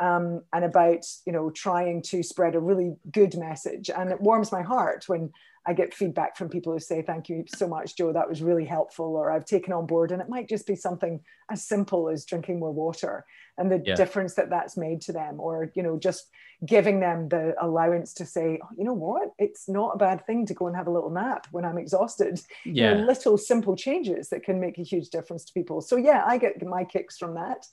Um, 0.00 0.42
and 0.52 0.64
about 0.64 1.04
you 1.26 1.32
know 1.32 1.50
trying 1.50 2.02
to 2.02 2.22
spread 2.22 2.54
a 2.54 2.60
really 2.60 2.94
good 3.10 3.36
message 3.36 3.90
and 3.90 4.10
it 4.10 4.20
warms 4.20 4.52
my 4.52 4.62
heart 4.62 5.08
when 5.08 5.30
I 5.68 5.74
get 5.74 5.92
feedback 5.92 6.34
from 6.34 6.48
people 6.48 6.72
who 6.72 6.78
say, 6.78 7.02
Thank 7.02 7.28
you 7.28 7.44
so 7.46 7.68
much, 7.68 7.94
Jo, 7.94 8.10
that 8.14 8.28
was 8.28 8.42
really 8.42 8.64
helpful, 8.64 9.14
or 9.16 9.30
I've 9.30 9.44
taken 9.44 9.74
on 9.74 9.86
board. 9.86 10.12
And 10.12 10.22
it 10.22 10.28
might 10.28 10.48
just 10.48 10.66
be 10.66 10.74
something 10.74 11.20
as 11.50 11.62
simple 11.62 12.08
as 12.08 12.24
drinking 12.24 12.58
more 12.58 12.72
water 12.72 13.26
and 13.58 13.70
the 13.70 13.82
yeah. 13.84 13.94
difference 13.94 14.34
that 14.34 14.48
that's 14.48 14.78
made 14.78 15.02
to 15.02 15.12
them, 15.12 15.38
or, 15.38 15.70
you 15.74 15.82
know, 15.82 15.98
just 15.98 16.30
giving 16.64 17.00
them 17.00 17.28
the 17.28 17.54
allowance 17.60 18.14
to 18.14 18.24
say, 18.24 18.58
oh, 18.62 18.68
You 18.78 18.84
know 18.84 18.94
what? 18.94 19.28
It's 19.38 19.68
not 19.68 19.96
a 19.96 19.98
bad 19.98 20.24
thing 20.26 20.46
to 20.46 20.54
go 20.54 20.68
and 20.68 20.76
have 20.76 20.86
a 20.86 20.92
little 20.92 21.10
nap 21.10 21.46
when 21.50 21.66
I'm 21.66 21.76
exhausted. 21.76 22.40
Yeah. 22.64 22.92
You 22.92 23.00
know, 23.00 23.06
little 23.06 23.36
simple 23.36 23.76
changes 23.76 24.30
that 24.30 24.44
can 24.44 24.58
make 24.60 24.78
a 24.78 24.82
huge 24.82 25.10
difference 25.10 25.44
to 25.44 25.52
people. 25.52 25.82
So, 25.82 25.96
yeah, 25.96 26.24
I 26.26 26.38
get 26.38 26.64
my 26.66 26.84
kicks 26.84 27.18
from 27.18 27.34
that. 27.34 27.66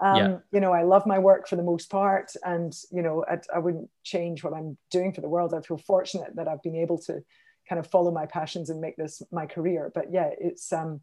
Um, 0.00 0.16
yeah. 0.16 0.36
You 0.52 0.60
know, 0.60 0.72
I 0.72 0.82
love 0.82 1.06
my 1.06 1.18
work 1.18 1.48
for 1.48 1.56
the 1.56 1.62
most 1.62 1.90
part, 1.90 2.32
and 2.44 2.74
you 2.90 3.02
know, 3.02 3.24
I, 3.28 3.38
I, 3.54 3.58
wouldn't 3.58 3.88
change 4.02 4.42
what 4.42 4.54
I'm 4.54 4.76
doing 4.90 5.12
for 5.12 5.20
the 5.20 5.28
world. 5.28 5.54
I 5.54 5.60
feel 5.60 5.78
fortunate 5.78 6.34
that 6.36 6.48
I've 6.48 6.62
been 6.62 6.76
able 6.76 6.98
to 7.02 7.22
kind 7.68 7.78
of 7.78 7.86
follow 7.86 8.10
my 8.10 8.26
passions 8.26 8.70
and 8.70 8.80
make 8.80 8.96
this 8.96 9.22
my 9.30 9.46
career. 9.46 9.92
But 9.94 10.06
yeah, 10.10 10.30
it's 10.40 10.72
um, 10.72 11.02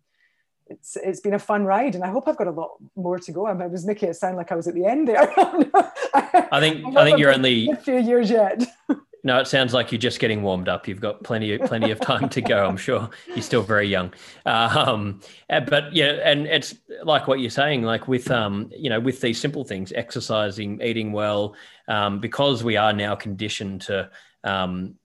it's 0.67 0.97
it's 0.97 1.19
been 1.19 1.33
a 1.33 1.39
fun 1.39 1.65
ride, 1.65 1.95
and 1.95 2.03
I 2.03 2.09
hope 2.09 2.27
I've 2.27 2.37
got 2.37 2.47
a 2.47 2.51
lot 2.51 2.71
more 2.95 3.19
to 3.19 3.31
go. 3.31 3.45
I 3.45 3.53
was 3.67 3.85
making 3.85 4.09
it 4.09 4.15
sound 4.15 4.37
like 4.37 4.51
I 4.51 4.55
was 4.55 4.67
at 4.67 4.75
the 4.75 4.85
end 4.85 5.07
there. 5.07 5.31
I 6.51 6.59
think 6.59 6.97
I 6.97 7.03
think 7.03 7.19
you're 7.19 7.33
only 7.33 7.69
a 7.69 7.75
few 7.75 7.97
years 7.97 8.29
yet. 8.29 8.63
No, 9.29 9.37
it 9.37 9.47
sounds 9.47 9.75
like 9.75 9.91
you're 9.91 9.99
just 9.99 10.19
getting 10.19 10.41
warmed 10.41 10.67
up. 10.67 10.87
You've 10.87 11.01
got 11.01 11.23
plenty 11.23 11.53
of 11.53 11.61
plenty 11.61 11.91
of 11.91 11.99
time 11.99 12.29
to 12.29 12.41
go. 12.41 12.65
I'm 12.65 12.77
sure 12.77 13.07
you're 13.27 13.43
still 13.43 13.61
very 13.61 13.87
young, 13.87 14.11
um, 14.47 15.19
uh, 15.51 15.59
but 15.59 15.93
yeah, 15.93 16.13
and 16.23 16.47
it's 16.47 16.73
like 17.03 17.27
what 17.27 17.39
you're 17.39 17.51
saying, 17.51 17.83
like 17.83 18.07
with 18.07 18.31
um, 18.31 18.71
you 18.75 18.89
know, 18.89 18.99
with 18.99 19.21
these 19.21 19.39
simple 19.39 19.63
things, 19.63 19.91
exercising, 19.91 20.81
eating 20.81 21.11
well, 21.11 21.53
um, 21.87 22.19
because 22.19 22.63
we 22.63 22.75
are 22.75 22.91
now 22.91 23.13
conditioned 23.13 23.81
to 23.81 24.09
um, 24.45 24.95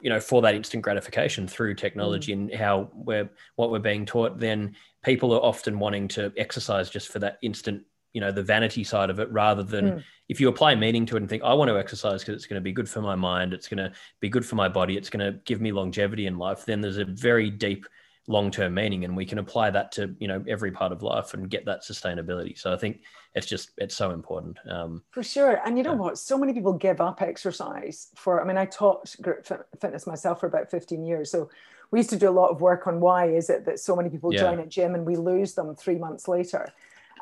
you 0.00 0.08
know, 0.08 0.20
for 0.20 0.40
that 0.42 0.54
instant 0.54 0.84
gratification 0.84 1.48
through 1.48 1.74
technology 1.74 2.32
mm. 2.32 2.42
and 2.42 2.54
how 2.54 2.88
we're 2.94 3.28
what 3.56 3.72
we're 3.72 3.80
being 3.80 4.06
taught, 4.06 4.38
then 4.38 4.76
people 5.02 5.34
are 5.34 5.40
often 5.40 5.80
wanting 5.80 6.06
to 6.06 6.32
exercise 6.36 6.90
just 6.90 7.08
for 7.08 7.18
that 7.18 7.38
instant 7.42 7.82
you 8.14 8.20
know 8.20 8.32
the 8.32 8.42
vanity 8.42 8.82
side 8.82 9.10
of 9.10 9.20
it 9.20 9.30
rather 9.30 9.62
than 9.62 9.84
mm. 9.84 10.04
if 10.30 10.40
you 10.40 10.48
apply 10.48 10.74
meaning 10.74 11.04
to 11.04 11.16
it 11.16 11.20
and 11.20 11.28
think 11.28 11.42
i 11.42 11.52
want 11.52 11.68
to 11.68 11.78
exercise 11.78 12.22
because 12.22 12.36
it's 12.36 12.46
going 12.46 12.60
to 12.60 12.64
be 12.64 12.72
good 12.72 12.88
for 12.88 13.02
my 13.02 13.14
mind 13.14 13.52
it's 13.52 13.68
going 13.68 13.76
to 13.76 13.92
be 14.20 14.30
good 14.30 14.46
for 14.46 14.54
my 14.54 14.68
body 14.68 14.96
it's 14.96 15.10
going 15.10 15.24
to 15.24 15.38
give 15.44 15.60
me 15.60 15.72
longevity 15.72 16.26
in 16.26 16.38
life 16.38 16.64
then 16.64 16.80
there's 16.80 16.96
a 16.96 17.04
very 17.04 17.50
deep 17.50 17.86
long-term 18.26 18.72
meaning 18.72 19.04
and 19.04 19.14
we 19.14 19.26
can 19.26 19.38
apply 19.38 19.70
that 19.70 19.92
to 19.92 20.14
you 20.18 20.26
know 20.26 20.42
every 20.48 20.70
part 20.70 20.92
of 20.92 21.02
life 21.02 21.34
and 21.34 21.50
get 21.50 21.66
that 21.66 21.82
sustainability. 21.82 22.58
So 22.58 22.72
i 22.72 22.76
think 22.76 23.00
it's 23.34 23.46
just 23.46 23.70
it's 23.76 23.94
so 23.94 24.12
important 24.12 24.58
um, 24.68 25.02
for 25.10 25.22
sure. 25.22 25.60
And 25.66 25.76
you 25.76 25.84
know 25.84 25.94
what? 25.94 26.18
So 26.18 26.38
many 26.38 26.52
people 26.52 26.72
give 26.72 27.00
up 27.00 27.20
exercise 27.20 28.08
for 28.14 28.40
i 28.40 28.44
mean 28.46 28.56
i 28.56 28.64
taught 28.64 29.14
group 29.20 29.46
fitness 29.80 30.06
myself 30.06 30.40
for 30.40 30.46
about 30.46 30.70
15 30.70 31.04
years. 31.04 31.30
So 31.30 31.50
we 31.90 31.98
used 31.98 32.10
to 32.10 32.16
do 32.16 32.28
a 32.28 32.32
lot 32.32 32.50
of 32.50 32.60
work 32.60 32.86
on 32.86 32.98
why 32.98 33.26
is 33.26 33.50
it 33.50 33.66
that 33.66 33.78
so 33.78 33.94
many 33.94 34.08
people 34.08 34.32
yeah. 34.32 34.40
join 34.40 34.58
a 34.58 34.66
gym 34.66 34.94
and 34.94 35.04
we 35.04 35.16
lose 35.16 35.54
them 35.54 35.74
three 35.76 35.98
months 35.98 36.26
later 36.26 36.72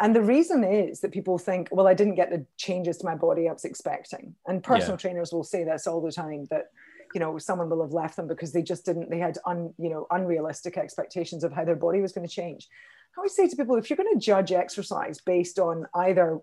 and 0.01 0.17
the 0.17 0.23
reason 0.23 0.65
is 0.65 1.01
that 1.01 1.13
people 1.13 1.39
think, 1.39 1.69
well, 1.71 1.87
I 1.87 1.95
didn't 1.95 2.15
get 2.15 2.31
the 2.31 2.47
changes 2.57 2.99
to 2.99 3.07
my 3.07 3.15
body 3.15 3.49
I 3.49 3.53
was 3.53 3.65
expecting. 3.65 4.35
And 4.47 4.63
personal 4.63 4.95
yeah. 4.95 4.99
trainers 4.99 5.33
will 5.33 5.45
say 5.45 5.65
this 5.65 5.87
all 5.87 6.01
the 6.01 6.13
time 6.13 6.47
that, 6.51 6.71
you 7.15 7.21
know, 7.21 7.39
someone 7.39 7.69
will 7.69 7.83
have 7.83 7.93
left 7.93 8.17
them 8.17 8.27
because 8.27 8.53
they 8.53 8.63
just 8.63 8.87
didn't, 8.87 9.11
they 9.11 9.19
had 9.19 9.39
un, 9.45 9.75
you 9.79 9.91
know, 9.91 10.07
unrealistic 10.11 10.79
expectations 10.79 11.45
of 11.45 11.53
how 11.53 11.65
their 11.65 11.77
body 11.77 12.01
was 12.01 12.13
going 12.13 12.27
to 12.27 12.35
change. 12.35 12.69
I 13.15 13.21
always 13.21 13.37
say 13.37 13.47
to 13.47 13.57
people, 13.57 13.77
if 13.77 13.91
you're 13.91 13.99
going 13.99 14.13
to 14.15 14.19
judge 14.19 14.53
exercise 14.53 15.21
based 15.21 15.59
on 15.59 15.87
either 15.95 16.41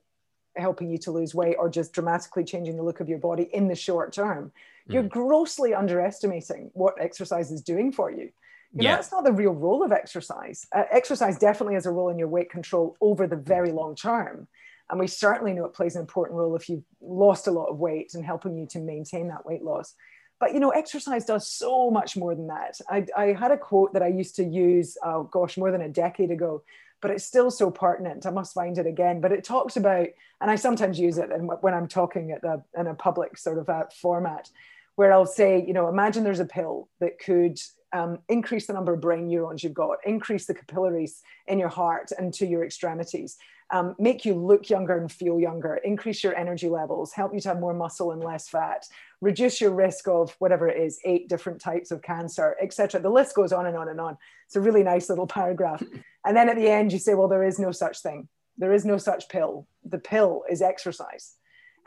helping 0.55 0.89
you 0.89 0.99
to 0.99 1.11
lose 1.11 1.33
weight 1.33 1.55
or 1.57 1.69
just 1.69 1.93
dramatically 1.93 2.43
changing 2.43 2.77
the 2.77 2.83
look 2.83 2.99
of 2.99 3.09
your 3.09 3.17
body 3.17 3.49
in 3.51 3.67
the 3.67 3.75
short 3.75 4.13
term, 4.13 4.51
mm. 4.87 4.93
you're 4.93 5.03
grossly 5.03 5.73
underestimating 5.73 6.69
what 6.73 7.01
exercise 7.01 7.51
is 7.51 7.61
doing 7.61 7.91
for 7.91 8.11
you. 8.11 8.29
You 8.73 8.83
know, 8.83 8.89
yeah. 8.89 8.95
that's 8.95 9.11
not 9.11 9.23
the 9.23 9.31
real 9.31 9.53
role 9.53 9.83
of 9.83 9.91
exercise. 9.91 10.67
Uh, 10.75 10.83
exercise 10.91 11.39
definitely 11.39 11.73
has 11.73 11.87
a 11.87 11.91
role 11.91 12.09
in 12.09 12.19
your 12.19 12.27
weight 12.27 12.51
control 12.51 12.95
over 13.01 13.25
the 13.25 13.35
very 13.35 13.71
long 13.71 13.95
term. 13.95 14.47
And 14.89 14.99
we 14.99 15.07
certainly 15.07 15.53
know 15.53 15.65
it 15.65 15.73
plays 15.73 15.95
an 15.95 16.01
important 16.01 16.37
role 16.37 16.55
if 16.55 16.69
you've 16.69 16.83
lost 17.01 17.47
a 17.47 17.51
lot 17.51 17.67
of 17.69 17.77
weight 17.77 18.13
and 18.13 18.25
helping 18.25 18.57
you 18.57 18.65
to 18.67 18.79
maintain 18.79 19.27
that 19.29 19.45
weight 19.45 19.63
loss. 19.63 19.93
But 20.39 20.53
you 20.53 20.59
know, 20.59 20.69
exercise 20.69 21.25
does 21.25 21.51
so 21.51 21.91
much 21.91 22.15
more 22.15 22.33
than 22.33 22.47
that. 22.47 22.79
I, 22.89 23.05
I 23.15 23.25
had 23.33 23.51
a 23.51 23.57
quote 23.57 23.93
that 23.93 24.01
I 24.01 24.07
used 24.07 24.35
to 24.37 24.43
use, 24.43 24.97
oh 25.03 25.23
gosh, 25.23 25.57
more 25.57 25.71
than 25.71 25.81
a 25.81 25.89
decade 25.89 26.31
ago, 26.31 26.63
but 27.01 27.11
it's 27.11 27.25
still 27.25 27.51
so 27.51 27.69
pertinent. 27.69 28.25
I 28.25 28.31
must 28.31 28.53
find 28.53 28.77
it 28.77 28.87
again. 28.87 29.21
But 29.21 29.31
it 29.31 29.43
talks 29.43 29.77
about, 29.77 30.07
and 30.41 30.49
I 30.49 30.55
sometimes 30.55 30.99
use 30.99 31.17
it 31.17 31.29
when 31.61 31.73
I'm 31.73 31.87
talking 31.87 32.31
at 32.31 32.41
the 32.41 32.63
in 32.77 32.87
a 32.87 32.93
public 32.93 33.37
sort 33.37 33.57
of 33.57 33.69
uh, 33.69 33.85
format, 34.01 34.49
where 34.95 35.13
I'll 35.13 35.25
say, 35.25 35.63
you 35.65 35.73
know, 35.73 35.87
imagine 35.87 36.23
there's 36.23 36.39
a 36.39 36.45
pill 36.45 36.89
that 36.99 37.19
could 37.19 37.59
um, 37.93 38.19
increase 38.29 38.67
the 38.67 38.73
number 38.73 38.93
of 38.93 39.01
brain 39.01 39.27
neurons 39.27 39.63
you've 39.63 39.73
got, 39.73 39.97
increase 40.05 40.45
the 40.45 40.53
capillaries 40.53 41.21
in 41.47 41.59
your 41.59 41.69
heart 41.69 42.11
and 42.17 42.33
to 42.35 42.45
your 42.45 42.63
extremities, 42.63 43.37
um, 43.71 43.95
make 43.99 44.25
you 44.25 44.33
look 44.33 44.69
younger 44.69 44.97
and 44.97 45.11
feel 45.11 45.39
younger, 45.39 45.75
increase 45.75 46.23
your 46.23 46.35
energy 46.35 46.69
levels, 46.69 47.13
help 47.13 47.33
you 47.33 47.39
to 47.39 47.49
have 47.49 47.59
more 47.59 47.73
muscle 47.73 48.11
and 48.11 48.23
less 48.23 48.49
fat, 48.49 48.85
reduce 49.21 49.61
your 49.61 49.71
risk 49.71 50.07
of 50.07 50.35
whatever 50.39 50.67
it 50.67 50.81
is, 50.81 50.99
eight 51.05 51.29
different 51.29 51.61
types 51.61 51.91
of 51.91 52.01
cancer, 52.01 52.55
etc. 52.61 52.99
The 52.99 53.09
list 53.09 53.35
goes 53.35 53.53
on 53.53 53.67
and 53.67 53.77
on 53.77 53.89
and 53.89 54.01
on. 54.01 54.17
It's 54.47 54.55
a 54.55 54.61
really 54.61 54.83
nice 54.83 55.09
little 55.09 55.27
paragraph. 55.27 55.83
And 56.25 56.35
then 56.35 56.49
at 56.49 56.57
the 56.57 56.67
end, 56.67 56.91
you 56.91 56.99
say, 56.99 57.13
well, 57.13 57.29
there 57.29 57.45
is 57.45 57.59
no 57.59 57.71
such 57.71 58.01
thing. 58.01 58.27
There 58.57 58.73
is 58.73 58.83
no 58.83 58.97
such 58.97 59.29
pill. 59.29 59.65
The 59.85 59.97
pill 59.97 60.43
is 60.49 60.61
exercise. 60.61 61.35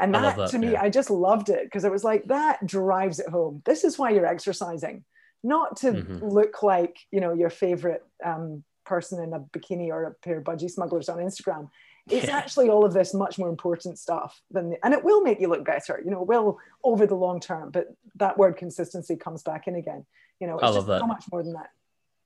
And 0.00 0.14
that, 0.14 0.36
that 0.36 0.50
to 0.50 0.58
me, 0.58 0.72
yeah. 0.72 0.82
I 0.82 0.88
just 0.88 1.10
loved 1.10 1.50
it 1.50 1.64
because 1.64 1.84
it 1.84 1.92
was 1.92 2.02
like 2.02 2.24
that 2.28 2.66
drives 2.66 3.20
it 3.20 3.28
home. 3.28 3.60
This 3.66 3.84
is 3.84 3.98
why 3.98 4.08
you're 4.08 4.26
exercising 4.26 5.04
not 5.42 5.76
to 5.78 5.92
mm-hmm. 5.92 6.24
look 6.24 6.62
like 6.62 6.98
you 7.10 7.20
know 7.20 7.32
your 7.32 7.50
favorite 7.50 8.04
um, 8.24 8.62
person 8.84 9.22
in 9.22 9.32
a 9.32 9.40
bikini 9.40 9.88
or 9.88 10.04
a 10.04 10.14
pair 10.14 10.38
of 10.38 10.44
budgie 10.44 10.70
smugglers 10.70 11.08
on 11.08 11.18
Instagram. 11.18 11.70
It's 12.08 12.26
yeah. 12.26 12.36
actually 12.36 12.68
all 12.68 12.84
of 12.84 12.92
this 12.92 13.14
much 13.14 13.38
more 13.38 13.48
important 13.48 13.96
stuff 13.96 14.40
than, 14.50 14.70
the, 14.70 14.84
and 14.84 14.92
it 14.92 15.04
will 15.04 15.22
make 15.22 15.40
you 15.40 15.48
look 15.48 15.64
better. 15.64 16.02
You 16.04 16.10
know, 16.10 16.22
will 16.22 16.58
over 16.82 17.06
the 17.06 17.14
long 17.14 17.38
term. 17.38 17.70
But 17.70 17.94
that 18.16 18.36
word 18.36 18.56
consistency 18.56 19.16
comes 19.16 19.42
back 19.42 19.68
in 19.68 19.76
again. 19.76 20.04
You 20.40 20.48
know, 20.48 20.54
it's 20.54 20.64
I 20.64 20.68
love 20.68 20.86
that. 20.86 21.00
so 21.00 21.06
much 21.06 21.24
more 21.30 21.44
than 21.44 21.52
that. 21.52 21.70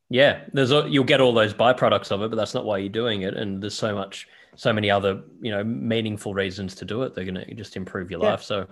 Yeah, 0.08 0.44
there's 0.52 0.70
you'll 0.70 1.04
get 1.04 1.20
all 1.20 1.34
those 1.34 1.52
byproducts 1.52 2.10
of 2.10 2.22
it, 2.22 2.30
but 2.30 2.36
that's 2.36 2.54
not 2.54 2.64
why 2.64 2.78
you're 2.78 2.88
doing 2.88 3.22
it. 3.22 3.34
And 3.34 3.62
there's 3.62 3.74
so 3.74 3.94
much, 3.94 4.28
so 4.54 4.72
many 4.72 4.90
other 4.90 5.22
you 5.42 5.50
know 5.50 5.64
meaningful 5.64 6.32
reasons 6.32 6.74
to 6.76 6.84
do 6.84 7.02
it. 7.02 7.14
They're 7.14 7.24
going 7.24 7.34
to 7.34 7.54
just 7.54 7.76
improve 7.76 8.10
your 8.10 8.22
yeah. 8.22 8.30
life. 8.30 8.42
So 8.42 8.66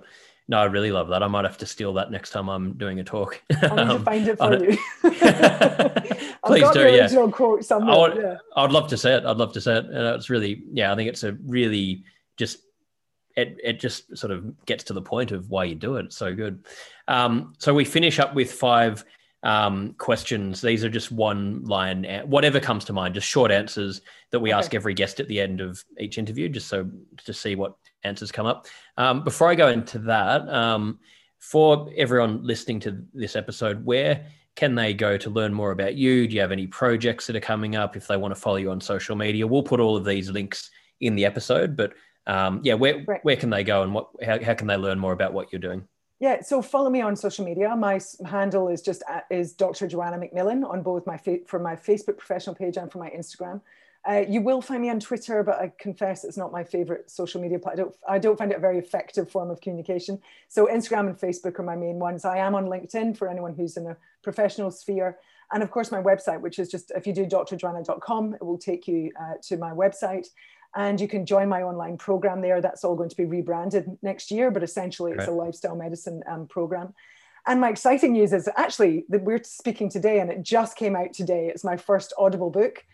no, 0.47 0.59
I 0.59 0.65
really 0.65 0.93
love 0.93 1.09
that. 1.09 1.23
I 1.23 1.27
might 1.27 1.45
have 1.45 1.57
to 1.59 1.67
steal 1.67 1.95
that 1.95 2.11
next 2.11 2.31
time 2.31 2.49
I'm 2.49 2.75
doing 2.75 3.01
a 3.01 3.05
talk. 3.05 3.41
I 3.63 3.85
need 3.85 3.89
to 3.93 3.99
find 4.01 4.29
it 4.29 4.39
for 4.39 4.63
you. 4.63 4.79
Please 6.47 6.71
do. 6.71 6.81
The 6.81 7.01
original 7.01 7.27
yeah. 7.27 7.33
quote 7.33 7.65
somewhere. 7.65 7.95
I 7.95 7.99
would, 7.99 8.17
yeah. 8.17 8.37
I 8.55 8.63
would 8.63 8.73
love 8.73 8.89
to 8.89 8.99
say 8.99 9.15
it. 9.15 9.25
I'd 9.25 9.39
love 9.39 9.55
to 9.55 9.61
say 9.61 9.79
it. 9.79 9.87
And 9.87 10.17
it's 10.17 10.29
really, 10.29 10.63
yeah, 10.71 10.93
I 10.93 10.97
think 10.97 11.09
it's 11.09 11.23
a 11.23 11.33
really 11.47 12.05
just 12.37 12.59
it 13.37 13.59
it 13.65 13.81
just 13.81 14.17
sort 14.17 14.33
of 14.33 14.65
gets 14.67 14.85
to 14.85 14.93
the 14.93 15.03
point 15.03 15.33
of 15.33 15.49
why 15.51 15.65
you 15.65 15.75
do 15.75 15.97
it. 15.97 16.07
It's 16.07 16.17
so 16.17 16.35
good. 16.35 16.65
Um, 17.09 17.55
so 17.59 17.73
we 17.73 17.87
finish 17.87 18.19
up 18.19 18.35
with 18.35 18.53
five 18.53 19.03
um, 19.43 19.95
questions. 19.99 20.61
These 20.61 20.85
are 20.85 20.91
just 20.91 21.11
one 21.11 21.65
line, 21.65 22.05
whatever 22.27 22.61
comes 22.61 22.85
to 22.87 22.93
mind, 22.93 23.15
just 23.15 23.29
short 23.29 23.51
answers 23.51 24.03
that 24.31 24.41
we 24.41 24.53
okay. 24.53 24.59
ask 24.59 24.75
every 24.75 24.95
guest 24.95 25.21
at 25.21 25.29
the 25.29 25.41
end 25.41 25.61
of 25.61 25.83
each 25.99 26.19
interview, 26.19 26.49
just 26.49 26.69
so 26.69 26.89
to 27.25 27.33
see 27.33 27.55
what 27.55 27.77
answers 28.05 28.31
come 28.31 28.47
up. 28.47 28.67
Um, 28.97 29.25
before 29.25 29.49
I 29.49 29.55
go 29.55 29.69
into 29.69 29.99
that, 30.01 30.49
um, 30.49 30.99
for 31.39 31.91
everyone 31.97 32.45
listening 32.45 32.81
to 32.81 33.05
this 33.13 33.37
episode, 33.37 33.85
where 33.85 34.27
can 34.57 34.75
they 34.75 34.95
go 34.95 35.17
to 35.19 35.31
learn 35.31 35.53
more 35.53 35.73
about 35.73 35.95
you? 35.95 36.27
Do 36.29 36.35
you 36.35 36.41
have 36.41 36.53
any 36.53 36.67
projects 36.67 37.27
that 37.27 37.37
are 37.37 37.41
coming 37.41 37.77
up? 37.77 37.97
If 37.97 38.07
they 38.07 38.17
want 38.17 38.35
to 38.35 38.41
follow 38.41 38.57
you 38.57 38.71
on 38.71 38.81
social 38.81 39.17
media, 39.17 39.47
we'll 39.47 39.63
put 39.63 39.81
all 39.81 39.97
of 39.97 40.05
these 40.05 40.31
links 40.31 40.71
in 41.01 41.15
the 41.17 41.25
episode. 41.25 41.77
But 41.77 41.93
um, 42.27 42.61
yeah, 42.63 42.75
where 42.75 43.05
right. 43.07 43.25
where 43.25 43.37
can 43.37 43.51
they 43.51 43.65
go 43.65 43.83
and 43.83 43.93
what 43.93 44.09
how, 44.25 44.43
how 44.43 44.55
can 44.55 44.67
they 44.67 44.77
learn 44.77 44.99
more 44.99 45.13
about 45.13 45.33
what 45.33 45.53
you're 45.53 45.61
doing? 45.61 45.87
Yeah, 46.21 46.41
so 46.41 46.63
follow 46.63 46.89
me 46.89 47.03
on 47.03 47.17
social 47.17 47.45
media. 47.45 47.75
My 47.77 48.01
handle 48.25 48.69
is 48.69 48.81
just 48.81 49.03
is 49.31 49.53
Dr. 49.53 49.87
Joanna 49.87 50.17
McMillan 50.19 50.69
on 50.69 50.83
both 50.83 51.07
my 51.07 51.19
fa- 51.19 51.45
for 51.47 51.59
my 51.59 51.77
Facebook 51.77 52.17
professional 52.17 52.55
page 52.55 52.77
and 52.77 52.91
for 52.91 52.99
my 52.99 53.11
Instagram. 53.11 53.61
Uh, 54.07 54.23
you 54.29 54.43
will 54.43 54.61
find 54.61 54.83
me 54.83 54.91
on 54.91 55.01
Twitter, 55.01 55.43
but 55.43 55.59
I 55.59 55.73
confess 55.79 56.25
it's 56.25 56.37
not 56.37 56.53
my 56.53 56.63
favorite 56.63 57.11
social 57.11 57.41
media. 57.41 57.59
I 57.67 57.75
don't, 57.75 57.95
I 58.07 58.19
don't 58.19 58.37
find 58.37 58.51
it 58.51 58.59
a 58.59 58.61
very 58.61 58.79
effective 58.79 59.31
form 59.31 59.51
of 59.51 59.63
communication. 59.63 60.21
So 60.49 60.67
Instagram 60.67 61.09
and 61.09 61.19
Facebook 61.19 61.59
are 61.59 61.63
my 61.63 61.77
main 61.77 61.99
ones. 61.99 62.27
I 62.27 62.39
am 62.39 62.55
on 62.55 62.67
LinkedIn 62.67 63.17
for 63.17 63.29
anyone 63.29 63.55
who's 63.55 63.79
in 63.79 63.87
a 63.87 63.97
professional 64.23 64.71
sphere. 64.71 65.19
And 65.53 65.63
of 65.63 65.71
course, 65.71 65.91
my 65.91 66.03
website, 66.03 66.41
which 66.41 66.59
is 66.59 66.69
just, 66.69 66.91
if 66.95 67.07
you 67.07 67.15
do 67.15 67.25
drjoanna.com, 67.25 68.35
it 68.35 68.45
will 68.45 68.59
take 68.59 68.87
you 68.87 69.11
uh, 69.19 69.35
to 69.45 69.57
my 69.57 69.71
website. 69.71 70.27
And 70.77 71.01
you 71.01 71.09
can 71.09 71.25
join 71.25 71.49
my 71.49 71.63
online 71.63 71.97
program 71.97 72.43
there. 72.43 72.61
That's 72.61 72.85
all 72.85 72.97
going 72.97 73.09
to 73.09 73.17
be 73.17 73.25
rebranded 73.25 73.97
next 74.03 74.31
year, 74.31 74.51
but 74.51 74.63
essentially 74.63 75.13
it's 75.13 75.21
right. 75.21 75.29
a 75.29 75.33
lifestyle 75.33 75.77
medicine 75.77 76.23
um, 76.27 76.47
program. 76.47 76.93
And 77.47 77.61
my 77.61 77.71
exciting 77.71 78.13
news 78.13 78.33
is 78.33 78.49
actually 78.57 79.05
that 79.11 79.23
we're 79.23 79.43
speaking 79.45 79.89
today, 79.89 80.21
and 80.21 80.31
it 80.31 80.43
just 80.43 80.77
came 80.77 80.97
out 80.97 81.13
today. 81.13 81.49
It's 81.49 81.63
my 81.63 81.77
first 81.77 82.13
Audible 82.19 82.51
book 82.51 82.85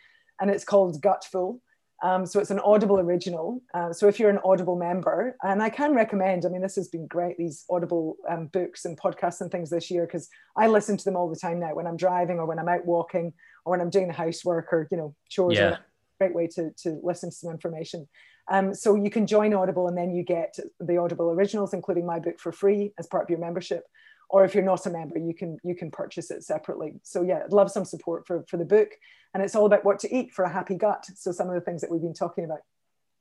and 0.40 0.50
it's 0.50 0.64
called 0.64 1.00
Gutful. 1.02 1.60
Um, 2.02 2.24
so 2.24 2.40
it's 2.40 2.50
an 2.50 2.60
Audible 2.60 2.98
original. 2.98 3.60
Uh, 3.74 3.92
so 3.92 4.08
if 4.08 4.18
you're 4.18 4.30
an 4.30 4.38
Audible 4.42 4.76
member, 4.76 5.36
and 5.42 5.62
I 5.62 5.68
can 5.68 5.94
recommend, 5.94 6.46
I 6.46 6.48
mean, 6.48 6.62
this 6.62 6.76
has 6.76 6.88
been 6.88 7.06
great, 7.06 7.36
these 7.36 7.64
Audible 7.68 8.16
um, 8.28 8.46
books 8.46 8.86
and 8.86 8.98
podcasts 8.98 9.42
and 9.42 9.50
things 9.50 9.68
this 9.68 9.90
year, 9.90 10.06
because 10.06 10.28
I 10.56 10.66
listen 10.66 10.96
to 10.96 11.04
them 11.04 11.16
all 11.16 11.28
the 11.28 11.36
time 11.36 11.60
now 11.60 11.74
when 11.74 11.86
I'm 11.86 11.98
driving 11.98 12.38
or 12.38 12.46
when 12.46 12.58
I'm 12.58 12.68
out 12.68 12.86
walking 12.86 13.34
or 13.64 13.72
when 13.72 13.82
I'm 13.82 13.90
doing 13.90 14.08
the 14.08 14.14
housework 14.14 14.72
or, 14.72 14.88
you 14.90 14.96
know, 14.96 15.14
chores. 15.28 15.58
Yeah. 15.58 15.76
great 16.18 16.34
way 16.34 16.46
to, 16.46 16.70
to 16.82 17.00
listen 17.02 17.30
to 17.30 17.36
some 17.36 17.50
information. 17.50 18.08
Um, 18.50 18.74
so 18.74 18.94
you 18.94 19.10
can 19.10 19.26
join 19.26 19.54
Audible 19.54 19.88
and 19.88 19.96
then 19.96 20.10
you 20.12 20.22
get 20.22 20.56
the 20.78 20.96
Audible 20.98 21.30
originals, 21.30 21.72
including 21.72 22.04
my 22.04 22.18
book 22.18 22.38
for 22.38 22.52
free 22.52 22.92
as 22.98 23.06
part 23.06 23.24
of 23.24 23.30
your 23.30 23.38
membership. 23.38 23.84
Or 24.30 24.44
if 24.44 24.54
you're 24.54 24.64
not 24.64 24.86
a 24.86 24.90
member, 24.90 25.18
you 25.18 25.34
can 25.34 25.58
you 25.64 25.74
can 25.74 25.90
purchase 25.90 26.30
it 26.30 26.44
separately. 26.44 27.00
So 27.02 27.22
yeah, 27.22 27.40
I'd 27.44 27.52
love 27.52 27.70
some 27.70 27.84
support 27.84 28.26
for, 28.26 28.44
for 28.48 28.56
the 28.56 28.64
book. 28.64 28.90
And 29.34 29.42
it's 29.42 29.54
all 29.54 29.66
about 29.66 29.84
what 29.84 29.98
to 30.00 30.14
eat 30.14 30.32
for 30.32 30.44
a 30.44 30.52
happy 30.52 30.76
gut. 30.76 31.06
So 31.16 31.32
some 31.32 31.48
of 31.48 31.54
the 31.54 31.60
things 31.60 31.80
that 31.80 31.90
we've 31.90 32.00
been 32.00 32.14
talking 32.14 32.44
about. 32.44 32.60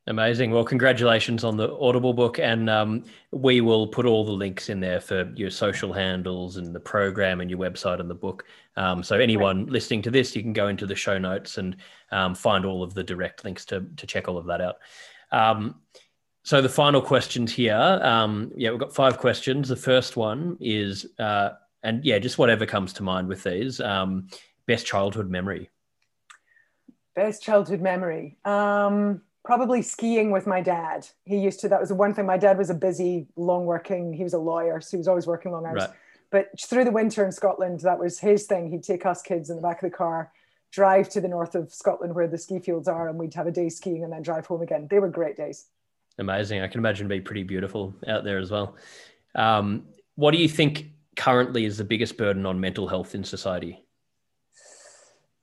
Amazing. 0.07 0.49
Well, 0.49 0.63
congratulations 0.63 1.43
on 1.43 1.55
the 1.55 1.71
Audible 1.77 2.13
book. 2.13 2.39
And 2.39 2.67
um, 2.67 3.03
we 3.31 3.61
will 3.61 3.87
put 3.87 4.07
all 4.07 4.25
the 4.25 4.31
links 4.31 4.69
in 4.69 4.79
there 4.79 4.99
for 4.99 5.31
your 5.35 5.51
social 5.51 5.93
handles 5.93 6.57
and 6.57 6.73
the 6.73 6.79
program 6.79 7.41
and 7.41 7.49
your 7.49 7.59
website 7.59 7.99
and 7.99 8.09
the 8.09 8.15
book. 8.15 8.45
Um, 8.75 9.03
so, 9.03 9.19
anyone 9.19 9.67
listening 9.67 10.01
to 10.03 10.11
this, 10.11 10.35
you 10.35 10.41
can 10.41 10.53
go 10.53 10.67
into 10.67 10.87
the 10.87 10.95
show 10.95 11.19
notes 11.19 11.59
and 11.59 11.75
um, 12.11 12.33
find 12.33 12.65
all 12.65 12.81
of 12.81 12.95
the 12.95 13.03
direct 13.03 13.43
links 13.45 13.65
to, 13.65 13.85
to 13.97 14.07
check 14.07 14.27
all 14.27 14.37
of 14.37 14.47
that 14.47 14.61
out. 14.61 14.77
So 16.43 16.61
the 16.61 16.69
final 16.69 17.01
questions 17.01 17.53
here. 17.53 17.99
Um, 18.01 18.51
yeah, 18.55 18.71
we've 18.71 18.79
got 18.79 18.93
five 18.93 19.17
questions. 19.17 19.67
The 19.67 19.75
first 19.75 20.17
one 20.17 20.57
is, 20.59 21.05
uh, 21.19 21.49
and 21.83 22.03
yeah, 22.03 22.19
just 22.19 22.37
whatever 22.37 22.65
comes 22.65 22.93
to 22.93 23.03
mind 23.03 23.27
with 23.27 23.43
these. 23.43 23.79
Um, 23.79 24.27
best 24.65 24.85
childhood 24.85 25.29
memory. 25.29 25.69
Best 27.15 27.43
childhood 27.43 27.81
memory. 27.81 28.37
Um, 28.45 29.21
probably 29.43 29.81
skiing 29.81 30.31
with 30.31 30.47
my 30.47 30.61
dad. 30.61 31.07
He 31.25 31.37
used 31.37 31.59
to. 31.61 31.69
That 31.69 31.79
was 31.79 31.89
the 31.89 31.95
one 31.95 32.13
thing. 32.13 32.25
My 32.25 32.37
dad 32.37 32.57
was 32.57 32.69
a 32.69 32.75
busy, 32.75 33.27
long 33.35 33.65
working. 33.65 34.13
He 34.13 34.23
was 34.23 34.33
a 34.33 34.39
lawyer, 34.39 34.79
so 34.81 34.91
he 34.91 34.97
was 34.97 35.07
always 35.07 35.27
working 35.27 35.51
long 35.51 35.65
hours. 35.65 35.81
Right. 35.81 35.89
But 36.31 36.59
through 36.59 36.85
the 36.85 36.91
winter 36.91 37.25
in 37.25 37.31
Scotland, 37.31 37.81
that 37.81 37.99
was 37.99 38.19
his 38.19 38.45
thing. 38.45 38.71
He'd 38.71 38.83
take 38.83 39.05
us 39.05 39.21
kids 39.21 39.49
in 39.49 39.55
the 39.55 39.61
back 39.61 39.81
of 39.83 39.91
the 39.91 39.97
car 39.97 40.31
drive 40.71 41.09
to 41.09 41.19
the 41.19 41.27
north 41.27 41.55
of 41.55 41.73
Scotland 41.73 42.13
where 42.13 42.27
the 42.27 42.37
ski 42.37 42.59
fields 42.59 42.87
are, 42.87 43.09
and 43.09 43.17
we'd 43.17 43.33
have 43.33 43.47
a 43.47 43.51
day 43.51 43.69
skiing 43.69 44.03
and 44.03 44.13
then 44.13 44.21
drive 44.21 44.45
home 44.45 44.61
again. 44.61 44.87
They 44.89 44.99
were 44.99 45.09
great 45.09 45.35
days. 45.35 45.65
Amazing. 46.19 46.61
I 46.61 46.67
can 46.67 46.79
imagine 46.79 47.07
it'd 47.07 47.23
be 47.23 47.25
pretty 47.25 47.43
beautiful 47.43 47.95
out 48.07 48.23
there 48.23 48.37
as 48.37 48.51
well. 48.51 48.75
Um, 49.35 49.85
what 50.15 50.31
do 50.31 50.37
you 50.37 50.49
think 50.49 50.91
currently 51.15 51.65
is 51.65 51.77
the 51.77 51.83
biggest 51.83 52.17
burden 52.17 52.45
on 52.45 52.59
mental 52.59 52.87
health 52.87 53.15
in 53.15 53.23
society? 53.23 53.83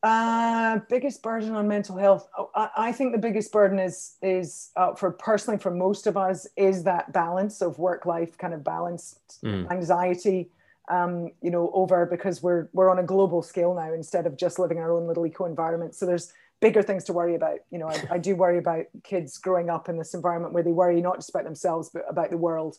Uh, 0.02 0.78
biggest 0.88 1.22
burden 1.22 1.54
on 1.54 1.66
mental 1.66 1.96
health. 1.96 2.28
Oh, 2.38 2.50
I, 2.54 2.68
I, 2.76 2.92
think 2.92 3.12
the 3.12 3.18
biggest 3.18 3.50
burden 3.50 3.78
is 3.78 4.16
is 4.22 4.70
uh, 4.76 4.94
for 4.94 5.10
personally 5.10 5.58
for 5.58 5.70
most 5.70 6.06
of 6.06 6.16
us 6.16 6.46
is 6.56 6.84
that 6.84 7.12
balance 7.12 7.60
of 7.60 7.78
work 7.78 8.06
life 8.06 8.36
kind 8.38 8.54
of 8.54 8.62
balance, 8.62 9.18
mm. 9.42 9.68
anxiety, 9.70 10.50
um, 10.88 11.30
you 11.42 11.50
know, 11.50 11.70
over 11.74 12.06
because 12.06 12.42
we're 12.42 12.68
we're 12.72 12.90
on 12.90 12.98
a 12.98 13.02
global 13.02 13.42
scale 13.42 13.74
now 13.74 13.92
instead 13.92 14.26
of 14.26 14.36
just 14.36 14.58
living 14.58 14.78
our 14.78 14.92
own 14.92 15.08
little 15.08 15.26
eco 15.26 15.46
environment. 15.46 15.94
So 15.94 16.06
there's 16.06 16.32
bigger 16.60 16.82
things 16.82 17.04
to 17.04 17.12
worry 17.12 17.34
about. 17.34 17.58
You 17.70 17.78
know, 17.78 17.88
I, 17.88 18.02
I, 18.12 18.18
do 18.18 18.34
worry 18.34 18.58
about 18.58 18.86
kids 19.04 19.38
growing 19.38 19.70
up 19.70 19.88
in 19.88 19.98
this 19.98 20.14
environment 20.14 20.54
where 20.54 20.62
they 20.62 20.72
worry 20.72 21.00
not 21.00 21.16
just 21.16 21.30
about 21.30 21.44
themselves 21.44 21.90
but 21.92 22.04
about 22.08 22.30
the 22.30 22.38
world. 22.38 22.76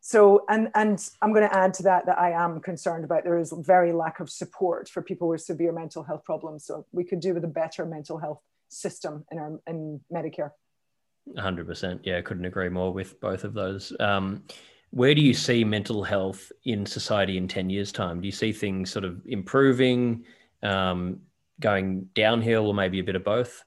So, 0.00 0.44
and 0.48 0.70
and 0.74 0.98
I'm 1.20 1.32
going 1.32 1.48
to 1.48 1.54
add 1.54 1.74
to 1.74 1.82
that 1.84 2.06
that 2.06 2.18
I 2.18 2.30
am 2.30 2.60
concerned 2.60 3.04
about 3.04 3.24
there 3.24 3.38
is 3.38 3.52
very 3.58 3.92
lack 3.92 4.20
of 4.20 4.30
support 4.30 4.88
for 4.88 5.02
people 5.02 5.28
with 5.28 5.42
severe 5.42 5.72
mental 5.72 6.02
health 6.02 6.24
problems. 6.24 6.64
So 6.64 6.86
we 6.92 7.04
could 7.04 7.20
do 7.20 7.34
with 7.34 7.44
a 7.44 7.48
better 7.48 7.84
mental 7.84 8.18
health 8.18 8.40
system 8.68 9.24
in 9.30 9.38
our 9.38 9.60
in 9.66 10.00
Medicare. 10.12 10.52
100%. 11.36 12.00
Yeah, 12.02 12.18
I 12.18 12.22
couldn't 12.22 12.46
agree 12.46 12.70
more 12.70 12.92
with 12.92 13.20
both 13.20 13.44
of 13.44 13.54
those. 13.54 13.92
Um, 14.00 14.42
where 14.90 15.14
do 15.14 15.20
you 15.20 15.34
see 15.34 15.62
mental 15.64 16.02
health 16.02 16.50
in 16.64 16.84
society 16.84 17.36
in 17.36 17.46
10 17.46 17.70
years' 17.70 17.92
time? 17.92 18.20
Do 18.20 18.26
you 18.26 18.32
see 18.32 18.52
things 18.52 18.90
sort 18.90 19.04
of 19.04 19.20
improving, 19.26 20.24
um, 20.62 21.20
going 21.60 22.08
downhill, 22.14 22.66
or 22.66 22.74
maybe 22.74 22.98
a 22.98 23.04
bit 23.04 23.16
of 23.16 23.24
both? 23.24 23.64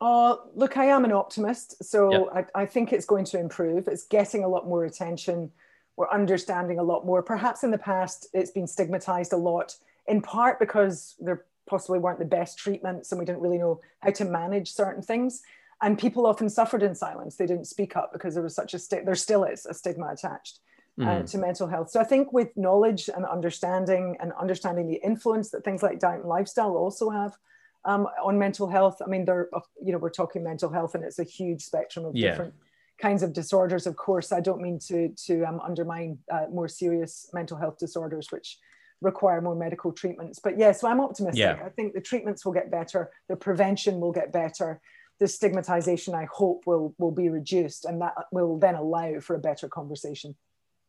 Uh, 0.00 0.36
look, 0.54 0.76
I 0.76 0.86
am 0.86 1.04
an 1.04 1.12
optimist. 1.12 1.82
So 1.84 2.12
yep. 2.12 2.50
I, 2.54 2.62
I, 2.62 2.66
think 2.66 2.92
it's 2.92 3.06
going 3.06 3.24
to 3.26 3.38
improve. 3.38 3.88
It's 3.88 4.06
getting 4.06 4.44
a 4.44 4.48
lot 4.48 4.66
more 4.68 4.84
attention. 4.84 5.50
We're 5.96 6.10
understanding 6.10 6.78
a 6.78 6.82
lot 6.82 7.06
more. 7.06 7.22
Perhaps 7.22 7.64
in 7.64 7.70
the 7.70 7.78
past, 7.78 8.26
it's 8.34 8.50
been 8.50 8.66
stigmatized 8.66 9.32
a 9.32 9.36
lot, 9.36 9.76
in 10.06 10.20
part 10.20 10.58
because 10.58 11.14
there 11.20 11.44
possibly 11.66 11.98
weren't 11.98 12.18
the 12.18 12.24
best 12.24 12.58
treatments 12.58 13.12
and 13.12 13.18
we 13.18 13.24
didn't 13.24 13.40
really 13.40 13.58
know 13.58 13.80
how 14.00 14.10
to 14.10 14.24
manage 14.24 14.70
certain 14.70 15.02
things 15.02 15.42
and 15.82 15.98
people 15.98 16.26
often 16.26 16.48
suffered 16.48 16.82
in 16.82 16.94
silence 16.94 17.36
they 17.36 17.46
didn't 17.46 17.66
speak 17.66 17.96
up 17.96 18.12
because 18.12 18.34
there 18.34 18.42
was 18.42 18.54
such 18.54 18.74
a 18.74 18.78
st- 18.78 19.04
there 19.04 19.14
still 19.14 19.44
is 19.44 19.66
a 19.66 19.74
stigma 19.74 20.08
attached 20.08 20.60
uh, 21.00 21.04
mm. 21.04 21.30
to 21.30 21.38
mental 21.38 21.66
health. 21.66 21.90
So 21.90 22.00
i 22.00 22.04
think 22.04 22.32
with 22.32 22.56
knowledge 22.56 23.10
and 23.14 23.24
understanding 23.24 24.16
and 24.20 24.32
understanding 24.40 24.86
the 24.86 25.00
influence 25.04 25.50
that 25.50 25.64
things 25.64 25.82
like 25.82 25.98
diet 25.98 26.20
and 26.20 26.28
lifestyle 26.28 26.76
also 26.76 27.10
have 27.10 27.36
um, 27.84 28.06
on 28.22 28.38
mental 28.38 28.68
health 28.68 29.02
i 29.04 29.08
mean 29.08 29.24
they're 29.24 29.48
you 29.82 29.92
know 29.92 29.98
we're 29.98 30.10
talking 30.10 30.42
mental 30.42 30.70
health 30.70 30.94
and 30.94 31.04
it's 31.04 31.18
a 31.18 31.24
huge 31.24 31.62
spectrum 31.62 32.04
of 32.04 32.14
yeah. 32.14 32.30
different 32.30 32.54
kinds 33.02 33.24
of 33.24 33.32
disorders. 33.32 33.86
Of 33.86 33.96
course 33.96 34.30
i 34.30 34.40
don't 34.40 34.60
mean 34.60 34.78
to 34.86 35.08
to 35.26 35.44
um, 35.44 35.60
undermine 35.60 36.18
uh, 36.30 36.46
more 36.50 36.68
serious 36.68 37.28
mental 37.32 37.56
health 37.56 37.78
disorders 37.78 38.30
which 38.30 38.58
require 39.00 39.40
more 39.40 39.56
medical 39.56 39.92
treatments. 39.92 40.38
But 40.38 40.58
yeah 40.58 40.70
so 40.70 40.86
i'm 40.88 41.00
optimistic. 41.00 41.40
Yeah. 41.40 41.58
i 41.66 41.70
think 41.70 41.94
the 41.94 42.00
treatments 42.00 42.44
will 42.44 42.52
get 42.52 42.70
better. 42.70 43.10
The 43.28 43.36
prevention 43.36 43.98
will 43.98 44.12
get 44.12 44.32
better. 44.32 44.80
The 45.18 45.26
stigmatization 45.26 46.14
i 46.14 46.26
hope 46.32 46.62
will 46.66 46.94
will 46.98 47.10
be 47.10 47.30
reduced 47.30 47.84
and 47.84 48.00
that 48.00 48.14
will 48.30 48.58
then 48.58 48.76
allow 48.76 49.18
for 49.18 49.34
a 49.34 49.40
better 49.40 49.68
conversation 49.68 50.36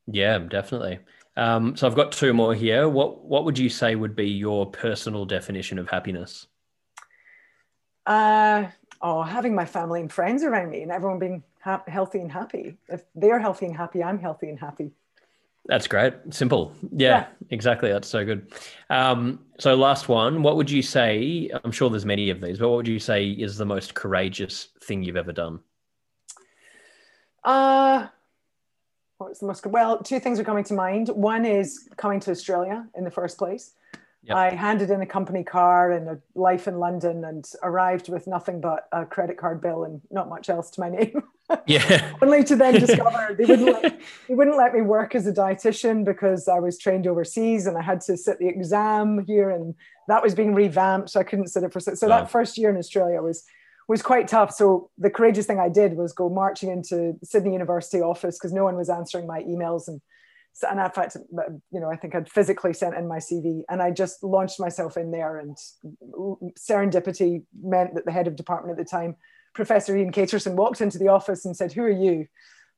yeah 0.08 0.38
definitely 0.38 1.00
um, 1.38 1.76
so 1.76 1.88
i've 1.88 1.96
got 1.96 2.12
two 2.12 2.34
more 2.34 2.54
here 2.54 2.88
what 2.88 3.26
what 3.26 3.46
would 3.46 3.58
you 3.58 3.70
say 3.70 3.96
would 3.96 4.16
be 4.16 4.28
your 4.28 4.66
personal 4.66 5.26
definition 5.26 5.80
of 5.80 5.90
happiness 5.90 6.48
uh, 8.06 8.66
oh 9.02 9.24
having 9.24 9.56
my 9.56 9.66
family 9.66 10.00
and 10.00 10.12
friends 10.12 10.44
around 10.44 10.70
me 10.70 10.82
and 10.82 10.92
everyone 10.92 11.20
being 11.20 11.44
ha- 11.62 11.84
healthy 11.88 12.20
and 12.20 12.32
happy 12.32 12.78
if 12.88 13.04
they're 13.16 13.40
healthy 13.40 13.66
and 13.66 13.76
happy 13.76 14.04
i'm 14.04 14.20
healthy 14.20 14.50
and 14.50 14.60
happy 14.60 14.92
that's 15.68 15.88
great. 15.88 16.14
Simple. 16.30 16.74
Yeah, 16.92 17.10
yeah, 17.10 17.26
exactly. 17.50 17.92
That's 17.92 18.08
so 18.08 18.24
good. 18.24 18.52
Um, 18.90 19.40
so, 19.58 19.76
last 19.76 20.08
one. 20.08 20.44
What 20.44 20.58
would 20.58 20.70
you 20.70 20.82
say? 20.82 21.50
I'm 21.64 21.72
sure 21.72 21.90
there's 21.90 22.06
many 22.06 22.30
of 22.30 22.40
these, 22.40 22.60
but 22.60 22.70
what 22.70 22.78
would 22.78 22.88
you 22.88 23.00
say 23.00 23.30
is 23.30 23.58
the 23.58 23.66
most 23.66 23.96
courageous 23.96 24.70
thing 24.84 25.02
you've 25.02 25.18
ever 25.18 25.32
done? 25.32 25.60
Uh, 27.44 28.08
what's 29.18 29.40
the 29.40 29.48
most? 29.48 29.66
Well, 29.66 30.00
two 30.00 30.20
things 30.20 30.40
are 30.40 30.44
coming 30.44 30.64
to 30.66 30.74
mind. 30.74 31.10
One 31.10 31.46
is 31.46 31.88
coming 31.98 32.20
to 32.22 32.32
Australia 32.32 32.88
in 32.96 33.04
the 33.04 33.12
first 33.12 33.38
place. 33.38 33.74
Yep. 34.24 34.38
I 34.38 34.50
handed 34.56 34.90
in 34.90 35.02
a 35.02 35.06
company 35.06 35.44
car 35.44 35.92
and 35.92 36.10
a 36.10 36.20
life 36.34 36.68
in 36.68 36.80
London 36.80 37.24
and 37.26 37.48
arrived 37.62 38.10
with 38.10 38.26
nothing 38.26 38.60
but 38.60 38.88
a 38.92 39.06
credit 39.06 39.38
card 39.38 39.62
bill 39.62 39.84
and 39.84 40.02
not 40.10 40.30
much 40.30 40.50
else 40.50 40.72
to 40.72 40.82
my 40.82 40.90
name. 40.90 41.24
Yeah. 41.68 42.14
Only 42.24 42.44
to 42.46 42.56
then 42.56 42.74
discover 42.74 43.36
they 43.38 43.46
wouldn't 43.46 43.84
let, 43.84 44.02
they 44.28 44.34
wouldn't 44.34 44.58
let 44.58 44.74
me 44.74 44.82
work 44.82 45.14
as 45.14 45.28
a 45.28 45.32
dietitian 45.32 46.04
because 46.04 46.48
I 46.48 46.58
was 46.58 46.80
trained 46.80 47.06
overseas 47.06 47.68
and 47.68 47.78
I 47.78 47.84
had 47.84 48.02
to 48.02 48.18
sit 48.18 48.40
the 48.40 48.48
exam 48.48 49.24
here 49.28 49.52
and 49.52 49.76
that 50.08 50.24
was 50.24 50.34
being 50.34 50.56
revamped. 50.56 51.12
So 51.12 51.20
I 51.20 51.24
couldn't 51.24 51.50
sit 51.50 51.62
it 51.62 51.72
for 51.72 51.80
so 51.80 51.92
wow. 52.08 52.22
that 52.22 52.32
first 52.32 52.58
year 52.58 52.72
in 52.72 52.78
Australia 52.78 53.22
was 53.22 53.44
was 53.88 54.02
quite 54.02 54.28
tough. 54.28 54.52
So 54.52 54.90
the 54.98 55.10
courageous 55.10 55.46
thing 55.46 55.60
I 55.60 55.70
did 55.70 55.96
was 55.96 56.14
go 56.14 56.30
marching 56.30 56.70
into 56.72 57.14
Sydney 57.24 57.54
University 57.54 58.02
office 58.02 58.38
because 58.38 58.54
no 58.54 58.64
one 58.64 58.76
was 58.76 58.90
answering 58.90 59.28
my 59.28 59.42
emails 59.44 59.88
and 59.88 60.02
and 60.70 60.80
in 60.80 60.90
fact, 60.92 61.18
you 61.72 61.80
know, 61.82 61.92
I 61.92 61.98
think 61.98 62.16
I'd 62.16 62.30
physically 62.30 62.74
sent 62.74 62.96
in 62.96 63.08
my 63.08 63.18
CV 63.18 63.64
and 63.70 63.82
I 63.82 63.92
just 63.92 64.24
launched 64.24 64.60
myself 64.60 64.96
in 64.96 65.12
there. 65.12 65.38
And 65.38 65.58
serendipity 66.58 67.44
meant 67.62 67.96
that 67.96 68.06
the 68.06 68.12
head 68.12 68.28
of 68.28 68.38
department 68.38 68.80
at 68.80 68.86
the 68.86 68.90
time, 68.90 69.18
Professor 69.54 69.98
Ian 69.98 70.14
Caterson, 70.14 70.56
walked 70.56 70.80
into 70.80 70.98
the 70.98 71.10
office 71.10 71.44
and 71.44 71.58
said, 71.58 71.74
Who 71.74 71.84
are 71.84 71.90
you? 71.90 72.28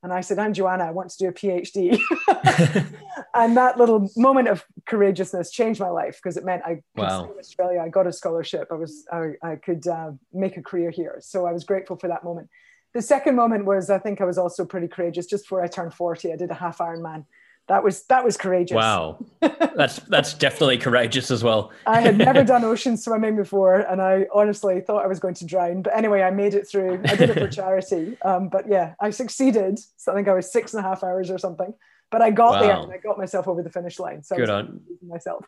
And 0.04 0.14
I 0.14 0.22
said, 0.22 0.38
I'm 0.38 0.54
Joanna, 0.54 0.86
I 0.86 0.92
want 0.92 1.10
to 1.10 1.18
do 1.18 1.28
a 1.28 1.34
PhD. 1.34 2.00
and 3.34 3.58
that 3.58 3.78
little 3.78 4.10
moment 4.16 4.48
of 4.48 4.64
courageousness 4.86 5.52
changed 5.52 5.80
my 5.80 5.90
life 5.90 6.20
because 6.22 6.38
it 6.38 6.46
meant 6.46 6.62
I 6.66 6.76
could 6.76 6.84
wow. 6.96 7.24
stay 7.24 7.32
in 7.32 7.40
Australia. 7.40 7.82
I 7.82 7.90
got 7.90 8.08
a 8.08 8.14
scholarship. 8.14 8.68
I 8.72 8.76
was 8.76 9.06
I, 9.12 9.32
I 9.42 9.56
could 9.56 9.88
uh, 9.88 10.12
make 10.34 10.58
a 10.58 10.62
career 10.62 10.92
here. 10.92 11.18
So 11.22 11.46
I 11.46 11.52
was 11.52 11.64
grateful 11.64 11.98
for 11.98 12.08
that 12.08 12.24
moment. 12.24 12.50
The 12.94 13.02
second 13.02 13.36
moment 13.36 13.66
was 13.66 13.90
I 13.90 14.00
think 14.00 14.22
I 14.22 14.26
was 14.26 14.38
also 14.38 14.66
pretty 14.66 14.88
courageous. 14.88 15.26
Just 15.26 15.46
before 15.46 15.64
I 15.64 15.68
turned 15.68 15.94
40, 15.94 16.32
I 16.32 16.36
did 16.36 16.52
a 16.52 16.56
half 16.56 16.78
Ironman 16.78 17.26
that 17.68 17.84
was 17.84 18.04
that 18.04 18.24
was 18.24 18.38
courageous. 18.38 18.76
Wow, 18.76 19.18
that's 19.42 19.98
that's 20.00 20.34
definitely 20.34 20.78
courageous 20.78 21.30
as 21.30 21.44
well. 21.44 21.72
I 21.86 22.00
had 22.00 22.18
never 22.18 22.44
done 22.44 22.64
ocean 22.66 22.96
swimming 22.96 23.36
before, 23.36 23.80
and 23.80 24.02
I 24.02 24.26
honestly 24.34 24.80
thought 24.82 25.04
I 25.04 25.08
was 25.08 25.20
going 25.20 25.34
to 25.36 25.46
drown. 25.46 25.82
But 25.82 25.96
anyway, 25.96 26.22
I 26.22 26.32
made 26.32 26.54
it 26.54 26.68
through. 26.68 27.02
I 27.06 27.16
did 27.16 27.30
it 27.30 27.38
for 27.38 27.48
charity, 27.52 28.18
um, 28.24 28.48
but 28.48 28.70
yeah, 28.70 28.94
I 29.02 29.10
succeeded. 29.10 29.80
So 29.98 30.12
I 30.12 30.16
think 30.16 30.30
I 30.30 30.34
was 30.34 30.52
six 30.52 30.74
and 30.74 30.84
a 30.84 30.88
half 30.88 31.04
hours 31.04 31.30
or 31.30 31.38
something. 31.38 31.74
But 32.10 32.22
I 32.22 32.32
got 32.32 32.52
wow. 32.52 32.62
there 32.62 32.78
and 32.78 32.94
I 32.94 32.98
got 33.00 33.18
myself 33.18 33.50
over 33.50 33.62
the 33.62 33.70
finish 33.70 34.00
line. 34.00 34.24
So 34.24 34.38
good 34.38 34.50
on 34.50 34.80
myself. 35.06 35.44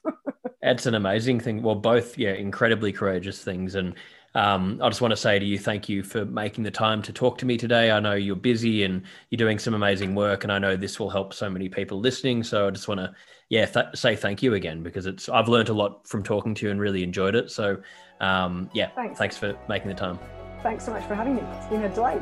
that's 0.61 0.86
an 0.86 0.95
amazing 0.95 1.39
thing. 1.39 1.61
Well, 1.61 1.76
both 1.76 2.17
yeah, 2.17 2.34
incredibly 2.34 2.91
courageous 2.91 3.41
things, 3.41 3.76
and 3.76 3.95
um, 4.36 4.80
I 4.82 4.90
just 4.90 5.02
want 5.02 5.12
to 5.12 5.18
say 5.18 5.40
to 5.40 5.46
you, 5.46 5.58
thank 5.58 5.90
you 5.90 6.04
for 6.04 6.26
making 6.26 6.64
the 6.64 6.72
time 6.72 7.02
to 7.04 7.14
talk 7.14 7.38
to 7.40 7.46
me 7.46 7.58
today. 7.58 7.92
I 7.92 8.00
know 8.00 8.14
you're 8.14 8.36
busy 8.36 8.84
and 8.84 9.02
you're 9.30 9.38
doing 9.38 9.58
some 9.58 9.74
amazing 9.74 10.14
work, 10.14 10.44
and 10.44 10.52
I 10.52 10.60
know 10.60 10.76
this 10.76 11.00
will 11.00 11.10
help 11.10 11.34
so 11.34 11.50
many 11.50 11.68
people 11.70 12.00
listening. 12.00 12.44
So 12.44 12.68
I 12.68 12.72
just 12.72 12.88
want 12.88 13.00
to, 13.00 13.12
yeah, 13.50 13.66
th- 13.66 13.96
say 13.96 14.16
thank 14.16 14.44
you 14.44 14.54
again 14.54 14.84
because 14.84 15.08
it's 15.08 15.30
I've 15.30 15.48
learned 15.48 15.70
a 15.70 15.74
lot 15.74 16.08
from 16.08 16.22
talking 16.22 16.54
to 16.56 16.66
you 16.66 16.72
and 16.72 16.80
really 16.80 17.04
enjoyed 17.04 17.36
it. 17.36 17.50
So, 17.50 17.78
um, 18.20 18.70
yeah, 18.74 18.90
thanks. 18.96 19.18
thanks 19.18 19.38
for 19.38 19.58
making 19.68 19.88
the 19.88 19.96
time. 19.96 20.20
Thanks 20.62 20.86
so 20.86 20.92
much 20.92 21.06
for 21.06 21.16
having 21.16 21.36
me. 21.36 21.42
It's 21.42 21.68
been 21.68 21.84
a 21.84 21.90
delight. 21.90 22.22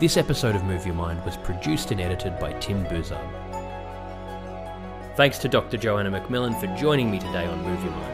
This 0.00 0.16
episode 0.16 0.56
of 0.56 0.64
Move 0.64 0.84
Your 0.84 0.94
Mind 0.94 1.24
was 1.24 1.36
produced 1.38 1.92
and 1.92 2.00
edited 2.00 2.38
by 2.38 2.52
Tim 2.54 2.84
Buzard. 2.86 3.26
Thanks 5.16 5.38
to 5.38 5.48
Dr. 5.48 5.76
Joanna 5.76 6.10
McMillan 6.10 6.58
for 6.58 6.66
joining 6.76 7.10
me 7.10 7.20
today 7.20 7.46
on 7.46 7.62
Move 7.62 7.82
Your 7.84 7.92
Mind. 7.92 8.13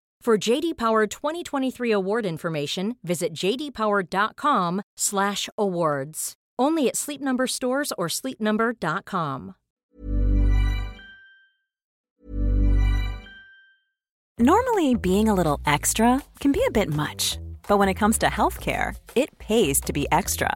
For 0.21 0.37
JD 0.37 0.77
Power 0.77 1.07
2023 1.07 1.91
award 1.91 2.27
information, 2.27 2.95
visit 3.03 3.33
jdpower.com/awards. 3.33 6.33
Only 6.59 6.87
at 6.87 6.95
Sleep 6.95 7.21
Number 7.21 7.47
stores 7.47 7.91
or 7.97 8.07
sleepnumber.com. 8.07 9.55
Normally, 14.37 14.93
being 14.93 15.27
a 15.27 15.33
little 15.33 15.59
extra 15.65 16.21
can 16.39 16.51
be 16.51 16.63
a 16.67 16.71
bit 16.71 16.93
much, 16.93 17.39
but 17.67 17.79
when 17.79 17.89
it 17.89 17.95
comes 17.95 18.19
to 18.19 18.27
healthcare, 18.27 18.95
it 19.15 19.35
pays 19.39 19.81
to 19.81 19.91
be 19.91 20.05
extra 20.11 20.55